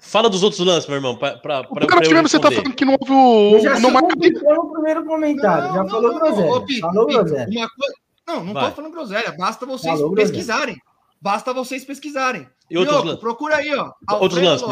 fala 0.00 0.28
dos 0.28 0.42
outros 0.42 0.64
lances, 0.66 0.88
meu 0.88 0.96
irmão, 0.96 1.16
pra, 1.16 1.36
pra, 1.38 1.60
O 1.60 1.74
pra, 1.74 1.86
pra 1.86 1.86
pênalti 1.86 2.06
eu 2.08 2.12
mesmo 2.14 2.28
você 2.28 2.38
tá 2.40 2.50
falando 2.50 2.74
que 2.74 2.84
não 2.84 2.96
houve 3.00 3.12
o. 3.12 3.60
Já 3.62 3.78
Não 3.78 3.90
marca 3.90 4.08
complicou 4.08 4.54
no 4.54 4.72
primeiro 4.72 5.04
comentário. 5.04 5.72
já 5.74 5.84
falou 5.86 6.18
groselha. 6.18 6.50
Ô, 6.52 6.60
Pito, 6.62 6.80
falou 6.80 7.06
groselha. 7.06 7.46
uma 7.48 7.68
coisa- 7.70 7.94
Não, 8.26 8.44
não 8.44 8.52
Vai. 8.52 8.70
tô 8.70 8.76
falando 8.76 8.92
groselha. 8.92 9.34
Basta 9.38 9.64
vocês 9.66 9.94
Falou 9.94 10.10
groselha. 10.10 10.28
pesquisarem. 10.32 10.76
Basta 11.20 11.52
vocês 11.52 11.84
pesquisarem. 11.84 12.48
E 12.70 12.76
outros 12.76 12.94
Diogo, 12.94 13.08
lances? 13.08 13.20
procura 13.20 13.56
aí, 13.56 13.74
ó. 13.74 13.92
Outros 14.18 14.42
lances, 14.42 14.66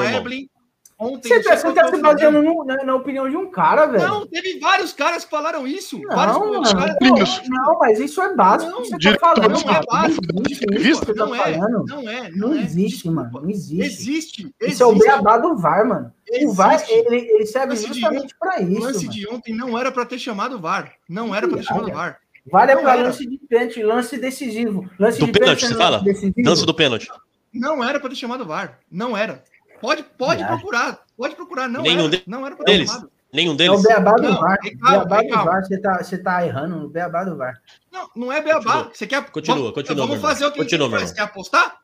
Ontem, 0.97 1.29
Você 1.29 1.35
não 1.39 1.43
tá, 1.43 1.57
você 1.57 1.73
tá 1.73 1.89
se 1.89 1.97
o 1.97 2.01
baseando 2.01 2.41
no- 2.41 2.65
na, 2.65 2.85
na 2.85 2.95
opinião 2.95 3.29
de 3.29 3.37
um 3.37 3.51
cara, 3.51 3.85
velho. 3.87 4.07
Não, 4.07 4.27
teve 4.29 4.61
vários 4.61 4.93
caras 4.93 5.25
que 5.25 5.31
falaram 5.31 5.67
isso. 5.67 5.99
Não, 5.99 6.15
vários 6.15 6.39
mano, 6.39 6.63
caras. 6.63 6.97
Isso. 7.29 7.43
não, 7.51 7.79
mas 7.81 7.99
isso 7.99 8.23
é 8.23 8.33
básico. 8.37 8.71
Não, 8.71 8.85
você 8.85 8.97
tá 9.01 9.19
falando, 9.19 9.43
do 9.59 9.67
Não 9.67 9.75
é 9.75 9.81
básico. 9.85 10.23
Não 10.33 10.43
existe 10.47 11.05
você 11.05 11.15
tá 11.15 11.27
Não 11.27 11.35
é, 11.35 11.59
não 11.59 12.09
é. 12.09 12.31
Não 12.31 12.55
é. 12.55 12.59
existe, 12.61 12.95
Desculpa. 13.09 13.23
mano. 13.23 13.41
Não 13.43 13.51
existe. 13.51 13.83
Existe. 13.85 14.55
Isso 14.63 14.83
é 14.85 14.87
o 14.87 14.91
existe. 14.93 15.07
beabá 15.09 15.37
do 15.39 15.57
VAR, 15.57 15.85
mano. 15.89 16.13
O 16.45 16.53
VAr, 16.53 16.75
Existe. 16.75 16.93
ele, 16.93 17.17
ele 17.17 17.47
serve 17.47 17.69
Lance 17.71 17.87
justamente 17.89 18.35
pra 18.39 18.61
O 18.61 18.63
isso, 18.63 18.81
lance 18.81 18.99
mano. 19.07 19.11
de 19.11 19.29
ontem 19.29 19.53
não 19.55 19.77
era 19.77 19.91
para 19.91 20.07
ter 20.07 20.19
chamado 20.21 20.57
o 20.57 20.61
VAR. 20.61 20.93
Não 21.09 21.35
era 21.35 21.49
para 21.49 21.57
ter 21.59 21.65
chamado 21.65 21.89
o 21.89 21.93
VAR. 21.93 22.21
É 22.47 22.51
pra 22.77 22.93
era. 22.93 23.03
lance 23.03 23.27
de 23.27 23.39
pênalti, 23.49 23.83
lance 23.83 24.19
decisivo. 24.19 24.89
Lance 24.99 25.19
Do 25.19 25.27
de 25.27 25.33
pênalti, 25.33 25.65
é 25.65 25.69
você 25.69 25.75
fala? 25.75 26.01
decisivo. 26.03 26.35
Lance 26.49 26.67
do 26.67 26.75
pênalti. 26.75 27.09
Não 27.53 27.83
era 27.83 27.99
para 27.99 28.11
ter 28.11 28.17
chamado 28.17 28.43
o 28.43 28.47
VAR. 28.47 28.79
Não 28.91 29.17
era. 29.17 29.43
Pode, 29.81 30.03
pode 30.19 30.43
Ah. 30.43 30.49
procurar. 30.49 31.01
Pode 31.17 31.35
procurar. 31.37 31.69
Não 31.69 31.83
Nenhum 31.83 32.01
era. 32.01 32.09
de- 32.11 32.23
Não 32.27 32.47
era 32.47 32.55
para 32.57 32.65
ter 32.65 32.73
Deles. 32.73 32.91
chamado. 32.91 33.11
Nenhum 33.33 33.51
É 33.53 33.55
o 33.55 33.57
deles. 33.57 33.83
beabá 33.83 34.13
do 34.13 34.23
Não, 34.23 34.41
VAR. 34.41 34.59
calma, 34.59 34.99
beabá 34.99 35.23
do 35.23 35.29
calma. 35.29 35.51
VAR, 35.51 35.65
você 35.65 35.81
tá, 35.81 35.99
você 36.03 36.19
tá 36.19 36.47
errando 36.47 36.77
no 36.77 36.89
beabá 36.89 37.25
do 37.25 37.37
VAR. 37.37 37.55
Não, 37.93 38.11
não 38.15 38.33
é 38.33 38.41
beabá. 38.43 38.63
Continua. 38.73 38.91
Você 38.95 39.07
quer. 39.07 39.31
Continua, 39.31 39.59
vamos, 39.59 39.73
continua, 39.75 40.07
Vamos 40.07 40.23
fazer 40.23 40.47
o 40.47 40.53
que 40.53 40.59
Continua, 40.59 40.87
a 40.87 40.91
gente 40.91 40.99
meu 40.99 41.07
faz. 41.09 41.13
Quer 41.13 41.23
apostar? 41.23 41.77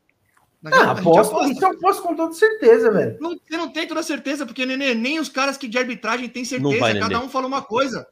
Ah, 0.67 0.91
aposto. 0.91 1.35
aposta. 1.35 1.53
Isso 1.53 1.65
eu 1.65 1.79
posso 1.79 2.03
com 2.03 2.15
toda 2.15 2.33
certeza, 2.35 2.91
velho. 2.93 3.17
Não, 3.21 3.31
você 3.31 3.57
não 3.57 3.69
tem 3.73 3.89
toda 3.89 4.03
certeza, 4.03 4.45
porque, 4.45 4.67
Nenê, 4.67 4.95
nem 4.95 5.19
os 5.19 5.29
caras 5.31 5.57
que 5.57 5.67
de 5.67 5.79
arbitragem 5.79 6.29
têm 6.29 6.45
certeza. 6.45 6.71
Não 6.71 6.79
vai, 6.79 6.93
Cada 6.99 7.09
Nenê. 7.09 7.25
um 7.25 7.29
fala 7.31 7.47
uma 7.47 7.63
coisa. 7.63 8.07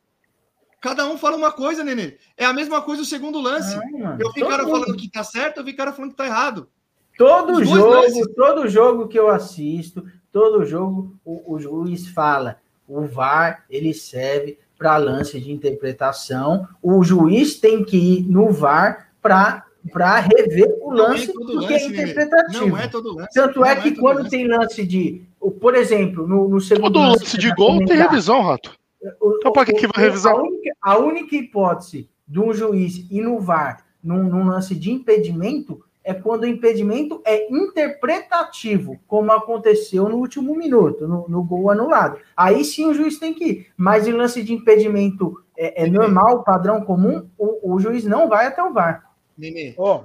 Cada 0.80 1.06
um 1.06 1.18
fala 1.18 1.36
uma 1.36 1.50
coisa, 1.50 1.82
Nenê. 1.82 2.16
É 2.36 2.44
a 2.44 2.52
mesma 2.52 2.80
coisa 2.82 3.02
o 3.02 3.04
segundo 3.04 3.40
lance. 3.40 3.74
Eu 4.18 4.32
vi 4.32 4.40
Todo 4.40 4.48
cara 4.48 4.62
mundo- 4.64 4.80
falando 4.80 4.96
que 4.96 5.10
tá 5.10 5.24
certo, 5.24 5.58
eu 5.58 5.64
vi 5.64 5.72
cara 5.72 5.92
falando 5.92 6.12
que 6.12 6.16
tá 6.16 6.26
errado. 6.26 6.68
Todo 7.16 7.64
jogo, 7.64 7.90
lances. 7.90 8.28
todo 8.36 8.68
jogo 8.68 9.08
que 9.08 9.18
eu 9.18 9.28
assisto, 9.28 10.04
todo 10.32 10.64
jogo 10.64 11.16
o, 11.24 11.54
o 11.54 11.58
juiz 11.58 12.06
fala, 12.08 12.58
o 12.86 13.02
VAR 13.06 13.64
ele 13.68 13.92
serve 13.92 14.56
para 14.78 14.96
lance 14.96 15.40
de 15.40 15.50
interpretação. 15.50 16.68
O 16.80 17.02
juiz 17.02 17.58
tem 17.58 17.84
que 17.84 17.96
ir 17.96 18.22
no 18.30 18.52
VAR 18.52 19.08
para 19.20 19.64
para 19.92 20.16
rever 20.20 20.76
o 20.82 20.92
é 20.92 20.96
lance 20.96 21.32
todo 21.32 21.46
porque 21.46 21.72
lance, 21.72 21.84
é 21.84 21.86
interpretativo. 21.88 22.68
Não 22.68 22.76
é 22.78 22.88
todo 22.88 23.14
lance. 23.14 23.30
Tanto 23.32 23.60
Não 23.60 23.66
é 23.66 23.76
que 23.76 23.90
todo 23.92 24.00
quando 24.00 24.18
lance. 24.18 24.30
tem 24.30 24.46
lance 24.46 24.86
de, 24.86 25.22
por 25.60 25.74
exemplo, 25.74 26.26
no, 26.28 26.48
no 26.48 26.60
segundo 26.60 26.92
Todo 26.92 26.98
lance 27.00 27.24
lance 27.24 27.38
de 27.38 27.52
gol 27.54 27.84
tem 27.86 27.96
revisão, 27.96 28.42
Rato. 28.42 28.76
Então, 29.02 29.52
pra 29.52 29.64
que 29.64 29.72
que 29.72 29.86
vai 29.86 30.04
revisar? 30.04 30.34
A 30.34 30.42
única, 30.42 30.76
a 30.80 30.98
única 30.98 31.36
hipótese 31.36 32.10
de 32.26 32.40
um 32.40 32.52
juiz 32.52 33.06
ir 33.10 33.20
no 33.20 33.38
VAR 33.40 33.84
num, 34.02 34.24
num 34.24 34.46
lance 34.46 34.74
de 34.74 34.90
impedimento 34.90 35.82
é 36.04 36.14
quando 36.14 36.44
o 36.44 36.46
impedimento 36.46 37.20
é 37.24 37.52
interpretativo, 37.52 38.98
como 39.06 39.30
aconteceu 39.30 40.08
no 40.08 40.16
último 40.16 40.56
minuto, 40.56 41.06
no, 41.06 41.28
no 41.28 41.42
gol 41.44 41.70
anulado. 41.70 42.18
Aí 42.36 42.64
sim 42.64 42.86
o 42.86 42.94
juiz 42.94 43.18
tem 43.18 43.34
que 43.34 43.44
ir. 43.44 43.66
Mas 43.76 44.08
em 44.08 44.12
lance 44.12 44.42
de 44.42 44.54
impedimento 44.54 45.42
é, 45.56 45.84
é 45.84 45.86
normal, 45.86 46.42
padrão 46.44 46.80
comum, 46.80 47.28
o, 47.36 47.74
o 47.74 47.78
juiz 47.78 48.04
não 48.04 48.28
vai 48.28 48.46
até 48.46 48.62
o 48.62 48.72
VAR. 48.72 49.10
Nenê, 49.36 49.74
Ó, 49.76 50.04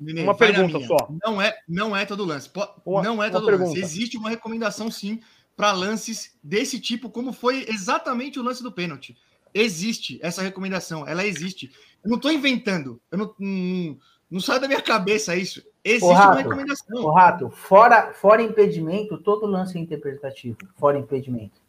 Nenê, 0.00 0.22
Uma 0.22 0.34
pergunta 0.36 0.80
só. 0.80 1.08
Não 1.24 1.40
é, 1.40 1.54
não 1.68 1.96
é 1.96 2.04
todo 2.04 2.24
lance. 2.24 2.50
Uma- 2.84 3.02
não 3.02 3.22
é 3.22 3.30
todo 3.30 3.46
lance. 3.46 3.58
pergunta. 3.58 3.78
Existe 3.78 4.16
uma 4.16 4.28
recomendação, 4.30 4.90
sim, 4.90 5.20
para 5.56 5.72
lances 5.72 6.36
desse 6.42 6.80
tipo, 6.80 7.10
como 7.10 7.32
foi 7.32 7.64
exatamente 7.68 8.38
o 8.38 8.42
lance 8.42 8.62
do 8.62 8.72
pênalti. 8.72 9.16
Existe 9.52 10.18
essa 10.22 10.42
recomendação, 10.42 11.06
ela 11.06 11.24
existe. 11.24 11.70
Eu 12.02 12.10
não 12.10 12.16
estou 12.16 12.32
inventando. 12.32 13.00
Eu 13.10 13.18
não, 13.18 13.34
não, 13.38 13.98
não 14.30 14.40
sai 14.40 14.58
da 14.58 14.66
minha 14.66 14.82
cabeça 14.82 15.36
isso. 15.36 15.62
Existe 15.84 16.04
Ô, 16.04 16.10
uma 16.10 16.18
Rato, 16.24 16.38
recomendação. 16.38 17.02
O 17.02 17.10
Rato, 17.12 17.50
fora, 17.50 18.12
fora 18.14 18.42
impedimento, 18.42 19.18
todo 19.18 19.46
lance 19.46 19.78
é 19.78 19.80
interpretativo. 19.80 20.56
Fora 20.76 20.98
impedimento. 20.98 21.60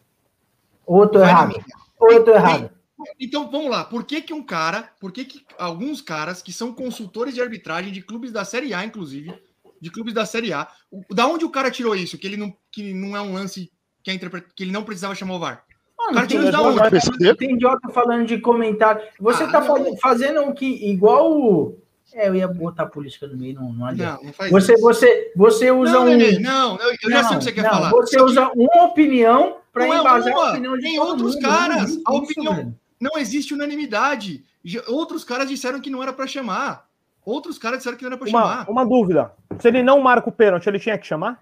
Ou 0.86 1.04
eu 1.04 1.10
tô 1.10 1.20
Vai 1.20 1.30
errado. 1.30 1.66
Ou 2.00 2.12
eu 2.12 2.24
tô 2.24 2.32
errado. 2.32 2.72
Então, 3.20 3.52
vamos 3.52 3.70
lá. 3.70 3.84
Por 3.84 4.04
que, 4.06 4.22
que 4.22 4.34
um 4.34 4.42
cara, 4.42 4.90
por 5.00 5.12
que, 5.12 5.26
que 5.26 5.46
alguns 5.58 6.02
caras 6.02 6.42
que 6.42 6.54
são 6.54 6.74
consultores 6.74 7.36
de 7.36 7.42
arbitragem 7.42 7.92
de 7.92 8.02
clubes 8.02 8.32
da 8.32 8.46
Série 8.46 8.74
A, 8.74 8.86
inclusive, 8.86 9.34
de 9.82 9.92
clubes 9.92 10.14
da 10.14 10.26
Série 10.26 10.54
A, 10.54 10.68
o- 10.90 11.04
da 11.14 11.28
onde 11.28 11.44
o 11.44 11.50
cara 11.52 11.70
tirou 11.70 11.94
isso? 11.96 12.18
Que 12.18 12.26
ele 12.26 12.38
não, 12.38 12.56
que 12.72 12.94
não 12.94 13.16
é 13.16 13.22
um 13.22 13.34
lance 13.34 13.70
que, 14.06 14.12
é 14.12 14.14
interpre- 14.14 14.43
que 14.56 14.64
ele 14.64 14.72
não 14.72 14.84
precisava 14.84 15.16
chamar 15.16 15.34
o 15.34 15.39
VAR. 15.39 15.64
Mano, 15.97 16.14
Cara, 16.14 16.28
tem, 16.28 16.51
da 16.51 16.62
onde? 16.62 17.36
Tem 17.38 17.56
idiota 17.56 17.89
falando 17.89 18.28
de 18.28 18.38
comentário. 18.38 19.01
Você 19.20 19.43
Ah, 19.45 19.47
tá 19.51 19.62
não. 19.62 19.97
fazendo, 19.97 20.41
o 20.41 20.53
que 20.53 20.66
igual 20.88 21.32
o. 21.32 21.80
É, 22.14 22.28
eu 22.28 22.36
ia 22.36 22.47
botar 22.47 22.86
política 22.86 23.26
no 23.26 23.36
meio, 23.36 23.56
não, 23.56 23.74
não 23.74 23.86
adianta. 23.88 24.18
Não, 24.18 24.26
não 24.26 24.34
faz 24.34 24.51
Você, 24.51 24.74
isso. 24.74 24.82
você, 24.84 25.34
você 25.36 25.72
usa 25.72 25.93
Não, 25.93 26.03
um. 26.03 26.06
Nenê, 26.06 26.38
não, 26.39 26.78
eu, 26.80 26.91
eu 27.01 27.10
já 27.10 27.24
sei 27.24 27.36
o 27.36 27.39
que 27.39 27.43
você 27.45 27.51
quer 27.51 27.64
não, 27.64 27.70
falar. 27.72 27.89
Você 27.89 28.16
que 28.18 28.22
usa 28.22 28.51
uma 28.56 28.84
opinião 28.86 29.58
para 29.74 29.86
é 29.86 29.89
embasar 29.99 30.32
uma, 30.34 30.45
a 30.45 30.51
opinião 30.51 30.76
de 30.76 30.82
tem 30.84 30.99
outros 30.99 31.34
mundo. 31.34 31.41
caras. 31.41 31.82
A 31.82 31.86
isso, 31.86 32.01
opinião- 32.06 32.56
velho. 32.56 32.76
não 33.01 33.18
existe 33.18 33.53
unanimidade. 33.56 34.45
Outros 34.88 35.24
caras 35.24 35.49
disseram 35.49 35.82
que 35.82 35.89
não 35.89 36.03
era 36.03 36.14
para 36.14 36.28
chamar. 36.28 36.86
Outros 37.26 37.58
caras 37.58 37.80
disseram 37.80 37.97
que 37.97 38.03
não 38.03 38.10
era 38.12 38.18
para 38.20 38.30
uma, 38.30 38.41
chamar. 38.41 38.70
uma 38.70 38.86
dúvida. 38.86 39.32
Se 39.60 39.68
ele 39.68 39.82
não 39.82 39.99
marca 39.99 40.30
o 40.30 40.32
pênalti, 40.32 40.68
ele 40.68 40.78
tinha 40.80 40.97
que 40.97 41.08
chamar? 41.08 41.41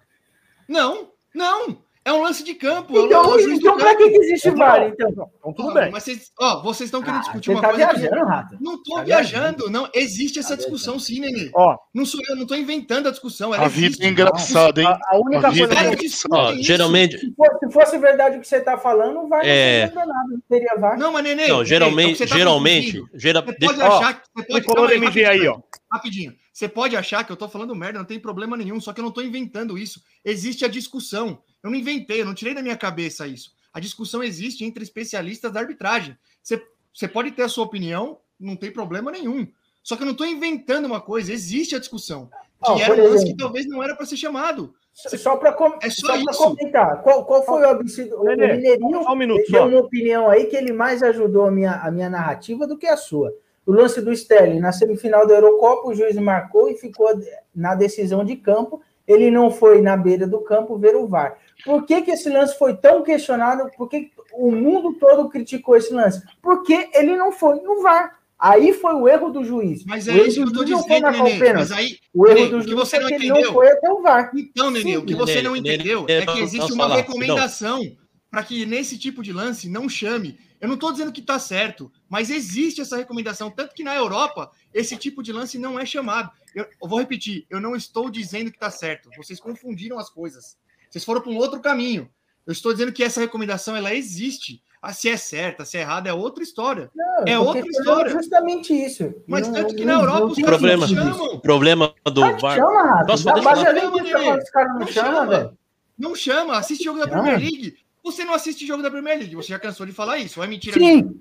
Não, 0.67 1.09
não. 1.35 1.82
É 2.05 2.11
um 2.11 2.21
lance 2.21 2.43
de 2.43 2.53
campo. 2.53 2.99
um- 2.99 3.05
Então, 3.05 3.23
é 3.23 3.27
o 3.27 3.39
juiz 3.39 3.59
do 3.59 3.65
então 3.67 3.77
pra 3.77 3.95
que, 3.95 4.09
que 4.09 4.17
existe 4.17 4.49
Então, 4.49 4.57
VAR, 4.59 4.83
então? 4.83 5.09
Então 5.09 5.53
tudo 5.53 5.73
bem. 5.73 5.89
Mas 5.89 6.03
vocês, 6.03 6.31
ó, 6.37 6.61
vocês 6.61 6.87
estão 6.87 7.01
querendo 7.01 7.19
Ah, 7.19 7.21
discutir 7.21 7.45
você 7.45 7.51
uma 7.53 7.61
tá 7.61 7.69
coisa 7.69 7.87
que 7.87 7.99
viajando, 7.99 8.25
Rato. 8.25 8.57
não 8.59 8.83
tô 8.83 8.95
Tá 8.95 9.03
viajando, 9.03 9.69
não. 9.69 9.89
Existe 9.93 10.37
essa 10.39 10.49
Tá 10.49 10.55
discussão 10.57 10.99
sim, 10.99 11.21
Nenê. 11.21 11.49
Ó, 11.55 11.77
Não 11.93 12.05
sou 12.05 12.19
eu, 12.27 12.35
não 12.35 12.45
tô 12.45 12.55
inventando 12.55 13.07
a 13.07 13.11
discussão. 13.11 13.53
Ela 13.55 13.65
A 13.65 13.67
vida 13.69 13.87
existe. 13.87 14.03
é 14.05 14.09
engraçada, 14.09 14.81
hein? 14.81 14.87
a, 14.87 14.99
a 15.15 15.17
única 15.17 15.47
A 15.47 15.57
coisa 15.57 15.63
é 15.73 15.95
que... 15.95 16.07
Ó, 16.31 16.53
geralmente, 16.55 17.17
Se 17.19 17.33
fosse, 17.35 17.59
se 17.67 17.71
fosse 17.71 17.97
verdade 17.97 18.37
o 18.37 18.41
que 18.41 18.47
você 18.47 18.59
tá 18.59 18.77
falando, 18.77 19.19
o 19.21 19.27
VAR 19.29 19.41
não 19.43 19.49
É. 19.49 19.87
teria 19.87 20.05
nada, 20.05 20.23
não 20.29 20.41
teria 20.49 20.75
VAR. 20.77 20.99
Não, 20.99 21.11
mas 21.13 21.23
Nenê. 21.23 21.47
não, 21.47 21.57
Nenê, 21.59 21.69
geralmente, 21.69 22.07
é 22.07 22.09
o 22.09 22.11
que 22.11 22.17
você 22.17 22.27
tá 22.27 22.35
geralmente, 22.37 23.03
gera, 23.13 23.41
Você 23.41 23.51
de- 23.57 23.65
pode 23.65 23.81
Ó, 23.81 23.85
achar 23.97 24.13
que. 24.21 24.27
Você 24.35 24.61
pode, 24.61 24.65
calma 24.65 25.29
aí, 25.29 25.47
ó. 25.47 25.59
Rapidinho. 25.91 26.33
Você 26.51 26.67
pode 26.67 26.95
achar 26.97 27.23
que 27.23 27.31
eu 27.31 27.35
tô 27.37 27.47
falando 27.47 27.73
merda, 27.75 27.97
não 27.99 28.05
tem 28.05 28.19
problema 28.19 28.57
nenhum, 28.57 28.79
só 28.81 28.91
que 28.91 28.99
eu 28.99 29.03
não 29.03 29.11
tô 29.11 29.21
inventando 29.21 29.77
isso. 29.77 30.01
Existe 30.25 30.65
a 30.65 30.67
discussão. 30.67 31.39
Eu 31.63 31.69
não 31.71 31.77
inventei, 31.77 32.21
eu 32.21 32.25
não 32.25 32.33
tirei 32.33 32.53
da 32.53 32.61
minha 32.61 32.75
cabeça 32.77 33.25
isso. 33.25 33.53
A 33.73 33.79
discussão 33.79 34.21
existe 34.21 34.65
entre 34.65 34.83
especialistas 34.83 35.51
da 35.51 35.59
arbitragem. 35.61 36.17
Você, 36.41 36.61
você 36.93 37.07
pode 37.07 37.31
ter 37.31 37.43
a 37.43 37.49
sua 37.49 37.63
opinião, 37.63 38.19
não 38.39 38.55
tem 38.55 38.69
problema 38.71 39.11
nenhum. 39.11 39.47
Só 39.81 39.95
que 39.95 40.03
eu 40.03 40.07
não 40.07 40.13
tô 40.13 40.25
inventando 40.25 40.85
uma 40.85 41.01
coisa, 41.01 41.31
existe 41.33 41.75
a 41.75 41.79
discussão. 41.79 42.29
Que 42.63 42.71
Ó, 42.71 42.77
era 42.79 42.93
um 42.93 43.09
lance 43.09 43.25
que 43.25 43.35
talvez 43.35 43.67
não 43.67 43.81
era 43.83 43.95
para 43.95 44.05
ser 44.05 44.15
chamado. 44.17 44.73
Só- 44.93 45.17
Só 45.17 45.35
para 45.37 45.51
com... 45.53 45.77
É 45.81 45.89
só 45.89 46.15
só 46.31 46.49
comentar, 46.49 47.01
qual, 47.01 47.25
qual 47.25 47.43
foi 47.43 47.61
o 47.63 47.67
absurdo? 47.69 48.21
O 48.21 48.23
Mineirinho 48.25 48.99
um 48.99 49.15
minuto 49.15 49.51
deu 49.51 49.61
só. 49.61 49.67
uma 49.67 49.79
opinião 49.79 50.29
aí 50.29 50.45
que 50.45 50.55
ele 50.55 50.71
mais 50.71 51.01
ajudou 51.01 51.45
a 51.47 51.51
minha, 51.51 51.73
a 51.81 51.89
minha 51.91 52.09
narrativa 52.09 52.67
do 52.67 52.77
que 52.77 52.85
a 52.87 52.95
sua. 52.95 53.33
O 53.65 53.71
lance 53.71 54.01
do 54.01 54.11
Sterling 54.11 54.59
na 54.59 54.71
semifinal 54.71 55.25
da 55.25 55.33
Eurocopa, 55.35 55.87
o 55.89 55.95
juiz 55.95 56.15
marcou 56.17 56.69
e 56.69 56.75
ficou 56.77 57.09
na 57.55 57.75
decisão 57.75 58.23
de 58.23 58.35
campo. 58.35 58.81
Ele 59.07 59.29
não 59.29 59.51
foi 59.51 59.81
na 59.81 59.97
beira 59.97 60.25
do 60.25 60.39
campo 60.41 60.77
ver 60.77 60.95
o 60.95 61.07
VAR. 61.07 61.37
Por 61.65 61.85
que, 61.85 62.01
que 62.01 62.11
esse 62.11 62.29
lance 62.29 62.57
foi 62.57 62.75
tão 62.75 63.03
questionado? 63.03 63.69
Por 63.77 63.89
que 63.89 64.11
o 64.33 64.51
mundo 64.51 64.93
todo 64.93 65.29
criticou 65.29 65.75
esse 65.75 65.93
lance? 65.93 66.21
Porque 66.41 66.89
ele 66.93 67.15
não 67.15 67.31
foi 67.31 67.55
no 67.61 67.81
VAR. 67.81 68.19
Aí 68.39 68.73
foi 68.73 68.93
o 68.95 69.07
erro 69.07 69.29
do 69.29 69.43
juiz. 69.43 69.85
Mas 69.85 70.07
o 70.07 70.11
é 70.11 70.17
isso 70.27 70.43
que 70.45 70.57
eu 70.59 70.67
não 70.67 70.83
foi 70.83 71.01
dizendo, 71.01 71.23
Nenê. 71.23 71.53
Mas 71.53 71.71
aí, 71.71 71.97
O 72.13 72.27
erro 72.27 72.35
Nenê, 72.35 72.49
do 72.49 72.57
o 72.57 72.61
que 72.61 72.67
juiz 72.71 72.79
você 72.79 72.97
é 72.97 72.99
não 72.99 73.07
que 73.07 73.13
ele 73.13 73.25
entendeu. 73.25 73.45
não 73.45 73.53
foi 73.53 73.71
até 73.71 73.91
o 73.91 74.01
VAR. 74.01 74.31
Então, 74.35 74.71
Nenê, 74.71 74.97
o 74.97 75.05
que 75.05 75.13
Nenê, 75.13 75.25
você 75.25 75.41
não 75.41 75.53
Nenê, 75.53 75.75
entendeu 75.75 76.03
Nenê, 76.05 76.23
é 76.23 76.25
que 76.25 76.39
existe 76.39 76.73
uma 76.73 76.83
falar, 76.83 76.95
recomendação 76.97 77.81
para 78.29 78.43
que 78.43 78.65
nesse 78.65 78.97
tipo 78.97 79.21
de 79.23 79.31
lance 79.31 79.69
não 79.69 79.87
chame. 79.87 80.37
Eu 80.59 80.67
não 80.67 80.75
estou 80.75 80.91
dizendo 80.91 81.11
que 81.11 81.21
está 81.21 81.37
certo, 81.37 81.91
mas 82.09 82.29
existe 82.29 82.81
essa 82.81 82.97
recomendação. 82.97 83.51
Tanto 83.51 83.75
que 83.75 83.83
na 83.83 83.95
Europa, 83.95 84.49
esse 84.73 84.95
tipo 84.97 85.21
de 85.23 85.31
lance 85.31 85.57
não 85.57 85.79
é 85.79 85.85
chamado. 85.85 86.31
Eu, 86.55 86.65
eu 86.81 86.87
vou 86.87 86.99
repetir, 86.99 87.45
eu 87.49 87.59
não 87.59 87.75
estou 87.75 88.09
dizendo 88.09 88.49
que 88.51 88.57
está 88.57 88.69
certo. 88.71 89.09
Vocês 89.17 89.39
confundiram 89.39 89.97
as 89.99 90.09
coisas. 90.09 90.57
Vocês 90.89 91.03
foram 91.03 91.21
para 91.21 91.31
um 91.31 91.37
outro 91.37 91.59
caminho. 91.59 92.09
Eu 92.45 92.51
estou 92.51 92.71
dizendo 92.73 92.91
que 92.91 93.03
essa 93.03 93.21
recomendação 93.21 93.75
ela 93.75 93.93
existe. 93.93 94.61
Ah, 94.81 94.91
se 94.91 95.07
é 95.09 95.15
certa, 95.15 95.63
se 95.63 95.77
é 95.77 95.81
errada, 95.81 96.09
é 96.09 96.13
outra 96.13 96.43
história. 96.43 96.91
Não, 96.93 97.23
É 97.25 97.39
outra 97.39 97.65
história. 97.65 98.11
justamente 98.11 98.73
isso. 98.73 99.13
Mas 99.25 99.47
Não- 99.47 99.53
tanto 99.53 99.75
que 99.75 99.85
não- 99.85 99.93
na 99.95 100.01
Europa 100.01 100.19
não 100.19 100.27
os 100.27 100.35
caras 100.35 100.49
problema. 100.49 100.85
isso. 100.85 100.95
chamam. 100.95 101.25
o 101.35 101.39
problema 101.39 101.95
do 102.05 102.21
VAR. 102.37 102.57
chama, 102.57 102.83
Rato. 102.83 103.07
Posso- 103.07 103.23
Da 103.23 103.33
deixa 103.33 103.49
eu 103.49 103.53
base 103.55 103.63
falar? 103.65 103.69
ali 103.69 103.79
Chama, 104.09 104.73
não 104.73 104.79
Não 104.79 104.87
chama. 104.87 105.25
velho. 105.27 105.57
Não 105.97 106.15
chama, 106.15 106.57
assiste 106.57 106.83
jogo 106.83 106.99
da 106.99 107.07
Chama. 107.07 107.23
Premier 107.23 107.39
League. 107.39 107.77
Você 108.03 108.25
não 108.25 108.33
assiste 108.33 108.67
jogo 108.67 108.83
da 108.83 108.91
Premier 108.91 109.17
League, 109.19 109.35
você 109.35 109.47
já 109.47 109.59
cansou 109.59 109.85
de 109.85 109.93
falar 109.93 110.17
isso, 110.17 110.43
é 110.43 110.47
mentira? 110.47 110.77
Sim, 110.77 111.17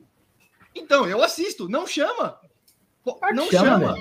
Então, 0.75 1.07
eu 1.07 1.23
assisto, 1.23 1.69
não 1.69 1.87
chama. 1.87 2.37
Não 3.35 3.51
chama, 3.51 3.69
chama. 3.71 3.99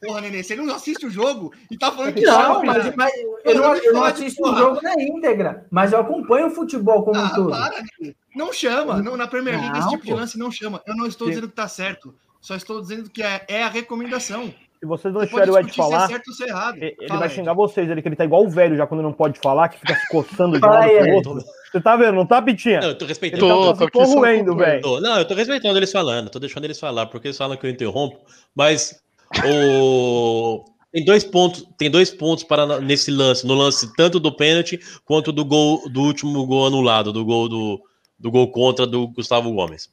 Porra, 0.00 0.20
Nenê, 0.20 0.42
você 0.42 0.54
não 0.54 0.74
assiste 0.74 1.06
o 1.06 1.10
jogo 1.10 1.52
e 1.70 1.78
tá 1.78 1.90
falando 1.90 2.14
que 2.14 2.20
não, 2.20 2.34
chama. 2.34 2.64
mas, 2.64 2.94
mas 2.94 3.12
eu, 3.44 3.54
não, 3.54 3.74
eu 3.76 3.92
não 3.94 4.02
de 4.02 4.08
assisto 4.08 4.42
o 4.42 4.54
jogo 4.56 4.80
na 4.82 4.92
íntegra, 5.02 5.66
mas 5.70 5.92
eu 5.92 6.00
acompanho 6.00 6.48
o 6.48 6.50
futebol 6.50 7.02
como 7.02 7.18
um 7.18 7.24
Ah, 7.24 7.30
todo. 7.34 7.50
para, 7.50 7.82
Nenê. 7.98 8.14
Não 8.34 8.52
chama. 8.52 9.02
Não, 9.02 9.16
na 9.16 9.26
Premier 9.26 9.58
League, 9.58 9.78
esse 9.78 9.88
tipo 9.88 10.04
de 10.04 10.10
pô. 10.12 10.16
lance 10.18 10.38
não 10.38 10.50
chama. 10.50 10.82
Eu 10.86 10.94
não 10.94 11.06
estou 11.06 11.26
Sim. 11.26 11.32
dizendo 11.34 11.48
que 11.48 11.54
tá 11.56 11.66
certo. 11.66 12.14
Só 12.40 12.54
estou 12.54 12.80
dizendo 12.80 13.08
que 13.08 13.22
é, 13.22 13.44
é 13.48 13.62
a 13.62 13.68
recomendação. 13.68 14.54
Se 14.78 14.86
vocês 14.86 15.12
não 15.12 15.20
deixarem 15.22 15.50
o 15.50 15.58
Ed 15.58 15.70
é 15.70 15.72
falar, 15.72 16.06
certo 16.06 16.28
ou 16.28 16.34
se 16.34 16.44
é 16.44 16.48
errado. 16.48 16.76
ele 16.76 16.94
Fala, 17.08 17.20
vai 17.20 17.28
Ed. 17.28 17.34
xingar 17.34 17.54
vocês, 17.54 17.90
ele 17.90 18.02
que 18.02 18.08
ele 18.08 18.16
tá 18.16 18.24
igual 18.24 18.44
o 18.44 18.50
velho 18.50 18.76
já 18.76 18.86
quando 18.86 19.02
não 19.02 19.12
pode 19.12 19.38
falar, 19.38 19.68
que 19.68 19.78
fica 19.78 19.94
se 19.94 20.08
coçando 20.08 20.58
de 20.58 20.66
um 20.66 20.68
lado 20.68 20.88
pro 20.90 21.14
outro. 21.14 21.44
Você 21.72 21.80
tá 21.80 21.96
vendo, 21.96 22.12
não 22.12 22.26
tá, 22.26 22.40
Pitinha? 22.42 22.80
Não, 22.80 22.88
eu 22.88 22.98
tô 22.98 23.06
respeitando. 23.06 23.74
tá 23.74 23.86
Tô, 23.86 23.90
quase 23.90 24.14
tô 24.14 24.20
velho. 24.54 25.00
Não, 25.00 25.18
eu 25.18 25.24
tô 25.24 25.34
respeitando 25.34 25.78
eles 25.78 25.90
falando, 25.90 26.30
tô 26.30 26.38
deixando 26.38 26.64
eles 26.64 26.78
falar, 26.78 27.06
porque 27.06 27.28
eles 27.28 27.38
falam 27.38 27.56
que 27.56 27.66
eu 27.66 27.70
interrompo, 27.70 28.18
mas 28.54 29.02
o... 29.44 30.64
tem 30.92 31.04
dois 31.04 31.24
pontos, 31.24 31.66
tem 31.76 31.90
dois 31.90 32.10
pontos 32.10 32.44
para 32.44 32.80
nesse 32.80 33.10
lance, 33.10 33.46
no 33.46 33.54
lance 33.54 33.92
tanto 33.96 34.20
do 34.20 34.34
pênalti 34.34 34.78
quanto 35.04 35.32
do 35.32 35.44
gol 35.44 35.88
do 35.90 36.02
último 36.02 36.46
gol 36.46 36.66
anulado, 36.66 37.12
do 37.12 37.24
gol 37.24 37.48
do, 37.48 37.80
do 38.18 38.30
gol 38.30 38.50
contra 38.50 38.86
do 38.86 39.08
Gustavo 39.08 39.52
Gomes. 39.52 39.90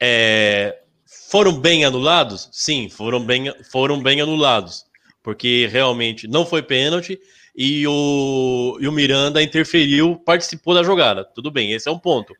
É, 0.00 0.80
foram 1.28 1.58
bem 1.58 1.84
anulados? 1.84 2.48
Sim, 2.52 2.88
foram 2.88 3.20
bem, 3.20 3.52
foram 3.70 4.02
bem 4.02 4.20
anulados, 4.20 4.84
porque 5.22 5.68
realmente 5.70 6.28
não 6.28 6.46
foi 6.46 6.62
pênalti 6.62 7.18
e 7.56 7.86
o, 7.86 8.78
e 8.80 8.88
o 8.88 8.92
Miranda 8.92 9.42
interferiu, 9.42 10.16
participou 10.16 10.74
da 10.74 10.82
jogada. 10.82 11.24
Tudo 11.24 11.50
bem, 11.50 11.72
esse 11.72 11.88
é 11.88 11.92
um 11.92 11.98
ponto. 11.98 12.34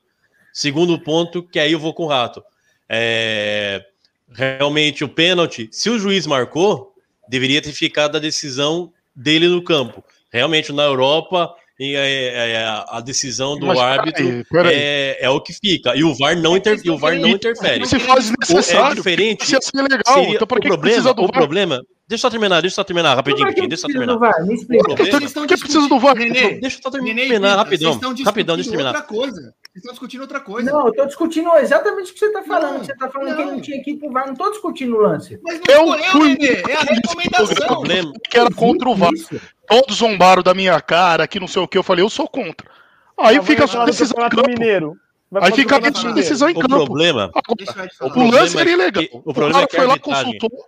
Segundo 0.52 0.98
ponto, 0.98 1.42
que 1.42 1.58
aí 1.58 1.72
eu 1.72 1.78
vou 1.78 1.94
com 1.94 2.04
o 2.04 2.08
rato. 2.08 2.42
É, 2.88 3.84
realmente 4.32 5.04
o 5.04 5.08
pênalti, 5.08 5.68
se 5.72 5.88
o 5.90 5.98
juiz 5.98 6.26
marcou, 6.26 6.94
deveria 7.28 7.62
ter 7.62 7.72
ficado 7.72 8.16
a 8.16 8.20
decisão 8.20 8.92
dele 9.14 9.48
no 9.48 9.62
campo. 9.62 10.04
Realmente, 10.30 10.72
na 10.72 10.82
Europa, 10.82 11.54
e, 11.78 11.96
é, 11.96 12.50
é, 12.52 12.64
a 12.88 13.00
decisão 13.00 13.58
do 13.58 13.66
Mas 13.66 13.78
peraí, 13.78 13.92
árbitro 13.98 14.46
peraí. 14.50 14.74
é, 14.74 15.18
é 15.24 15.30
o 15.30 15.40
que 15.40 15.52
fica. 15.52 15.96
E 15.96 16.04
o 16.04 16.14
VAR 16.14 16.36
não, 16.36 16.56
inter, 16.56 16.78
o 16.88 16.96
VAR 16.98 17.16
não 17.18 17.28
interfere. 17.30 17.84
Se 17.86 17.98
faz 17.98 18.30
É 18.30 18.34
necessário, 18.38 18.96
diferente. 18.96 19.44
se 19.46 19.56
assim 19.56 19.70
é 19.78 19.82
legal, 19.82 20.02
Seria- 20.14 20.34
então 20.34 20.44
o 20.44 20.46
problema, 20.46 20.78
precisa 20.78 21.12
do 21.14 21.22
o 21.24 21.32
problema. 21.32 21.82
Deixa 22.06 22.26
eu 22.26 22.28
só 22.28 22.30
terminar, 22.30 22.60
deixa 22.60 22.74
eu 22.74 22.76
só 22.76 22.84
terminar 22.84 23.14
rapidinho, 23.14 23.46
Por 23.46 23.54
que 23.54 23.62
Pitinho, 23.62 23.68
deixa 23.70 23.86
eu 23.86 23.90
só 23.90 23.98
terminar. 23.98 24.12
do 24.12 24.18
VAR? 24.20 24.46
Me 24.46 24.54
explica. 24.54 24.84
Por 24.84 25.46
que 25.46 25.56
precisa 25.56 25.88
do 25.88 25.98
VAR? 25.98 26.14
Nenê, 26.14 26.60
Deixa 26.60 26.76
eu 26.78 26.82
só 26.82 26.90
terminar 26.90 27.56
rapidão. 27.56 27.92
Rapidão, 27.94 28.12
deixa 28.12 28.30
eu 28.30 28.56
discutindo 28.56 28.70
terminar. 28.70 28.88
outra 28.90 29.02
coisa. 29.02 29.40
Vocês 29.40 29.54
estão 29.76 29.92
discutindo 29.92 30.20
outra 30.20 30.40
coisa. 30.40 30.70
Não, 30.70 30.86
eu 30.86 30.92
tô 30.94 31.06
discutindo 31.06 31.48
exatamente 31.56 32.10
o 32.10 32.14
que 32.14 32.20
você 32.20 32.30
tá 32.30 32.42
falando. 32.42 32.72
Não, 32.74 32.84
você 32.84 32.94
tá 32.94 33.10
falando 33.10 33.36
que 33.36 33.42
não. 33.44 33.60
tinha 33.60 33.82
que 33.82 33.92
ir 33.92 33.96
pro 33.96 34.12
VAR. 34.12 34.26
Não 34.26 34.34
tô 34.34 34.50
discutindo 34.50 34.96
o 34.96 35.00
lance. 35.00 35.40
Mas 35.42 35.60
não 35.66 35.74
Eu 35.96 36.04
fui- 36.10 36.36
Nenê. 36.38 36.62
É 36.68 36.76
a 36.76 36.80
O 36.82 36.84
recomendação. 36.84 37.66
problema, 37.66 38.12
que 38.30 38.38
era 38.38 38.50
contra 38.50 38.88
o 38.90 38.94
VAR. 38.94 39.10
Isso. 39.14 39.40
Todos 39.66 39.96
zombaram 39.96 40.42
da 40.42 40.52
minha 40.52 40.78
cara, 40.82 41.26
que 41.26 41.40
não 41.40 41.48
sei 41.48 41.62
o 41.62 41.66
que. 41.66 41.78
Eu 41.78 41.82
falei, 41.82 42.04
eu 42.04 42.10
sou 42.10 42.28
contra. 42.28 42.70
Aí 43.18 43.36
vai 43.38 43.46
fica 43.46 43.66
falar 43.66 43.72
só 43.72 43.84
do 43.84 43.86
decisão 43.86 44.26
em 44.26 44.28
campo. 44.28 44.48
Mineiro. 44.50 44.94
Vai 45.30 45.44
Aí 45.44 45.52
fica 45.52 45.76
Mineiro. 45.80 46.12
decisão 46.14 46.50
em 46.50 46.52
o 46.52 46.60
campo. 46.60 46.68
problema, 46.84 47.30
O 47.34 48.10
problema 48.10 48.40
lance 48.40 48.54
é 48.56 48.58
seria 48.58 48.76
que- 48.92 49.00
legal. 49.00 49.22
o 49.24 49.32
problema 49.32 49.52
cara 49.52 49.64
é 49.64 49.66
que 49.66 49.76
a 49.76 49.78
foi 49.78 49.86
lá, 49.86 49.92
arbitragem- 49.94 50.38
consultou. 50.38 50.64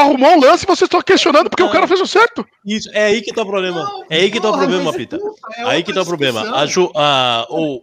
Arrumou 0.00 0.30
um 0.36 0.40
lance 0.40 0.64
e 0.64 0.66
vocês 0.66 0.82
estão 0.86 1.00
questionando 1.02 1.48
porque 1.50 1.62
o 1.62 1.70
cara 1.70 1.86
fez 1.86 2.00
o 2.00 2.06
certo. 2.06 2.46
Isso, 2.64 2.88
é 2.92 3.06
aí 3.06 3.20
que 3.22 3.32
tá 3.32 3.42
o 3.42 3.46
problema. 3.46 3.90
é 4.10 4.16
aí 4.16 4.30
que 4.30 4.40
tá 4.40 4.50
o 4.50 4.56
problema, 4.56 4.90
é 4.90 4.92
Pita. 4.96 5.18
é 5.58 5.64
aí 5.64 5.82
que 5.82 5.92
tá 5.92 6.02
o 6.02 6.06
problema. 6.06 6.54
A, 6.56 6.66
ju- 6.66 6.90
a- 6.94 7.46
o, 7.50 7.82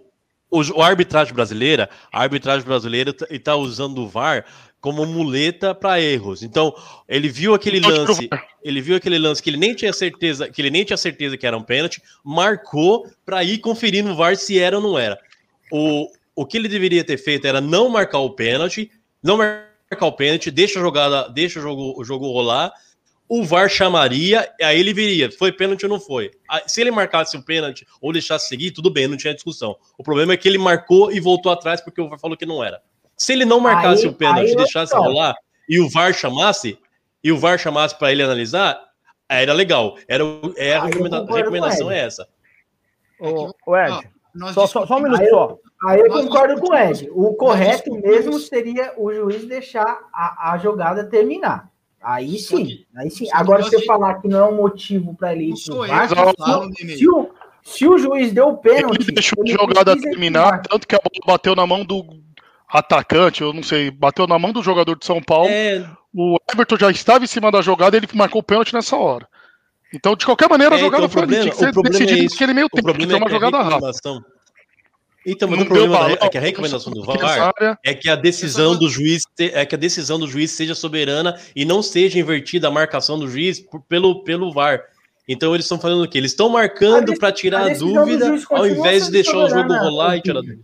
o, 0.51 0.81
a 0.81 0.87
arbitragem 0.87 1.33
brasileira, 1.33 1.89
a 2.11 2.21
arbitragem 2.21 2.65
brasileira 2.65 3.13
tá, 3.13 3.25
tá 3.43 3.55
usando 3.55 3.99
o 3.99 4.07
VAR 4.07 4.45
como 4.81 5.05
muleta 5.05 5.75
para 5.75 5.99
erros. 6.01 6.41
Então, 6.41 6.73
ele 7.07 7.27
viu 7.27 7.53
aquele 7.53 7.79
o 7.85 7.89
lance, 7.89 8.29
ele 8.63 8.81
viu 8.81 8.95
aquele 8.95 9.17
lance 9.19 9.43
que 9.43 9.49
ele 9.49 9.57
nem 9.57 9.73
tinha 9.75 9.91
certeza, 9.91 10.49
que 10.49 10.61
ele 10.61 10.69
nem 10.69 10.85
tinha 10.85 10.95
certeza 10.97 11.37
que 11.37 11.45
era 11.45 11.57
um 11.57 11.63
pênalti, 11.63 12.01
marcou 12.23 13.05
para 13.25 13.43
ir 13.43 13.57
conferir 13.57 14.03
no 14.03 14.15
VAR 14.15 14.37
se 14.37 14.57
era 14.57 14.77
ou 14.77 14.81
não 14.83 14.97
era. 14.97 15.19
O, 15.71 16.07
o 16.33 16.45
que 16.45 16.57
ele 16.57 16.69
deveria 16.69 17.03
ter 17.03 17.17
feito 17.17 17.45
era 17.45 17.59
não 17.59 17.89
marcar 17.89 18.19
o 18.19 18.29
pênalti, 18.29 18.89
não 19.21 19.37
marcar 19.37 19.68
o 19.99 20.11
pênalti, 20.11 20.51
deixa 20.51 20.79
a 20.79 20.81
jogada, 20.81 21.29
deixa 21.29 21.59
o 21.59 21.61
jogo, 21.61 21.99
o 21.99 22.03
jogo 22.03 22.27
rolar. 22.31 22.71
O 23.27 23.43
VAR 23.43 23.69
chamaria, 23.69 24.51
aí 24.61 24.79
ele 24.79 24.91
viria, 24.93 25.31
foi 25.31 25.51
pênalti 25.51 25.83
ou 25.83 25.89
não 25.89 25.99
foi. 25.99 26.31
Ah, 26.47 26.63
Se 26.67 26.81
ele 26.81 26.89
marcasse 26.89 27.37
o 27.37 27.43
pênalti 27.43 27.85
ou 28.01 28.11
deixasse 28.11 28.47
seguir, 28.47 28.71
tudo 28.71 28.89
bem, 28.89 29.07
não 29.07 29.17
tinha 29.17 29.33
discussão. 29.35 29.75
O 29.97 30.03
problema 30.03 30.33
é 30.33 30.37
que 30.37 30.47
ele 30.47 30.57
marcou 30.57 31.11
e 31.11 31.19
voltou 31.19 31.51
atrás 31.51 31.79
porque 31.81 32.01
o 32.01 32.09
VAR 32.09 32.19
falou 32.19 32.35
que 32.37 32.45
não 32.45 32.63
era. 32.63 32.81
Se 33.15 33.33
ele 33.33 33.45
não 33.45 33.59
marcasse 33.59 34.03
Aí- 34.03 34.09
o 34.09 34.13
pênalti 34.13 34.47
e 34.49 34.51
eu- 34.51 34.57
deixasse 34.57 34.93
então. 34.93 35.03
rolar 35.05 35.35
e 35.67 35.79
o 35.79 35.87
VAR 35.89 36.11
chamasse, 36.13 36.79
e 37.23 37.31
o 37.31 37.37
VAR 37.37 37.59
chamasse 37.59 37.97
para 37.97 38.11
ele 38.11 38.23
analisar, 38.23 38.79
aí 39.27 39.43
era 39.43 39.53
legal. 39.53 39.95
Era, 40.07 40.25
o- 40.25 40.53
é 40.57 40.75
a 40.75 40.83
recomendação 40.85 41.91
é 41.91 41.99
essa. 41.99 42.27
Ô, 43.19 43.51
ô, 43.65 43.77
Ed, 43.77 44.09
só, 44.53 44.65
só, 44.65 44.87
só 44.87 44.97
um 44.97 45.01
minuto 45.01 45.23
só. 45.29 45.57
Aí 45.85 45.99
eu 46.01 46.09
Nós 46.09 46.25
concordo 46.25 46.59
com 46.59 46.71
o 46.73 46.75
Ed. 46.77 47.09
O 47.13 47.33
correto 47.35 47.83
discutimos- 47.89 48.01
mesmo 48.01 48.39
seria 48.39 48.93
o 48.97 49.13
juiz 49.13 49.45
deixar 49.45 49.97
a, 50.13 50.51
a 50.51 50.57
jogada 50.57 51.05
terminar. 51.05 51.69
Aí 52.01 52.37
sim, 52.39 52.65
que- 52.65 52.87
aí 52.95 53.09
sim. 53.09 53.25
que 53.25 53.31
Agora, 53.33 53.63
se 53.63 53.75
eu 53.75 53.83
falar 53.85 54.15
que 54.21 54.27
não 54.27 54.39
é 54.39 54.43
um 54.49 54.55
motivo 54.55 55.13
para 55.15 55.33
ele 55.33 55.51
ir 55.51 55.55
pro 55.65 55.87
VAR, 55.87 56.07
que 56.75 56.97
se 56.97 57.09
o, 57.09 57.29
se 57.63 57.87
o 57.87 57.97
juiz 57.97 58.31
deu 58.31 58.49
o 58.49 58.57
pênalti. 58.57 59.01
Ele 59.03 59.11
deixou 59.13 59.41
a 59.41 59.45
ele 59.47 59.53
jogada 59.57 59.91
ir 59.93 60.01
pro 60.01 60.09
terminar, 60.11 60.61
tanto 60.63 60.87
que 60.87 60.95
a 60.95 60.99
bola 60.99 61.33
bateu 61.33 61.55
na 61.55 61.65
mão 61.67 61.83
do 61.85 62.05
atacante, 62.67 63.41
eu 63.41 63.53
não 63.53 63.63
sei, 63.63 63.89
bateu 63.91 64.27
na 64.27 64.37
mão 64.37 64.51
do 64.51 64.61
jogador 64.61 64.97
de 64.97 65.05
São 65.05 65.21
Paulo. 65.21 65.49
É, 65.49 65.85
O 66.15 66.37
Everton 66.53 66.77
já 66.77 66.89
estava 66.91 67.23
em 67.23 67.27
cima 67.27 67.51
da 67.51 67.61
jogada 67.61 67.95
e 67.95 67.99
ele 67.99 68.07
marcou 68.13 68.39
o 68.41 68.43
pênalti 68.43 68.73
nessa 68.73 68.95
hora. 68.97 69.27
Então, 69.93 70.15
de 70.15 70.25
qualquer 70.25 70.47
maneira, 70.49 70.75
a 70.75 70.77
É, 70.77 70.81
jogada 70.81 71.05
então, 71.05 71.09
foi 71.09 71.23
ali. 71.23 71.39
Tinha 71.41 71.49
que 71.51 71.57
ser 71.57 71.69
o 71.69 71.73
problema 71.73 71.95
é 71.97 71.99
naquele 71.99 72.53
meio 72.53 72.67
o 72.67 72.69
tempo. 72.69 72.93
Foi 72.93 73.03
é 73.13 73.17
uma 73.17 73.25
que 73.25 73.31
a 73.31 73.39
jogada 73.39 73.61
rápida. 73.61 73.91
Então, 75.25 75.49
mas 75.49 75.59
Não 75.59 75.65
o 75.65 75.67
problema 75.67 75.97
balão, 75.97 76.17
é 76.21 76.29
que 76.29 76.37
a 76.37 76.41
recomendação 76.41 76.93
do 76.93 77.03
VAR 77.03 77.53
é 77.83 77.93
que 77.93 78.09
a 78.09 78.15
decisão 78.15 78.75
do 78.77 78.89
juiz 78.89 79.23
é 79.37 79.65
que 79.65 79.75
a 79.75 79.77
decisão 79.77 80.17
do 80.17 80.25
juiz 80.27 80.51
seja 80.51 80.73
soberana 80.73 81.37
e 81.55 81.65
não 81.65 81.81
seja 81.81 82.17
invertida 82.17 82.69
a 82.69 82.71
marcação 82.71 83.19
do 83.19 83.27
juiz 83.27 83.59
por- 83.59 83.81
pelo, 83.81 84.23
pelo 84.23 84.51
VAR. 84.53 84.81
Então 85.27 85.53
eles 85.53 85.65
estão 85.65 85.79
falando 85.79 86.03
o 86.03 86.09
quê? 86.09 86.17
Eles 86.17 86.31
estão 86.31 86.49
marcando 86.49 87.13
para 87.19 87.31
tirar 87.31 87.63
a 87.67 87.71
a 87.71 87.73
dúvida 87.75 88.33
ao 88.49 88.65
invés 88.65 89.05
de 89.05 89.11
deixar 89.11 89.37
o 89.37 89.49
jogo 89.49 89.61
soberana, 89.61 89.81
rolar 89.83 90.17
e 90.17 90.21
tirar 90.21 90.39
a 90.39 90.41
dúvida. 90.41 90.61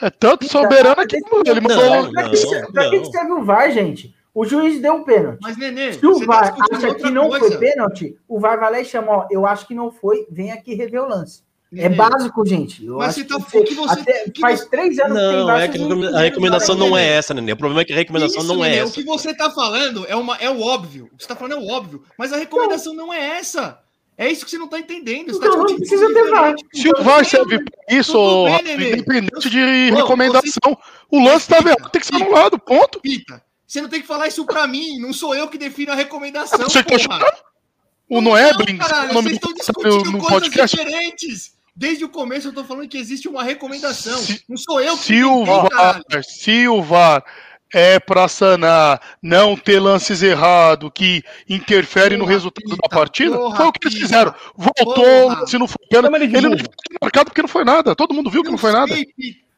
É 0.00 0.10
tanto 0.10 0.46
Então, 0.46 0.62
soberana 0.62 1.06
que 1.06 1.16
ele 1.16 1.60
mandou. 1.60 1.76
Não, 1.90 2.10
Pra 2.12 2.28
que, 2.30 2.44
não, 2.44 2.72
pra 2.72 2.90
que 2.90 2.96
não. 2.96 3.04
serve 3.04 3.32
o 3.32 3.44
VAR, 3.44 3.70
gente? 3.70 4.14
O 4.34 4.46
juiz 4.46 4.80
deu 4.80 4.94
o 4.96 5.04
pênalti. 5.04 5.38
Mas, 5.42 5.58
Nenê, 5.58 5.92
Se 5.92 6.04
o 6.06 6.18
tá 6.20 6.24
VAR 6.26 6.56
acha 6.72 6.94
que 6.94 7.10
não 7.10 7.28
coisa. 7.28 7.46
foi 7.46 7.58
pênalti, 7.58 8.16
o 8.26 8.40
VAR 8.40 8.58
vai 8.58 8.72
lá 8.72 8.80
e 8.80 8.84
chama, 8.86 9.12
ó, 9.12 9.26
eu 9.30 9.44
acho 9.46 9.68
que 9.68 9.74
não 9.74 9.92
foi, 9.92 10.26
vem 10.30 10.50
aqui 10.50 10.74
rever 10.74 11.02
o 11.02 11.06
lance. 11.08 11.42
É 11.74 11.88
Nenê, 11.88 11.96
básico, 11.96 12.44
gente. 12.44 12.84
Eu 12.84 12.98
Mas 12.98 13.08
acho 13.08 13.20
você 13.20 13.24
tá- 13.24 13.40
que 13.64 13.74
você- 13.74 14.30
que 14.30 14.40
faz 14.40 14.60
você- 14.60 14.68
três 14.68 14.98
anos 14.98 15.16
que 15.18 15.24
tem 15.28 15.36
Não, 15.46 15.50
é 15.56 15.68
que 15.68 15.78
não 15.78 16.16
a 16.16 16.20
recomendação 16.20 16.74
não 16.74 16.96
é 16.96 17.06
essa, 17.06 17.32
Nenê. 17.32 17.52
O 17.52 17.56
problema 17.56 17.80
é 17.80 17.84
que 17.86 17.92
a 17.94 17.96
recomendação 17.96 18.42
Isso, 18.42 18.52
não 18.54 18.62
é 18.64 18.68
Nenê, 18.70 18.82
essa. 18.82 18.90
O 18.90 18.94
que 18.94 19.04
você 19.04 19.34
tá 19.34 19.50
falando 19.50 20.04
é, 20.06 20.14
uma, 20.14 20.36
é 20.36 20.50
o 20.50 20.60
óbvio. 20.60 21.08
O 21.12 21.16
que 21.16 21.22
você 21.22 21.28
tá 21.28 21.34
falando 21.36 21.54
é 21.54 21.56
o 21.64 21.68
óbvio. 21.70 22.02
Mas 22.18 22.30
a 22.32 22.36
recomendação 22.36 22.92
não 22.94 23.10
é 23.12 23.38
essa. 23.38 23.78
É 24.18 24.30
isso 24.30 24.44
que 24.44 24.50
você 24.50 24.58
não 24.58 24.68
tá 24.68 24.78
entendendo. 24.78 25.32
Você 25.32 25.40
tá 25.40 25.46
Então 25.46 25.58
não 25.60 25.64
discutindo 25.66 25.98
precisa 25.98 26.14
ter 26.14 26.30
VAR. 26.30 26.54
Se 26.74 26.88
o 26.90 27.02
VAR 27.02 27.24
serve 27.24 27.64
isso, 27.88 28.44
bem, 28.62 28.92
independente 28.92 29.48
de 29.48 29.90
recomendação, 29.92 30.78
o 31.10 31.24
lance 31.24 31.48
tá 31.48 31.56
errado, 31.56 31.88
tem 31.90 32.00
que 32.00 32.06
ser 32.06 32.16
anulado, 32.16 32.58
ponto. 32.58 33.00
Pita, 33.00 33.42
você 33.66 33.80
não 33.80 33.88
tem 33.88 34.02
que 34.02 34.06
falar 34.06 34.28
isso 34.28 34.44
pra 34.44 34.66
mim. 34.66 34.98
Não 35.00 35.14
sou 35.14 35.34
eu 35.34 35.48
que 35.48 35.56
defino 35.56 35.92
a 35.92 35.94
recomendação, 35.94 36.58
Você 36.58 36.82
tá 36.82 36.90
porra. 36.90 36.98
chutando? 37.00 37.24
O 38.10 38.20
Não, 38.20 38.32
Noebling, 38.32 38.76
caralho, 38.76 39.10
o 39.10 39.14
nome 39.14 39.30
vocês 39.30 39.40
do 39.40 39.50
estão 39.58 39.74
cara 39.74 39.88
discutindo 39.88 40.12
no 40.12 40.18
coisas 40.18 40.40
podcast. 40.42 40.76
diferentes. 40.76 41.52
Desde 41.74 42.04
o 42.04 42.08
começo 42.08 42.48
eu 42.48 42.52
tô 42.52 42.64
falando 42.64 42.88
que 42.88 42.98
existe 42.98 43.28
uma 43.28 43.42
recomendação. 43.42 44.18
Se- 44.18 44.42
não 44.48 44.56
sou 44.56 44.80
eu 44.80 44.96
que 44.96 45.04
Se 45.04 45.24
o 45.24 45.42
inventei, 45.42 45.54
VAR, 45.54 45.68
caralho. 46.02 46.24
se 46.24 46.68
o 46.68 46.82
VAR 46.82 47.24
é 47.74 47.98
pra 47.98 48.28
sanar, 48.28 49.00
não 49.22 49.56
ter 49.56 49.80
lances 49.80 50.22
errados 50.22 50.90
que 50.94 51.22
interferem 51.48 52.18
no 52.18 52.26
resultado 52.26 52.68
da 52.68 52.76
Pita, 52.76 52.88
partida, 52.96 53.36
porra, 53.38 53.56
foi 53.56 53.66
o 53.66 53.72
que 53.72 53.88
eles 53.88 53.98
fizeram. 53.98 54.34
Voltou, 54.54 54.94
Porra. 54.94 55.46
se 55.46 55.56
não 55.58 55.66
foi 55.66 55.76
Chama 55.90 56.16
ele 56.18 56.26
de 56.28 56.36
ele 56.36 56.48
não 56.50 56.58
foi 56.58 56.68
marcado 57.00 57.30
porque 57.30 57.40
não 57.42 57.48
foi 57.48 57.64
nada. 57.64 57.96
Todo 57.96 58.12
mundo 58.12 58.30
viu 58.30 58.42
que 58.42 58.50
não 58.50 58.58
foi 58.58 58.72
nada. 58.72 58.94
sei, 58.94 59.06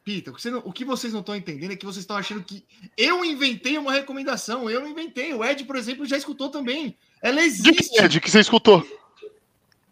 Pita, 0.05 0.29
o 0.31 0.35
que, 0.35 0.41
você 0.41 0.51
não- 0.51 0.61
o 0.63 0.71
que 0.71 0.85
vocês 0.85 1.11
não 1.11 1.19
estão 1.21 1.35
entendendo 1.35 1.71
é 1.71 1.75
que 1.75 1.85
vocês 1.85 2.03
estão 2.03 2.15
achando 2.15 2.43
que 2.43 2.63
eu 2.95 3.25
inventei 3.25 3.75
uma 3.77 3.91
recomendação. 3.91 4.69
Eu 4.69 4.79
não 4.79 4.87
inventei. 4.87 5.33
O 5.33 5.43
Ed, 5.43 5.63
por 5.65 5.75
exemplo, 5.75 6.05
já 6.05 6.15
escutou 6.15 6.47
também. 6.49 6.95
Ela 7.21 7.41
De 7.41 7.47
existe. 7.47 7.89
que 7.89 8.01
Ed, 8.01 8.21
que 8.21 8.29
você 8.31 8.39
escutou? 8.39 8.85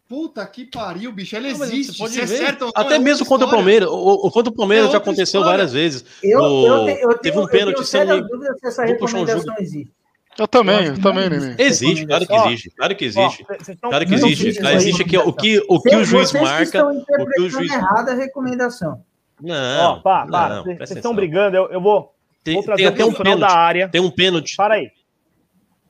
Puta 0.08 0.46
que 0.46 0.66
pariu, 0.66 1.12
bicho. 1.12 1.36
Ela 1.36 1.50
Não, 1.50 1.64
existe. 1.66 1.98
pode 1.98 2.20
é 2.20 2.26
ver. 2.26 2.38
certo 2.38 2.72
Até 2.76 2.96
é 2.96 3.00
mesmo 3.00 3.26
contra 3.26 3.48
o. 3.48 3.50
Palmeiras. 3.50 3.90
O, 3.90 4.28
o 4.28 4.32
contra 4.32 4.52
o 4.52 4.56
Palmeiras 4.56 4.90
É 4.90 4.92
já 4.92 4.98
aconteceu 4.98 5.24
história. 5.24 5.48
várias 5.50 5.74
vezes. 5.74 6.06
Eu, 6.22 6.40
O- 6.40 6.68
eu, 6.68 6.86
te- 6.86 7.02
eu 7.02 7.18
teve 7.18 7.32
tenho, 7.34 7.46
um 7.46 7.48
pênalti, 7.48 7.78
eu 7.80 7.86
tenho 7.86 7.86
se 7.86 7.98
eu 7.98 8.28
dúvida 8.28 8.54
se 8.60 8.68
essa 8.68 8.86
Vou 8.86 8.98
puxar 8.98 9.18
um 9.20 9.26
existe. 9.60 9.92
Eu 10.38 10.48
também, 10.48 10.86
Eu 10.88 10.94
eu 10.96 11.02
também, 11.02 11.30
Nenê. 11.30 11.56
Existe, 11.60 12.06
claro 12.08 12.26
que 12.28 12.34
existe. 12.36 12.70
Claro 12.72 12.96
que 12.96 13.06
existe. 13.06 13.46
Claro 13.80 14.06
que 14.06 14.14
existe. 14.16 14.48
existe 14.48 15.04
que, 15.06 15.18
o 15.18 15.32
que 15.34 15.64
o, 15.70 15.82
que 15.82 15.96
o 15.96 16.04
juiz 16.04 16.34
marca. 16.34 16.64
estão 16.64 16.90
O 16.90 16.92
que 16.92 16.98
o 16.98 17.02
interpretando 17.02 17.50
juiz. 17.50 17.72
errado 17.72 18.10
a 18.10 18.14
recomendação. 18.14 19.04
Não, 19.42 19.92
Ó, 19.98 20.00
pá, 20.00 20.26
pá, 20.28 20.50
não, 20.50 20.64
vocês 20.64 20.92
estão 20.92 21.14
brigando, 21.16 21.56
eu, 21.58 21.66
eu 21.70 21.82
vou, 21.82 22.14
Tem, 22.44 22.54
vou 22.56 22.64
trazer 22.64 22.78
tem 22.84 22.88
até 22.88 23.04
um 23.06 23.08
profissional 23.14 23.40
da 23.40 23.48
pênalti. 23.48 23.60
área. 23.60 23.90
Tem 23.90 24.02
um 24.02 24.10
pênalti. 24.12 24.56
Para 24.56 24.76
aí. 24.76 24.90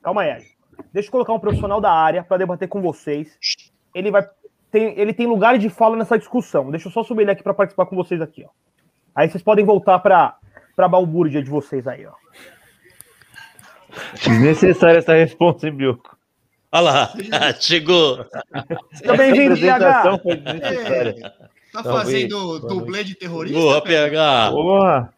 Calma 0.01 0.21
aí, 0.23 0.31
Ed. 0.37 0.45
Deixa 0.91 1.07
eu 1.07 1.11
colocar 1.11 1.33
um 1.33 1.39
profissional 1.39 1.79
da 1.79 1.91
área 1.91 2.23
para 2.23 2.37
debater 2.37 2.67
com 2.67 2.81
vocês. 2.81 3.27
Ele 3.93 4.11
vai 4.11 4.27
tem, 4.71 4.99
ele 4.99 5.13
tem 5.13 5.27
lugar 5.27 5.57
de 5.59 5.69
fala 5.69 5.95
nessa 5.95 6.17
discussão. 6.17 6.71
Deixa 6.71 6.87
eu 6.87 6.91
só 6.91 7.03
subir 7.03 7.21
ele 7.21 7.31
aqui 7.31 7.43
para 7.43 7.53
participar 7.53 7.85
com 7.85 7.95
vocês 7.95 8.19
aqui, 8.19 8.43
ó. 8.43 8.49
Aí 9.13 9.29
vocês 9.29 9.43
podem 9.43 9.63
voltar 9.63 9.99
para 9.99 10.35
para 10.75 10.87
balbúrdia 10.87 11.43
de 11.43 11.49
vocês 11.49 11.87
aí, 11.87 12.05
ó. 12.07 12.13
Desnecessária 14.15 14.97
essa 14.97 15.13
resposta, 15.13 15.67
hein, 15.67 15.73
Bioco? 15.75 16.17
Olha 16.71 16.81
lá, 16.81 17.13
chegou. 17.61 18.25
Seja 18.93 19.15
bem-vindo, 19.15 19.55
PH. 19.59 20.17
desnecessária. 20.25 21.33
Tá 21.71 21.83
Talvez. 21.83 22.03
fazendo 22.05 22.59
dublê 22.59 23.03
de 23.03 23.13
terrorista? 23.13 23.59
Boa? 23.59 23.81
PH. 23.83 24.49
Porra! 24.51 25.13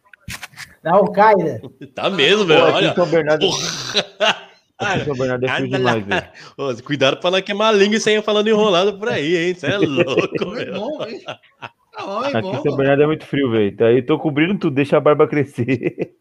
Da 0.82 0.92
Al-Qaeda. 0.92 1.62
Tá 1.94 2.10
mesmo, 2.10 2.44
velho. 2.44 2.64
Olha. 2.64 2.94
São 2.94 3.06
Bernardo, 3.06 3.46
Porra. 3.46 4.36
É. 4.80 6.32
Ô, 6.56 6.74
Cuidado 6.82 7.18
pra 7.18 7.30
não 7.30 7.40
queimar 7.42 7.72
a 7.72 7.76
língua 7.76 7.96
e 7.96 8.00
sair 8.00 8.22
falando 8.22 8.48
enrolado 8.48 8.98
por 8.98 9.08
aí, 9.08 9.36
hein? 9.36 9.54
Você 9.54 9.66
é 9.66 9.78
louco, 9.78 10.56
É 10.58 10.64
meu. 10.66 10.74
bom, 10.80 11.04
hein? 11.06 11.22
Tá 11.24 11.70
bom, 12.04 12.24
é 12.24 12.28
Aqui 12.28 12.40
bom. 12.42 12.62
São 12.62 12.76
Bernardo 12.76 13.02
é 13.02 13.06
muito 13.06 13.24
frio, 13.26 13.50
velho. 13.50 13.74
Tá 13.76 13.86
aí, 13.86 14.02
tô 14.02 14.18
cobrindo 14.18 14.58
tudo, 14.58 14.74
deixa 14.74 14.96
a 14.96 15.00
barba 15.00 15.26
crescer. 15.26 16.14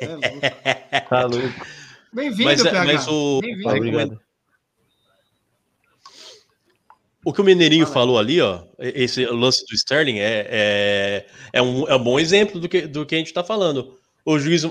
É 0.00 0.08
louco. 0.08 1.08
Tá 1.10 1.26
louco. 1.26 1.66
Bem-vindo, 2.12 2.44
Mas, 2.44 2.64
é- 2.64 2.70
PH. 2.70 2.84
mas 2.92 3.08
o, 3.08 3.40
Bem-vindo. 3.40 3.64
Tá, 3.68 3.74
obrigado. 3.76 4.20
o 7.24 7.32
que 7.32 7.40
o 7.40 7.44
Mineirinho 7.44 7.86
aí. 7.86 7.92
falou 7.92 8.18
ali, 8.18 8.40
ó, 8.40 8.62
esse 8.78 9.24
lance 9.26 9.64
do 9.66 9.74
Sterling 9.74 10.18
é, 10.20 10.46
é, 10.48 11.26
é, 11.54 11.62
um, 11.62 11.88
é 11.88 11.96
um 11.96 12.02
bom 12.04 12.20
exemplo 12.20 12.60
do 12.60 12.68
que, 12.68 12.82
do 12.82 13.04
que 13.06 13.14
a 13.14 13.18
gente 13.18 13.32
tá 13.32 13.42
falando. 13.42 13.98
O 14.24 14.38
juiz, 14.38 14.64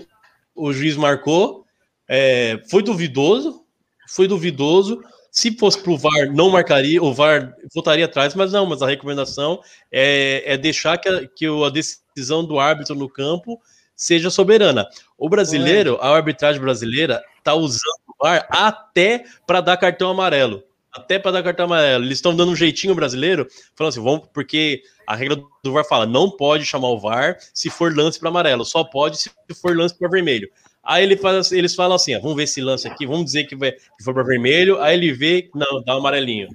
o 0.56 0.72
juiz 0.72 0.96
marcou, 0.96 1.63
é, 2.08 2.62
foi 2.70 2.84
duvidoso, 2.84 3.64
foi 4.10 4.28
duvidoso. 4.28 5.02
Se 5.32 5.58
fosse 5.58 5.82
pro 5.82 5.98
VAR, 5.98 6.32
não 6.32 6.52
marcaria, 6.52 7.02
o 7.02 7.12
VAR 7.12 7.56
voltaria 7.74 8.06
atrás, 8.06 8.36
mas 8.36 8.52
não, 8.52 8.68
mas 8.68 8.84
a 8.84 8.88
recomendação 8.88 9.60
é, 9.92 10.44
é 10.46 10.58
deixar 10.58 10.98
que 11.00 11.10
a, 11.10 11.28
que 11.28 11.50
o- 11.50 11.66
a 11.66 11.72
decisão 11.72 12.46
do 12.46 12.60
árbitro 12.60 12.94
no 12.94 13.10
campo 13.10 13.60
seja 13.96 14.30
soberana. 14.30 14.88
O 15.18 15.28
brasileiro, 15.28 15.98
a 16.02 16.16
arbitragem 16.16 16.62
brasileira, 16.62 17.24
tá 17.44 17.56
usando 17.56 17.82
o 18.08 18.24
VAR 18.24 18.46
até 18.52 19.24
para 19.48 19.60
dar 19.60 19.78
cartão 19.78 20.12
amarelo. 20.12 20.64
Até 20.92 21.18
para 21.18 21.32
dar 21.32 21.42
cartão 21.44 21.66
amarelo. 21.66 22.04
Eles 22.06 22.20
estão 22.20 22.36
dando 22.36 22.52
um 22.52 22.56
jeitinho 22.56 22.94
brasileiro, 22.94 23.48
falando 23.76 23.94
assim, 23.94 24.04
vamos, 24.04 24.28
porque 24.32 24.84
a 25.08 25.16
regra 25.16 25.42
do 25.64 25.74
VAR 25.74 25.84
fala, 25.84 26.06
não 26.06 26.30
pode 26.30 26.64
chamar 26.64 26.90
o 26.90 27.00
VAR 27.00 27.38
se 27.52 27.72
for 27.72 27.96
lance 27.96 28.20
para 28.20 28.30
amarelo, 28.30 28.64
só 28.64 28.84
pode 28.84 29.18
se 29.18 29.32
for 29.60 29.76
lance 29.76 29.98
para 29.98 30.08
vermelho. 30.10 30.48
Aí 30.84 31.04
ele 31.04 31.16
faz, 31.18 31.52
eles 31.52 31.76
falam 31.76 31.96
assim, 31.96 32.16
ó, 32.16 32.20
vamos 32.20 32.36
ver 32.36 32.44
esse 32.44 32.62
lance 32.62 32.88
aqui, 32.88 33.06
vamos 33.06 33.26
dizer 33.26 33.46
que, 33.46 33.56
vai, 33.56 33.72
que 33.72 34.04
foi 34.04 34.14
para 34.14 34.24
vermelho, 34.24 34.80
aí 34.82 34.96
ele 34.96 35.14
vê, 35.14 35.50
não, 35.56 35.82
dá 35.84 35.96
um 35.96 36.00
amarelinho. 36.00 36.50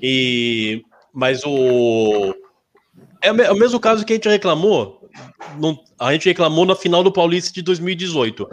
E 0.00 0.82
mas 1.12 1.42
o 1.44 2.34
é 3.22 3.32
o 3.32 3.40
é 3.42 3.54
mesmo 3.54 3.80
caso 3.80 4.04
que 4.04 4.12
a 4.12 4.16
gente 4.16 4.28
reclamou, 4.28 5.08
não- 5.58 5.78
a 5.98 6.12
gente 6.12 6.28
reclamou 6.28 6.66
na 6.66 6.76
final 6.76 7.02
do 7.02 7.12
Paulista 7.12 7.52
de 7.52 7.62
2018. 7.62 8.48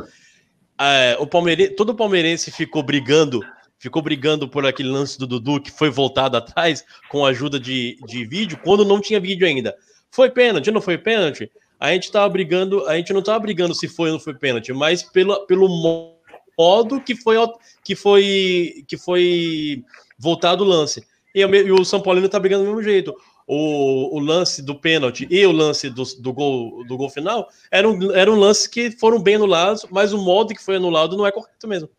é, 0.80 1.18
o 1.20 1.28
palmeirense, 1.28 1.76
todo 1.76 1.96
palmeirense 1.96 2.52
ficou 2.52 2.84
brigando, 2.84 3.42
ficou 3.80 4.02
brigando 4.02 4.48
por 4.50 4.66
aquele 4.66 4.90
lance 4.90 5.18
do 5.20 5.28
Dudu 5.28 5.62
que 5.62 5.72
foi 5.72 5.90
voltado 5.90 6.38
atrás 6.38 6.84
com 7.10 7.26
a 7.26 7.30
ajuda 7.30 7.60
de, 7.60 7.98
de 8.06 8.26
vídeo, 8.26 8.60
quando 8.64 8.86
não 8.86 9.00
tinha 9.02 9.20
vídeo 9.20 9.48
ainda. 9.48 9.76
Foi 10.12 10.30
pênalti, 10.30 10.72
não 10.72 10.82
foi 10.82 10.98
pênalti? 10.98 11.52
A 11.84 11.92
gente 11.92 12.10
tava 12.10 12.30
brigando, 12.30 12.88
a 12.88 12.96
gente 12.96 13.12
não 13.12 13.22
tava 13.22 13.40
brigando 13.42 13.76
se 13.76 13.90
foi 13.90 14.08
ou 14.08 14.14
não 14.14 14.20
foi 14.24 14.34
pênalti, 14.34 14.72
mas 14.72 15.04
pelo, 15.04 15.46
pelo 15.46 15.68
modo 16.58 17.02
que 17.02 17.14
foi 17.14 17.36
que 17.84 17.94
foi 17.94 18.86
que 18.88 18.96
foi 18.98 19.84
voltado 20.18 20.64
o 20.64 20.68
lance. 20.68 21.04
E, 21.36 21.44
o- 21.44 21.54
e 21.54 21.72
o 21.74 21.84
São 21.84 22.00
Paulino 22.00 22.30
tá 22.30 22.40
brigando 22.40 22.64
do 22.64 22.68
mesmo 22.70 22.82
jeito. 22.82 23.14
O, 23.46 24.16
o 24.16 24.20
lance 24.20 24.62
do 24.62 24.80
pênalti 24.80 25.28
e 25.30 25.46
o 25.46 25.52
lance 25.52 25.90
do, 25.90 26.04
do, 26.22 26.32
gol, 26.32 26.86
do 26.86 26.96
gol 26.96 27.10
final 27.10 27.50
eram, 27.70 28.00
eram 28.14 28.36
lances 28.40 28.66
que 28.66 28.90
foram 28.92 29.22
bem 29.22 29.36
anulados, 29.36 29.86
mas 29.92 30.14
o 30.14 30.18
modo 30.18 30.54
que 30.56 30.64
foi 30.64 30.78
anulado 30.78 31.18
não 31.18 31.28
é 31.28 31.34
correto 31.34 31.68
mesmo. 31.68 31.90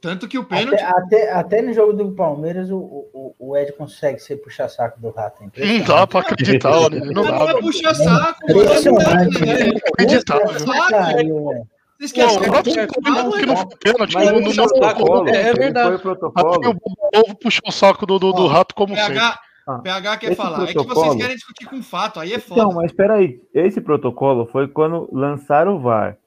Tanto 0.00 0.28
que 0.28 0.38
o 0.38 0.42
Até, 0.42 0.56
pênalti. 0.58 0.82
até, 0.82 1.32
até 1.32 1.62
no 1.62 1.72
jogo 1.72 1.92
do 1.94 2.12
Palmeiras, 2.12 2.70
o, 2.70 2.76
o, 2.78 3.34
o 3.38 3.56
Ed 3.56 3.72
consegue 3.72 4.18
ser 4.18 4.36
puxa-saco 4.36 5.00
do 5.00 5.10
rato. 5.10 5.42
é 5.56 5.78
Não 5.78 5.84
dá 5.84 6.06
pra 6.06 6.20
acreditar, 6.20 6.70
olha, 6.70 7.00
não 7.04 7.22
dá. 7.24 7.32
não 7.32 7.42
é 7.42 7.46
velho. 7.46 7.60
puxar 7.60 7.94
saco, 7.94 8.38
mano. 8.48 8.62
Impressionante. 8.62 9.40
Não 9.40 9.48
é, 9.50 9.54
né? 9.56 9.68
Inacreditável. 9.70 10.46
O 10.48 12.44
próprio 12.44 12.88
Paulo 13.02 13.32
que 13.38 13.46
não 13.46 13.56
foi 13.56 13.66
pênalti, 13.78 14.14
não, 14.14 14.24
não, 14.24 14.52
não, 14.52 14.66
protocolo. 14.66 15.28
É 15.28 15.48
Ele 15.50 15.58
verdade. 15.58 15.86
Foi 16.02 16.12
Até 16.12 16.18
protocolo. 16.20 16.70
o 16.70 17.10
povo 17.12 17.34
puxou 17.40 17.62
o 17.68 17.72
saco 17.72 18.04
do, 18.06 18.18
do, 18.18 18.32
do 18.32 18.46
rato 18.48 18.74
como 18.74 18.94
sempre. 18.94 19.14
PH, 19.14 19.40
Ah, 19.68 19.78
PH 19.78 20.16
quer 20.16 20.26
esse 20.26 20.36
falar. 20.36 20.64
É 20.64 20.66
que 20.72 20.78
vocês 20.82 21.14
querem 21.14 21.36
discutir 21.36 21.66
com 21.66 21.80
fato, 21.82 22.18
aí 22.18 22.32
é 22.34 22.38
foda. 22.40 22.60
Então, 22.60 22.72
mas 22.74 22.92
peraí, 22.92 23.40
esse 23.54 23.80
protocolo 23.80 24.46
foi 24.46 24.66
quando 24.66 25.08
lançaram 25.12 25.76
o 25.76 25.80
VAR. 25.80 26.18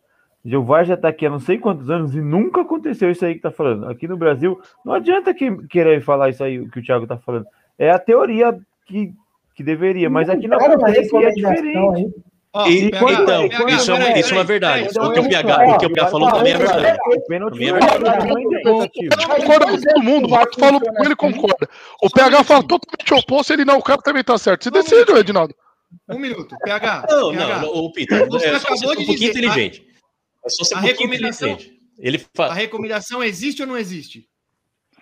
VAR 0.63 0.85
já 0.85 0.95
tá 0.95 1.07
aqui 1.07 1.25
há 1.25 1.29
não 1.29 1.39
sei 1.39 1.57
quantos 1.57 1.89
anos 1.89 2.13
e 2.15 2.21
nunca 2.21 2.61
aconteceu 2.61 3.09
isso 3.09 3.25
aí 3.25 3.33
que 3.35 3.41
tá 3.41 3.49
falando. 3.51 3.89
Aqui 3.89 4.07
no 4.07 4.15
Brasil, 4.15 4.59
não 4.85 4.93
adianta 4.93 5.33
que, 5.33 5.49
querer 5.67 6.01
falar 6.03 6.29
isso 6.29 6.43
aí 6.43 6.67
que 6.69 6.79
o 6.79 6.83
Thiago 6.83 7.07
tá 7.07 7.17
falando. 7.17 7.45
É 7.79 7.89
a 7.89 7.97
teoria 7.97 8.55
que, 8.85 9.11
que 9.55 9.63
deveria, 9.63 10.09
mas 10.09 10.29
aqui 10.29 10.45
acontece 10.45 11.15
e 11.15 11.23
é 11.25 11.31
diferente. 11.31 11.77
aí. 11.97 12.07
Ó, 12.53 12.67
E- 12.67 12.85
então, 12.85 13.09
isso 13.67 13.91
é 13.91 14.19
isso 14.19 14.33
é 14.33 14.37
uma 14.37 14.45
peraí, 14.45 14.83
verdade. 14.83 14.93
peraí, 14.93 15.07
O 15.09 15.11
que 15.13 15.19
o 15.19 15.23
então, 15.25 15.29
PH, 15.29 15.75
o 15.75 15.77
que 15.77 15.85
o 15.87 15.89
PH 15.93 16.07
falou 16.07 16.31
também 16.31 16.53
é 16.53 16.57
verdade. 16.57 16.97
Também 17.27 17.67
é 17.67 17.73
verdade. 17.73 18.29
é. 18.55 18.61
Eu 18.67 19.27
concordo 19.35 19.65
com 19.67 19.81
todo 19.81 20.03
mundo. 20.03 20.27
O 20.29 20.33
Rato 20.35 20.59
falou 20.59 20.79
com 20.79 21.03
ele, 21.03 21.15
concorda. 21.17 21.67
O 22.01 22.09
PH 22.09 22.43
fala 22.45 22.63
totalmente 22.63 23.13
oposto, 23.13 23.51
ele 23.51 23.65
não, 23.65 23.77
o 23.79 23.83
cara 23.83 24.01
também 24.01 24.23
tá 24.23 24.37
certo. 24.37 24.63
Você 24.63 24.71
decide, 24.71 25.11
Edinaldo. 25.11 25.53
Um 26.09 26.17
minuto. 26.19 26.55
PH. 26.63 27.05
Não, 27.09 27.33
não, 27.33 27.67
o 27.69 27.91
Peter, 27.91 28.25
Você 28.29 28.47
é 28.47 28.55
acabou 28.55 28.77
ser 28.77 28.85
um 28.85 28.89
de 28.91 28.95
pouquinho 29.05 29.17
dizer, 29.17 29.29
inteligente. 29.31 29.85
É 30.45 30.49
só 30.49 30.63
ser 30.63 30.75
a 30.75 30.79
recomendação-. 30.79 31.57
Ele 31.97 32.17
A 32.17 32.37
fala. 32.37 32.53
recomendação 32.53 33.23
existe 33.23 33.61
ou 33.61 33.67
não 33.67 33.77
existe? 33.77 34.27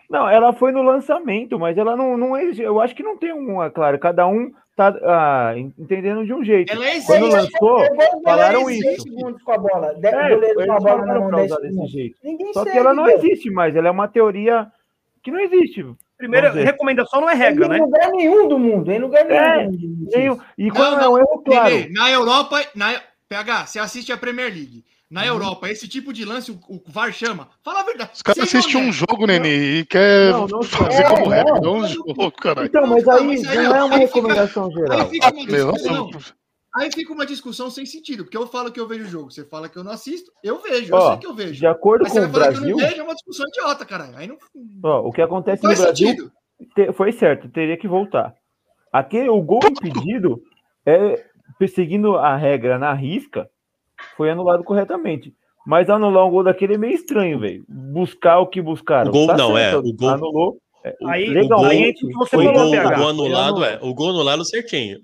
Não, 0.10 0.30
ela 0.30 0.54
foi 0.54 0.72
no 0.72 0.84
lançamento, 0.84 1.58
mas 1.58 1.78
ela 1.78 1.96
não, 1.96 2.18
não 2.18 2.38
é. 2.38 2.44
Eu 2.58 2.80
acho 2.80 2.94
que 2.96 3.02
não 3.02 3.18
tem 3.18 3.34
uma, 3.34 3.70
claro. 3.72 3.98
Cada 3.98 4.28
um 4.28 4.52
tá 4.76 4.96
ah, 5.04 5.54
entendendo 5.58 6.24
de 6.26 6.34
um 6.34 6.44
jeito. 6.44 6.72
Ela 6.72 6.88
existe. 6.92 7.08
Quando 7.08 7.30
lançou, 7.30 7.80
falaram 8.24 8.70
em 8.70 8.78
isso. 8.78 9.02
segundos 9.04 9.42
com 9.42 9.52
a 9.52 9.58
bola. 9.58 9.94
De, 9.96 10.08
É, 10.08 10.30
goleiro 10.30 10.66
com 10.66 10.72
a 10.72 10.80
bola 10.80 11.06
na 11.06 11.20
mão 11.20 11.28
pra 11.30 11.38
10 11.40 11.52
usar 11.52 11.62
desse 11.62 11.88
jeito. 11.88 12.16
Ninguém 12.24 12.54
Só 12.54 12.60
que 12.64 12.70
segue, 12.70 12.80
ela 12.80 12.94
não 12.94 13.06
velho. 13.06 13.18
existe 13.18 13.50
mais, 13.50 13.76
ela 13.76 13.88
é 13.88 13.92
uma 13.92 14.08
teoria 14.08 14.68
que 15.24 15.32
não 15.32 15.40
existe. 15.40 15.84
Primeiro, 16.18 16.52
recomendação 16.54 17.20
não 17.22 17.30
é 17.30 17.34
regra, 17.34 17.66
Em 17.66 17.70
né? 17.70 17.78
lugar 17.80 18.12
nenhum 18.12 18.48
do 18.48 18.60
mundo. 18.60 18.92
Em 18.92 19.00
lugar 19.00 19.26
nenhum 19.26 19.42
É, 19.42 19.66
do 19.66 19.72
mundo. 19.80 20.10
Nem- 20.14 20.40
E 20.58 20.70
quando 20.72 20.92
Não, 20.92 21.00
é 21.00 21.04
não, 21.06 21.14
um 21.14 21.18
erro, 21.18 21.44
claro. 21.44 21.76
Na 21.92 22.12
Europa, 22.12 22.62
na, 22.76 23.02
PH, 23.28 23.66
você 23.66 23.80
assiste 23.80 24.12
a 24.12 24.18
Premier 24.18 24.50
League. 24.54 24.84
Uhum. 25.14 25.20
Na 25.20 25.26
Europa, 25.28 25.70
esse 25.70 25.88
tipo 25.88 26.12
de 26.12 26.26
lance, 26.26 26.52
o, 26.52 26.60
o 26.68 26.82
VAR 26.88 27.14
chama. 27.14 27.48
Fala 27.64 27.82
a 27.82 27.84
verdade. 27.84 28.12
Os 28.16 28.22
caras 28.24 28.44
assistem 28.44 28.82
um 28.82 28.92
jogo, 28.92 29.28
Nenê, 29.28 29.80
e 29.80 29.86
quer 29.86 30.32
Não, 30.32 30.48
não 30.48 30.64
fazer 30.64 31.04
é, 31.04 31.10
como 31.10 31.26
não. 31.26 31.30
regra. 31.30 31.62
Não 31.62 31.76
um 31.78 31.88
jogo, 31.88 32.32
caralho. 32.32 32.68
Então, 32.68 32.88
mas 32.88 33.04
Não, 33.06 33.14
aí 33.14 33.28
mas 33.28 33.48
aí, 33.48 33.56
não 33.58 33.76
é 33.76 33.84
uma 33.84 33.96
aí 33.96 34.08
fica- 34.08 34.16
recomendação 34.16 34.72
geral. 34.72 35.00
Aí 35.02 35.10
fica 35.10 35.32
uma 35.32 35.46
discussão. 35.46 36.10
Aí 36.76 36.92
fica 36.92 37.14
uma 37.14 37.26
discussão 37.28 37.70
sem 37.70 37.86
sentido, 37.86 38.24
porque 38.24 38.36
eu 38.36 38.48
falo 38.48 38.72
que 38.72 38.80
eu 38.80 38.88
vejo 38.88 39.04
o 39.04 39.08
jogo, 39.08 39.30
você 39.32 39.46
fala 39.46 39.70
que 39.70 39.78
eu 39.78 39.84
não 39.84 39.92
assisto, 39.92 40.32
eu 40.44 40.60
vejo, 40.60 40.92
eu 40.92 40.98
Ó, 40.98 41.10
sei 41.12 41.18
que 41.20 41.28
eu 41.28 41.36
vejo. 41.36 41.54
De 41.60 41.68
acordo 41.68 42.02
Mas 42.02 42.14
você 42.14 42.22
com 42.22 42.26
o 42.26 42.30
vai 42.32 42.42
falar 42.42 42.52
que 42.52 42.58
eu 42.58 42.62
Brasil, 42.62 42.78
não 42.78 42.88
vejo, 42.90 43.00
é 43.02 43.04
uma 43.04 43.14
discussão 43.14 43.46
idiota, 43.48 43.86
caralho. 43.86 44.18
Aí 44.18 44.28
não, 44.28 44.38
ó, 44.84 45.02
o 45.08 45.12
que 45.12 45.22
não 45.22 45.28
acontece 45.28 45.64
no 45.64 45.76
Brasil 45.76 46.32
te- 46.76 46.92
foi 46.94 47.12
certo, 47.12 47.48
teria 47.50 47.78
que 47.78 47.88
voltar. 47.88 48.34
Aquele, 48.92 49.30
o 49.30 49.40
gol 49.40 49.60
impedido, 49.70 50.42
é, 50.84 51.24
seguindo 51.68 52.16
a 52.18 52.36
regra 52.36 52.80
na 52.80 52.92
risca, 52.92 53.48
foi 54.18 54.30
anulado 54.30 54.64
corretamente. 54.64 55.34
Mas 55.66 55.90
anular 55.90 56.26
um 56.28 56.30
gol 56.32 56.44
daquele 56.44 56.74
é 56.74 56.78
meio 56.78 56.94
estranho, 56.94 57.40
velho. 57.40 57.64
Buscar 57.70 58.40
o 58.40 58.48
que 58.48 58.62
buscaram. 58.62 59.10
O 59.10 59.14
gol 59.14 59.28
Tá 59.28 59.38
não, 59.38 59.54
certo, 59.56 59.76
é, 59.86 59.90
o 59.90 59.94
gol- 59.94 60.10
Anulou. 60.10 60.58
Aí, 61.08 61.30
Legal, 61.30 61.64
aí 61.64 61.78
gol- 61.78 61.88
entra 61.88 62.06
o 62.06 62.10
que 62.10 62.14
você 62.16 62.36
O 62.36 62.44
falou, 62.44 62.54
gol, 62.54 62.68
o 62.76 62.96
gol 62.98 63.10
anulado 63.10 63.64
é. 63.64 63.80
O 63.82 63.94
gol 63.94 64.10
anulado 64.10 64.44
certinho. 64.44 65.00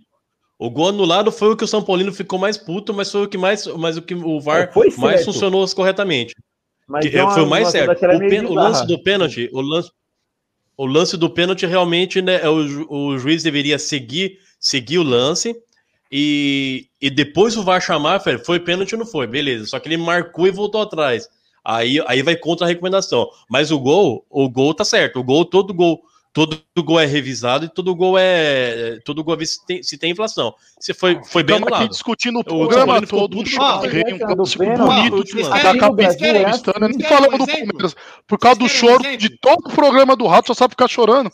O 0.58 0.70
gol 0.70 0.90
anulado 0.90 1.32
foi 1.32 1.54
o 1.54 1.56
que 1.56 1.64
o 1.64 1.68
São 1.68 1.82
Paulino 1.82 2.12
ficou 2.12 2.38
mais 2.38 2.58
puto, 2.58 2.94
mas 2.94 3.10
foi 3.10 3.24
o 3.24 3.28
que 3.30 3.38
mais. 3.38 3.66
Mas 3.66 3.96
o 3.96 4.02
que 4.02 4.14
o 4.14 4.42
VAR 4.42 4.64
É, 4.64 4.68
foi 4.72 4.90
mais 4.98 5.24
funcionou 5.24 5.66
corretamente. 5.74 6.36
Mas 6.86 7.08
Que- 7.08 7.18
é 7.18 7.30
foi 7.32 7.44
o 7.44 7.48
mais 7.48 7.70
certo. 7.70 7.92
O, 7.94 8.20
pen- 8.20 8.46
o 8.46 8.54
lance 8.54 8.86
do 8.86 9.02
pênalti, 9.02 9.50
o 9.54 9.62
lance, 9.62 9.90
o 10.76 10.86
lance 10.86 11.16
do 11.16 11.30
pênalti 11.30 11.66
realmente, 11.66 12.22
né, 12.22 12.42
é 12.44 12.50
o, 12.50 12.68
ju- 12.68 12.88
o 12.90 13.18
juiz 13.18 13.42
deveria 13.44 13.80
seguir, 13.80 14.38
seguir 14.60 14.98
o 14.98 15.04
lance 15.04 15.56
e, 16.12 16.88
e 17.00 17.10
depois 17.10 17.56
o 17.56 17.64
VAR 17.64 17.82
chamar, 17.82 18.18
velho, 18.20 18.44
foi 18.44 18.60
pênalti 18.60 18.94
ou 18.94 19.00
não 19.00 19.06
foi, 19.06 19.28
beleza. 19.28 19.68
Só 19.68 19.80
que 19.80 19.88
ele 19.88 19.98
marcou 19.98 20.48
e 20.48 20.52
voltou 20.52 20.82
atrás. 20.82 21.30
Aí, 21.64 22.04
aí 22.08 22.24
vai 22.24 22.36
contra 22.36 22.66
a 22.66 22.70
recomendação. 22.70 23.28
Mas 23.50 23.72
o 23.72 23.80
gol, 23.80 24.26
o 24.30 24.50
gol 24.50 24.74
tá 24.74 24.84
certo. 24.84 25.20
O 25.20 25.24
gol, 25.24 25.46
todo 25.46 25.74
gol, 25.74 26.02
todo 26.34 26.64
gol 26.80 27.00
é 27.00 27.06
revisado 27.06 27.66
e 27.66 27.70
todo 27.70 27.94
gol 27.94 28.18
é, 28.18 29.00
todo 29.04 29.24
gol 29.24 29.38
é 29.40 29.46
se 29.46 29.66
tem, 29.66 29.84
se 29.84 29.98
tem 29.98 30.12
inflação. 30.12 30.54
Se 30.80 30.94
foi, 30.94 31.22
foi 31.26 31.44
bem 31.44 31.58
Estamos 31.58 31.80
aqui 31.80 31.90
discutindo 31.90 32.40
o 32.40 32.44
programa 32.44 33.06
todo, 33.06 33.38
um 33.38 33.42
um 33.42 33.44
clássico 33.44 34.66
bonito, 34.66 35.24
da 35.48 35.74
Nem 36.88 37.00
falamos 37.02 37.34
um 37.36 37.38
do? 37.38 37.48
Palmeiras. 37.48 37.96
Por 38.28 38.40
causa 38.40 38.60
do 38.60 38.70
choro 38.70 39.04
exemplo? 39.04 39.18
de 39.18 39.38
todo 39.38 39.68
o 39.68 39.76
programa 39.76 40.16
do 40.16 40.26
Rato, 40.26 40.48
só 40.48 40.54
sabe 40.54 40.72
ficar 40.72 40.88
chorando. 40.88 41.30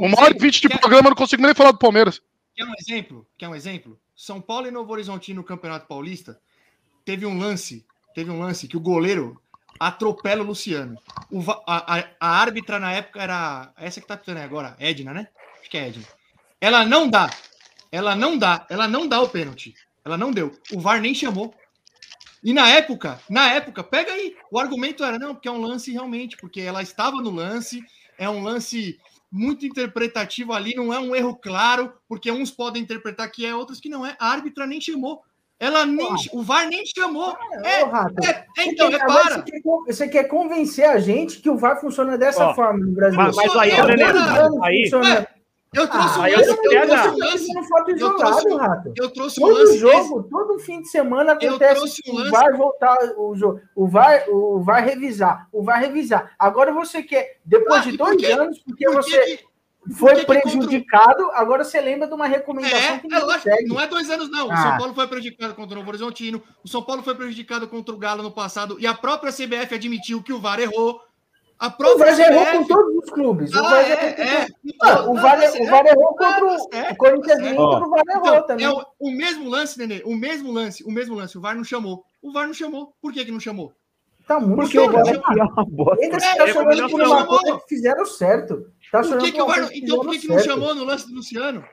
Um 0.00 0.06
Uma 0.06 0.22
hora 0.22 0.34
e 0.34 0.38
vinte 0.38 0.60
de 0.60 0.68
programa, 0.68 1.08
eu 1.08 1.10
não 1.10 1.16
consigo 1.16 1.42
nem 1.42 1.54
falar 1.54 1.72
do 1.72 1.78
Palmeiras. 1.78 2.20
Quer 2.54 2.64
um 2.64 2.74
exemplo? 2.80 3.26
Quer 3.36 3.48
um 3.48 3.54
exemplo? 3.54 3.98
São 4.16 4.40
Paulo 4.40 4.66
e 4.66 4.70
Novo 4.70 4.92
Horizontino 4.92 5.40
no 5.40 5.46
Campeonato 5.46 5.86
Paulista 5.86 6.40
teve 7.04 7.26
um 7.26 7.38
lance, 7.38 7.86
teve 8.14 8.30
um 8.30 8.40
lance 8.40 8.66
que 8.66 8.76
o 8.76 8.80
goleiro 8.80 9.40
atropela 9.78 10.42
o 10.42 10.46
Luciano. 10.46 10.96
O 11.30 11.40
a, 11.66 11.98
a- 11.98 12.08
a 12.18 12.28
árbitra 12.40 12.78
na 12.80 12.92
época 12.92 13.22
era 13.22 13.72
essa 13.76 14.00
que 14.00 14.06
tá 14.06 14.16
pitando 14.16 14.38
aí 14.38 14.44
agora, 14.44 14.74
Edna, 14.80 15.12
né? 15.12 15.28
Acho 15.60 15.70
que 15.70 15.76
é 15.76 15.88
Edna. 15.88 16.04
Ela 16.60 16.84
não 16.86 17.08
dá, 17.08 17.28
ela 17.92 18.16
não 18.16 18.38
dá, 18.38 18.66
ela 18.70 18.88
não 18.88 19.06
dá 19.06 19.20
o 19.20 19.28
pênalti. 19.28 19.74
Ela 20.04 20.16
não 20.16 20.30
deu. 20.32 20.56
O 20.72 20.80
VAR 20.80 21.00
nem 21.00 21.14
chamou. 21.14 21.54
E 22.42 22.52
na 22.52 22.68
época, 22.70 23.20
na 23.28 23.52
época, 23.52 23.82
pega 23.82 24.12
aí. 24.12 24.36
O 24.50 24.58
argumento 24.58 25.02
era 25.04 25.18
não, 25.18 25.34
porque 25.34 25.48
é 25.48 25.50
um 25.50 25.60
lance 25.60 25.90
realmente, 25.92 26.36
porque 26.36 26.60
ela 26.60 26.80
estava 26.80 27.16
no 27.16 27.30
lance, 27.30 27.82
é 28.16 28.28
um 28.30 28.42
lance 28.42 28.98
muito 29.30 29.66
interpretativo 29.66 30.52
ali, 30.52 30.74
não 30.74 30.92
é 30.92 30.98
um 30.98 31.14
erro 31.14 31.34
claro, 31.36 31.92
porque 32.08 32.30
uns 32.30 32.50
podem 32.50 32.82
interpretar 32.82 33.30
que 33.30 33.44
é, 33.44 33.54
outros 33.54 33.80
que 33.80 33.88
não 33.88 34.04
é. 34.06 34.16
A 34.18 34.30
árbitra 34.30 34.66
nem 34.66 34.80
chamou. 34.80 35.22
Ela 35.58 35.86
nem, 35.86 36.06
o 36.32 36.42
VAR 36.42 36.68
nem 36.68 36.84
chamou. 36.84 37.34
É, 37.64 37.82
Ô, 37.82 37.88
Rato, 37.88 38.14
é, 38.22 38.44
é, 38.58 38.66
então, 38.66 38.90
Você 38.90 38.98
quer- 38.98 39.06
repara. 39.08 39.34
Você 39.36 39.42
quer, 39.42 39.62
você 39.86 40.08
quer 40.08 40.24
convencer 40.24 40.84
a 40.86 40.98
gente 40.98 41.38
que 41.40 41.48
o 41.48 41.56
VAR 41.56 41.80
funciona 41.80 42.18
dessa 42.18 42.48
Ó, 42.48 42.54
forma 42.54 42.84
no 42.84 42.92
Brasil? 42.92 43.16
mas- 43.18 43.34
mas 43.36 43.56
aí, 43.56 43.70
anos 43.70 44.62
aí- 44.62 44.82
funciona. 44.82 45.26
Eu 45.76 45.88
trouxe 45.88 46.18
Ah, 46.18 46.22
um 46.22 46.26
eu 46.26 46.38
lance, 46.38 46.50
eu 46.50 46.56
pegar. 46.70 46.86
trouxe 47.02 47.18
um 47.18 47.18
fazendo 47.54 47.64
foto 47.68 47.90
eu 47.90 47.96
isolado, 47.96 48.18
trouxe- 48.18 48.56
Rato. 48.56 48.92
eu 48.96 49.10
trouxe 49.10 49.40
um 49.44 49.46
Todo 49.46 49.58
lance. 49.58 49.78
jogo, 49.78 50.22
todo 50.24 50.58
fim 50.58 50.80
de 50.80 50.88
semana 50.88 51.38
Eu 51.40 51.50
acontece 51.50 51.74
trouxe 51.74 52.02
um 52.08 52.12
o 52.14 52.18
lance- 52.18 52.30
VAR 52.30 52.56
voltar, 52.56 52.98
o, 53.16 53.36
jogo, 53.36 53.60
o, 53.74 53.86
VAR, 53.86 54.24
o 54.28 54.62
VAR 54.62 54.84
revisar, 54.84 55.48
o 55.52 55.62
VAR 55.62 55.80
revisar. 55.80 56.32
Agora 56.38 56.72
você 56.72 57.02
quer, 57.02 57.38
depois 57.44 57.82
Ah, 57.86 57.90
de 57.90 57.96
dois 57.96 58.16
que- 58.16 58.26
anos, 58.32 58.58
porque 58.60 58.84
Por 58.86 58.94
que 59.04 59.10
você 59.10 59.20
que- 59.20 59.44
foi 59.94 60.14
que 60.16 60.24
contra 60.24 60.38
o- 60.38 60.42
prejudicado, 60.42 61.30
agora 61.32 61.62
você 61.62 61.80
lembra 61.80 62.08
de 62.08 62.14
uma 62.14 62.26
recomendação 62.26 62.78
É, 62.96 62.98
que 62.98 63.06
é 63.14 63.20
não 63.20 63.38
segue. 63.38 63.68
não 63.68 63.80
é 63.80 63.86
dois 63.86 64.10
anos, 64.10 64.30
não. 64.30 64.48
O 64.48 64.52
Ah. 64.52 64.56
São 64.56 64.78
Paulo 64.78 64.94
foi 64.94 65.06
prejudicado 65.06 65.54
contra 65.54 65.74
o 65.74 65.78
Novo 65.78 65.88
Horizontino, 65.90 66.42
o 66.64 66.68
São 66.68 66.82
Paulo 66.82 67.02
foi 67.02 67.14
prejudicado 67.14 67.68
contra 67.68 67.94
o 67.94 67.98
Galo 67.98 68.22
no 68.22 68.30
passado, 68.32 68.76
e 68.80 68.86
a 68.86 68.94
própria 68.94 69.30
CBF 69.30 69.74
admitiu 69.74 70.22
que 70.22 70.32
o 70.32 70.40
VAR 70.40 70.58
errou. 70.58 71.00
A 71.58 71.68
O 71.68 71.96
VAR 71.98 72.14
já 72.14 72.30
errou 72.30 72.46
com 72.46 72.64
todos 72.66 72.96
os 73.04 73.10
clubes. 73.10 73.54
o 73.54 73.58
Ah, 73.58 73.62
VAR 73.62 73.84
já 73.86 73.94
é, 73.94 74.04
errou 74.04 74.14
com 74.16 74.22
é. 74.22 74.46
Ah, 74.82 75.10
o, 75.10 75.14
VAR, 75.14 75.40
tá 75.40 75.48
o 75.48 75.50
certo. 75.52 75.70
VAR 75.70 75.86
errou 75.86 76.04
Ah, 76.04 76.08
contra 76.08 76.34
tá 76.34 76.44
o, 76.88 76.92
o 76.92 76.96
Corinthians 76.96 77.38
tá 77.38 77.42
e 77.42 77.44
certo. 77.46 77.62
Inter, 77.62 77.82
o 77.82 77.90
VAR 77.90 78.02
errou 78.08 78.26
Então, 78.28 78.46
também. 78.46 78.66
é 78.66 78.70
o, 78.70 78.86
o 79.00 79.10
mesmo 79.10 79.48
lance, 79.48 79.78
Nenê, 79.78 80.02
o 80.04 80.14
mesmo 80.14 80.52
lance, 80.52 80.84
o 80.84 80.90
mesmo 80.90 81.14
lance, 81.14 81.38
o 81.38 81.40
VAR 81.40 81.54
não 81.56 81.64
chamou. 81.64 82.04
O 82.20 82.30
VAR 82.32 82.46
não 82.46 82.52
chamou. 82.54 82.92
Por 83.00 83.12
que 83.12 83.24
que 83.24 83.32
não 83.32 83.40
chamou? 83.40 83.72
Tá 84.28 84.38
muito 84.40 84.62
Porque 84.62 84.78
o 84.78 84.90
VAR 84.90 85.06
é 85.08 85.42
uma 85.42 85.64
bosta. 85.64 86.04
Ainda 86.04 86.16
É, 86.16 86.34
tá 86.36 86.44
é, 86.48 86.52
chorando 86.52 86.90
por 86.90 87.00
uma 87.00 87.18
chamou. 87.20 87.38
coisa 87.38 87.58
que 87.60 87.68
fizeram 87.74 88.04
certo. 88.04 88.70
Tá 88.92 89.00
Por 89.02 89.18
que 89.18 89.32
que 89.32 89.40
o 89.42 89.46
VAR, 89.46 89.68
então 89.72 90.00
por 90.00 90.10
que 90.10 90.18
que 90.18 90.28
não 90.28 90.34
certo. 90.38 90.48
chamou 90.50 90.74
no 90.74 90.84
lance 90.84 91.06
do 91.08 91.14
Luciano? 91.14 91.64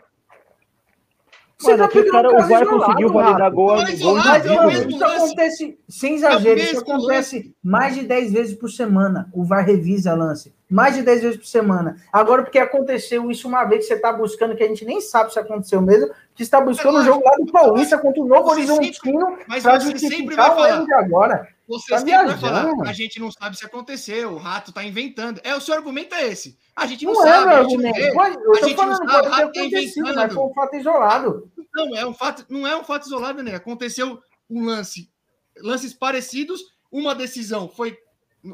Você 1.60 1.78
Mano, 1.78 1.88
tá 1.90 2.12
cara, 2.12 2.30
o 2.30 2.32
VAR 2.32 2.64
isolado, 2.64 2.70
conseguiu 2.80 3.10
validar 3.14 3.52
gol, 3.52 3.68
Mas 3.78 3.84
gol 4.02 4.18
isolado, 4.18 4.50
Mas, 4.56 4.86
isso 4.86 5.00
lance. 5.00 5.16
acontece, 5.24 5.78
sem 5.88 6.16
exagero, 6.16 6.60
É 6.60 6.64
o 6.64 6.66
isso 6.66 6.80
acontece 6.80 7.56
mais 7.64 7.96
de 7.96 8.02
10 8.04 8.34
vezes 8.34 8.56
por 8.56 8.70
semana. 8.70 9.30
O 9.34 9.46
VAR 9.46 9.64
revisa 9.66 10.14
lance. 10.14 10.54
Mais 10.70 10.96
de 10.96 11.04
10 11.04 11.22
vezes 11.22 11.38
por 11.38 11.46
semana. 11.46 11.96
Agora, 12.12 12.42
porque 12.44 12.58
aconteceu 12.58 13.30
isso 13.30 13.48
uma 13.48 13.64
vez 13.66 13.88
que 13.88 13.94
você 13.94 14.00
tá 14.00 14.12
buscando, 14.12 14.56
que 14.56 14.64
a 14.64 14.68
gente 14.68 14.84
nem 14.84 15.00
sabe 15.00 15.32
se 15.32 15.40
aconteceu 15.40 15.82
mesmo, 15.82 16.10
que 16.36 16.42
está 16.44 16.60
buscando 16.60 16.98
um 17.00 17.04
jogo 17.06 17.24
lá 17.24 17.36
do 17.38 17.52
Paulista 17.52 17.98
contra 17.98 18.22
o 18.22 18.26
Novo 18.28 18.50
Horizontino 18.50 19.38
Mas 19.48 19.64
pra 19.64 19.80
você 19.80 19.98
sempre 19.98 20.00
justificar 20.10 20.56
vai 20.56 20.58
o 20.58 20.66
erro 20.66 20.76
falar. 20.76 20.86
de 20.86 20.94
agora. 20.94 21.48
Você 21.68 21.95
Tá 21.95 22.03
viajando, 22.03 22.40
falar. 22.41 22.72
A 22.85 22.94
gente 22.94 23.19
não 23.19 23.31
sabe 23.31 23.57
se 23.57 23.65
aconteceu. 23.65 24.34
O 24.34 24.38
rato 24.38 24.72
tá 24.73 24.84
inventando. 24.84 25.40
É, 25.44 25.56
o 25.56 25.61
seu 25.61 25.73
argumento 25.73 26.14
é 26.14 26.27
esse. 26.27 26.57
A 26.76 26.85
gente 26.85 27.06
não, 27.06 27.14
Não, 27.14 27.26
é 27.26 27.30
sabe. 27.31 27.48
meu 27.48 27.56
a 27.57 27.64
gente 27.64 27.81
não 27.81 27.94
vê. 27.94 28.14
Pode- 28.14 28.38
A 28.38 28.40
Eu 28.41 28.56
gente 28.68 28.77
não 28.77 28.95
sabe, 28.95 29.03
o 29.06 29.14
rato 29.15 29.30
tá 29.30 29.38
acontecido, 29.38 30.03
mas 30.03 30.11
inventando. 30.14 30.34
foi 30.34 30.44
um 30.44 30.53
fato 30.53 30.76
isolado. 30.76 31.52
Não, 31.73 31.95
é 31.98 32.06
um 32.06 32.14
fato, 32.14 32.45
não 32.49 32.68
é 32.68 32.76
um 32.76 32.84
fato 32.84 33.06
isolado, 33.06 33.41
né? 33.41 33.56
Aconteceu 33.56 34.22
um 34.49 34.65
lance, 34.65 35.10
lances 35.57 35.94
parecidos, 35.94 36.61
uma 36.91 37.15
decisão 37.15 37.68
foi, 37.69 37.98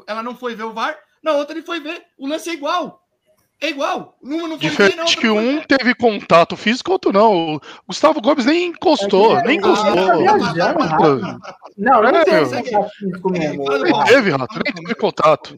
ela 0.06 0.22
não 0.22 0.34
foi 0.36 0.54
ver 0.54 0.62
o 0.62 0.72
VAR, 0.72 0.96
na 1.22 1.32
outra 1.32 1.54
ele 1.54 1.66
foi 1.66 1.80
ver, 1.80 2.02
o 2.16 2.26
lance 2.26 2.48
é 2.48 2.54
igual. 2.54 2.99
É 3.62 3.68
igual. 3.68 4.16
Uma 4.22 4.48
não 4.48 4.56
Diferente 4.56 4.98
outra 5.00 5.16
que 5.20 5.26
não 5.26 5.34
foi 5.36 5.54
um 5.54 5.60
teve 5.60 5.94
contato 5.94 6.56
físico, 6.56 6.92
outro 6.92 7.12
não. 7.12 7.56
O 7.56 7.60
Gustavo 7.88 8.18
Gomes 8.22 8.46
nem 8.46 8.68
encostou, 8.68 9.36
É 9.38 9.42
nem 9.44 9.58
Ah, 9.58 9.60
encostou. 9.60 9.94
tá 9.94 10.16
viajando, 10.16 10.78
Rafa. 10.84 11.38
Não, 11.76 12.02
não 12.02 12.08
É, 12.08 12.24
tem 12.24 12.34
meu. 12.34 12.48
contato 12.48 12.90
físico 12.96 13.30
mesmo. 13.32 13.64
Nem 13.82 14.04
teve, 14.04 14.30
Rato, 14.30 14.60
nem 14.64 14.72
teve 14.74 14.94
contato. 14.94 15.54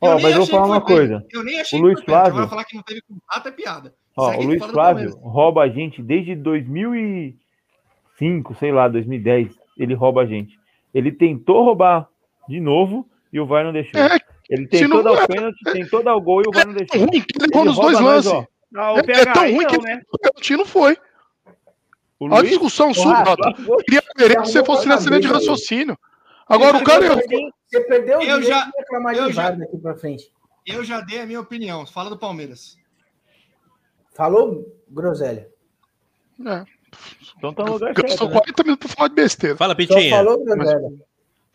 Ó, 0.00 0.14
mas 0.20 0.30
eu 0.32 0.36
vou 0.38 0.46
falar 0.46 0.66
uma 0.66 0.80
coisa. 0.82 1.24
Eu 1.32 1.42
nem 1.42 1.58
achei 1.60 1.78
O 1.78 1.82
que 1.82 1.86
Luiz. 1.88 2.04
Flávio- 2.04 2.32
Agora 2.34 2.48
falar 2.48 2.64
que 2.64 2.76
não 2.76 2.82
teve 2.82 3.00
contato 3.02 3.48
é 3.48 3.50
piada. 3.50 3.94
Ó, 4.16 4.30
o 4.36 4.42
Luiz 4.42 4.64
Flávio 4.64 5.16
rouba 5.18 5.62
a 5.62 5.68
gente 5.68 6.00
desde 6.02 6.34
2005, 6.36 8.54
sei 8.56 8.72
lá, 8.72 8.88
2010. 8.88 9.48
Ele 9.76 9.94
rouba 9.94 10.22
a 10.22 10.26
gente. 10.26 10.58
Ele 10.92 11.12
tentou 11.12 11.64
roubar 11.64 12.08
de 12.48 12.58
novo 12.60 13.08
e 13.32 13.38
o 13.40 13.46
VAR 13.46 13.64
não 13.64 13.72
deixou. 13.72 14.00
É, 14.00 14.18
Ele 14.48 14.68
se 14.72 14.86
não- 14.86 15.02
dar 15.02 15.12
o 15.12 15.26
pênalti, 15.26 15.58
tentou 15.72 16.02
dar 16.02 16.14
o 16.16 16.20
gol 16.20 16.40
e 16.42 16.48
o 16.48 16.50
VAR 16.52 16.66
não 16.66 16.74
deixou. 16.74 16.98
ruim 17.00 17.20
que 17.20 17.38
ele 17.38 17.48
errou 17.52 17.64
nos 17.66 17.76
dois 17.76 18.00
nós, 18.00 18.24
lances. 18.26 18.48
Ah, 18.76 18.92
É, 18.96 19.02
PH, 19.02 19.20
é 19.20 19.32
tão 19.32 19.42
ruim 19.42 19.64
então, 19.64 19.78
que 19.78 19.84
né? 19.86 20.02
o 20.12 20.18
pênalti 20.18 20.56
não 20.56 20.66
foi. 20.66 20.96
O 22.20 22.34
A 22.34 22.42
discussão 22.42 22.92
sua, 22.94 23.18
Rato. 23.22 23.54
Queria 23.84 24.02
querer 24.16 24.40
que 24.42 24.48
você 24.48 24.64
fosse 24.64 24.88
nessa 24.88 25.08
linha 25.08 25.20
de 25.20 25.28
raciocínio. 25.28 25.96
Agora 26.48 26.78
o 26.78 26.84
cara. 26.84 27.04
é 27.06 27.08
Você 27.70 27.80
perdeu 27.82 28.18
o 28.18 28.22
Eu 28.22 28.42
já- 28.42 28.64
de 28.64 28.70
reclamar 28.78 29.14
eu 29.14 29.26
de 29.26 29.32
já- 29.34 29.50
daqui 29.50 29.76
pra 29.76 29.94
frente. 29.94 30.32
Eu 30.66 30.82
já 30.82 31.00
dei 31.02 31.20
a 31.20 31.26
minha 31.26 31.40
opinião. 31.40 31.86
Fala 31.86 32.08
do 32.10 32.18
Palmeiras. 32.18 32.76
Falou, 34.14 34.64
Groselha? 34.90 35.48
É, 36.46 36.64
então 37.36 37.52
tá 37.52 37.64
no 37.64 37.72
lugar 37.74 37.92
gastou 37.92 38.10
certo, 38.10 38.24
né? 38.26 38.32
40 38.40 38.62
minutos 38.64 38.86
pra 38.88 38.96
falar 38.96 39.08
de 39.08 39.14
besteira. 39.14 39.56
Fala, 39.56 39.72
Só 39.72 39.76
Pitinha. 39.76 40.10
falou, 40.16 40.44
Groselha? 40.44 40.88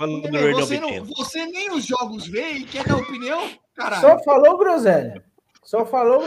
Fala 0.07 0.21
do 0.21 0.51
você, 0.53 0.79
não, 0.79 1.05
você 1.05 1.45
nem 1.45 1.71
os 1.71 1.85
jogos 1.85 2.27
vê 2.27 2.51
e 2.51 2.63
quer 2.65 2.83
dar 2.85 2.97
opinião? 2.97 3.49
Caralho. 3.75 4.01
Só 4.01 4.19
falou 4.23 4.57
groselha. 4.57 5.23
Só 5.63 5.85
falou 5.85 6.23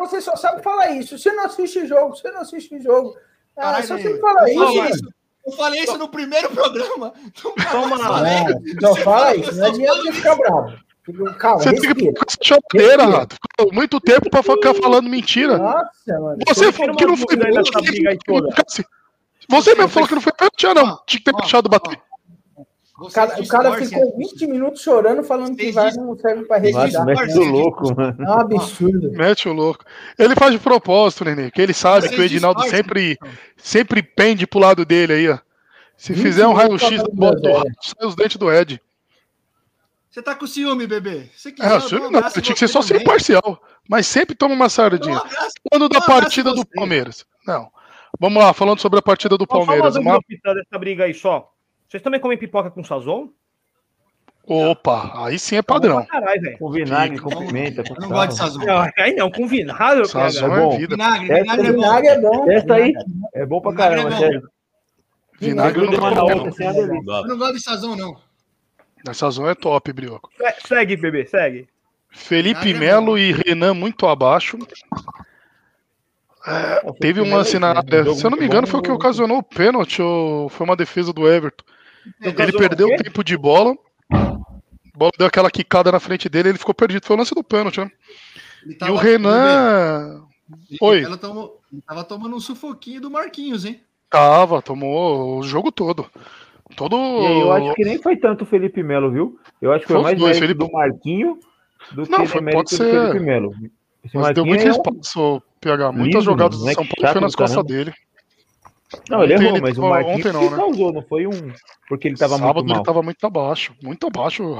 Você, 0.00 0.20
só 0.20 0.34
sabe 0.34 0.62
falar 0.62 0.90
isso. 0.92 1.18
Você 1.18 1.30
não 1.32 1.44
assiste 1.44 1.86
jogo, 1.86 2.16
você 2.16 2.30
não 2.30 2.40
assiste 2.40 2.80
jogo. 2.80 3.14
Ah, 3.56 3.62
Caralho, 3.62 3.86
só 3.86 3.98
você 3.98 4.18
fala 4.18 4.40
eu 4.40 4.46
isso, 4.48 4.58
falei 4.74 4.90
isso. 4.90 5.08
Eu 5.44 5.52
falei 5.52 5.80
isso 5.82 5.98
no 5.98 6.08
primeiro 6.08 6.50
programa. 6.50 7.12
Toma 7.70 7.98
lá. 7.98 8.08
falei. 8.08 8.32
Ah, 8.32 8.60
Não, 8.80 8.96
fala 8.96 9.36
isso. 9.36 9.54
Não 9.56 9.66
adianta 9.66 10.02
você 10.02 10.12
ficar 10.12 10.36
bravo. 10.36 10.72
Fica- 11.04 11.34
Calma, 11.34 11.58
Você 11.62 11.70
tem 11.72 11.80
que 11.80 11.88
ficar 11.88 12.12
com 12.12 12.24
essa 12.28 12.38
choradeira, 12.42 13.04
Rato. 13.06 13.36
Ficou 13.58 13.74
muito 13.74 14.00
tempo 14.00 14.30
pra 14.30 14.42
ficar 14.42 14.72
falando 14.74 15.08
mentira. 15.08 15.58
Nossa, 15.58 16.20
mano. 16.20 16.38
Você 16.46 16.72
falou 16.72 16.96
que 16.96 17.04
não 17.04 17.16
foi 17.16 17.36
pênalti. 17.36 17.70
Você 19.48 19.74
mesmo 19.74 19.88
falou 19.88 20.08
que 20.08 20.14
não 20.14 20.20
foi 20.22 20.32
pênalti, 20.32 20.64
não. 20.74 21.00
Tinha 21.06 21.18
que 21.18 21.24
ter 21.24 21.34
Ó, 21.34 21.38
deixado 21.38 21.68
bater. 21.68 22.00
O 22.98 23.10
cara, 23.10 23.40
o 23.40 23.48
cara 23.48 23.72
ficou 23.78 24.16
20 24.18 24.46
minutos 24.46 24.82
chorando 24.82 25.24
falando 25.24 25.56
que 25.56 25.72
VAR 25.72 25.88
dizem- 25.88 26.04
não 26.04 26.16
serve 26.16 26.44
pra 26.44 26.58
Nossa, 26.60 26.78
revidar. 26.80 27.06
mexe 27.06 27.34
do 27.34 27.42
louco, 27.44 27.94
mano. 27.96 28.16
É 28.22 28.30
um 28.30 28.40
absurdo. 28.40 29.10
Mete 29.12 29.48
o 29.48 29.52
louco. 29.52 29.84
Ele 30.18 30.34
faz 30.36 30.52
de 30.52 30.58
propósito, 30.58 31.24
Nenê, 31.24 31.50
que 31.50 31.60
ele 31.60 31.72
sabe 31.72 32.02
Vocês 32.02 32.14
que 32.14 32.20
o 32.20 32.24
Edinaldo 32.24 32.60
distorcem. 32.60 32.84
sempre, 32.84 33.18
sempre 33.56 34.02
pende 34.02 34.46
pro 34.46 34.60
lado 34.60 34.84
dele 34.84 35.14
aí, 35.14 35.28
ó. 35.30 35.38
Se 35.96 36.14
fizer 36.14 36.46
um 36.46 36.52
raio-x 36.52 37.02
do 37.02 37.24
rato, 37.24 37.42
sai 37.82 38.06
os 38.06 38.14
dentes 38.14 38.36
do 38.36 38.52
Ed. 38.52 38.80
Você 40.10 40.20
tá 40.20 40.34
com 40.34 40.46
ciúme, 40.46 40.86
bebê. 40.86 41.30
É, 41.48 41.50
quiser, 41.52 41.72
eu 41.74 41.80
ciúme 41.80 42.00
dou 42.02 42.08
um 42.10 42.12
não, 42.12 42.28
em 42.28 42.30
tinha 42.42 42.54
que 42.54 42.58
ser 42.58 42.66
você 42.68 42.68
só 42.68 42.82
ser 42.82 43.00
imparcial. 43.00 43.62
Mas 43.88 44.06
sempre 44.06 44.34
toma 44.34 44.54
uma 44.54 44.68
sardinha. 44.68 45.16
abraço. 45.16 45.52
Falando 45.72 45.88
da 45.88 46.00
partida 46.02 46.50
do 46.50 46.58
você. 46.58 46.74
Palmeiras. 46.74 47.24
Não. 47.46 47.70
Vamos 48.20 48.42
lá, 48.42 48.52
falando 48.52 48.78
sobre 48.80 48.98
a 48.98 49.02
partida 49.02 49.38
do 49.38 49.46
Só 49.50 49.56
Palmeiras. 49.58 49.94
dúvida 49.94 50.10
Uma... 50.10 50.54
dessa 50.54 50.78
briga 50.78 51.04
aí 51.04 51.14
só. 51.14 51.50
Vocês 51.92 52.02
também 52.02 52.18
comem 52.18 52.38
pipoca 52.38 52.70
com 52.70 52.82
sazon? 52.82 53.28
Opa, 54.46 55.12
aí 55.26 55.38
sim 55.38 55.56
é 55.56 55.60
Bom 55.60 55.66
padrão. 55.66 56.06
Caralho. 56.06 56.56
Com 56.58 56.70
vinagre, 56.70 57.20
com 57.20 57.28
pimenta, 57.28 57.84
com 57.84 57.94
Eu 57.94 58.00
não 58.00 58.08
gosto 58.08 58.30
de 58.30 58.36
sazon. 58.38 58.64
Não, 58.64 58.88
Aí 58.96 59.14
não, 59.14 59.30
com 59.30 59.46
vinagre, 59.46 60.06
Sazon. 60.08 60.46
É 60.46 60.58
bom. 60.58 60.72
é 60.72 60.78
vida. 60.78 60.96
Vinagre, 60.96 61.32
Essa 61.32 61.42
vinagre 61.62 61.66
é 61.68 61.72
bom. 61.72 61.80
Vinagre 61.82 62.08
é 62.08 62.18
bom. 62.20 62.50
Essa 62.50 62.74
aí 62.74 62.92
Vinagre. 62.92 63.12
é 63.34 63.46
bom 63.46 63.60
pra 63.60 63.70
Vinagre 63.72 63.92
é 63.94 64.02
caramba, 64.02 64.16
bom. 64.16 64.22
sério. 64.22 64.48
Vinagre 65.38 65.84
Tudo 65.84 65.92
não 65.92 65.98
uma 65.98 66.08
outra, 66.08 66.24
não. 66.24 66.32
é 66.32 66.34
uma 66.34 66.44
delícia. 66.86 67.12
Eu 67.12 67.26
não 67.28 67.38
gosto 67.38 67.52
de 67.54 67.60
sazon, 67.62 67.94
não. 67.94 68.16
A 69.06 69.12
Sazon 69.14 69.48
é 69.50 69.54
top, 69.54 69.92
Brioco. 69.92 70.30
Se- 70.36 70.68
Segue, 70.68 70.96
bebê, 70.96 71.26
segue. 71.26 71.68
Felipe 72.08 72.60
Vinagre 72.72 72.86
é 72.86 72.90
Melo 72.90 73.18
e 73.18 73.32
Renan 73.32 73.74
muito 73.74 74.06
abaixo. 74.06 74.56
É, 76.46 76.92
teve 77.00 77.20
um 77.20 77.26
na 77.60 77.68
área. 77.68 78.14
Se 78.14 78.24
eu 78.24 78.30
não 78.30 78.38
me 78.38 78.46
engano, 78.46 78.66
foi 78.66 78.80
o 78.80 78.82
que 78.82 78.90
ocasionou 78.90 79.38
o 79.38 79.42
pênalti 79.42 80.00
ou 80.02 80.48
foi 80.48 80.64
uma 80.64 80.74
defesa 80.74 81.12
do 81.12 81.28
Everton. 81.28 81.64
Ele 82.20 82.52
perdeu 82.52 82.88
o 82.88 82.96
tempo 82.96 83.22
de 83.24 83.36
bola. 83.36 83.76
A 84.10 84.38
bola 84.98 85.12
deu 85.18 85.26
aquela 85.26 85.50
quicada 85.50 85.90
na 85.92 86.00
frente 86.00 86.28
dele, 86.28 86.50
ele 86.50 86.58
ficou 86.58 86.74
perdido. 86.74 87.04
Foi 87.06 87.16
o 87.16 87.18
lance 87.18 87.34
do 87.34 87.42
pênalti, 87.44 87.80
né? 87.80 87.90
E 88.66 88.90
o 88.90 88.96
Renan. 88.96 90.24
Oi. 90.80 91.02
Ela 91.02 91.16
tomou, 91.16 91.60
ele 91.72 91.82
tava 91.82 92.04
tomando 92.04 92.36
um 92.36 92.40
sufoquinho 92.40 93.00
do 93.00 93.10
Marquinhos, 93.10 93.64
hein? 93.64 93.80
Tava, 94.10 94.60
tomou 94.60 95.38
o 95.38 95.42
jogo 95.42 95.72
todo. 95.72 96.06
Todo. 96.76 96.96
E 96.96 97.26
aí, 97.26 97.40
eu 97.40 97.52
acho 97.52 97.74
que 97.74 97.84
nem 97.84 97.98
foi 98.00 98.16
tanto 98.16 98.42
o 98.44 98.46
Felipe 98.46 98.82
Melo, 98.82 99.10
viu? 99.10 99.38
Eu 99.60 99.72
acho 99.72 99.82
que 99.82 99.88
foi, 99.88 99.96
Foi 99.96 100.02
mais 100.02 100.18
dois, 100.18 100.38
Felipe- 100.38 100.64
do 100.66 100.70
Marquinho 100.72 101.38
do 101.92 102.08
Não, 102.08 102.20
que 102.20 102.26
foi- 102.26 102.42
pode 102.42 102.70
do 102.70 102.76
ser. 102.76 102.90
Felipe 103.08 103.20
Melo. 103.24 103.54
Esse 104.04 104.16
Mas 104.16 104.34
deu 104.34 104.44
muito 104.44 104.62
é 104.62 104.68
um- 104.68 104.70
espaço, 104.70 105.42
PH. 105.60 105.92
Muitas 105.92 106.06
Lindo, 106.06 106.20
jogadas 106.22 106.58
do? 106.58 106.64
São 106.72 106.86
Paulo 106.86 107.12
foi 107.12 107.20
nas 107.20 107.34
costas 107.34 107.64
dele. 107.64 107.92
Não, 109.08 109.22
ele 109.22 109.34
Ontem 109.34 109.44
errou, 109.44 109.56
ele 109.56 109.62
mas 109.62 109.78
o 109.78 109.82
Marquinhos 109.88 110.18
ontem 110.26 110.32
não, 110.32 110.50
né? 110.50 110.56
causou, 110.56 110.92
não 110.92 111.02
foi 111.02 111.26
um. 111.26 111.52
Porque 111.88 112.08
ele 112.08 112.16
tava 112.16 112.36
Sábado 112.38 112.56
muito 112.56 112.68
mal. 112.68 112.76
ele 112.78 112.84
tava 112.84 113.02
muito 113.02 113.26
abaixo. 113.26 113.74
Muito 113.82 114.06
abaixo, 114.06 114.42
o 114.44 114.54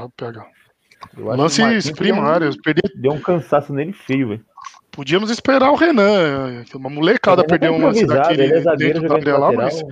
Lances 1.17 1.91
primários. 1.91 2.55
Perdi- 2.57 2.81
Deu 2.83 2.95
um, 2.95 3.01
deu 3.01 3.11
um 3.13 3.19
cansaço 3.21 3.73
nele 3.73 3.93
feio, 3.93 4.29
velho. 4.29 4.45
Podíamos 4.91 5.29
esperar 5.29 5.71
o 5.71 5.75
Renan. 5.75 6.63
Uma 6.75 6.89
molecada 6.89 7.41
é 7.41 7.45
perdeu 7.45 7.73
um 7.73 7.81
lance 7.83 8.05
daquele 8.05 8.43
ele 8.43 8.53
é 8.67 8.75
dentro 8.75 9.07
da 9.07 9.15
área 9.15 9.33
lá, 9.37 9.47
lateral. 9.49 9.65
mas 9.65 9.83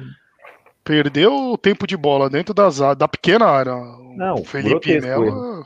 perdeu 0.83 1.33
o 1.51 1.57
tempo 1.57 1.85
de 1.87 1.97
bola 1.97 2.29
dentro 2.29 2.53
das, 2.53 2.81
a- 2.81 2.93
da 2.93 3.07
pequena 3.07 3.45
área. 3.45 3.73
Não, 4.15 4.35
o 4.35 4.45
Felipe 4.45 4.99
Melo 5.01 5.63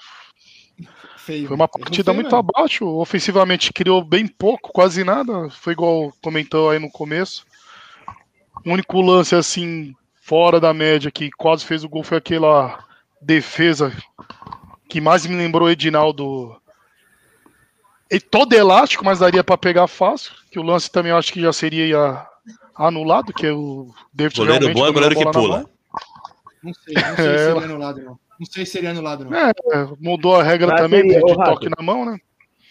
Feio. 1.17 1.47
foi 1.47 1.55
uma 1.55 1.67
partida 1.67 2.13
muito 2.13 2.27
mesmo. 2.33 2.37
abaixo. 2.55 2.85
Ofensivamente 2.87 3.73
criou 3.73 4.03
bem 4.03 4.27
pouco, 4.27 4.71
quase 4.71 5.03
nada. 5.03 5.49
Foi 5.49 5.73
igual 5.73 6.11
comentou 6.21 6.69
aí 6.69 6.79
no 6.79 6.89
começo. 6.89 7.45
O 8.63 8.71
único 8.71 9.01
lance 9.01 9.35
assim 9.35 9.95
fora 10.21 10.59
da 10.59 10.73
média 10.73 11.11
que 11.11 11.29
quase 11.31 11.65
fez 11.65 11.83
o 11.83 11.89
gol 11.89 12.03
foi 12.03 12.17
aquela 12.17 12.83
defesa 13.21 13.91
que 14.89 15.01
mais 15.01 15.25
me 15.25 15.35
lembrou 15.35 15.67
o 15.67 15.71
Edinaldo. 15.71 16.55
E 18.09 18.19
todo 18.19 18.53
elástico, 18.53 19.03
mas 19.03 19.19
daria 19.19 19.43
para 19.43 19.57
pegar 19.57 19.87
fácil. 19.87 20.31
Que 20.51 20.59
o 20.59 20.63
lance 20.63 20.91
também 20.91 21.11
eu 21.11 21.17
acho 21.17 21.33
que 21.33 21.41
já 21.41 21.51
seria 21.51 22.25
anulado, 22.75 23.33
que 23.33 23.47
é 23.47 23.51
o 23.51 23.93
David 24.13 24.37
Goleiro 24.37 24.65
realmente 24.65 24.79
bom 24.79 24.87
é 24.87 24.91
goleiro 24.91 25.15
que 25.15 25.31
pula. 25.31 25.65
Não 26.63 26.73
sei, 26.73 26.93
não 26.95 27.15
sei 27.15 27.15
se 27.15 27.21
É. 27.21 27.37
seria 27.53 27.65
anulado, 27.65 28.01
não. 28.01 28.19
Não 28.39 28.45
sei 28.45 28.65
se 28.65 28.71
seria 28.71 28.89
anulado, 28.91 29.25
não. 29.25 29.37
É, 29.37 29.53
mudou 29.99 30.35
a 30.35 30.43
regra 30.43 30.67
Mas 30.67 30.81
também 30.81 31.01
seria, 31.01 31.19
de, 31.19 31.25
de 31.25 31.35
toque 31.35 31.69
na 31.69 31.83
mão, 31.83 32.05
né? 32.05 32.17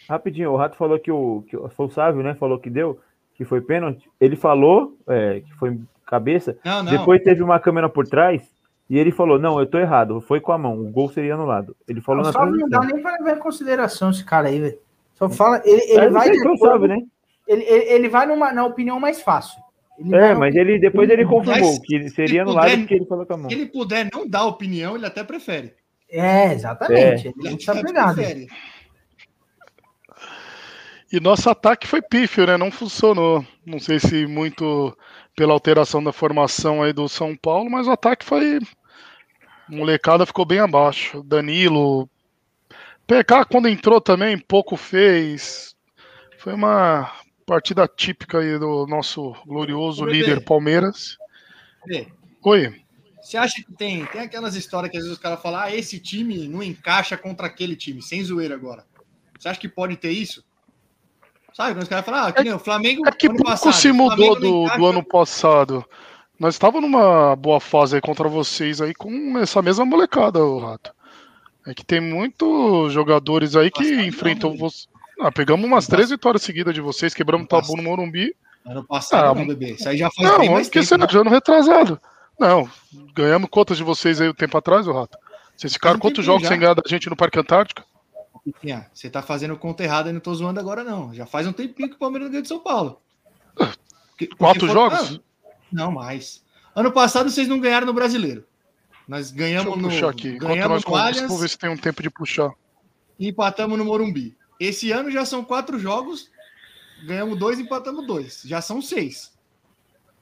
Rapidinho, 0.09 0.53
o 0.53 0.57
Rato 0.57 0.77
falou 0.77 0.99
que 0.99 1.11
o. 1.11 1.45
Que 1.49 1.57
foi 1.75 1.87
o 1.87 1.91
Sávio, 1.91 2.23
né? 2.23 2.35
Falou 2.35 2.59
que 2.59 2.69
deu, 2.69 3.01
que 3.35 3.45
foi 3.45 3.61
pênalti. 3.61 4.09
Ele 4.21 4.37
falou 4.37 4.97
é, 5.09 5.41
que 5.41 5.53
foi 5.55 5.79
cabeça. 6.07 6.57
Não, 6.65 6.83
não. 6.83 6.93
Depois 6.93 7.23
teve 7.23 7.43
uma 7.43 7.59
câmera 7.59 7.89
por 7.89 8.07
trás 8.07 8.43
e 8.89 8.99
ele 8.99 9.11
falou: 9.13 9.39
Não, 9.39 9.59
eu 9.59 9.67
tô 9.67 9.79
errado, 9.79 10.21
foi 10.21 10.41
com 10.41 10.53
a 10.53 10.59
mão, 10.59 10.79
o 10.79 10.91
gol 10.91 11.09
seria 11.11 11.35
anulado. 11.35 11.75
Ele 11.89 12.01
falou 12.01 12.23
na 12.25 12.33
Só 12.33 12.45
não 12.47 12.69
dá 12.69 12.81
nem 12.81 13.01
pra 13.03 13.13
levar 13.13 13.37
em 13.37 13.41
consideração 13.41 14.11
esse 14.11 14.25
cara 14.25 14.49
aí, 14.49 14.61
velho. 14.61 14.79
Só 15.15 15.29
fala. 15.29 15.63
Ele, 15.65 15.81
ele 15.93 16.07
não 16.07 16.13
vai. 16.13 16.23
sei 16.27 16.33
de 16.33 16.39
se 16.39 16.43
foi 16.45 16.53
o 16.53 16.55
acordo- 16.57 16.73
Sávio, 16.73 16.89
né? 16.89 17.07
ele, 17.47 17.63
ele, 17.65 17.85
ele 17.93 18.09
vai 18.09 18.27
numa, 18.27 18.53
na 18.53 18.65
opinião 18.67 18.99
mais 19.01 19.21
fácil. 19.23 19.63
Ele 19.99 20.15
É, 20.15 20.35
mas 20.35 20.55
ele 20.57 20.79
depois 20.79 21.09
ele 21.09 21.25
confirmou 21.25 21.71
Mas, 21.71 21.79
que 21.79 22.09
seria 22.11 22.33
se 22.33 22.41
anulado 22.41 22.65
puder- 22.65 22.79
porque 22.81 22.95
ele 22.95 23.07
falou 23.07 23.25
com 23.27 23.35
a 23.35 23.37
mão. 23.37 23.49
Se 23.49 23.55
ele 23.55 23.67
puder 23.67 24.09
não 24.13 24.29
dar 24.29 24.45
opinião, 24.47 24.97
ele 24.97 25.07
até 25.07 25.23
prefere. 25.23 25.73
É, 26.11 26.53
exatamente. 26.53 27.29
Ele 27.29 27.49
Ele 27.49 27.57
tá 27.65 28.13
prefere. 28.13 28.47
E 31.15 31.21
nosso 31.21 31.49
ataque 31.49 31.87
foi 31.87 32.03
pífio, 32.03 32.45
né? 32.45 32.57
Não 32.57 32.73
funcionou. 32.73 33.47
Não 33.65 33.79
sei 33.79 34.01
se 34.01 34.27
muito 34.27 34.99
pela 35.37 35.53
alteração 35.53 36.03
da 36.03 36.13
formação 36.13 36.83
aí 36.83 36.93
do 36.93 37.09
São 37.09 37.37
Paulo, 37.37 37.71
mas 37.71 37.87
o 37.87 37.93
ataque 37.93 38.25
foi. 38.25 38.59
Molecada 39.69 40.27
ficou 40.27 40.45
bem 40.45 40.59
abaixo. 40.59 41.23
Danilo. 41.23 42.11
PK, 43.07 43.45
quando 43.49 43.69
entrou 43.69 44.01
também, 44.01 44.37
pouco 44.37 44.77
fez. 44.77 45.77
Foi 46.37 46.53
uma 46.53 47.17
partida 47.47 47.87
típica 47.87 48.41
aí 48.41 48.59
do 48.59 48.85
nosso 48.89 49.37
glorioso 49.47 50.05
líder 50.05 50.45
Palmeiras. 50.45 51.17
Bebê, 51.87 52.09
Oi. 52.43 52.83
Você 53.23 53.37
acha 53.37 53.63
que 53.63 53.73
tem, 53.73 54.05
tem 54.07 54.23
aquelas 54.23 54.57
histórias 54.57 54.91
que 54.91 54.97
às 54.97 55.05
vezes 55.05 55.17
os 55.17 55.23
caras 55.23 55.41
falam, 55.41 55.61
ah, 55.61 55.73
esse 55.73 56.01
time 56.01 56.49
não 56.49 56.61
encaixa 56.61 57.17
contra 57.17 57.47
aquele 57.47 57.77
time, 57.77 58.03
sem 58.03 58.25
zoeira 58.25 58.57
agora. 58.57 58.85
Você 59.39 59.49
acha 59.49 59.61
que 59.61 59.69
pode 59.69 59.97
ter 59.97 60.11
isso? 60.11 60.45
Sabe, 61.55 61.75
quando 61.75 61.83
os 61.85 61.89
caras 61.89 62.05
falam, 62.05 62.25
ah, 62.27 62.33
que 62.33 62.43
nem 62.43 62.53
o 62.53 62.59
Flamengo 62.59 63.07
É 63.07 63.13
que 63.13 63.29
ano 63.29 63.37
pouco 63.37 63.51
passado, 63.51 63.73
se 63.75 63.91
o 63.91 63.95
mudou 63.95 64.35
não 64.35 64.41
do, 64.67 64.77
do 64.77 64.87
ano 64.87 65.05
passado. 65.05 65.85
Nós 66.39 66.55
estávamos 66.57 66.91
numa 66.91 67.37
boa 67.37 67.61
fase 67.61 67.95
aí 67.95 68.01
contra 68.03 68.29
vocês 68.29 68.81
aí 68.81 68.93
com 68.93 69.39
essa 69.39 69.63
mesma 69.63 69.85
molecada, 69.85 70.41
o 70.45 70.59
Rato. 70.59 70.93
É 71.67 71.73
que 71.73 71.85
tem 71.85 72.01
muitos 72.01 72.93
jogadores 72.93 73.55
aí 73.55 73.71
que 73.71 73.79
Passado 73.85 73.97
não, 73.97 74.05
enfrentam 74.05 74.51
velho. 74.51 74.61
vocês. 74.61 74.89
Ah, 75.21 75.31
pegamos 75.31 75.65
umas 75.65 75.87
três 75.87 76.11
vitórias 76.11 76.43
seguidas 76.43 76.75
de 76.75 76.81
vocês, 76.81 77.15
quebramos 77.15 77.47
Ano 77.51 77.63
tabu 77.63 77.77
no 77.77 77.85
Morumbi. 77.85 78.35
Ano 78.67 78.83
passado 78.83 79.31
Ah, 79.31 79.35
não, 79.35 79.47
bebê. 79.47 79.73
Isso 79.75 79.89
aí 79.89 79.97
já 79.97 80.11
faz 80.11 80.29
Não, 80.29 80.41
bem 80.41 80.51
mais 80.51 80.69
tempo. 80.69 80.83
esquecer, 80.83 80.99
né? 80.99 81.07
ano 81.21 81.31
retrasado. 81.31 82.01
Não, 82.39 82.69
ganhamos 83.15 83.49
quantas 83.49 83.77
de 83.77 83.85
vocês 83.85 84.21
aí 84.21 84.29
o 84.29 84.35
tempo 84.35 84.59
atrás, 84.59 84.89
o 84.89 84.93
Rato? 84.93 85.17
Vocês 85.57 85.73
ficaram 85.73 85.97
um 85.97 86.01
quantos 86.01 86.25
jogos 86.25 86.43
já. 86.43 86.49
sem 86.49 86.59
ganhar 86.59 86.75
da 86.75 86.83
gente 86.85 87.09
no 87.09 87.15
Parque 87.17 87.39
Antártica? 87.39 87.85
Piquinha, 88.45 88.91
Você 88.93 89.09
tá 89.09 89.23
fazendo 89.23 89.57
conta 89.57 89.83
errada 89.83 90.11
e 90.11 90.13
não 90.13 90.21
tô 90.21 90.35
zoando 90.35 90.61
agora, 90.61 90.85
não. 90.85 91.15
Já 91.15 91.25
faz 91.25 91.47
um 91.47 91.53
tempinho 91.53 91.89
que 91.89 91.95
o 91.97 91.99
Palmeiras 91.99 92.27
não 92.27 92.33
ganha 92.33 92.43
de 92.43 92.49
São 92.49 92.61
Paulo. 92.61 93.01
Porque- 93.55 93.79
porque 94.27 94.37
Quatro 94.37 94.67
foram- 94.67 94.91
jogos? 94.91 95.21
Ah, 95.45 95.51
não, 95.73 95.91
mais. 95.93 96.45
Ano 96.75 96.93
passado 96.93 97.31
vocês 97.31 97.49
não 97.49 97.59
ganharam 97.59 97.87
no 97.87 97.95
Brasileiro. 97.95 98.45
Nós 99.09 99.31
ganhamos 99.31 99.77
no, 99.77 100.09
aqui. 100.09 100.39
Ganhamos 100.39 100.85
nós 100.85 101.01
Allianz 101.07 101.29
vou 101.29 101.39
ver 101.39 101.49
se 101.49 101.59
tem 101.59 101.71
um 101.71 101.77
tempo 101.77 102.03
de 102.03 102.11
puxar. 102.11 102.53
e 103.19 103.29
empatamos 103.29 103.79
no 103.79 103.85
Morumbi. 103.85 104.37
Esse 104.59 104.91
ano 104.93 105.11
já 105.11 105.25
são 105.25 105.45
quatro 105.45 105.79
jogos, 105.79 106.31
ganhamos 107.07 107.39
dois, 107.39 107.59
empatamos 107.59 108.07
dois. 108.07 108.43
Já 108.45 108.61
são 108.61 108.81
seis. 108.83 109.33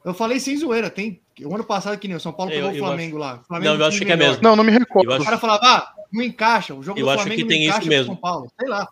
Eu 0.03 0.13
falei 0.13 0.39
sem 0.39 0.57
zoeira, 0.57 0.89
tem. 0.89 1.21
O 1.41 1.55
ano 1.55 1.63
passado 1.63 1.97
que 1.97 2.07
nem 2.07 2.15
o 2.17 2.19
São 2.19 2.31
Paulo 2.33 2.51
Eu- 2.51 2.55
pegou 2.57 2.71
o 2.71 2.75
eu 2.75 2.83
Flamengo 2.85 3.17
lá. 3.17 3.39
O 3.41 3.47
Flamengo 3.47 3.73
Não, 3.73 3.79
eu 3.81 3.85
acho 3.87 3.97
que 3.99 4.03
é 4.11 4.15
melhor. 4.15 4.29
mesmo. 4.29 4.43
Não, 4.43 4.55
não 4.55 4.63
me 4.63 4.71
recordo. 4.71 5.07
Eu 5.07 5.11
O 5.11 5.15
acho- 5.15 5.25
cara 5.25 5.37
falava, 5.39 5.61
ah, 5.65 5.93
não 6.11 6.21
encaixa. 6.23 6.75
O 6.75 6.83
jogo 6.83 6.99
Eu 6.99 7.05
do 7.05 7.09
acho 7.11 7.19
Flamengo 7.23 7.35
que 7.37 7.41
não 7.43 7.49
tem 7.49 7.59
isso 7.61 7.69
encaixa 7.69 7.81
com 7.81 7.87
o 7.87 7.89
mesmo. 7.89 8.05
São 8.05 8.15
Paulo. 8.15 8.51
Sei 8.59 8.69
lá. 8.69 8.87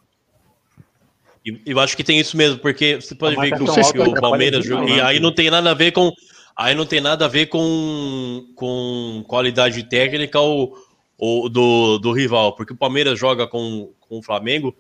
E 1.46 1.62
eu 1.66 1.80
acho 1.80 1.98
que 1.98 2.04
tem 2.04 2.20
isso 2.20 2.38
mesmo, 2.38 2.60
porque 2.60 2.96
você 3.02 3.16
pode 3.16 3.36
A 3.38 3.42
ver 3.42 3.56
que 3.58 3.64
o, 3.64 3.66
que 3.94 4.00
o 4.00 4.22
Palmeiras. 4.22 4.66
E 4.66 5.02
aí 5.02 5.20
não 5.20 5.34
tem 5.34 5.50
nada 5.50 5.72
a 5.72 5.74
ver 5.74 5.92
com. 5.92 6.12
Aí 6.56 6.76
não 6.76 6.86
tem 6.86 7.02
nada 7.02 7.26
a 7.26 7.28
ver 7.28 7.48
com, 7.48 8.46
com 8.56 9.24
qualidade 9.28 9.82
técnica 9.84 10.40
ou, 10.40 10.76
ou 11.18 11.50
do, 11.50 11.98
do 11.98 12.12
rival, 12.12 12.56
porque 12.56 12.74
o 12.74 12.78
Palmeiras 12.78 13.18
joga 13.18 13.48
com, 13.48 13.92
com 14.00 14.20
o 14.20 14.22
Flamengo. 14.22 14.76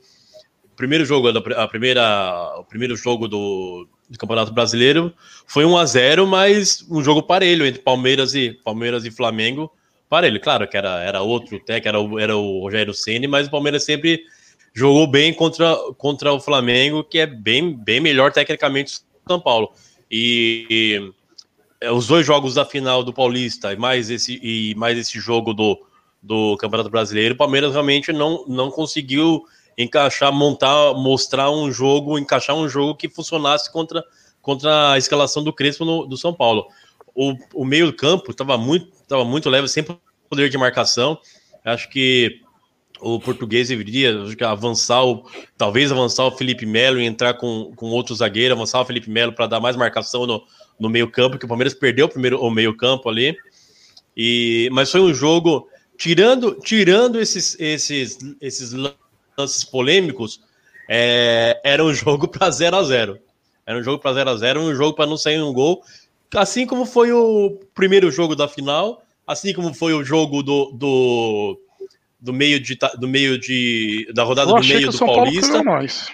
O 0.71 0.75
primeiro 0.75 1.03
jogo, 1.05 1.31
da- 1.31 1.63
a 1.63 1.67
primeira, 1.67 2.53
o 2.59 2.63
primeiro 2.63 2.95
jogo 2.95 3.27
do, 3.27 3.87
do 4.11 4.17
Campeonato 4.17 4.51
Brasileiro 4.51 5.13
foi 5.47 5.63
1 5.63 5.77
a 5.77 5.85
0 5.85 6.27
mas 6.27 6.85
um 6.91 7.01
jogo 7.01 7.23
parelho 7.23 7.65
entre 7.65 7.81
Palmeiras 7.81 8.35
e 8.35 8.51
Palmeiras 8.51 9.05
e 9.05 9.11
Flamengo. 9.11 9.71
Parelho, 10.09 10.41
claro 10.41 10.67
que 10.67 10.75
era, 10.75 11.01
era 11.01 11.21
outro 11.21 11.57
técnico, 11.61 11.87
era, 12.17 12.23
era 12.23 12.37
o 12.37 12.59
Rogério 12.59 12.93
Ceni, 12.93 13.25
mas 13.25 13.47
o 13.47 13.51
Palmeiras 13.51 13.85
sempre 13.85 14.25
jogou 14.73 15.07
bem 15.07 15.33
contra, 15.33 15.77
contra 15.97 16.33
o 16.33 16.41
Flamengo, 16.41 17.05
que 17.05 17.19
é 17.19 17.25
bem, 17.25 17.73
bem 17.73 18.01
melhor 18.01 18.33
tecnicamente 18.33 18.99
que 18.99 19.05
o 19.25 19.31
São 19.31 19.39
Paulo. 19.39 19.71
E, 20.11 20.67
e, 20.69 21.13
é, 21.79 21.89
os 21.89 22.07
dois 22.07 22.25
jogos 22.25 22.55
da 22.55 22.65
final 22.65 23.05
do 23.05 23.13
Paulista 23.13 23.71
e 23.71 23.77
mais 23.77 24.09
esse, 24.09 24.37
e 24.43 24.75
mais 24.75 24.97
esse 24.97 25.17
jogo 25.21 25.53
do, 25.53 25.81
do 26.21 26.57
Campeonato 26.57 26.89
Brasileiro, 26.89 27.33
o 27.33 27.37
Palmeiras 27.37 27.71
realmente 27.71 28.11
não, 28.11 28.43
não 28.45 28.69
conseguiu 28.69 29.45
encaixar, 29.77 30.31
montar, 30.31 30.93
mostrar 30.93 31.51
um 31.51 31.71
jogo, 31.71 32.17
encaixar 32.17 32.55
um 32.55 32.67
jogo 32.67 32.95
que 32.95 33.09
funcionasse 33.09 33.71
contra, 33.71 34.03
contra 34.41 34.91
a 34.91 34.97
escalação 34.97 35.43
do 35.43 35.53
Crespo 35.53 35.85
no, 35.85 36.05
do 36.05 36.17
São 36.17 36.33
Paulo. 36.33 36.67
O, 37.13 37.35
o 37.53 37.65
meio 37.65 37.91
campo 37.93 38.31
estava 38.31 38.57
muito, 38.57 38.87
tava 39.07 39.25
muito 39.25 39.49
leve, 39.49 39.67
sem 39.67 39.85
poder 40.29 40.49
de 40.49 40.57
marcação. 40.57 41.17
Acho 41.63 41.89
que 41.89 42.41
o 43.01 43.19
português 43.19 43.69
deveria 43.69 44.13
avançar, 44.47 45.03
o, 45.03 45.25
talvez 45.57 45.91
avançar 45.91 46.25
o 46.25 46.31
Felipe 46.31 46.65
Melo 46.65 47.01
e 47.01 47.05
entrar 47.05 47.33
com, 47.33 47.73
com 47.75 47.87
outro 47.87 48.15
zagueiro, 48.15 48.53
avançar 48.53 48.79
o 48.79 48.85
Felipe 48.85 49.09
Melo 49.09 49.33
para 49.33 49.47
dar 49.47 49.59
mais 49.59 49.75
marcação 49.75 50.25
no, 50.25 50.43
no 50.79 50.89
meio 50.89 51.09
campo, 51.09 51.37
que 51.37 51.45
o 51.45 51.47
Palmeiras 51.47 51.73
perdeu 51.73 52.05
o 52.05 52.09
primeiro 52.09 52.39
o 52.39 52.49
meio 52.49 52.77
campo 52.77 53.09
ali. 53.09 53.35
E, 54.15 54.69
mas 54.71 54.91
foi 54.91 55.01
um 55.01 55.13
jogo 55.13 55.67
tirando 55.97 56.55
tirando 56.55 57.19
esses 57.19 57.59
esses 57.59 58.17
esses 58.39 58.73
lances 59.41 59.63
polêmicos, 59.63 60.41
é, 60.89 61.59
era 61.63 61.83
um 61.83 61.93
jogo 61.93 62.27
para 62.27 62.49
0 62.49 62.75
a 62.77 62.83
0. 62.83 63.19
Era 63.65 63.79
um 63.79 63.83
jogo 63.83 63.99
para 63.99 64.13
0 64.13 64.29
a 64.29 64.37
0, 64.37 64.61
um 64.61 64.75
jogo 64.75 64.95
para 64.95 65.05
não 65.05 65.17
sair 65.17 65.41
um 65.41 65.53
gol, 65.53 65.83
assim 66.35 66.65
como 66.65 66.85
foi 66.85 67.11
o 67.11 67.59
primeiro 67.73 68.11
jogo 68.11 68.35
da 68.35 68.47
final, 68.47 69.03
assim 69.25 69.53
como 69.53 69.73
foi 69.73 69.93
o 69.93 70.03
jogo 70.03 70.41
do, 70.41 70.71
do 70.71 71.59
do 72.19 72.31
meio 72.31 72.59
de 72.59 72.77
do 72.99 73.07
meio 73.07 73.39
de 73.39 74.07
da 74.13 74.23
rodada 74.23 74.51
do 74.53 74.59
meio 74.59 74.87
do 74.87 74.91
São 74.91 75.07
Paulo 75.07 75.23
Paulista. 75.23 75.47
criou 75.47 75.63
mais. 75.63 76.07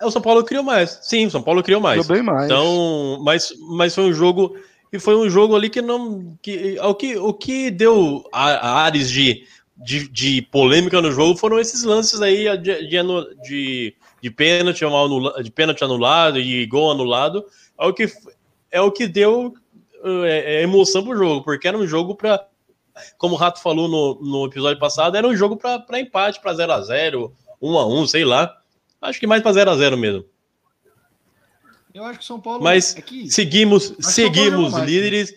É, 0.00 0.06
o 0.06 0.10
São 0.10 0.22
Paulo 0.22 0.44
criou 0.44 0.64
mais. 0.64 0.98
Sim, 1.02 1.26
o 1.26 1.30
São 1.30 1.42
Paulo 1.42 1.62
criou 1.62 1.80
mais. 1.80 2.06
Criou 2.06 2.22
bem 2.22 2.22
mais. 2.24 2.46
Então, 2.46 3.20
mas, 3.22 3.52
mas 3.68 3.94
foi 3.94 4.04
um 4.04 4.12
jogo 4.12 4.56
e 4.92 4.98
foi 4.98 5.14
um 5.14 5.30
jogo 5.30 5.54
ali 5.54 5.70
que 5.70 5.80
não 5.80 6.36
que 6.42 6.78
o 6.80 6.94
que 6.94 7.16
o 7.16 7.32
que 7.32 7.70
deu 7.70 8.24
a, 8.32 8.50
a 8.50 8.82
ares 8.84 9.10
de, 9.10 9.44
de, 9.82 10.08
de 10.08 10.42
polêmica 10.42 11.00
no 11.00 11.10
jogo 11.10 11.38
foram 11.38 11.58
esses 11.58 11.82
lances 11.84 12.20
aí 12.20 12.44
de, 12.58 12.86
de, 12.88 12.98
de, 13.42 13.96
de 14.22 14.30
pênalti 14.30 14.84
anula- 14.84 15.42
de 15.42 15.50
pênalti 15.50 15.82
anulado 15.82 16.38
e 16.38 16.66
gol 16.66 16.90
anulado. 16.90 17.44
É 17.78 17.86
o 17.86 17.92
que 17.94 18.06
é 18.70 18.80
o 18.80 18.92
que 18.92 19.06
deu 19.08 19.54
é, 20.24 20.56
é, 20.56 20.62
emoção 20.62 21.02
pro 21.04 21.16
jogo, 21.16 21.42
porque 21.42 21.66
era 21.66 21.76
um 21.78 21.86
jogo 21.86 22.14
para 22.14 22.46
como 23.16 23.34
o 23.34 23.38
Rato 23.38 23.62
falou 23.62 23.88
no, 23.88 24.20
no 24.20 24.46
episódio 24.46 24.78
passado, 24.78 25.16
era 25.16 25.26
um 25.26 25.34
jogo 25.34 25.56
para 25.56 25.98
empate, 25.98 26.40
para 26.40 26.52
0 26.52 26.72
a 26.72 26.80
0 26.82 27.32
1 27.62 27.78
a 27.78 27.86
1 27.86 28.06
sei 28.06 28.24
lá. 28.24 28.54
Acho 29.00 29.18
que 29.18 29.26
mais 29.26 29.42
para 29.42 29.52
0 29.54 29.70
a 29.70 29.76
0 29.76 29.96
mesmo. 29.96 30.24
Eu 31.94 32.04
acho 32.04 32.18
que 32.18 32.24
São 32.24 32.38
Paulo. 32.38 32.62
Mas 32.62 32.94
é 32.96 33.00
que- 33.00 33.30
seguimos, 33.30 33.84
São 33.84 33.94
Paulo 33.96 34.12
seguimos 34.12 34.72
mais, 34.72 34.84
líderes, 34.90 35.34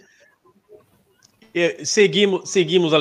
é, 1.55 1.85
seguimos, 1.85 2.49
seguimos 2.49 2.93
a 2.93 2.97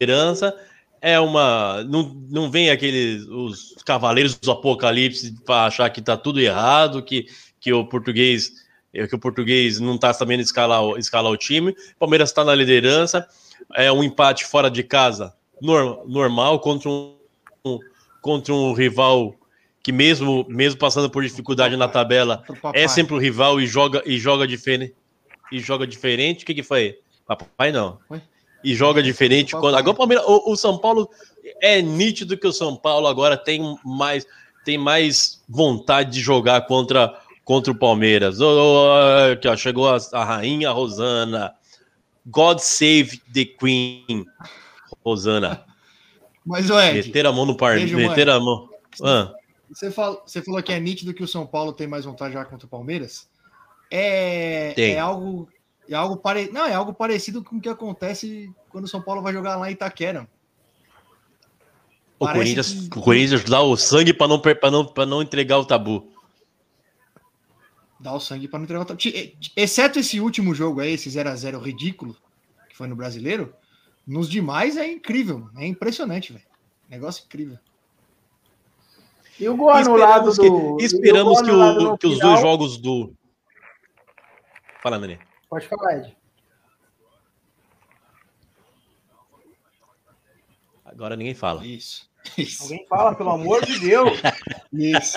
liderança. 0.00 0.54
É 1.00 1.20
uma, 1.20 1.84
não, 1.84 2.14
não 2.30 2.50
vem 2.50 2.70
aqueles 2.70 3.24
os 3.26 3.74
cavaleiros 3.84 4.34
do 4.36 4.50
apocalipse 4.50 5.34
para 5.44 5.66
achar 5.66 5.88
que 5.90 6.00
tá 6.00 6.16
tudo 6.16 6.40
errado, 6.40 7.02
que, 7.02 7.26
que 7.60 7.72
o 7.72 7.84
português 7.86 8.64
que 8.92 9.14
o 9.14 9.18
português 9.18 9.78
não 9.78 9.96
está 9.96 10.10
sabendo 10.14 10.40
escalar, 10.40 10.82
o- 10.82 10.96
escalar 10.96 11.30
o 11.30 11.36
time. 11.36 11.72
O 11.72 11.98
Palmeiras 11.98 12.30
está 12.30 12.42
na 12.42 12.54
liderança. 12.54 13.26
É 13.74 13.92
um 13.92 14.02
empate 14.02 14.46
fora 14.46 14.70
de 14.70 14.82
casa 14.82 15.34
nor- 15.60 16.02
normal 16.08 16.58
contra 16.60 16.88
um, 16.88 17.14
um- 17.66 17.78
contra 18.22 18.54
um 18.54 18.72
rival 18.72 19.34
que 19.82 19.92
mesmo 19.92 20.46
mesmo 20.48 20.78
passando 20.80 21.10
por 21.10 21.22
dificuldade 21.22 21.76
na 21.76 21.86
tabela 21.88 22.42
é 22.74 22.88
sempre 22.88 23.14
o 23.14 23.18
rival 23.18 23.60
e 23.60 23.66
joga 23.66 24.02
e 24.06 24.18
joga 24.18 24.46
diferente 24.46 24.94
e 25.52 25.60
joga 25.60 25.86
diferente. 25.86 26.42
O 26.42 26.46
que 26.46 26.54
que 26.54 26.62
foi? 26.62 26.98
Papai 27.26 27.70
não. 27.70 27.98
Ué? 28.10 28.22
E 28.64 28.74
joga 28.74 29.02
diferente 29.02 29.52
Papai. 29.52 29.60
quando 29.60 29.76
agora 29.76 29.94
o 29.94 29.96
Palmeiras, 29.96 30.24
o, 30.26 30.52
o 30.52 30.56
São 30.56 30.78
Paulo 30.78 31.08
é 31.60 31.80
nítido 31.80 32.36
que 32.36 32.46
o 32.46 32.52
São 32.52 32.76
Paulo 32.76 33.06
agora 33.06 33.36
tem 33.36 33.78
mais 33.84 34.26
tem 34.64 34.76
mais 34.76 35.40
vontade 35.48 36.10
de 36.10 36.20
jogar 36.20 36.66
contra 36.66 37.14
contra 37.44 37.72
o 37.72 37.78
Palmeiras. 37.78 38.40
Ô, 38.40 38.88
aqui, 39.32 39.46
ó, 39.46 39.56
chegou 39.56 39.88
a, 39.88 39.98
a 40.12 40.24
rainha 40.24 40.70
Rosana. 40.72 41.54
God 42.26 42.58
save 42.58 43.18
the 43.32 43.44
Queen. 43.44 44.26
Rosana. 45.04 45.64
Mas, 46.44 46.68
o 46.70 46.80
Ed, 46.80 47.06
Meter 47.06 47.26
a 47.26 47.32
mão 47.32 47.46
no 47.46 47.56
par, 47.56 47.76
Beijo, 47.76 47.96
meter 47.96 48.26
mãe. 48.26 48.36
a 48.36 48.40
mão. 48.40 48.68
Ah, 49.02 49.32
você, 49.70 49.90
fala, 49.90 50.20
você 50.26 50.42
falou 50.42 50.62
que 50.62 50.72
é 50.72 50.80
nítido 50.80 51.14
que 51.14 51.22
o 51.22 51.28
São 51.28 51.46
Paulo 51.46 51.72
tem 51.72 51.86
mais 51.86 52.04
vontade 52.04 52.30
de 52.30 52.34
jogar 52.34 52.50
contra 52.50 52.66
o 52.66 52.70
Palmeiras. 52.70 53.28
É, 53.90 54.72
Tem. 54.74 54.94
é 54.94 54.98
algo. 54.98 55.48
É 55.88 55.94
algo 55.94 56.16
pare... 56.16 56.50
Não, 56.52 56.64
é 56.66 56.74
algo 56.74 56.92
parecido 56.92 57.42
com 57.44 57.56
o 57.56 57.60
que 57.60 57.68
acontece 57.68 58.52
quando 58.68 58.84
o 58.84 58.88
São 58.88 59.00
Paulo 59.00 59.22
vai 59.22 59.32
jogar 59.32 59.56
lá 59.56 59.68
em 59.70 59.74
Itaquera. 59.74 60.28
o 62.18 62.24
Parece 62.24 62.38
Corinthians, 62.38 62.88
que- 62.88 62.98
o 62.98 63.02
Corinthians 63.02 63.44
dá 63.44 63.60
o 63.62 63.76
sangue 63.76 64.12
para 64.12 64.28
não, 64.28 64.40
pra 64.40 64.70
não, 64.70 64.84
pra 64.84 65.06
não 65.06 65.22
entregar 65.22 65.58
o 65.58 65.64
tabu. 65.64 66.10
Dá 68.00 68.12
o 68.12 68.20
sangue 68.20 68.48
para 68.48 68.58
não 68.58 68.64
entregar 68.64 68.82
o 68.82 68.86
tabu. 68.86 69.00
Exceto 69.56 69.98
esse 69.98 70.20
último 70.20 70.54
jogo 70.54 70.80
aí, 70.80 70.92
esse 70.92 71.08
0x0 71.08 71.60
ridículo, 71.62 72.16
que 72.68 72.76
foi 72.76 72.86
no 72.88 72.96
brasileiro, 72.96 73.54
nos 74.06 74.28
demais 74.28 74.76
é 74.76 74.86
incrível. 74.90 75.48
É 75.56 75.66
impressionante, 75.66 76.32
velho. 76.32 76.44
Negócio 76.88 77.24
incrível. 77.24 77.58
E 79.38 79.48
o 79.48 79.56
gol 79.56 79.70
anulado 79.70 80.30
Esperamos 80.30 80.38
que, 80.38 80.48
do. 80.48 80.80
e 80.80 80.82
o 80.82 80.86
esperamos 80.86 81.42
que, 81.42 81.50
o- 81.50 81.98
que 81.98 82.06
os 82.06 82.14
final- 82.14 82.30
dois 82.30 82.40
jogos 82.40 82.76
do. 82.78 83.12
Fala, 84.82 84.98
Nenê. 84.98 85.18
Pode 85.48 85.66
falar, 85.68 85.98
Ed. 85.98 86.16
Agora 90.84 91.16
ninguém 91.16 91.34
fala. 91.34 91.64
Isso. 91.66 92.08
Isso. 92.36 92.64
Alguém 92.64 92.84
fala, 92.88 93.14
pelo 93.14 93.30
amor 93.30 93.64
de 93.64 93.78
Deus. 93.78 94.18
Isso. 94.72 95.14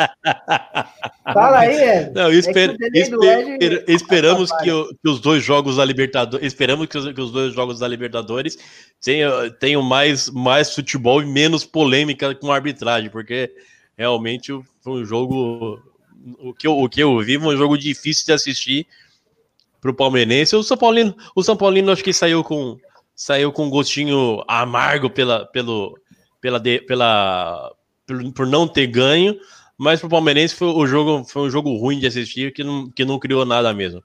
Fala 1.34 1.60
aí, 1.60 1.76
Ed. 1.76 2.12
Não, 2.14 2.32
esper- 2.32 2.76
É 2.80 2.90
que 2.90 3.00
esper- 3.00 3.58
Ed 3.62 3.84
esperamos 3.88 4.52
atrapalha. 4.52 4.72
que, 4.72 4.72
o- 4.72 4.96
que 5.04 5.10
os 5.10 5.20
dois 5.20 5.44
jogos 5.44 5.78
da 5.78 5.86
Libertadores, 5.86 6.46
esperamos 6.46 6.86
que 6.88 6.98
os, 6.98 7.12
que 7.14 7.22
os 7.22 7.32
dois 7.32 7.54
jogos 7.54 7.80
da 7.80 7.88
Libertadores 7.88 8.58
tenham, 9.02 9.50
tenham 9.52 9.82
mais, 9.82 10.30
mais 10.30 10.74
futebol 10.76 11.22
e 11.22 11.26
menos 11.26 11.66
polêmica 11.66 12.36
com 12.36 12.52
a 12.52 12.56
arbitragem, 12.56 13.10
porque 13.10 13.52
realmente 13.98 14.52
foi 14.82 15.02
um 15.02 15.06
jogo 15.06 15.82
o 16.40 16.54
que 16.54 16.68
eu, 16.68 16.78
o 16.78 16.88
que 16.90 17.02
eu 17.02 17.18
vi, 17.22 17.40
foi 17.40 17.56
um 17.56 17.58
jogo 17.58 17.78
difícil 17.78 18.26
de 18.26 18.34
assistir 18.34 18.86
para 19.82 19.92
o 19.92 19.94
palmeirense. 19.94 20.56
O 20.56 20.64
São 20.64 20.78
Paulino, 20.78 21.16
o 21.36 21.44
São 21.44 21.56
Paulino 21.56 21.92
acho 21.92 22.04
que 22.04 22.14
saiu 22.14 22.44
com 22.44 22.78
saiu 23.16 23.52
com 23.52 23.66
um 23.66 23.70
gostinho 23.70 24.44
amargo 24.48 25.10
pela 25.10 25.46
pelo 25.48 25.98
pela, 26.42 26.58
de- 26.60 26.80
pela 26.82 27.74
por, 28.08 28.34
por 28.34 28.48
não 28.48 28.68
ter 28.68 28.88
ganho. 28.88 29.38
Mas 29.78 30.00
pro 30.02 30.10
Palmeirense 30.10 30.56
foi, 30.56 30.68
o 30.68 30.86
jogo, 30.86 31.24
foi 31.26 31.44
um 31.44 31.50
jogo 31.50 31.74
ruim 31.78 32.00
de 32.00 32.08
assistir, 32.08 32.52
que 32.54 32.64
não, 32.66 32.90
que 32.90 33.06
não 33.06 33.18
criou 33.18 33.46
nada 33.46 33.74
mesmo. 33.74 34.04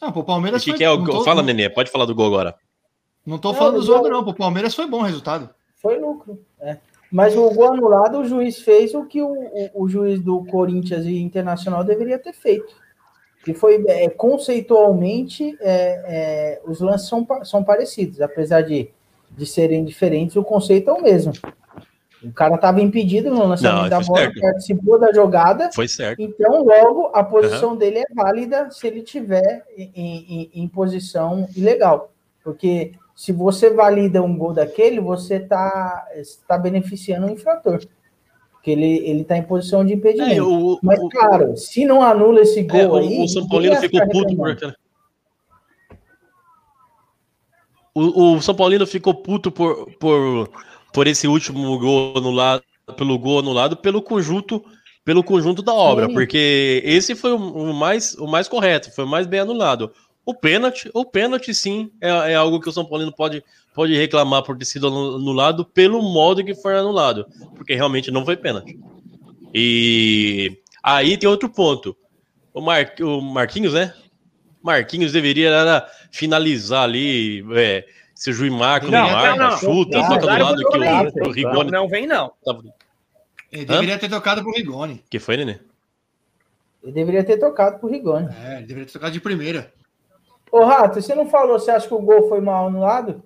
Não, 0.00 0.12
pro 0.12 0.20
O 0.20 0.24
Palmeiras 0.24 0.62
que, 0.64 0.70
foi- 0.70 0.78
que 0.78 0.84
é 0.84 0.90
o 0.90 0.98
não 0.98 1.04
tô- 1.06 1.24
Fala, 1.24 1.40
não- 1.42 1.46
Nenê, 1.46 1.68
pode 1.70 1.90
falar 1.90 2.04
do 2.06 2.14
gol 2.14 2.26
agora. 2.26 2.54
Não 3.24 3.38
tô 3.38 3.52
Não, 3.52 3.58
falando 3.58 3.74
do 3.76 3.80
o 3.80 3.86
jogo, 3.86 4.08
não. 4.08 4.24
Pro 4.24 4.34
Palmeiras 4.34 4.74
foi 4.74 4.86
bom 4.86 4.98
o 5.00 5.02
resultado. 5.02 5.48
Foi 5.76 5.98
lucro. 5.98 6.38
é. 6.60 6.78
Mas 7.12 7.34
o 7.36 7.50
gol 7.50 7.72
anulado, 7.72 8.18
o 8.18 8.24
juiz 8.24 8.60
fez 8.60 8.94
o 8.94 9.04
que 9.04 9.20
o, 9.20 9.28
o- 9.32 9.70
o 9.84 9.88
juiz 9.88 10.20
do 10.20 10.44
Corinthians 10.44 11.04
e 11.06 11.18
Internacional 11.18 11.82
deveria 11.82 12.18
ter 12.18 12.32
feito. 12.32 12.72
Que 13.44 13.54
foi 13.54 13.82
é, 13.88 14.08
conceitualmente 14.10 15.56
é, 15.60 15.70
é, 15.70 16.60
os 16.64 16.80
lances 16.80 17.08
são, 17.08 17.26
são 17.44 17.64
parecidos, 17.64 18.20
apesar 18.20 18.60
de, 18.62 18.90
de 19.30 19.46
serem 19.46 19.84
diferentes, 19.84 20.36
o 20.36 20.44
conceito 20.44 20.90
é 20.90 20.92
o 20.92 21.02
mesmo. 21.02 21.32
O 22.22 22.30
cara 22.32 22.56
estava 22.56 22.82
impedido 22.82 23.30
no 23.30 23.46
lançamento 23.46 23.82
Não, 23.84 23.88
da 23.88 24.00
bola, 24.00 24.20
certo. 24.20 24.40
participou 24.42 24.98
da 24.98 25.10
jogada, 25.10 25.70
Foi 25.72 25.88
certo. 25.88 26.20
então 26.20 26.62
logo 26.62 27.10
a 27.14 27.24
posição 27.24 27.74
dele 27.74 28.00
é 28.00 28.14
válida 28.14 28.70
se 28.70 28.86
ele 28.86 29.00
tiver 29.02 29.64
em, 29.74 29.90
em- 29.94 30.50
em 30.62 30.68
posição 30.68 31.48
ilegal. 31.56 32.12
Porque 32.44 32.92
se 33.16 33.32
você 33.32 33.70
valida 33.70 34.22
um 34.22 34.36
gol 34.36 34.52
daquele, 34.52 35.00
você 35.00 35.36
está 35.36 36.06
tá 36.46 36.58
beneficiando 36.58 37.26
o 37.26 37.30
infrator. 37.30 37.80
Porque 38.60 38.72
ele, 38.72 38.98
ele 39.08 39.24
tá 39.24 39.38
em 39.38 39.42
posição 39.42 39.82
de 39.86 39.94
impedimento. 39.94 40.32
É, 40.34 40.42
o, 40.42 40.78
Mas, 40.82 41.00
o- 41.00 41.08
claro, 41.08 41.56
se 41.56 41.86
não 41.86 42.02
anula 42.02 42.40
esse 42.42 42.60
é, 42.60 42.62
gol 42.62 42.92
o- 42.92 42.96
aí. 42.96 43.24
o 43.24 43.26
São 43.26 43.48
Paulino 43.48 43.74
ficou 43.76 44.06
puto 44.06 44.36
por 44.36 44.50
aquela. 44.50 44.76
O, 47.94 48.34
o 48.36 48.42
São 48.42 48.54
Paulino 48.54 48.86
ficou 48.86 49.14
puto 49.14 49.50
por, 49.50 49.90
por, 49.98 50.50
por 50.92 51.06
esse 51.06 51.26
último 51.26 51.78
gol 51.78 52.12
anulado, 52.16 52.62
pelo 52.96 53.18
gol 53.18 53.38
anulado, 53.38 53.76
pelo 53.78 54.02
conjunto, 54.02 54.62
pelo 55.04 55.24
conjunto 55.24 55.62
da 55.62 55.72
obra, 55.72 56.06
Sim. 56.06 56.12
porque 56.12 56.82
esse 56.84 57.14
foi 57.14 57.32
o, 57.32 57.36
o 57.36 57.72
mais, 57.74 58.14
o 58.14 58.26
mais 58.26 58.46
correto, 58.46 58.92
foi 58.94 59.04
o 59.04 59.08
mais 59.08 59.26
bem 59.26 59.40
anulado. 59.40 59.90
O 60.24 60.34
pênalti, 60.34 60.90
o 60.94 61.04
pênalti 61.04 61.54
sim, 61.54 61.90
é, 62.00 62.32
é 62.32 62.34
algo 62.34 62.60
que 62.60 62.68
o 62.68 62.72
São 62.72 62.84
Paulino 62.84 63.12
pode, 63.12 63.42
pode 63.74 63.94
reclamar 63.96 64.42
por 64.42 64.56
ter 64.56 64.64
sido 64.64 64.86
anu- 64.88 65.16
anulado 65.16 65.64
pelo 65.64 66.02
modo 66.02 66.44
que 66.44 66.54
foi 66.54 66.76
anulado, 66.76 67.26
porque 67.56 67.74
realmente 67.74 68.10
não 68.10 68.24
foi 68.24 68.36
pênalti. 68.36 68.78
E 69.54 70.58
aí 70.82 71.16
tem 71.16 71.28
outro 71.28 71.48
ponto. 71.48 71.96
O, 72.52 72.60
Mar, 72.60 72.92
o 73.00 73.20
Marquinhos, 73.20 73.74
né? 73.74 73.94
Marquinhos 74.62 75.12
deveria 75.12 75.48
era 75.48 75.88
finalizar 76.10 76.82
ali. 76.84 77.44
É, 77.56 77.86
se 78.14 78.30
o 78.30 78.32
juiz 78.32 78.52
marca, 78.52 78.86
não, 78.86 78.92
Não, 79.06 79.10
marca, 79.10 79.36
não, 79.36 79.50
não. 79.50 79.56
chuta, 79.56 79.98
Não, 79.98 80.08
toca 80.08 80.20
do 80.20 80.26
lado 80.26 80.62
não, 80.62 80.70
que 80.70 81.20
o, 81.22 81.28
o 81.28 81.32
Rigoni. 81.32 81.70
Não 81.70 81.88
vem, 81.88 82.06
não. 82.06 82.32
tava- 82.44 82.62
Ele 83.50 83.64
deveria 83.64 83.98
ter 83.98 84.08
tocado 84.10 84.42
pro 84.42 84.52
Rigoni. 84.52 85.02
Que 85.08 85.18
foi, 85.18 85.36
Nenê? 85.38 85.58
Ele 86.82 86.92
deveria 86.92 87.24
ter 87.24 87.38
tocado 87.38 87.78
pro 87.78 87.88
Rigoni. 87.88 88.28
É, 88.44 88.56
ele 88.58 88.66
deveria 88.66 88.86
ter 88.86 88.92
tocado 88.92 89.12
de 89.12 89.20
primeira. 89.20 89.72
Ô, 90.52 90.64
Rato, 90.64 91.00
você 91.00 91.14
não 91.14 91.28
falou, 91.28 91.58
você 91.58 91.70
acha 91.70 91.86
que 91.88 91.94
o 91.94 92.00
gol 92.00 92.28
foi 92.28 92.40
mal 92.40 92.66
anulado? 92.66 93.22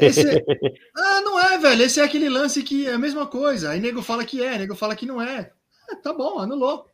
Esse... 0.00 0.44
ah, 0.96 1.20
não 1.22 1.38
é, 1.40 1.58
velho. 1.58 1.82
Esse 1.82 2.00
é 2.00 2.04
aquele 2.04 2.28
lance 2.28 2.62
que 2.62 2.86
é 2.88 2.92
a 2.94 2.98
mesma 2.98 3.26
coisa. 3.26 3.70
Aí 3.70 3.80
nego 3.80 4.02
fala 4.02 4.24
que 4.24 4.42
é, 4.42 4.58
nego 4.58 4.74
fala 4.74 4.94
que 4.96 5.06
não 5.06 5.20
é. 5.20 5.50
É, 5.90 5.94
tá 5.96 6.12
bom, 6.12 6.38
anulou. 6.38 6.86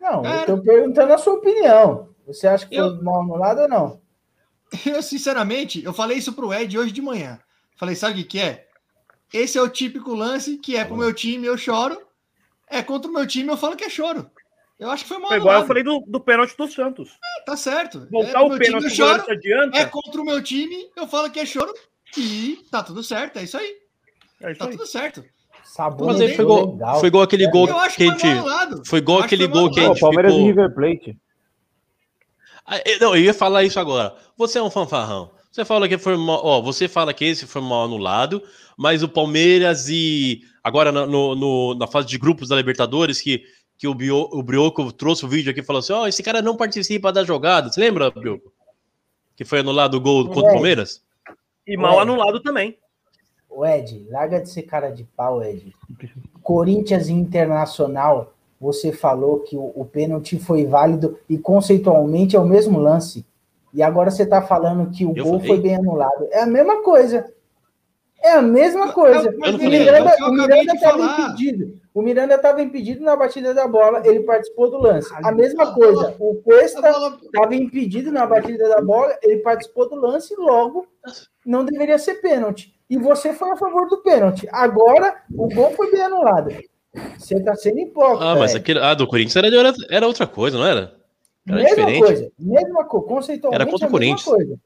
Não, 0.00 0.22
Cara. 0.22 0.42
eu 0.52 0.56
tô 0.56 0.62
perguntando 0.62 1.12
a 1.12 1.18
sua 1.18 1.34
opinião. 1.34 2.10
Você 2.26 2.46
acha 2.46 2.66
que 2.66 2.76
foi 2.76 2.84
Eu- 2.86 3.02
mal 3.02 3.22
anulado 3.22 3.62
ou 3.62 3.68
não? 3.68 4.00
Eu, 4.84 5.00
sinceramente, 5.02 5.82
eu 5.84 5.92
falei 5.94 6.18
isso 6.18 6.32
pro 6.32 6.52
Ed 6.52 6.76
hoje 6.76 6.90
de 6.92 7.00
manhã. 7.00 7.38
Falei, 7.76 7.94
sabe 7.94 8.12
o 8.14 8.16
que, 8.16 8.24
que 8.24 8.38
é? 8.40 8.66
Esse 9.32 9.56
é 9.58 9.62
o 9.62 9.68
típico 9.68 10.12
lance 10.14 10.56
que 10.58 10.76
é 10.76 10.84
pro 10.84 10.96
meu 10.96 11.12
time, 11.14 11.46
eu 11.46 11.56
choro. 11.56 12.00
É 12.68 12.82
contra 12.82 13.08
o 13.10 13.14
meu 13.14 13.26
time, 13.26 13.48
eu 13.48 13.56
falo 13.56 13.76
que 13.76 13.84
é 13.84 13.88
choro. 13.88 14.28
Eu 14.78 14.90
acho 14.90 15.04
que 15.04 15.08
foi 15.08 15.18
mal 15.18 15.28
Foi 15.28 15.36
igual 15.38 15.54
eu 15.54 15.58
anulado. 15.62 15.68
falei 15.68 15.82
do, 15.84 16.00
do 16.06 16.20
pênalti 16.20 16.54
do 16.56 16.68
Santos. 16.68 17.16
Tá 17.46 17.56
certo. 17.56 18.06
é 18.08 18.10
Voltar 18.10 18.32
pro 18.32 18.46
o 18.46 18.48
meu 18.50 18.58
time, 18.58 18.66
pênalti, 18.66 18.84
eu 18.84 18.90
choro. 18.90 19.24
adianta. 19.30 19.78
É 19.78 19.84
contra 19.86 20.20
o 20.20 20.24
meu 20.24 20.42
time, 20.42 20.90
eu 20.96 21.06
falo 21.06 21.30
que 21.30 21.40
é 21.40 21.46
choro. 21.46 21.72
E 22.16 22.58
tá 22.70 22.82
tudo 22.82 23.02
certo, 23.02 23.38
é 23.38 23.44
isso 23.44 23.56
aí. 23.56 23.74
É 24.42 24.50
isso 24.52 24.58
Tá 24.58 24.66
aí. 24.66 24.70
tudo 24.72 24.86
certo. 24.86 25.24
Sabor 25.64 26.06
Mas 26.06 26.20
aí 26.20 26.34
foi 26.34 26.44
igual, 26.44 26.78
foi 27.00 27.08
igual 27.08 27.24
aquele 27.24 27.50
gol 27.50 27.68
Eu 27.68 27.74
que 27.90 28.04
a 28.04 28.06
gente. 28.16 28.86
Foi 28.86 29.02
que 29.02 29.12
aquele 29.12 29.46
gol 29.46 29.70
que 29.70 29.80
a 29.80 29.88
gente 29.88 30.00
Palmeiras 30.00 30.32
e 30.32 30.34
ficou. 30.36 30.46
River 30.46 30.74
Plate. 30.74 31.18
Ah, 32.64 32.80
eu- 32.84 33.00
Não, 33.00 33.16
eu 33.16 33.22
ia 33.22 33.34
falar 33.34 33.64
isso 33.64 33.78
agora. 33.78 34.14
Você 34.36 34.58
é 34.58 34.62
um 34.62 34.70
fanfarrão. 34.70 35.30
Você 35.50 35.64
fala 35.64 35.88
que 35.88 35.96
foi 35.98 36.16
mal, 36.16 36.40
ó, 36.44 36.60
você 36.60 36.86
fala 36.88 37.12
que 37.14 37.24
esse 37.24 37.46
foi 37.46 37.62
mal 37.62 37.84
anulado, 37.84 38.42
mas 38.76 39.02
o 39.02 39.08
Palmeiras 39.08 39.88
e 39.88 40.42
agora 40.62 40.92
na- 40.92 41.06
no, 41.06 41.34
no- 41.34 41.74
na 41.74 41.86
fase 41.86 42.06
de 42.08 42.18
grupos 42.18 42.48
da 42.48 42.56
Libertadores 42.56 43.20
que, 43.20 43.42
que 43.78 43.88
o, 43.88 43.94
Bio, 43.94 44.28
o 44.32 44.42
Brioco 44.42 44.92
trouxe 44.92 45.24
o 45.24 45.28
vídeo 45.28 45.50
aqui 45.50 45.60
e 45.60 45.64
falou 45.64 45.80
assim: 45.80 45.92
ó, 45.94 46.06
esse 46.06 46.22
cara 46.22 46.42
não 46.42 46.56
participa 46.56 47.12
da 47.12 47.24
jogada. 47.24 47.70
Você 47.72 47.80
lembra, 47.80 48.10
Brioco? 48.10 48.52
Que 49.36 49.44
foi 49.44 49.60
anulado 49.60 49.94
o 49.96 50.00
gol 50.00 50.26
contra 50.28 50.42
o 50.44 50.48
É. 50.48 50.52
Palmeiras? 50.54 51.02
E 51.66 51.76
mal 51.76 51.96
Ué. 51.96 52.02
anulado 52.02 52.40
também. 52.40 52.78
O 53.48 53.64
Ed, 53.64 54.06
larga 54.10 54.40
de 54.40 54.48
ser 54.50 54.62
cara 54.62 54.90
de 54.90 55.04
pau, 55.04 55.42
Ed. 55.42 55.74
Corinthians 56.42 57.08
Internacional, 57.08 58.32
você 58.60 58.92
falou 58.92 59.40
que 59.40 59.56
o, 59.56 59.72
o 59.74 59.84
pênalti 59.84 60.38
foi 60.38 60.64
válido 60.66 61.18
e 61.28 61.38
conceitualmente 61.38 62.36
é 62.36 62.40
o 62.40 62.44
mesmo 62.44 62.78
lance. 62.78 63.24
E 63.72 63.82
agora 63.82 64.10
você 64.10 64.24
tá 64.26 64.42
falando 64.42 64.90
que 64.90 65.04
o 65.04 65.12
Eu 65.16 65.24
gol 65.24 65.32
falei? 65.40 65.46
foi 65.48 65.60
bem 65.60 65.76
anulado. 65.76 66.28
É 66.30 66.42
a 66.42 66.46
mesma 66.46 66.82
coisa. 66.82 67.30
É 68.22 68.32
a 68.32 68.42
mesma 68.42 68.92
coisa. 68.92 69.28
Eu 69.28 69.40
eu 69.42 69.54
o 69.54 70.32
Miranda 70.32 70.74
estava 70.74 70.98
falar. 70.98 71.20
impedido. 71.20 71.80
O 71.96 72.02
Miranda 72.02 72.34
estava 72.34 72.60
impedido 72.60 73.02
na 73.02 73.16
batida 73.16 73.54
da 73.54 73.66
bola, 73.66 74.02
ele 74.04 74.20
participou 74.20 74.70
do 74.70 74.76
lance. 74.76 75.08
A 75.24 75.32
mesma 75.32 75.72
coisa. 75.72 76.14
O 76.20 76.34
Cuesta 76.42 76.90
estava 77.24 77.54
impedido 77.54 78.12
na 78.12 78.26
batida 78.26 78.68
da 78.68 78.82
bola, 78.82 79.16
ele 79.22 79.38
participou 79.38 79.88
do 79.88 79.94
lance, 79.96 80.34
logo 80.36 80.86
não 81.46 81.64
deveria 81.64 81.96
ser 81.98 82.16
pênalti. 82.16 82.74
E 82.90 82.98
você 82.98 83.32
foi 83.32 83.50
a 83.50 83.56
favor 83.56 83.88
do 83.88 84.02
pênalti. 84.02 84.46
Agora, 84.52 85.22
o 85.34 85.48
gol 85.48 85.70
foi 85.70 85.90
bem 85.90 86.02
anulado. 86.02 86.50
Você 87.18 87.36
está 87.36 87.54
sendo 87.54 87.78
hipócrita. 87.78 88.24
Ah, 88.32 88.36
mas 88.36 88.54
é. 88.54 88.58
aquele, 88.58 88.78
ah, 88.80 88.92
do 88.92 89.06
Corinthians 89.06 89.36
era, 89.36 89.46
era, 89.48 89.72
era 89.88 90.06
outra 90.06 90.26
coisa, 90.26 90.58
não 90.58 90.66
era? 90.66 90.94
Era 91.48 91.56
mesma 91.56 91.76
diferente. 91.76 92.00
coisa, 92.04 92.32
mesma 92.38 92.84
coisa, 92.84 93.06
conceitualmente 93.06 93.62
Era 93.62 93.70
contra 93.70 93.86
é 93.86 93.88
o 93.88 93.90
Corinthians. 93.90 94.22
coisa. 94.22 94.58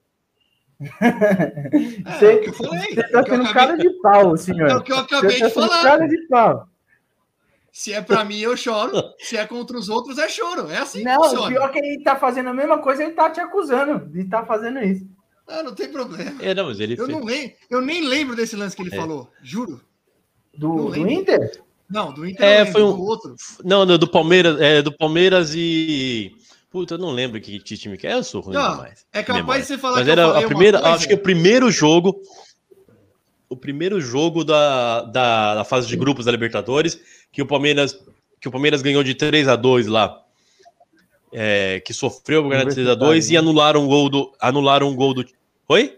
É, 1.01 2.19
Você- 2.19 2.25
é 2.25 2.35
o 2.35 2.41
que 2.41 2.49
eu 2.49 2.53
falei. 2.53 2.79
Você 2.81 2.99
é 2.99 3.03
está 3.05 3.19
o 3.21 3.23
que 3.23 3.31
eu 3.31 3.35
sendo 3.37 3.43
acabei- 3.49 3.53
cara 3.53 3.77
de 3.77 3.89
pau, 4.01 4.35
senhor. 4.37 4.69
É 4.69 4.75
o 4.75 4.81
que 4.83 4.91
eu 4.91 4.97
acabei 4.97 5.29
Você 5.31 5.39
tá 5.39 5.47
de 5.47 5.53
falar. 5.53 5.81
cara 5.83 6.07
de 6.07 6.27
pau. 6.27 6.67
Se 7.71 7.93
é 7.93 8.01
pra 8.01 8.23
mim, 8.25 8.39
eu 8.39 8.55
choro. 8.57 8.91
Se 9.19 9.37
é 9.37 9.45
contra 9.47 9.77
os 9.77 9.89
outros, 9.89 10.17
é 10.17 10.27
choro. 10.27 10.69
É 10.69 10.77
assim 10.79 10.99
que 10.99 11.05
Não, 11.05 11.23
funciona. 11.23 11.47
pior 11.47 11.71
que 11.71 11.79
ele 11.79 12.03
tá 12.03 12.15
fazendo 12.15 12.49
a 12.49 12.53
mesma 12.53 12.79
coisa, 12.79 13.03
ele 13.03 13.13
tá 13.13 13.29
te 13.29 13.39
acusando 13.39 14.07
de 14.09 14.21
estar 14.21 14.45
fazendo 14.45 14.79
isso. 14.79 15.07
Ah, 15.47 15.63
não 15.63 15.73
tem 15.73 15.89
problema. 15.91 16.41
É, 16.41 16.53
não, 16.53 16.65
mas 16.67 16.79
ele 16.79 16.93
Eu, 16.93 17.05
fez. 17.05 17.09
não 17.17 17.23
lembro, 17.25 17.55
eu 17.69 17.81
nem 17.81 18.05
lembro 18.07 18.35
desse 18.35 18.55
lance 18.55 18.75
que 18.75 18.81
ele 18.83 18.93
É. 18.93 18.97
falou. 18.97 19.27
Juro. 19.43 19.81
Do, 20.57 20.67
Não 20.75 20.91
do. 20.91 21.09
Inter? 21.09 21.61
Não, 21.89 22.13
do 22.13 22.25
Inter 22.25 22.45
É, 22.45 22.65
foi 22.65 22.81
um- 22.83 22.93
do 22.95 23.01
outro. 23.03 23.35
Não, 23.63 23.85
não, 23.85 23.97
do 23.97 24.07
Palmeiras, 24.07 24.59
é, 24.61 24.81
do 24.81 24.91
Palmeiras 24.95 25.53
e. 25.55 26.31
Puta, 26.69 26.93
eu 26.93 26.97
não 26.97 27.11
lembro 27.11 27.39
que, 27.41 27.59
que 27.59 27.75
time 27.77 27.97
que 27.97 28.07
é. 28.07 28.13
Eu 28.13 28.23
sou 28.23 28.39
ruim 28.41 28.53
Não, 28.53 28.71
demais. 28.77 29.05
é 29.11 29.21
capaz 29.23 29.41
memória. 29.41 29.61
de 29.61 29.67
você 29.67 29.77
falar 29.77 29.95
Mas 29.97 30.03
que 30.05 30.09
eu 30.09 30.13
era 30.13 30.21
falei 30.27 30.35
a 30.37 30.39
uma 30.39 30.47
primeira, 30.47 30.79
coisa. 30.79 30.95
acho 30.95 31.07
que 31.07 31.13
o 31.13 31.17
primeiro 31.17 31.69
jogo, 31.69 32.21
o 33.49 33.57
primeiro 33.57 33.99
jogo 33.99 34.43
da, 34.45 35.01
da, 35.03 35.55
da 35.55 35.63
fase 35.65 35.87
de 35.87 35.97
grupos 35.97 36.25
da 36.25 36.31
Libertadores, 36.31 36.97
que 37.31 37.41
o 37.41 37.45
Palmeiras, 37.45 37.97
que 38.39 38.47
o 38.47 38.51
Palmeiras 38.51 38.81
ganhou 38.81 39.03
de 39.03 39.15
3 39.15 39.47
a 39.47 39.55
2 39.55 39.87
lá, 39.87 40.21
é, 41.31 41.79
que 41.85 41.93
sofreu 41.93 42.47
ganhar 42.47 42.65
de 42.65 42.73
3 42.73 42.87
a 42.87 42.95
2 42.95 43.01
e 43.01 43.07
Universitário, 43.07 43.33
né? 43.33 43.39
anularam 43.39 43.83
um 43.83 43.87
gol 43.87 44.09
do, 44.09 44.33
anularam 44.39 44.89
um 44.89 44.95
gol 44.95 45.13
do. 45.13 45.25
Oi? 45.69 45.97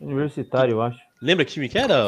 Universitário, 0.00 0.72
eu 0.72 0.82
acho. 0.82 0.98
Lembra 1.22 1.44
que 1.44 1.52
time 1.52 1.68
que 1.68 1.78
era? 1.78 2.04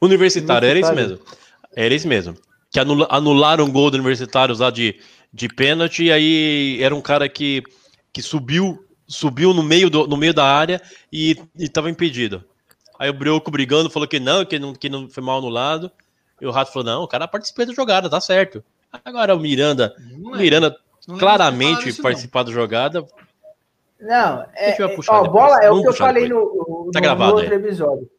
Universitário, 0.00 0.68
era 0.68 0.78
isso 0.78 0.90
Universitário. 0.90 1.24
mesmo. 1.24 1.38
Era 1.74 1.94
isso 1.94 2.08
mesmo. 2.08 2.36
que 2.70 2.80
anula- 2.80 3.08
anularam 3.10 3.64
um 3.64 3.72
gol 3.72 3.90
do 3.90 3.94
Universitários 3.94 4.58
lá 4.58 4.70
de, 4.70 5.00
de 5.32 5.48
pênalti, 5.48 6.04
e 6.04 6.12
aí 6.12 6.82
era 6.82 6.94
um 6.94 7.00
cara 7.00 7.28
que, 7.28 7.62
que 8.12 8.20
subiu 8.20 8.84
subiu 9.06 9.52
no 9.52 9.62
meio, 9.62 9.90
do, 9.90 10.06
no 10.06 10.16
meio 10.16 10.32
da 10.34 10.44
área 10.44 10.80
e 11.12 11.36
estava 11.58 11.90
impedido. 11.90 12.44
Aí 12.98 13.10
o 13.10 13.14
Brioco 13.14 13.50
brigando 13.50 13.90
falou 13.90 14.08
que 14.08 14.18
não, 14.18 14.44
que 14.44 14.58
não, 14.58 14.74
que 14.74 14.88
não 14.88 15.08
foi 15.08 15.22
mal 15.22 15.38
anulado. 15.38 15.90
E 16.40 16.46
o 16.46 16.50
Rato 16.50 16.72
falou: 16.72 16.84
não, 16.86 17.02
o 17.02 17.08
cara 17.08 17.26
participou 17.28 17.66
da 17.66 17.72
jogada, 17.72 18.10
tá 18.10 18.20
certo. 18.20 18.62
Agora 19.04 19.34
o 19.34 19.40
Miranda, 19.40 19.94
o 19.98 20.14
lembro. 20.14 20.38
Miranda 20.38 20.76
Não 21.08 21.18
claramente 21.18 21.88
isso, 21.88 22.02
participar 22.02 22.42
da 22.44 22.52
jogada. 22.52 23.04
Não, 24.00 24.42
é, 24.54 24.66
Deixa 24.68 24.82
eu 24.82 24.88
é- 24.88 24.96
puxar 24.96 25.20
ó, 25.22 25.28
bola 25.28 25.62
é 25.62 25.70
o 25.70 25.80
que 25.82 25.88
eu 25.88 25.94
falei 25.94 26.28
depois. 26.28 26.44
no, 26.46 26.84
no, 26.86 26.90
Tá 26.92 26.98
no 26.98 27.02
gravado 27.04 27.34
outro 27.36 27.50
aí. 27.52 27.58
episódio. 27.58 28.10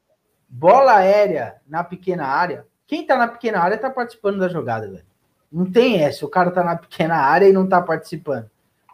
Bola 0.50 0.96
aérea 0.98 1.56
na 1.68 1.84
pequena 1.84 2.26
área. 2.26 2.66
Quem 2.88 3.06
tá 3.06 3.16
na 3.18 3.28
pequena 3.28 3.60
área 3.60 3.78
tá 3.78 3.90
participando 3.90 4.40
da 4.40 4.48
jogada, 4.48 4.88
velho. 4.90 5.06
Não 5.52 5.70
tem 5.72 6.02
essa. 6.04 6.26
O 6.26 6.30
cara 6.30 6.52
tá 6.52 6.64
na 6.64 6.76
pequena 6.76 7.16
área 7.16 7.48
e 7.48 7.54
não 7.54 7.68
tá 7.68 7.82
participando. 7.82 8.50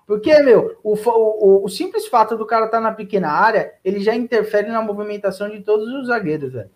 Porque, 0.08 0.38
meu, 0.40 0.78
o, 0.84 0.94
o, 0.96 1.62
o- 1.62 1.66
o 1.66 1.70
simples 1.70 2.08
fato 2.08 2.36
do 2.38 2.46
cara 2.46 2.66
estar 2.66 2.82
na 2.82 2.92
pequena 2.92 3.30
área, 3.30 3.74
ele 3.84 4.00
já 4.02 4.14
interfere 4.16 4.68
na 4.70 4.82
movimentação 4.82 5.50
de 5.50 5.62
todos 5.62 5.88
os 5.88 6.08
zagueiros, 6.08 6.52
velho. 6.54 6.70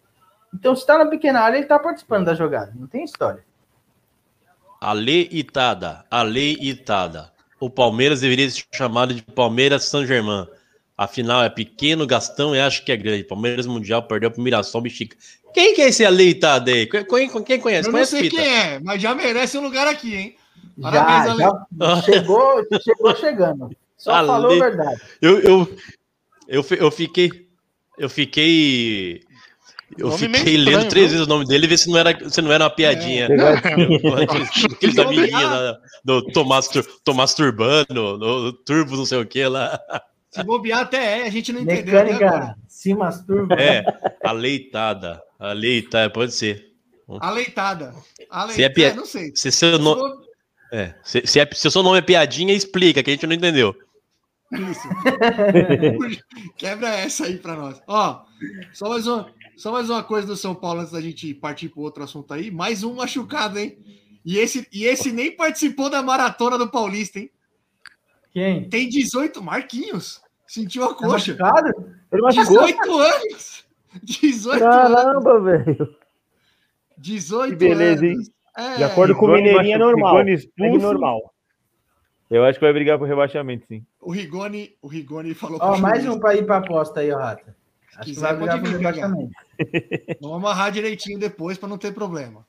Então, 0.57 0.75
se 0.75 0.85
tá 0.85 0.97
na 0.97 1.05
pequena 1.05 1.41
área, 1.41 1.57
ele 1.57 1.65
tá 1.67 1.77
participando 1.77 2.25
da 2.25 2.33
jogada. 2.33 2.73
Não 2.75 2.87
tem 2.87 3.03
história. 3.03 3.43
Ale 4.79 5.27
Itada, 5.31 6.05
Ale 6.09 6.53
Itada. 6.61 7.31
O 7.59 7.69
Palmeiras 7.69 8.21
deveria 8.21 8.49
ser 8.49 8.63
chamado 8.73 9.13
de 9.13 9.21
Palmeiras 9.21 9.85
São 9.85 10.05
Germain. 10.05 10.47
Afinal, 10.97 11.43
é 11.43 11.49
pequeno, 11.49 12.07
Gastão 12.07 12.55
e 12.55 12.59
acho 12.59 12.85
que 12.85 12.91
é 12.91 12.97
grande. 12.97 13.23
Palmeiras 13.23 13.65
Mundial 13.65 14.03
perdeu 14.03 14.31
pro 14.31 14.41
Mirassol 14.41 14.81
Bexiga. 14.81 15.15
Quem 15.53 15.73
que 15.73 15.81
é 15.81 15.89
esse 15.89 16.05
Ale 16.05 16.29
Itada 16.29 16.71
aí? 16.71 16.87
Quem, 16.87 17.59
conhece? 17.59 17.89
Eu 17.89 17.91
não 17.91 18.05
sei 18.05 18.23
Pita? 18.23 18.35
quem 18.35 18.45
é, 18.47 18.79
mas 18.79 19.01
já 19.01 19.13
merece 19.13 19.57
um 19.57 19.61
lugar 19.61 19.87
aqui, 19.87 20.15
hein? 20.15 20.35
Já, 20.77 20.91
Parabéns, 20.91 21.31
Ale. 21.31 21.41
já 21.41 22.01
chegou, 22.01 22.65
chegou 22.81 23.15
chegando. 23.15 23.75
Só 23.97 24.13
Ale- 24.13 24.27
falou 24.27 24.51
a 24.51 24.59
verdade. 24.59 25.01
Eu, 25.21 25.39
eu, 25.39 25.77
eu, 26.47 26.65
eu 26.71 26.91
fiquei. 26.91 27.47
Eu 27.97 28.09
fiquei. 28.09 29.23
Eu 29.97 30.09
Nome 30.09 30.19
fiquei 30.37 30.57
lendo 30.57 30.67
estranho, 30.69 30.89
três 30.89 31.05
viu? 31.07 31.11
vezes 31.19 31.25
o 31.25 31.29
nome 31.29 31.45
dele, 31.45 31.67
ver 31.67 31.77
se 31.77 31.89
não 31.89 31.97
era, 31.97 32.29
se 32.29 32.41
não 32.41 32.51
era 32.51 32.63
uma 32.65 32.69
piadinha. 32.69 33.27
Se 33.27 33.33
amiguinhos 35.01 35.31
bobear- 35.31 35.43
lá 35.53 35.77
do 36.03 36.21
Tomás, 36.31 36.69
Tomás 37.03 37.33
Turbano, 37.33 38.17
no 38.17 38.51
Turbo, 38.53 38.97
não 38.97 39.05
sei 39.05 39.19
o 39.19 39.25
que 39.25 39.45
lá. 39.47 39.79
Se 40.31 40.43
bobear 40.43 40.81
até 40.81 41.21
é, 41.21 41.27
a 41.27 41.29
gente 41.29 41.53
não 41.53 41.61
entendeu. 41.61 41.97
agora. 41.97 42.13
Mecânica 42.13 42.55
se 42.67 42.93
masturba. 42.93 43.55
É, 43.55 43.85
aleitada. 44.23 45.21
Aleitada, 45.39 46.09
pode 46.09 46.33
ser. 46.33 46.73
Aleitada. 47.21 47.93
Aleitada. 48.29 48.53
Se 48.53 48.63
é 48.63 48.69
pia- 48.69 48.93
não 48.93 49.05
sei. 49.05 49.31
Se, 49.33 49.49
seu 49.51 49.77
Se 49.77 49.81
no... 49.81 49.97
é, 50.73 50.93
se, 51.03 51.21
se, 51.25 51.39
é- 51.39 51.49
se 51.53 51.67
o 51.67 51.71
seu 51.71 51.81
nome 51.83 51.99
é 51.99 52.01
piadinha, 52.01 52.53
explica, 52.53 53.01
que 53.01 53.09
a 53.11 53.13
gente 53.13 53.25
não 53.27 53.33
entendeu. 53.35 53.73
Isso. 54.51 54.87
Quebra 56.57 56.89
essa 56.89 57.25
aí 57.25 57.37
pra 57.37 57.55
nós. 57.55 57.81
Ó, 57.87 58.21
só 58.73 58.89
mais, 58.89 59.07
uma, 59.07 59.27
só 59.57 59.71
mais 59.71 59.89
uma 59.89 60.03
coisa 60.03 60.27
do 60.27 60.35
São 60.35 60.53
Paulo 60.55 60.81
antes 60.81 60.91
da 60.93 61.01
gente 61.01 61.33
partir 61.33 61.69
para 61.69 61.81
outro 61.81 62.03
assunto 62.03 62.33
aí. 62.33 62.51
Mais 62.51 62.83
um 62.83 62.95
machucado, 62.95 63.57
hein? 63.59 63.77
E 64.23 64.37
esse, 64.37 64.67
e 64.71 64.85
esse 64.85 65.11
nem 65.11 65.31
participou 65.35 65.89
da 65.89 66.01
maratona 66.01 66.57
do 66.57 66.67
Paulista, 66.69 67.19
hein? 67.19 67.29
Quem? 68.31 68.67
Tem 68.69 68.89
18 68.89 69.41
Marquinhos. 69.41 70.21
Sentiu 70.47 70.83
a 70.83 70.89
Tá 70.89 70.93
coxa. 70.95 71.07
machucado? 71.33 71.67
Ele 72.11 72.21
machucou. 72.21 72.65
18 72.65 72.99
anos. 72.99 73.65
18 74.03 74.63
anos. 74.63 74.93
Caramba, 74.93 75.39
velho. 75.41 75.95
18 76.97 77.51
Que 77.51 77.55
beleza, 77.55 78.05
hein? 78.05 78.13
anos. 78.13 78.31
É, 78.57 78.77
De 78.77 78.83
acordo 78.83 79.15
com 79.15 79.25
o 79.25 79.31
Mineirinho 79.33 79.75
é 79.75 79.77
normal. 79.77 80.19
É 80.19 80.69
normal. 80.77 81.33
Eu 82.29 82.43
acho 82.43 82.57
que 82.57 82.65
vai 82.65 82.73
brigar 82.73 82.97
por 82.97 83.07
rebaixamento, 83.07 83.67
sim. 83.67 83.85
O 84.01 84.11
Rigoni, 84.11 84.75
o 84.81 84.87
Rigoni 84.87 85.33
falou 85.33 85.59
Ó, 85.61 85.73
pro 85.73 85.81
mais 85.81 86.07
um 86.07 86.19
pra 86.19 86.35
ir 86.35 86.45
pra 86.45 86.57
aposta 86.57 87.01
aí, 87.01 87.11
ó, 87.11 87.17
Rata. 87.19 87.55
Acho 87.91 87.99
que 87.99 88.05
quiser, 88.15 88.21
vai 88.21 88.35
brigar 88.37 88.61
vir, 88.61 88.71
rebaixamento. 88.77 89.31
Vamos 90.21 90.37
amarrar 90.37 90.71
direitinho 90.71 91.19
depois 91.19 91.57
para 91.57 91.69
não 91.69 91.77
ter 91.77 91.93
problema. 91.93 92.45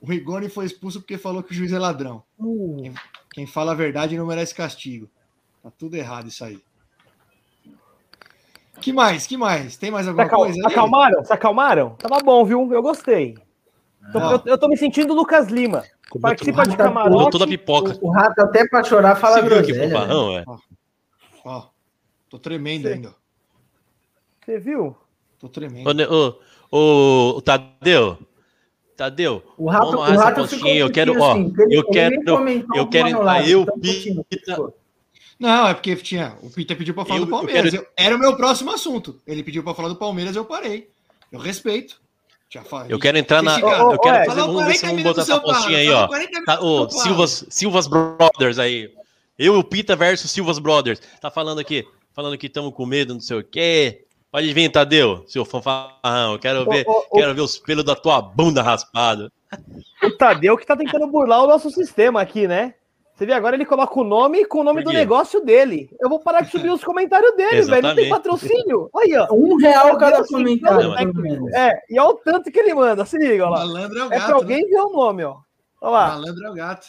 O 0.00 0.06
Rigoni 0.06 0.48
foi 0.48 0.66
expulso 0.66 1.00
porque 1.00 1.16
falou 1.18 1.42
que 1.42 1.52
o 1.52 1.54
juiz 1.54 1.72
é 1.72 1.78
ladrão. 1.78 2.22
Quem, 2.38 2.94
quem 3.32 3.46
fala 3.46 3.72
a 3.72 3.74
verdade 3.74 4.16
não 4.16 4.26
merece 4.26 4.54
castigo. 4.54 5.08
Tá 5.62 5.70
tudo 5.70 5.96
errado 5.96 6.28
isso 6.28 6.44
aí. 6.44 6.60
Que 8.80 8.92
mais? 8.92 9.26
Que 9.26 9.36
mais? 9.36 9.76
Tem 9.76 9.90
mais 9.90 10.04
Se, 10.04 10.10
alguma 10.10 10.26
acal- 10.26 10.40
coisa? 10.40 10.54
aí? 10.58 10.72
acalmaram? 10.72 11.24
Se 11.24 11.32
acalmaram? 11.32 11.90
Tava 11.96 12.18
bom, 12.22 12.44
viu? 12.44 12.72
Eu 12.72 12.82
gostei. 12.82 13.36
Tô- 14.12 14.18
eu, 14.20 14.42
eu 14.46 14.58
tô 14.58 14.68
me 14.68 14.76
sentindo 14.76 15.14
Lucas 15.14 15.48
Lima. 15.48 15.82
Participa 16.20 16.62
de 16.62 16.76
Comeu 16.76 16.84
camarote. 16.92 17.30
toda 17.32 17.44
a 17.44 17.48
pipoca. 17.48 17.98
O, 18.00 18.08
o 18.08 18.10
Rato 18.12 18.38
até 18.40 18.66
pra 18.68 18.84
chorar 18.84 19.16
fala 19.16 19.36
Você 19.36 19.42
viu 19.42 19.50
groselha. 19.50 19.88
né? 20.06 20.36
é? 20.36 20.44
Ó, 21.44 21.66
tô 22.30 22.38
tremendo 22.38 22.86
Sim. 22.86 22.94
ainda. 22.94 23.14
Você 24.44 24.58
viu? 24.60 24.96
Tô 25.38 25.48
tremendo. 25.48 25.88
Ô, 25.88 25.92
ne- 25.92 26.06
ô, 26.06 26.34
ô, 26.70 27.34
ô, 27.36 27.40
Tadeu, 27.42 28.18
Tadeu, 28.96 29.42
O 29.58 29.68
Rato, 29.68 29.90
vamos 29.92 30.08
o 30.08 30.18
Rato 30.18 30.48
ficou. 30.48 30.68
Eu 30.70 30.90
quero, 30.90 31.20
ó, 31.20 31.32
assim, 31.32 31.52
ele- 31.58 31.76
eu 31.76 31.80
ele 31.80 31.82
quero, 31.92 32.14
eu 32.74 32.86
quero 32.88 33.08
o. 33.18 33.46
Eu, 33.46 33.66
tão 33.66 33.74
putinho 33.74 34.24
que 34.30 34.36
Pita. 34.38 34.56
Não, 35.38 35.68
é 35.68 35.74
porque 35.74 35.94
tinha. 35.96 36.34
O 36.42 36.50
Peter 36.50 36.76
pediu 36.76 36.94
para 36.94 37.04
falar 37.04 37.20
Eu- 37.20 37.26
do 37.26 37.30
eu 37.30 37.36
Palmeiras. 37.36 37.70
quero- 37.70 37.82
Eu- 37.82 37.88
era 37.96 38.16
o 38.16 38.18
meu 38.18 38.36
próximo 38.36 38.70
assunto. 38.72 39.20
Ele 39.26 39.42
pediu 39.42 39.62
para 39.62 39.74
falar 39.74 39.88
do 39.90 39.96
Palmeiras, 39.96 40.34
eu 40.34 40.44
parei. 40.46 40.88
Eu 41.30 41.38
respeito. 41.38 42.00
Já 42.48 42.62
falei. 42.62 42.92
eu 42.94 42.98
quero 42.98 43.18
entrar 43.18 43.42
na. 43.42 43.52
Esse 43.54 43.60
cara- 43.60 43.82
Eu 43.92 43.98
quero 43.98 44.22
ô, 44.22 44.24
fazer. 44.24 44.40
Vamos 44.40 44.64
ver 44.64 44.74
se 44.74 44.80
40 44.80 44.86
vamos 44.86 45.02
botar 45.02 45.22
essa 45.22 45.40
postinha 45.40 45.78
aí, 45.78 45.90
ó. 45.90 45.94
falou 45.94 46.08
40 46.08 46.40
minutos 46.40 46.96
Tá. 46.96 47.02
Silvas, 47.02 47.46
Silvas 47.50 47.86
Brothers 47.88 48.58
aí. 48.58 48.90
Eu 49.38 49.56
e 49.56 49.58
o 49.58 49.64
Pita 49.64 49.94
versus 49.96 50.30
Silvas 50.30 50.58
Brothers. 50.58 51.02
Tá 51.20 51.30
falando 51.30 51.58
aqui, 51.58 51.84
falando 52.14 52.38
que 52.38 52.46
estamos 52.46 52.72
com 52.72 52.86
medo, 52.86 53.12
não 53.12 53.20
sei 53.20 53.36
o 53.38 53.44
quê. 53.44 54.05
Pode 54.36 54.52
vir, 54.52 54.68
Tadeu, 54.70 55.24
seu 55.26 55.46
fanfarrão. 55.46 56.32
Eu 56.34 56.38
quero 56.38 56.66
ver, 56.66 56.84
Ô, 56.86 56.92
ô, 56.92 57.04
ô. 57.08 57.16
quero 57.16 57.34
ver 57.34 57.40
os 57.40 57.58
pelos 57.58 57.82
da 57.82 57.96
tua 57.96 58.20
bunda 58.20 58.60
raspada. 58.60 59.32
O 60.02 60.10
Tadeu 60.10 60.58
que 60.58 60.66
tá 60.66 60.76
tentando 60.76 61.06
burlar 61.06 61.42
o 61.42 61.46
nosso 61.46 61.70
sistema 61.70 62.20
aqui, 62.20 62.46
né? 62.46 62.74
Você 63.14 63.24
vê 63.24 63.32
agora 63.32 63.56
ele 63.56 63.64
coloca 63.64 63.98
o 63.98 64.04
nome 64.04 64.44
com 64.44 64.58
o 64.58 64.62
nome 64.62 64.84
do 64.84 64.92
negócio 64.92 65.42
dele. 65.42 65.88
Eu 65.98 66.10
vou 66.10 66.20
parar 66.20 66.42
de 66.42 66.50
subir 66.50 66.68
os 66.68 66.84
comentários 66.84 67.34
dele, 67.34 67.62
velho. 67.62 67.82
Não 67.82 67.94
tem 67.94 68.10
patrocínio. 68.10 68.90
Aí, 68.94 69.16
ó. 69.16 69.26
Um 69.32 69.56
real 69.56 69.96
cada 69.96 70.16
Tadeu, 70.18 70.26
comentário, 70.26 70.88
não, 70.90 71.22
menos. 71.22 71.54
É, 71.54 71.72
e 71.88 71.98
olha 71.98 72.10
o 72.10 72.18
tanto 72.18 72.52
que 72.52 72.58
ele 72.58 72.74
manda. 72.74 73.06
Se 73.06 73.16
liga, 73.16 73.46
ó 73.46 73.48
lá. 73.48 73.60
Malandro 73.60 74.00
é 74.00 74.02
o 74.02 74.04
É 74.04 74.08
pra 74.08 74.18
gato. 74.18 74.28
né? 74.28 74.34
alguém 74.34 74.68
ver 74.68 74.80
o 74.82 74.92
nome, 74.92 75.24
ó. 75.24 75.36
Olha 75.80 75.90
lá. 75.90 76.08
Malandro 76.08 76.44
é 76.44 76.50
o 76.50 76.54
gato. 76.54 76.88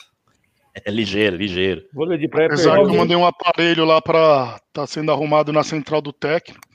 É 0.86 0.92
ligeiro, 0.92 1.38
ligeiro. 1.38 1.86
Vôlei 1.94 2.18
de 2.18 2.28
praia 2.28 2.48
Apesar 2.48 2.76
que 2.76 2.82
eu 2.82 2.94
mandei 2.94 3.16
um 3.16 3.26
aparelho 3.26 3.86
lá 3.86 4.02
para 4.02 4.60
tá 4.74 4.86
sendo 4.86 5.14
arrumado 5.14 5.54
na 5.54 5.64
central 5.64 6.02
do 6.02 6.12
técnico. 6.12 6.67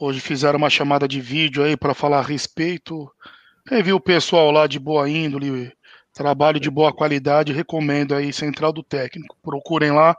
Hoje 0.00 0.18
fizeram 0.18 0.56
uma 0.56 0.70
chamada 0.70 1.06
de 1.06 1.20
vídeo 1.20 1.62
aí 1.62 1.76
para 1.76 1.92
falar 1.92 2.20
a 2.20 2.22
respeito. 2.22 3.06
Quem 3.68 3.82
viu 3.82 3.96
o 3.96 4.00
pessoal 4.00 4.50
lá 4.50 4.66
de 4.66 4.78
boa 4.78 5.06
índole, 5.06 5.70
trabalho 6.14 6.58
de 6.58 6.70
boa 6.70 6.90
qualidade, 6.90 7.52
recomendo 7.52 8.14
aí 8.14 8.32
central 8.32 8.72
do 8.72 8.82
técnico. 8.82 9.36
Procurem 9.42 9.90
lá. 9.90 10.16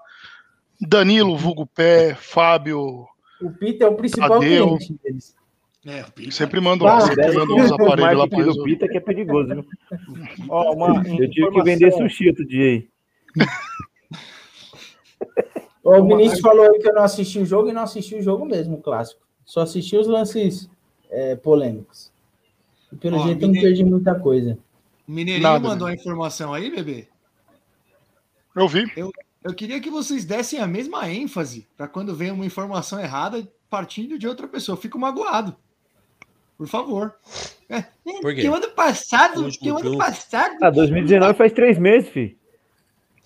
Danilo, 0.80 1.36
Vulgo 1.36 1.66
Pé, 1.66 2.14
Fábio, 2.14 3.08
O 3.42 3.52
Peter 3.60 3.88
é 3.88 3.90
o 3.90 3.96
principal 3.96 4.30
Tadeu. 4.30 4.78
cliente 4.78 5.00
deles. 5.04 5.36
É, 5.84 6.02
o 6.04 6.12
Peter. 6.12 6.32
sempre 6.32 6.62
mando 6.62 6.84
lá, 6.84 6.98
Ah, 6.98 7.02
sempre 7.02 7.32
mando 7.34 7.56
uns 7.56 7.72
aparelhos 7.72 8.20
lá 8.20 8.28
para 8.28 8.38
resolver. 8.38 8.64
Pita 8.64 8.88
que 8.88 8.98
é 8.98 9.00
perigoso, 9.00 9.50
viu? 9.50 9.66
Ó, 10.48 10.74
uma 10.76 11.04
Eu 11.08 11.28
tive 11.28 11.50
que 11.50 11.64
vender 11.64 11.92
sushi 11.94 12.28
outro 12.28 12.46
dia 12.46 12.66
aí. 12.66 12.88
O 15.84 16.06
Vinícius 16.06 16.40
falou 16.40 16.72
aí 16.72 16.80
que 16.80 16.88
eu 16.88 16.94
não 16.94 17.02
assisti 17.02 17.40
o 17.40 17.46
jogo 17.48 17.70
e 17.70 17.74
não 17.74 17.82
assisti 17.82 18.14
o 18.14 18.22
jogo 18.22 18.46
mesmo, 18.46 18.76
o 18.76 18.82
clássico. 18.82 19.31
Só 19.46 19.62
assisti 19.62 19.96
os 19.98 20.08
lances 20.08 20.70
é, 21.10 21.36
polêmicos. 21.36 22.12
E 22.92 22.96
pelo 22.96 23.18
Ó, 23.18 23.24
jeito 23.26 23.44
eu 23.44 23.48
não 23.50 23.62
perdi 23.62 23.84
muita 23.84 24.16
coisa. 24.20 24.58
O 25.08 25.12
Mineirinho 25.12 25.44
Nada, 25.44 25.60
mandou 25.68 25.88
né? 25.88 25.94
a 25.94 25.96
informação 25.96 26.54
aí, 26.54 26.70
bebê. 26.70 27.08
Eu 28.56 28.68
vi. 28.68 28.86
Eu 29.44 29.54
queria 29.56 29.80
que 29.80 29.90
vocês 29.90 30.24
dessem 30.26 30.60
a 30.60 30.68
mesma 30.68 31.10
ênfase 31.10 31.68
para 31.76 31.88
quando 31.88 32.16
vem 32.16 32.32
uma 32.32 32.46
informação 32.46 33.00
errada 33.00 33.48
partindo 33.70 34.20
de 34.20 34.28
outra 34.28 34.48
pessoa. 34.48 34.76
Eu 34.76 34.82
fico 34.82 35.00
magoado. 35.00 35.56
Por 36.58 36.68
favor. 36.68 37.16
É, 37.68 37.82
Por 38.22 38.36
quê? 38.36 38.42
que 38.42 38.50
o 38.50 38.54
ano 38.54 38.70
passado, 38.72 39.50
que 39.50 39.70
ano 39.70 39.80
jogo. 39.84 39.98
passado. 39.98 40.58
Ah, 40.62 40.70
2019 40.70 41.34
faz 41.34 41.52
três 41.54 41.80
meses, 41.80 42.10
fi. 42.10 42.38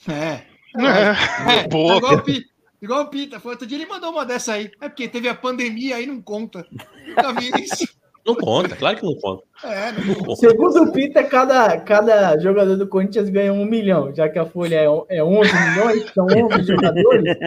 É. 0.07 0.41
É, 0.77 1.63
É, 1.63 1.67
boa. 1.67 1.97
igual 1.97 2.15
o 2.15 2.23
Pita. 2.23 2.47
Igual 2.81 3.03
o 3.03 3.07
Pita. 3.07 3.39
Foi 3.39 3.51
outro 3.51 3.65
dia 3.67 3.77
ele 3.77 3.85
mandou 3.87 4.11
uma 4.11 4.25
dessa 4.25 4.53
aí. 4.53 4.69
É 4.81 4.87
porque 4.89 5.07
teve 5.07 5.27
a 5.29 5.35
pandemia 5.35 5.95
aí, 5.97 6.05
não 6.05 6.21
conta. 6.21 6.65
Nunca 7.07 7.33
vi 7.33 7.49
isso. 7.63 7.87
Não 8.27 8.33
conta, 8.33 8.75
claro 8.75 8.97
que 8.97 9.05
não 9.05 9.13
conta. 9.19 9.43
É, 9.63 9.91
não 9.91 10.03
Não 10.07 10.15
conta. 10.15 10.35
Segundo 10.37 10.81
o 10.81 10.91
Pita, 10.91 11.23
cada, 11.23 11.79
cada 11.81 12.39
jogador 12.39 12.75
do 12.75 12.87
Corinthians 12.87 13.29
ganha 13.29 13.53
um 13.53 13.63
milhão, 13.65 14.11
já 14.15 14.27
que 14.27 14.39
a 14.39 14.45
folha 14.47 14.77
é, 14.77 15.17
é 15.17 15.23
11 15.23 15.51
milhões, 15.53 16.11
são 16.11 16.25
11 16.25 16.63
jogadores, 16.63 17.37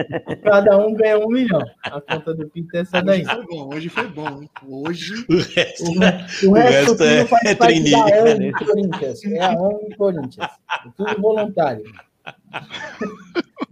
cada 0.41 0.77
um 0.77 0.93
ganha 0.93 1.19
um 1.19 1.27
milhão. 1.27 1.61
A 1.83 1.99
conta 1.99 2.33
do 2.33 2.47
Pita 2.47 2.77
é 2.77 2.81
essa 2.81 3.01
daí. 3.01 3.23
Hoje 3.25 3.35
foi 3.35 3.45
bom, 3.57 3.69
hoje 3.75 3.89
foi 3.89 4.07
bom. 4.07 4.41
hein? 4.41 4.49
Hoje. 4.65 5.13
O 5.29 5.35
resto, 5.35 5.83
O, 5.83 6.47
o 6.47 6.51
O 6.51 6.53
resto, 6.53 6.95
resto 6.95 7.03
é- 7.03 7.25
faz 7.25 7.43
é 7.43 8.23
ONG 8.23 8.51
Corinthians. 8.53 9.25
É 9.25 9.41
a 9.43 9.51
ONG 9.51 9.95
Corinthians. 9.97 10.47
É 10.47 10.89
tudo 10.95 11.21
voluntário. 11.21 11.83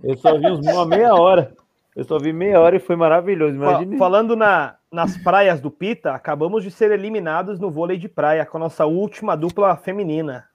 Eu 0.03 0.17
só 0.17 0.37
vi 0.37 0.47
uns 0.47 0.59
uma 0.65 0.85
meia 0.85 1.13
hora. 1.15 1.51
Eu 1.95 2.03
só 2.03 2.17
vi 2.19 2.31
meia 2.31 2.59
hora 2.61 2.75
e 2.75 2.79
foi 2.79 2.95
maravilhoso. 2.95 3.55
Imagine. 3.55 3.97
Falando 3.97 4.35
na, 4.35 4.75
nas 4.91 5.17
praias 5.17 5.59
do 5.59 5.71
Pita, 5.71 6.11
acabamos 6.11 6.63
de 6.63 6.69
ser 6.69 6.91
eliminados 6.91 7.59
no 7.59 7.71
vôlei 7.71 7.97
de 7.97 8.07
praia 8.07 8.45
com 8.45 8.57
a 8.57 8.59
nossa 8.61 8.85
última 8.85 9.35
dupla 9.35 9.75
feminina. 9.75 10.45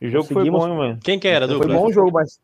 O 0.00 0.08
jogo 0.08 0.24
foi 0.24 0.50
bom, 0.50 0.66
hein, 0.68 0.76
mano. 0.76 0.98
Quem 1.02 1.18
que 1.20 1.28
era, 1.28 1.46
Foi 1.46 1.58
dupla? 1.60 1.74
bom 1.74 1.86
o 1.86 1.92
jogo, 1.92 2.10
mas 2.12 2.40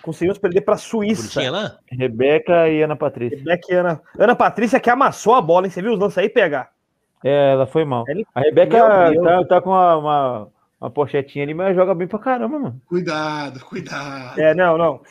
conseguimos 0.00 0.38
perder 0.38 0.62
para 0.62 0.74
a 0.74 0.78
Suíça. 0.78 1.50
Lá? 1.50 1.76
Rebeca 1.90 2.66
e 2.70 2.82
Ana 2.82 2.96
Patrícia. 2.96 3.36
Rebeca 3.36 3.66
e 3.70 3.74
Ana, 3.76 4.00
Ana 4.18 4.34
Patrícia 4.34 4.80
que 4.80 4.88
amassou 4.88 5.34
a 5.34 5.42
bola, 5.42 5.66
hein? 5.66 5.70
Você 5.70 5.82
viu 5.82 5.92
os 5.92 5.98
lances 5.98 6.16
aí, 6.16 6.30
PH? 6.30 6.70
É, 7.22 7.52
ela 7.52 7.66
foi 7.66 7.84
mal. 7.84 8.04
Ele- 8.08 8.26
A 8.34 8.40
Rebeca 8.40 8.78
tá, 9.22 9.44
tá 9.44 9.60
com 9.60 9.68
uma, 9.68 9.96
uma, 9.98 10.48
uma 10.80 10.90
pochetinha 10.90 11.44
ali, 11.44 11.52
mas 11.52 11.76
joga 11.76 11.94
bem 11.94 12.08
pra 12.08 12.18
caramba, 12.18 12.58
mano. 12.58 12.80
Cuidado, 12.86 13.60
cuidado. 13.60 14.40
É, 14.40 14.54
não, 14.54 14.78
não. 14.78 15.02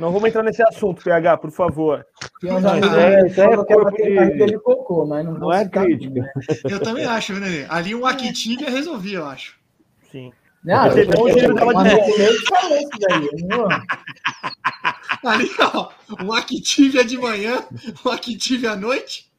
Não 0.00 0.10
vamos 0.10 0.28
entrar 0.30 0.42
nesse 0.42 0.62
assunto, 0.62 1.04
PH, 1.04 1.36
por 1.36 1.50
favor. 1.50 2.06
Não, 2.42 2.56
isso 2.58 2.68
é- 2.68 3.26
isso 3.26 3.40
é 3.40 3.44
ela 3.44 3.66
corpo 3.66 3.90
de- 3.96 4.58
cocô, 4.60 5.04
mas 5.04 5.22
não, 5.24 5.34
Não 5.34 5.52
é 5.52 5.68
crítica. 5.68 6.14
nome. 6.14 6.28
Eu 6.70 6.80
também 6.80 7.04
acho, 7.04 7.34
viu, 7.34 7.42
Nenê? 7.42 7.66
Ali 7.68 7.94
um 7.94 8.06
Activia 8.06 8.70
resolvia, 8.70 9.18
eu 9.18 9.26
acho. 9.26 9.56
Sim. 10.10 10.32
Não, 10.64 10.90
Você 10.90 11.02
eu, 11.02 11.54
tava 11.54 11.84
de 11.84 11.90
Ali, 15.24 15.50
ó, 15.74 15.88
um 16.24 16.32
Activia 16.32 17.04
de 17.04 17.18
manhã, 17.18 17.62
um 18.04 18.08
Activia 18.10 18.72
à 18.72 18.76
noite. 18.76 19.30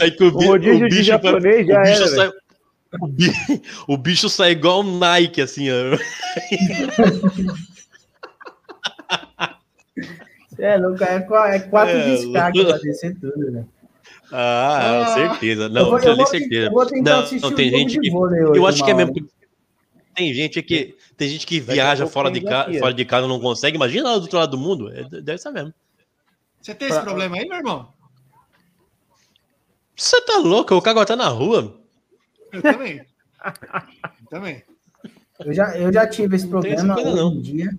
Aí 0.00 0.10
que 0.16 0.24
o, 0.24 0.28
O 0.28 0.38
bi- 0.38 0.48
o 0.48 0.58
de 0.58 0.88
bicho, 0.88 1.02
japonês 1.04 1.66
já 1.66 1.80
o 1.80 1.82
bicho 1.82 2.02
era, 2.02 2.08
sai, 2.08 2.30
o, 3.00 3.06
bi- 3.06 3.32
o 3.88 3.96
bicho 3.96 4.28
sai 4.28 4.50
igual 4.52 4.80
um 4.82 4.98
Nike, 4.98 5.40
assim, 5.42 5.68
ó. 5.70 5.74
É, 10.58 10.76
louco, 10.76 11.02
é, 11.02 11.16
é 11.16 11.58
quatro 11.60 11.96
É, 11.96 12.04
descargas 12.14 12.62
louco. 12.64 12.78
pra 12.80 12.88
descer 12.90 13.16
tudo, 13.20 13.50
né? 13.50 13.64
Ah, 14.32 15.02
Ah. 15.02 15.06
certeza. 15.14 15.64
Eu 15.64 15.68
Não, 15.70 15.84
vou- 15.86 15.96
aquilo 15.96 16.12
eu 16.12 16.16
vou- 16.16 16.26
certeza. 16.26 16.66
eu 16.66 16.72
vou 16.72 16.86
tentar 16.86 17.22
Não, 17.22 17.38
não, 17.40 17.52
tem 17.52 17.70
gente 17.70 17.98
que. 18.00 18.10
hoje, 18.12 18.36
Eu 18.56 18.66
acho 18.66 18.84
que 18.84 18.90
é 18.90 18.94
mesmo. 18.94 19.14
Tem 20.14 20.32
gente 20.32 20.62
que 20.62 20.94
tem 21.16 21.28
gente 21.28 21.44
que 21.44 21.58
Daqui 21.60 21.72
viaja 21.72 22.06
fora 22.06 22.30
de, 22.30 22.40
ca... 22.40 22.60
desafio. 22.62 22.78
fora 22.80 22.94
de 22.94 23.04
casa 23.04 23.26
e 23.26 23.28
não 23.28 23.40
consegue. 23.40 23.76
Imagina 23.76 24.10
lá 24.10 24.16
do 24.16 24.22
outro 24.22 24.38
lado 24.38 24.50
do 24.52 24.58
mundo. 24.58 24.92
É, 24.92 25.02
deve 25.20 25.38
ser 25.38 25.50
mesmo. 25.50 25.74
Você 26.64 26.74
tem 26.74 26.88
esse 26.88 27.00
problema 27.02 27.36
aí, 27.36 27.46
meu 27.46 27.58
irmão? 27.58 27.92
Você 29.94 30.18
tá 30.22 30.38
louco? 30.38 30.72
Eu 30.72 30.80
cago 30.80 30.98
até 31.00 31.14
na 31.14 31.28
rua. 31.28 31.78
Eu 32.50 32.62
também. 32.62 33.04
Eu 33.44 34.26
também. 34.30 34.62
Eu 35.44 35.52
já, 35.52 35.76
eu 35.76 35.92
já 35.92 36.06
tive 36.08 36.36
esse 36.36 36.46
Não 36.46 36.52
problema 36.52 36.98
hoje 36.98 37.14
não. 37.16 37.32
em 37.34 37.40
dia. 37.42 37.70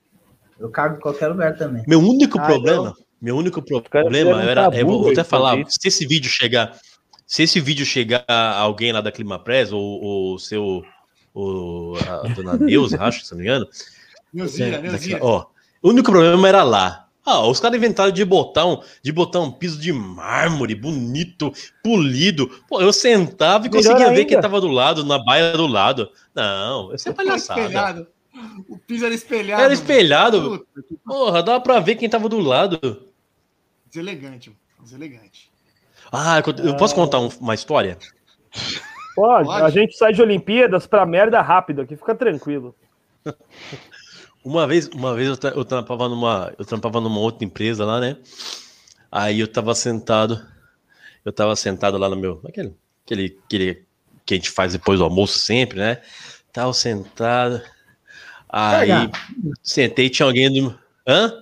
Eu 0.60 0.70
cago 0.70 0.98
em 0.98 1.00
qualquer 1.00 1.30
lugar 1.30 1.58
também. 1.58 1.84
Meu 1.88 2.00
único 2.00 2.40
Ah, 2.40 2.46
problema, 2.46 2.94
meu 3.20 3.36
único 3.36 3.60
problema 3.62 4.38
um 4.38 4.40
era, 4.40 4.66
tabu, 4.66 4.78
eu 4.78 4.86
vou, 4.86 5.02
vou 5.02 5.12
até 5.12 5.24
falar, 5.24 5.58
se 5.68 5.88
esse 5.88 6.06
vídeo 6.06 6.30
chegar, 6.30 6.80
se 7.26 7.42
esse 7.42 7.60
vídeo 7.60 7.86
chegar 7.88 8.24
a 8.28 8.60
alguém 8.60 8.92
lá 8.94 9.02
da 9.02 9.12
Clima 9.12 9.40
Press 9.40 9.72
ou 9.72 10.36
o 10.36 10.38
seu, 10.40 10.86
o, 11.34 11.96
a 12.08 12.28
dona 12.36 12.56
Neuza, 12.62 13.02
acho, 13.02 13.26
se 13.26 13.32
não 13.32 13.40
me 13.40 13.46
engano, 13.46 13.68
Neuzinha, 14.32 14.72
daqui- 14.74 14.90
Neuzinha. 14.90 15.20
ó, 15.24 15.48
o 15.82 15.90
único 15.90 16.12
problema 16.12 16.48
era 16.48 16.64
lá. 16.64 17.05
Ah, 17.26 17.42
os 17.48 17.60
caras 17.60 17.78
inventaram 17.78 18.12
de 18.12 18.24
botar 18.24 18.66
um, 18.68 18.80
de 19.02 19.12
botar 19.12 19.40
um 19.40 19.52
piso 19.52 19.80
de 19.80 19.92
mármore 19.92 20.76
bonito, 20.76 21.52
polido. 21.84 22.48
Pô, 22.70 22.80
eu 22.82 22.94
sentava 22.94 23.66
e 23.66 23.70
Melhor 23.70 23.82
conseguia 23.84 24.10
ver 24.12 24.18
ainda. 24.20 24.26
quem 24.30 24.40
tava 24.40 24.62
do 24.62 24.68
lado, 24.68 25.04
na 25.04 25.18
baia 25.18 25.54
do 25.58 25.66
lado. 25.66 26.10
Não, 26.36 26.94
isso 26.94 27.10
é 27.10 27.14
palhaçada. 27.14 28.08
O 28.70 28.78
piso 28.78 29.06
era 29.06 29.16
espelhado. 29.16 29.62
Era 29.64 29.74
espelhado. 29.74 30.60
Puta, 30.76 30.96
Porra, 31.06 31.42
dava 31.42 31.62
pra 31.62 31.80
ver 31.80 31.96
quem 31.96 32.08
tava 32.10 32.30
do 32.30 32.40
lado. 32.40 33.08
Deselegante. 33.90 34.56
Deselegante. 34.82 35.50
Ah, 36.12 36.42
eu 36.64 36.76
posso 36.78 36.94
contar 36.94 37.20
um- 37.20 37.30
uma 37.42 37.56
história? 37.56 37.98
Pode, 39.16 39.48
Pode. 39.48 39.64
a 39.64 39.70
gente 39.70 39.98
sai 39.98 40.14
de 40.14 40.22
Olimpíadas 40.22 40.86
pra 40.86 41.06
merda 41.06 41.42
rápido 41.42 41.82
aqui, 41.82 41.96
fica 41.96 42.14
tranquilo. 42.14 42.76
Uma 44.46 44.68
vez, 44.68 44.88
uma 44.90 45.14
vez 45.16 45.28
eu, 45.28 45.36
tra- 45.38 45.50
eu 45.56 45.66
trampava 45.66 46.08
numa, 46.08 46.54
eu 46.58 46.64
trampava 46.64 47.02
numa 47.02 47.20
outra 47.20 47.44
empresa 47.44 47.84
lá, 47.84 48.00
né? 48.00 48.16
Aí 49.12 49.40
eu 49.40 49.48
tava 49.48 49.74
sentado, 49.74 50.40
eu 51.26 51.34
tava 51.34 51.56
sentado 51.56 51.98
lá 51.98 52.08
no 52.08 52.16
meu, 52.16 52.40
aquele, 52.48 52.76
aquele, 53.06 53.40
aquele 53.46 53.86
que 54.26 54.34
a 54.36 54.38
gente 54.38 54.52
faz 54.52 54.74
depois 54.74 55.00
do 55.00 55.04
almoço 55.06 55.40
sempre, 55.40 55.80
né? 55.80 56.00
Tava 56.54 56.72
sentado, 56.74 57.62
aí 58.48 58.80
Pegar. 59.08 59.12
sentei, 59.64 60.10
tinha 60.10 60.26
alguém 60.28 60.52
do, 60.54 60.78
hã? 61.08 61.42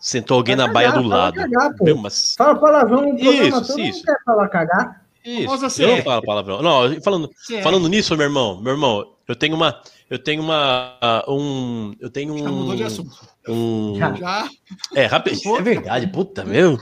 Sentou 0.00 0.36
alguém 0.38 0.56
Vai 0.56 0.66
na 0.66 0.72
baia 0.72 0.88
cagar, 0.88 1.02
do 1.02 1.08
fala 1.10 1.22
lado. 1.24 1.34
cagar, 1.34 1.74
pô. 1.76 1.84
Meu, 1.84 1.96
mas 1.96 2.34
Fala 2.36 2.58
palavrão 2.58 3.02
no 3.12 3.18
programa 3.18 3.48
Isso, 3.48 3.66
todo, 3.66 3.80
isso. 3.80 3.98
não 3.98 4.14
quer 4.14 4.24
falar 4.24 4.48
cagar. 4.48 5.06
isso, 5.24 5.82
eu 5.82 5.88
não 5.96 6.02
falo 6.04 6.22
palavrão. 6.22 6.62
Não, 6.62 7.00
falando. 7.02 7.30
Falando 7.62 7.88
nisso, 7.88 8.16
meu 8.16 8.26
irmão, 8.26 8.60
meu 8.62 8.72
irmão, 8.74 9.14
eu 9.26 9.34
tenho 9.34 9.56
uma, 9.56 9.80
eu 10.10 10.18
tenho 10.18 10.42
uma, 10.42 10.98
um, 11.28 11.94
eu 12.00 12.08
tenho 12.10 12.36
Já 12.38 12.50
mudou 12.50 12.76
de 12.76 12.82
um, 12.82 12.86
assunto. 12.86 13.10
um, 13.48 13.94
Já. 13.96 14.48
É 14.94 15.06
rápido, 15.06 15.38
é 15.56 15.62
verdade, 15.62 16.06
puta 16.08 16.44
meu. 16.44 16.78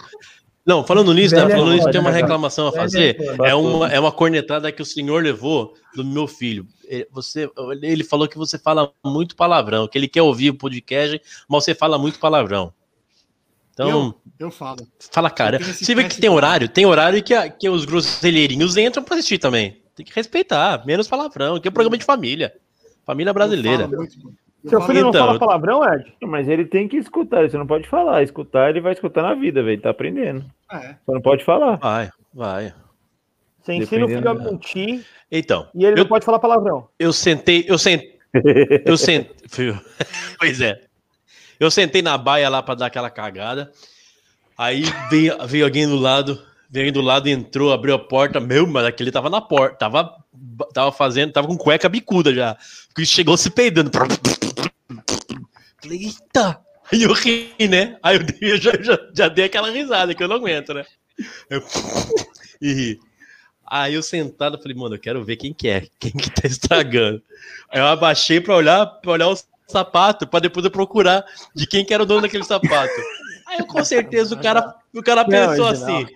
Não, 0.66 0.82
falando 0.82 1.12
nisso, 1.12 1.34
né, 1.34 1.42
falando 1.48 1.72
nisso, 1.72 1.90
tem 1.90 2.00
uma 2.00 2.10
né, 2.10 2.20
reclamação 2.22 2.68
a 2.68 2.72
fazer. 2.72 3.18
É 3.44 3.54
uma, 3.54 3.92
é 3.92 4.00
uma 4.00 4.10
cornetada 4.10 4.72
que 4.72 4.80
o 4.80 4.86
senhor 4.86 5.22
levou 5.22 5.74
do 5.94 6.02
meu 6.02 6.26
filho. 6.26 6.66
É, 6.88 7.06
Você, 7.12 7.50
ele 7.82 8.02
falou 8.02 8.26
que 8.26 8.38
você 8.38 8.58
fala 8.58 8.90
muito 9.04 9.36
palavrão, 9.36 9.86
que 9.86 9.98
ele 9.98 10.08
quer 10.08 10.22
ouvir 10.22 10.48
o 10.50 10.54
podcast, 10.54 11.20
mas 11.48 11.64
você 11.64 11.74
fala 11.74 11.98
muito 11.98 12.18
palavrão. 12.18 12.72
Então, 13.74 13.88
Eu, 14.38 14.46
eu 14.46 14.50
falo. 14.50 14.86
fala 15.10 15.28
cara. 15.28 15.58
Você 15.58 15.94
vê 15.94 16.04
que 16.04 16.18
tem 16.20 16.30
horário, 16.30 16.68
tem 16.68 16.86
horário 16.86 17.22
que, 17.22 17.34
a- 17.34 17.48
que 17.50 17.68
os 17.68 17.84
groselheirinhos 17.84 18.76
entram 18.76 19.02
pra 19.02 19.16
assistir 19.16 19.36
também. 19.38 19.82
Tem 19.94 20.06
que 20.06 20.14
respeitar, 20.14 20.84
menos 20.86 21.06
palavrão, 21.08 21.60
que 21.60 21.68
é 21.68 21.70
um 21.70 21.74
programa 21.74 21.98
de 21.98 22.04
família. 22.04 22.54
Família 23.06 23.32
brasileira. 23.32 23.88
Seu 24.66 24.80
filho 24.80 25.02
não 25.02 25.08
Então, 25.10 25.20
fala 25.26 25.34
eu- 25.34 25.38
palavrão, 25.38 25.84
Ed? 25.94 26.14
Mas 26.22 26.48
ele 26.48 26.64
tem 26.64 26.88
que 26.88 26.96
escutar, 26.96 27.48
você 27.48 27.58
não 27.58 27.66
pode 27.66 27.86
falar. 27.86 28.22
Escutar, 28.22 28.70
ele 28.70 28.80
vai 28.80 28.92
escutar 28.94 29.22
na 29.22 29.34
vida, 29.34 29.62
velho. 29.62 29.80
Tá 29.80 29.90
aprendendo. 29.90 30.44
É. 30.72 30.94
Só 31.04 31.12
não 31.12 31.20
pode 31.20 31.44
falar. 31.44 31.76
Vai, 31.76 32.10
vai. 32.32 32.72
Você 33.60 33.74
ensina 33.74 34.04
o 34.06 34.08
filho 34.08 34.28
a 34.30 34.34
mentir 34.34 35.04
Então, 35.30 35.68
e 35.74 35.84
ele 35.84 35.94
eu, 36.00 36.04
não 36.04 36.08
pode 36.08 36.24
falar 36.24 36.38
palavrão. 36.38 36.88
eu 36.98 37.12
sentei, 37.14 37.64
eu 37.66 37.78
sentei, 37.78 38.18
eu 38.84 38.96
sentei, 38.96 39.74
pois 40.38 40.60
é, 40.60 40.80
eu 41.58 41.70
sentei 41.70 42.02
na 42.02 42.18
baia 42.18 42.48
lá 42.50 42.62
pra 42.62 42.74
dar 42.74 42.86
aquela 42.86 43.08
cagada, 43.08 43.72
aí 44.58 44.82
veio, 45.08 45.34
veio 45.46 45.64
alguém 45.64 45.86
do 45.88 45.96
lado, 45.96 46.34
veio 46.68 46.84
alguém 46.86 46.92
do 46.92 47.00
lado, 47.00 47.26
entrou, 47.26 47.72
abriu 47.72 47.94
a 47.94 47.98
porta, 47.98 48.38
meu, 48.38 48.66
mas 48.66 48.84
aquele 48.84 49.10
tava 49.10 49.30
na 49.30 49.40
porta, 49.40 49.76
tava, 49.76 50.14
tava 50.72 50.92
fazendo, 50.92 51.32
tava 51.32 51.46
com 51.46 51.56
cueca 51.56 51.88
bicuda 51.88 52.34
já, 52.34 52.56
que 52.94 53.04
chegou 53.04 53.36
se 53.36 53.50
peidando. 53.50 53.90
Falei, 55.80 56.06
eita! 56.06 56.60
Aí 56.92 57.02
eu 57.02 57.12
ri, 57.12 57.54
né? 57.68 57.98
Aí 58.02 58.18
eu, 58.40 58.56
já, 58.58 58.72
já, 58.80 58.98
já 59.14 59.28
dei 59.28 59.46
aquela 59.46 59.70
risada 59.70 60.14
que 60.14 60.22
eu 60.22 60.28
não 60.28 60.36
aguento, 60.36 60.74
né? 60.74 60.84
Eu, 61.48 61.62
e 62.60 62.72
ri. 62.72 63.00
Aí 63.66 63.94
eu 63.94 64.02
sentado, 64.02 64.60
falei, 64.60 64.76
mano, 64.76 64.94
eu 64.96 65.00
quero 65.00 65.24
ver 65.24 65.36
quem 65.36 65.52
que 65.52 65.68
é, 65.68 65.86
quem 65.98 66.12
que 66.12 66.30
tá 66.30 66.46
estragando. 66.46 67.22
Aí 67.70 67.80
eu 67.80 67.86
abaixei 67.86 68.40
pra 68.40 68.56
olhar, 68.56 68.86
pra 68.86 69.12
olhar 69.12 69.28
o 69.28 69.38
sapato, 69.66 70.26
pra 70.26 70.40
depois 70.40 70.64
eu 70.64 70.70
procurar 70.70 71.24
de 71.54 71.66
quem 71.66 71.84
que 71.84 71.94
era 71.94 72.02
o 72.02 72.06
dono 72.06 72.22
daquele 72.22 72.44
sapato. 72.44 72.92
Aí 73.46 73.58
eu, 73.58 73.66
com 73.66 73.82
certeza 73.84 74.34
o 74.34 74.40
cara, 74.40 74.74
o 74.94 75.02
cara 75.02 75.22
Não, 75.22 75.30
pensou 75.30 75.66
assim: 75.66 76.06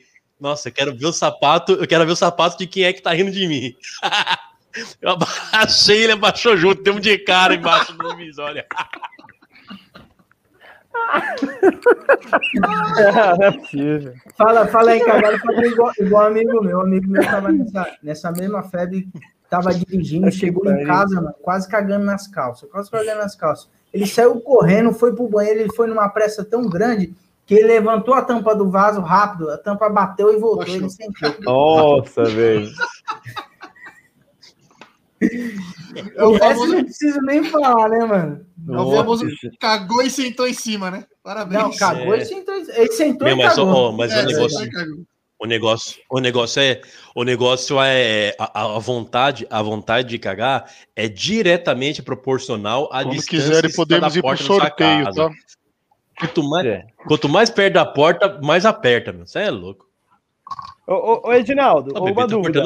Nossa, 0.40 0.68
eu 0.68 0.72
quero 0.72 0.96
ver 0.96 1.06
o 1.06 1.12
sapato, 1.12 1.72
eu 1.72 1.86
quero 1.86 2.06
ver 2.06 2.12
o 2.12 2.16
sapato 2.16 2.56
de 2.58 2.66
quem 2.66 2.84
é 2.84 2.92
que 2.92 3.02
tá 3.02 3.12
rindo 3.12 3.30
de 3.30 3.46
mim. 3.48 3.74
eu 5.02 5.10
abaixei, 5.10 6.04
ele 6.04 6.12
abaixou 6.12 6.56
junto, 6.56 6.82
tem 6.82 6.92
um 6.92 7.00
de 7.00 7.18
cara 7.18 7.54
embaixo 7.54 7.92
do 7.92 8.08
divisória. 8.10 8.64
não 12.54 13.42
é 13.46 13.52
possível. 13.52 14.14
Fala, 14.36 14.66
fala 14.68 14.92
aí, 14.92 15.04
cagada, 15.04 15.38
fala 15.40 15.66
igual, 15.66 15.92
igual 15.98 16.26
amigo 16.26 16.62
meu. 16.62 16.80
Amigo 16.80 17.10
meu 17.10 17.24
tava 17.24 17.50
nessa, 17.50 17.96
nessa 18.00 18.32
mesma 18.32 18.62
febre, 18.62 19.08
tava 19.50 19.74
dirigindo, 19.74 20.30
chegou 20.30 20.70
em 20.70 20.86
casa, 20.86 21.16
mano, 21.16 21.34
quase 21.42 21.68
cagando 21.68 22.04
nas 22.04 22.28
calças, 22.28 22.70
quase 22.70 22.88
cagando 22.88 23.18
nas 23.18 23.34
calças. 23.34 23.68
Ele 23.92 24.06
saiu 24.06 24.40
correndo, 24.40 24.92
foi 24.92 25.14
pro 25.14 25.28
banheiro, 25.28 25.60
ele 25.60 25.74
foi 25.74 25.88
numa 25.88 26.08
pressa 26.08 26.44
tão 26.44 26.68
grande 26.68 27.12
que 27.48 27.54
ele 27.54 27.66
levantou 27.68 28.12
a 28.12 28.20
tampa 28.20 28.54
do 28.54 28.70
vaso 28.70 29.00
rápido, 29.00 29.50
a 29.50 29.56
tampa 29.56 29.88
bateu 29.88 30.30
e 30.30 30.38
voltou, 30.38 30.68
ele 30.68 30.90
sentou. 30.90 31.34
Nossa, 31.40 32.22
velho. 32.24 32.70
É 36.14 36.24
o 36.24 36.32
resto 36.32 36.44
famoso, 36.46 36.74
não 36.74 36.84
preciso 36.84 37.20
nem 37.22 37.42
falar, 37.44 37.88
né, 37.88 38.04
mano? 38.04 38.46
é 38.68 38.80
o 38.80 38.92
famoso 38.92 39.26
cagou 39.58 40.02
e 40.02 40.10
sentou 40.10 40.46
em 40.46 40.52
cima, 40.52 40.90
né? 40.90 41.06
Parabéns. 41.22 41.62
Não, 41.62 41.74
cagou 41.74 42.14
É. 42.14 42.18
e 42.18 42.24
sentou. 42.26 42.54
Ele 42.54 42.92
sentou 42.92 43.26
Meu, 43.26 43.34
e 43.34 43.38
mas, 43.38 43.54
cagou. 43.54 43.74
ó, 43.74 43.92
mas 43.92 44.12
É, 44.12 44.22
o 44.22 44.26
negócio, 44.26 44.68
o 45.40 45.46
negócio, 45.46 45.96
o 46.10 46.20
negócio 46.20 46.60
é, 46.60 46.80
o 47.14 47.24
negócio 47.24 47.80
é 47.80 48.36
a, 48.38 48.76
a 48.76 48.78
vontade, 48.78 49.46
a 49.48 49.62
vontade 49.62 50.06
de 50.08 50.18
cagar 50.18 50.70
é 50.94 51.08
diretamente 51.08 52.02
proporcional 52.02 52.84
à 52.92 53.02
Quando 53.02 53.12
distância 53.16 53.30
quiserem, 53.40 53.72
podemos 53.72 54.12
da 54.12 54.18
ir 54.18 54.22
sua 54.36 54.36
sorteio, 54.36 55.14
tá? 55.14 55.30
Quanto 56.18 56.42
mais, 56.48 56.66
É. 56.66 56.86
quanto 57.06 57.28
mais 57.28 57.50
perto 57.50 57.74
da 57.74 57.84
porta, 57.86 58.40
mais 58.42 58.66
aperta, 58.66 59.12
meu. 59.12 59.26
Você 59.26 59.40
é 59.40 59.50
louco. 59.50 59.86
Ô, 60.86 60.94
ô, 60.94 61.28
ô, 61.28 61.32
Edinaldo, 61.32 61.92
O 61.94 62.04
uma 62.04 62.14
tá 62.22 62.26
dúvida. 62.26 62.62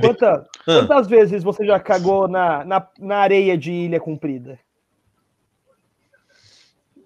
Quanta- 0.00 0.46
Ah. 0.60 0.64
quantas 0.64 1.06
vezes 1.08 1.42
você 1.42 1.66
já 1.66 1.78
cagou 1.78 2.26
na, 2.28 2.64
na, 2.64 2.86
na 2.98 3.16
areia 3.18 3.58
de 3.58 3.70
Ilha 3.72 4.00
Comprida? 4.00 4.58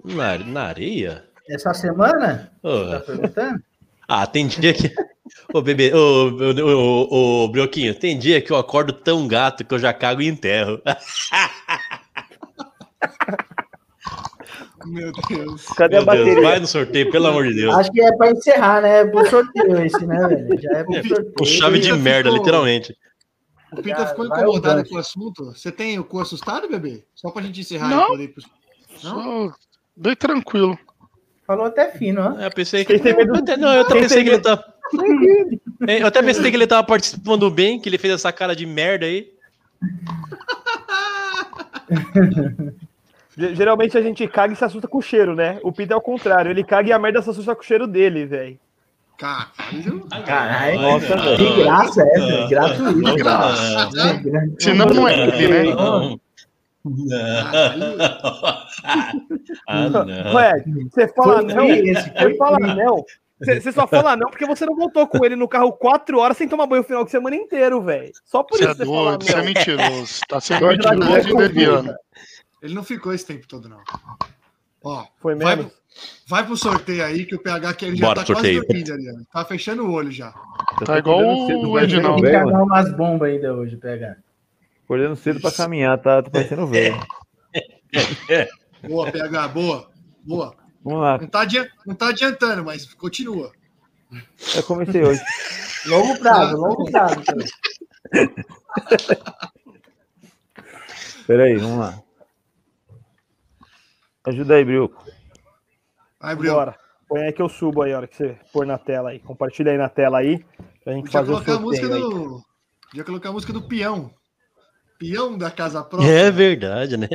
Na, 0.05 0.39
na 0.39 0.63
areia? 0.65 1.25
Essa 1.49 1.75
semana? 1.75 2.53
Porra. 2.63 3.01
Tá 3.01 3.07
perguntando? 3.07 3.63
Ah, 4.09 4.27
tem 4.27 4.47
dia 4.47 4.73
que. 4.73 4.93
Ô, 5.53 5.61
bebê, 5.61 5.93
ô, 5.93 6.29
ô, 6.31 7.09
ô, 7.11 7.45
ô, 7.45 7.49
Brioquinho, 7.49 7.93
tem 7.95 8.17
dia 8.19 8.41
que 8.41 8.53
eu 8.53 8.57
acordo 8.57 8.93
tão 8.93 9.27
gato 9.27 9.65
que 9.65 9.75
eu 9.75 9.79
já 9.79 9.93
cago 9.93 10.23
e 10.23 10.29
enterro. 10.29 10.81
Meu 14.87 15.13
Deus. 15.29 15.67
Cadê 15.77 15.97
a 15.97 16.03
Meu 16.03 16.07
Deus, 16.13 16.27
bateria? 16.27 16.49
vai 16.49 16.61
no 16.61 16.67
sorteio, 16.67 17.11
pelo 17.11 17.27
amor 17.27 17.47
de 17.47 17.55
Deus. 17.55 17.75
Acho 17.75 17.91
que 17.93 18.01
é 18.01 18.13
pra 18.17 18.31
encerrar, 18.31 18.81
né? 18.83 19.01
É 19.01 19.05
pro 19.07 19.29
sorteio 19.29 19.85
esse, 19.85 20.07
né, 20.07 20.29
velho? 20.29 20.61
Já 20.61 20.71
é 20.79 20.85
pro 20.85 20.95
sorteio. 20.95 21.33
Com 21.37 21.45
chave 21.45 21.79
de 21.79 21.93
merda, 21.93 22.31
ficou- 22.31 22.39
literalmente. 22.45 22.97
O 23.73 23.83
Pita 23.83 24.01
Já 24.01 24.07
ficou 24.07 24.27
incomodado 24.27 24.89
com 24.89 24.95
o 24.95 24.99
assunto. 24.99 25.45
Você 25.47 25.71
tem 25.73 25.99
o 25.99 26.05
cu 26.05 26.21
assustado, 26.21 26.69
bebê? 26.69 27.05
Só 27.15 27.31
pra 27.31 27.43
gente 27.43 27.61
encerrar 27.61 27.89
Não. 27.91 28.05
e 28.05 28.09
poder. 28.29 28.35
Não? 29.05 29.49
Só 29.49 29.53
bem 29.97 30.17
tranquilo. 30.17 30.79
Falou 31.47 31.67
até 31.67 31.91
fino, 31.91 32.23
ó. 32.23 32.41
É, 32.41 32.47
Eu 32.47 32.51
pensei 32.53 32.85
que. 32.85 32.97
Medo- 32.99 33.33
Não, 33.59 33.75
eu 33.75 33.81
até 33.83 33.95
pensei 34.01 34.23
que 34.25 34.31
ele 34.31 34.39
tá. 34.41 34.63
É, 35.87 36.03
Eu 36.03 36.07
até 36.07 36.23
pensei 36.23 36.51
que 36.51 36.57
ele 36.57 36.67
tava 36.67 36.85
participando 36.87 37.51
bem, 37.51 37.79
que 37.81 37.89
ele 37.89 37.99
fez 37.99 38.15
essa 38.15 38.33
cara 38.33 38.55
de 38.57 38.65
merda 38.67 39.05
aí. 39.07 39.31
Ge- 43.37 43.55
Geralmente 43.55 43.97
a 43.99 44.03
gente 44.03 44.27
caga 44.29 44.53
e 44.53 44.57
se 44.57 44.65
assusta 44.65 44.89
com 44.89 44.99
o 44.99 45.03
cheiro, 45.03 45.35
né? 45.35 45.59
O 45.63 45.71
Pita 45.73 45.95
é 45.95 45.97
o 45.97 46.01
contrário. 46.01 46.51
Ele 46.51 46.65
caga 46.65 46.89
e 46.89 46.93
a 46.93 46.99
merda 46.99 47.21
se 47.23 47.31
assusta 47.31 47.55
com 47.55 47.61
o 47.63 47.65
cheiro 47.65 47.87
dele, 47.87 48.25
velho. 48.27 48.59
Caralho. 49.19 50.07
Caralho. 50.27 50.81
Nossa, 50.81 51.17
velho. 51.17 51.37
Que 51.37 51.63
graça 51.63 52.03
é 52.03 52.09
essa? 52.17 52.33
É 52.33 52.49
gratuito. 52.49 53.01
Não, 53.01 53.15
graça. 53.17 53.91
É 53.99 54.19
gra- 54.23 54.43
Senão 54.59 54.87
não 54.87 55.09
é 55.09 55.19
ele, 55.29 55.49
né? 55.49 55.63
Não. 55.75 56.21
Ah, 59.67 59.89
não. 59.89 60.35
Ué, 60.35 60.65
você 60.91 61.09
fala 61.09 61.43
Foi 61.43 61.55
não, 61.55 61.67
esse, 61.69 62.11
você 62.13 62.37
fala 62.37 62.59
não. 62.75 63.05
Você 63.39 63.61
você 63.61 63.73
só 63.73 63.87
fala 63.87 64.17
não 64.17 64.31
porque 64.31 64.47
você 64.47 64.65
não 64.65 64.75
voltou 64.75 65.07
com 65.07 65.23
ele 65.25 65.37
no 65.37 65.47
carro 65.49 65.71
quatro 65.73 66.19
horas 66.21 66.37
sem 66.39 66.49
tomar 66.49 66.67
banho 66.67 66.83
o 66.83 66.85
final 66.87 67.05
de 67.05 67.11
semana 67.11 67.37
inteiro, 67.37 67.83
velho. 67.83 68.11
Só 68.25 68.43
por 68.43 68.57
Você 68.57 68.65
isso 68.65 68.73
é 68.73 68.75
você 68.77 68.87
fala 68.87 69.19
doido, 69.19 69.25
você 69.25 69.33
é 69.33 69.37
não. 69.37 69.45
mentiroso. 69.45 70.21
Tá 70.29 70.41
sendo 70.41 70.67
mentiroso 70.69 71.29
e 71.29 71.33
leviano. 71.35 71.95
Ele 72.63 72.75
não 72.75 72.83
ficou 72.85 73.13
esse 73.13 73.27
tempo 73.27 73.47
todo, 73.47 73.69
não. 73.69 73.81
Ó, 74.83 75.05
Foi 75.21 75.35
vai, 75.35 75.57
mesmo? 75.57 75.71
vai 76.29 76.45
pro 76.45 76.57
sorteio 76.57 77.05
aí 77.05 77.25
que 77.27 77.35
o 77.35 77.43
PH 77.43 77.75
que 77.75 77.85
ele 77.87 77.97
já 77.97 78.07
Bora, 78.07 78.21
tá 78.21 78.27
sorteio. 78.27 78.65
quase 78.65 78.85
dormindo 78.85 78.93
ali. 78.93 79.11
ó. 79.11 79.15
Tá 79.33 79.45
fechando 79.45 79.85
o 79.85 79.91
olho 79.93 80.11
já. 80.13 80.33
Tá 80.85 80.99
igual 80.99 81.47
cedo, 81.47 81.69
o 81.69 81.73
vai 81.73 81.85
Edinaldo. 81.85 82.23
Tem 82.23 82.31
que 82.33 82.39
cagar 82.39 82.63
umas 82.63 82.93
bombas 82.97 83.31
ainda 83.31 83.53
hoje, 83.55 83.77
pegar. 83.77 84.17
Acordando 84.85 85.17
cedo 85.17 85.41
pra 85.41 85.51
caminhar, 85.51 85.99
tá, 86.01 86.23
tá 86.23 86.31
parecendo 86.31 86.67
velho. 86.69 86.97
Boa, 88.87 89.11
PH, 89.11 89.49
boa. 89.49 89.91
Boa. 90.25 90.55
Vamos 90.85 91.01
lá, 91.01 91.19
Não 91.19 91.27
tá, 91.29 91.45
não 91.85 91.95
tá 91.97 92.09
adiantando, 92.11 92.65
mas 92.65 92.95
continua. 92.95 93.51
eu 94.55 94.63
comecei 94.63 95.03
hoje. 95.03 95.21
Longo 95.87 96.17
prazo, 96.21 96.57
longo 96.57 96.89
prazo. 96.91 97.23
Peraí, 101.27 101.57
vamos 101.57 101.79
lá. 101.79 102.03
Ajuda 104.27 104.55
aí, 104.57 104.65
Brioco. 104.65 105.05
Vai, 106.21 106.35
Bril. 106.35 106.53
Bora. 106.55 106.79
Põe 107.09 107.23
aí 107.23 107.33
que 107.33 107.41
eu 107.41 107.49
subo 107.49 107.83
aí 107.83 107.93
a 107.93 107.99
hora 107.99 108.07
que 108.09 108.17
você 108.17 108.37
pôr 108.53 108.67
na 108.67 108.77
tela 108.79 109.11
aí. 109.11 109.21
Compartilha 109.21 109.71
aí 109.71 109.79
na 109.79 109.89
tela 109.89 110.19
aí. 110.19 110.45
Pra 110.83 110.93
gente 110.95 111.05
Podia 111.05 111.21
fazer 111.21 111.31
o 111.33 111.35
colocar 111.35 111.55
a 111.55 111.61
música 111.61 111.87
aí. 111.87 112.01
do. 112.01 112.43
Podia 112.91 113.05
colocar 113.05 113.29
a 113.29 113.33
música 113.33 113.53
do 113.53 113.63
peão. 113.63 114.11
Peão 114.99 115.39
da 115.39 115.51
casa 115.51 115.85
própria. 115.85 116.11
É 116.11 116.31
verdade, 116.31 116.97
né? 116.97 117.09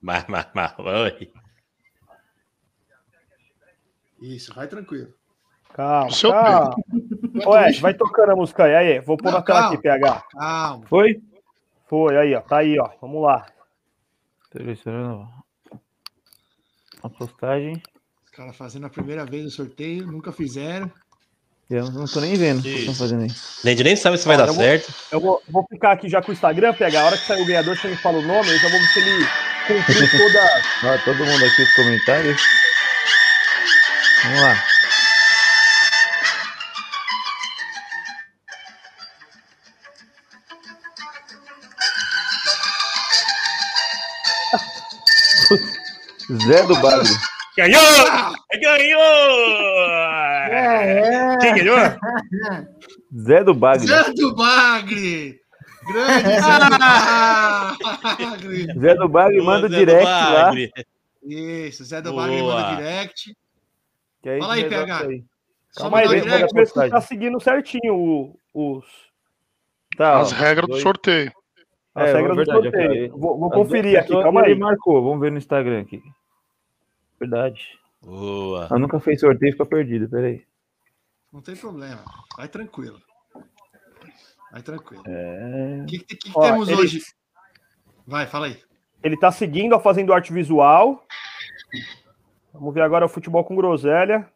Mas, 0.00 0.24
mas, 0.28 0.46
mas, 0.54 0.78
oi. 0.78 1.32
Isso, 4.20 4.54
vai 4.54 4.66
tranquilo. 4.68 5.12
Calma, 5.72 6.06
O 6.08 6.12
seu 6.12 6.30
calma. 6.30 6.74
Ué, 7.46 7.72
vai 7.80 7.94
tocando 7.94 8.32
a 8.32 8.36
música 8.36 8.64
aí. 8.64 8.74
aí. 8.74 9.00
Vou 9.00 9.16
pôr 9.16 9.30
Não, 9.30 9.38
na 9.38 9.42
tela 9.42 9.60
calma. 9.60 9.74
aqui, 9.74 9.82
PH. 9.82 10.24
Calma. 10.30 10.86
Foi? 10.86 11.20
Foi, 11.88 12.16
aí, 12.16 12.34
ó. 12.34 12.40
Tá 12.40 12.58
aí, 12.58 12.78
ó. 12.78 12.90
Vamos 13.00 13.22
lá. 13.22 13.46
Selecionando 14.52 15.28
a 17.02 17.08
postagem. 17.08 17.80
Os 18.24 18.30
caras 18.30 18.56
fazendo 18.56 18.86
a 18.86 18.90
primeira 18.90 19.24
vez 19.24 19.46
o 19.46 19.50
sorteio, 19.50 20.06
nunca 20.06 20.32
fizeram. 20.32 20.90
Eu 21.70 21.90
não 21.90 22.06
tô 22.06 22.20
nem 22.20 22.34
vendo 22.34 22.60
o 22.60 22.62
que 22.62 22.68
estão 22.70 22.94
fazendo 22.94 23.22
aí. 23.24 23.28
Gente 23.62 23.84
nem 23.84 23.94
sabe 23.96 24.16
se 24.16 24.26
vai 24.26 24.38
dar 24.38 24.46
eu 24.46 24.54
vou- 24.54 24.62
certo. 24.62 24.94
Eu 25.12 25.20
vou, 25.20 25.42
vou 25.50 25.66
ficar 25.68 25.92
aqui 25.92 26.08
já 26.08 26.22
com 26.22 26.30
o 26.30 26.34
Instagram, 26.34 26.72
PH. 26.72 27.00
A 27.00 27.04
hora 27.04 27.18
que 27.18 27.26
sair 27.26 27.42
o 27.42 27.46
ganhador, 27.46 27.76
você 27.76 27.88
me 27.88 27.96
fala 27.96 28.18
o 28.18 28.22
nome, 28.22 28.48
eu 28.50 28.58
já 28.58 28.68
vou 28.70 28.80
ver 28.80 28.86
se 28.86 28.98
ele 29.00 29.26
cumpriu 29.66 30.08
toda. 30.10 30.62
Ó, 30.84 30.98
todo 31.04 31.24
mundo 31.26 31.44
aqui 31.44 31.60
nos 31.60 31.74
comentários. 31.74 32.42
Vamos 34.24 34.40
lá. 34.40 34.64
Zé 46.32 46.62
do 46.66 46.74
Bagre. 46.80 47.08
Ganhou! 47.56 47.82
Ganhou! 48.60 49.00
É, 50.50 51.34
é. 51.34 51.38
Quem 51.38 51.54
ganhou? 51.56 51.76
Zé 53.18 53.42
do 53.44 53.54
Bagre. 53.54 53.86
Zé 53.86 54.12
do 54.12 54.34
Bagre! 54.34 55.40
Grande 55.86 56.22
Zé 56.40 56.58
do 56.58 56.78
Bagre! 56.78 58.66
Zé 58.80 58.94
do 58.94 59.08
Bagre 59.08 59.42
manda 59.42 59.66
o 59.66 59.70
Zé 59.70 59.76
direct 59.78 60.04
lá. 60.04 60.52
Isso, 61.24 61.84
Zé 61.84 62.00
do 62.02 62.14
Bagre 62.14 62.42
manda 62.42 62.76
direct. 62.76 63.34
que 64.22 64.28
aí 64.28 64.38
Fala 64.40 64.54
aí, 64.54 64.68
PH. 64.68 64.98
aí. 65.06 65.24
Só 65.70 65.82
Calma 65.82 65.98
aí, 66.00 66.08
direct. 66.20 66.54
ver 66.54 66.66
se 66.66 66.88
tá 66.90 67.00
seguindo 67.00 67.40
certinho 67.40 67.94
o- 67.94 68.38
os, 68.54 68.84
Tá, 69.96 70.18
ó, 70.18 70.20
As 70.22 70.32
regras 70.32 70.68
do 70.68 70.76
sorteio. 70.80 71.32
as 71.94 72.10
É, 72.10 72.12
regras 72.14 72.36
verdade, 72.36 72.58
do 72.60 72.70
sorteio. 72.70 73.10
Vou, 73.18 73.38
vou 73.38 73.50
conferir 73.50 73.98
aqui, 73.98 74.12
calma 74.12 74.42
ele 74.42 74.52
aí. 74.52 74.58
marcou, 74.58 75.02
vamos 75.02 75.20
ver 75.20 75.32
no 75.32 75.38
Instagram 75.38 75.80
aqui. 75.80 76.00
Verdade. 77.20 77.78
Boa. 78.02 78.68
Ah, 78.70 78.78
nunca 78.78 79.00
fez 79.00 79.20
sorteio, 79.20 79.52
fica 79.52 79.66
perdido, 79.66 80.08
peraí. 80.08 80.44
Não 81.32 81.42
tem 81.42 81.56
problema. 81.56 82.04
Vai 82.36 82.48
tranquilo. 82.48 83.00
Vai 84.52 84.62
tranquilo. 84.62 85.02
É... 85.06 85.80
O 85.82 85.86
que, 85.86 85.98
que- 85.98 86.16
que 86.16 86.32
Ó, 86.34 86.40
temos 86.42 86.68
ele- 86.68 86.80
hoje? 86.80 87.02
Vai, 88.06 88.26
fala 88.26 88.46
aí. 88.46 88.62
Ele 89.02 89.16
tá 89.16 89.30
seguindo 89.30 89.74
a 89.74 89.80
Fazendo 89.80 90.12
Arte 90.12 90.32
Visual. 90.32 91.06
Vamos 92.52 92.72
ver 92.74 92.82
agora 92.82 93.04
o 93.04 93.08
futebol 93.08 93.44
com 93.44 93.54
groselha. 93.54 94.28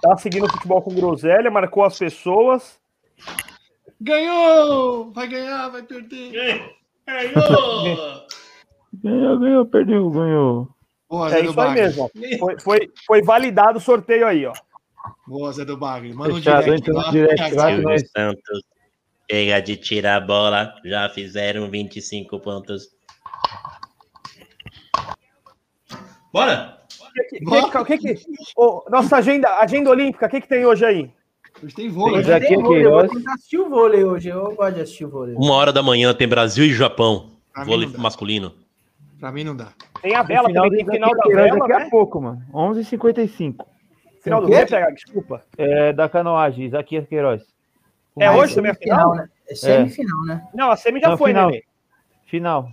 Tá 0.00 0.16
seguindo 0.18 0.44
o 0.46 0.50
futebol 0.50 0.82
com 0.82 0.94
groselha, 0.94 1.50
marcou 1.50 1.84
as 1.84 1.98
pessoas. 1.98 2.78
Ganhou! 4.00 5.10
Vai 5.12 5.28
ganhar, 5.28 5.68
vai 5.68 5.82
perder. 5.82 6.32
Ganhou! 6.32 6.83
Ganhou, 9.02 9.38
ganhou, 9.38 9.66
perdeu, 9.66 10.10
ganhou. 10.10 10.68
Boa, 11.08 11.28
Zé 11.30 11.40
É 11.40 11.44
isso 11.44 11.60
aí 11.60 11.74
mesmo. 11.74 12.04
ó. 12.04 12.38
Foi, 12.38 12.58
foi, 12.60 12.90
foi 13.06 13.22
validado 13.22 13.78
o 13.78 13.80
sorteio 13.80 14.26
aí, 14.26 14.46
ó. 14.46 14.52
Boa, 15.26 15.52
Zé 15.52 15.64
do 15.64 15.76
Bagre. 15.76 16.12
Manda 16.14 16.34
um 16.34 16.40
direct 16.40 16.90
lá. 16.90 17.10
direct 17.10 17.54
lá. 17.54 17.66
Que 17.76 17.82
nós- 17.82 18.10
Santos. 18.10 18.62
Chega 19.30 19.60
de 19.60 19.76
tirar 19.76 20.16
a 20.16 20.20
bola. 20.20 20.74
Já 20.84 21.08
fizeram 21.08 21.70
25 21.70 22.38
pontos. 22.40 22.88
Bora! 26.32 26.78
Que, 27.14 27.38
que, 27.38 27.98
que, 27.98 28.14
que, 28.14 28.24
ô, 28.56 28.84
nossa 28.90 29.16
agenda, 29.18 29.48
agenda 29.58 29.88
olímpica, 29.90 30.26
o 30.26 30.28
que, 30.28 30.40
que 30.40 30.48
tem 30.48 30.66
hoje 30.66 30.84
aí? 30.84 31.10
Hoje 31.62 31.74
tem 31.74 31.88
vôlei. 31.88 32.18
Hoje 32.18 32.28
né? 32.30 32.36
aqui 32.36 32.48
Tem 32.48 32.62
vôlei, 32.62 32.86
eu 32.86 32.90
vou 32.90 33.08
tentar 33.08 33.34
assistir 33.34 33.58
o 33.58 33.68
vôlei 33.68 34.04
hoje. 34.04 34.28
Eu 34.28 34.54
gosto 34.54 34.74
de 34.74 34.80
assistir 34.82 35.04
o 35.04 35.08
vôlei. 35.10 35.34
Uma 35.36 35.54
hora 35.54 35.72
da 35.72 35.82
manhã 35.82 36.12
tem 36.14 36.28
Brasil 36.28 36.64
e 36.64 36.72
Japão. 36.74 37.30
Pra 37.52 37.64
Vôlei 37.64 37.88
masculino. 37.96 38.52
Pra 39.20 39.30
mim 39.30 39.44
não 39.44 39.56
dá. 39.56 39.68
Tem 40.02 40.14
a 40.14 40.22
vela 40.22 40.48
final 40.48 40.64
também, 40.64 40.84
tem 40.84 40.94
final 40.96 41.10
da 41.16 41.24
vela, 41.28 41.58
daqui 41.58 41.72
a 41.72 41.78
né? 41.78 41.88
pouco, 41.90 42.20
mano. 42.20 42.42
11h55. 42.52 43.64
Final 44.22 44.40
do 44.42 44.48
quê? 44.48 44.66
PH? 44.66 44.90
Desculpa. 44.90 45.44
É, 45.56 45.92
da 45.92 46.08
canoagem, 46.08 46.66
Isaquias 46.66 47.06
Queiroz. 47.06 47.42
É 48.18 48.30
hoje 48.30 48.54
também 48.54 48.72
a 48.72 48.74
final? 48.74 49.14
né? 49.14 49.28
É 49.48 49.54
semifinal, 49.54 50.24
né? 50.24 50.42
Não, 50.54 50.70
a 50.70 50.76
semi 50.76 51.00
já 51.00 51.10
Não, 51.10 51.18
foi, 51.18 51.30
final. 51.30 51.50
né? 51.50 51.60
Final. 52.26 52.68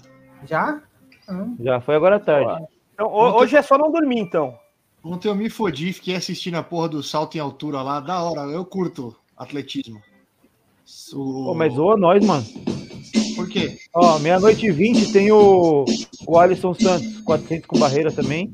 Já? 0.46 0.82
Hum. 1.30 1.56
Já 1.60 1.80
foi 1.80 1.96
agora 1.96 2.16
à 2.16 2.20
tarde. 2.20 2.66
Então, 2.94 3.08
ho- 3.08 3.36
hoje 3.38 3.56
é 3.56 3.62
só 3.62 3.78
não 3.78 3.92
dormir, 3.92 4.20
então. 4.20 4.58
Ontem 5.04 5.28
eu 5.30 5.36
me 5.36 5.50
fodi, 5.50 5.92
fiquei 5.94 6.16
assistindo 6.16 6.56
a 6.56 6.64
porra 6.64 6.90
do 6.90 7.02
salto 7.04 7.36
em 7.36 7.40
altura 7.40 7.82
lá. 7.82 8.00
Da 8.00 8.22
hora, 8.22 8.42
eu 8.52 8.64
curto 8.64 9.16
atletismo. 9.36 10.02
O... 11.14 11.46
Pô, 11.46 11.54
mas 11.56 11.74
zoa 11.74 11.98
nós, 11.98 12.24
mano. 12.24 12.46
Por 13.36 13.50
quê? 13.50 13.80
Ó, 13.94 14.20
meia-noite 14.20 14.68
e 14.68 14.72
20 14.72 15.12
tem 15.12 15.32
o, 15.32 15.86
o 16.28 16.38
Alisson 16.38 16.74
Santos, 16.76 17.20
400 17.22 17.66
com 17.66 17.80
barreira 17.80 18.12
também. 18.12 18.54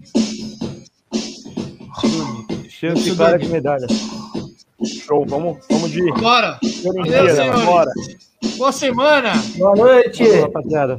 Chance 2.69 2.95
Deixa 2.95 3.09
eu 3.09 3.15
clara 3.15 3.31
dormir. 3.33 3.47
de 3.47 3.51
medalha. 3.51 3.87
Show, 4.85 5.25
vamos, 5.27 5.57
vamos 5.69 5.91
de 5.91 6.01
Bora! 6.13 6.59
Olimpíada, 6.85 7.65
bora. 7.65 7.91
Boa 8.57 8.71
semana! 8.71 9.33
Boa 9.57 9.75
noite! 9.75 10.23
Rapaziada. 10.23 10.97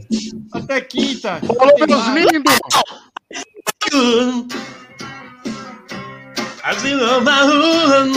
Até 0.53 0.81
quinta! 0.81 1.41
Falou, 1.41 1.79
meus 1.87 2.33
lindos! 2.33 2.59
I 6.69 6.75
feel 6.75 7.01
on 7.01 7.25
my 7.25 7.41
own. 7.41 8.13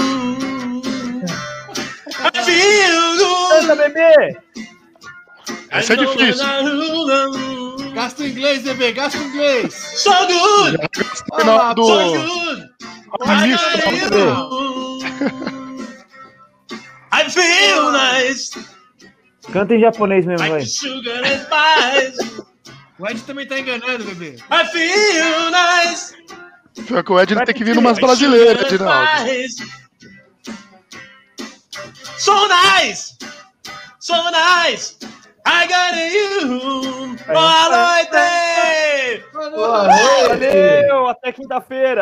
I 2.20 2.44
feel 2.44 3.16
good. 3.18 3.64
Canta, 3.66 3.76
bebê! 3.78 4.36
Essa 5.70 5.94
é 5.94 5.96
difícil. 5.96 6.46
Gasta 7.94 8.24
o 8.24 8.28
inglês, 8.28 8.64
bebê, 8.64 8.92
gasta 8.92 9.20
o 9.20 9.24
inglês! 9.24 9.74
So 9.74 10.12
good. 10.28 10.78
Ah, 11.32 11.74
do. 11.74 11.86
So 11.88 12.12
good. 12.12 12.70
I 17.14 17.30
feel 17.30 17.92
nice. 17.94 18.52
Canta 19.54 19.76
em 19.76 19.80
japonês 19.80 20.26
mesmo, 20.26 20.46
vai. 20.46 20.66
sugar 20.66 21.24
and 21.24 21.40
spice. 21.46 22.44
O 23.00 23.08
Ed 23.08 23.22
também 23.22 23.48
tá 23.48 23.58
enganando, 23.58 24.04
bebê. 24.04 24.36
I 24.52 24.66
feel 24.66 25.52
nice. 25.52 26.14
Pior 26.88 27.04
que 27.04 27.12
o 27.12 27.20
Ed 27.20 27.34
ele 27.34 27.46
tem 27.46 27.56
que 27.56 27.64
vir 27.64 27.76
numas 27.76 28.00
brasileiras, 28.00 28.68
spice. 28.68 29.82
So 32.18 32.48
nice. 32.48 33.18
So 34.00 34.16
nice. 34.32 34.98
I 35.46 35.68
got 35.68 35.96
you. 35.96 37.18
Boa 37.28 37.70
noite. 37.70 38.52
Boa 39.34 39.50
noite! 39.50 40.28
Valeu! 40.28 41.08
Até 41.08 41.32
quinta-feira! 41.32 42.00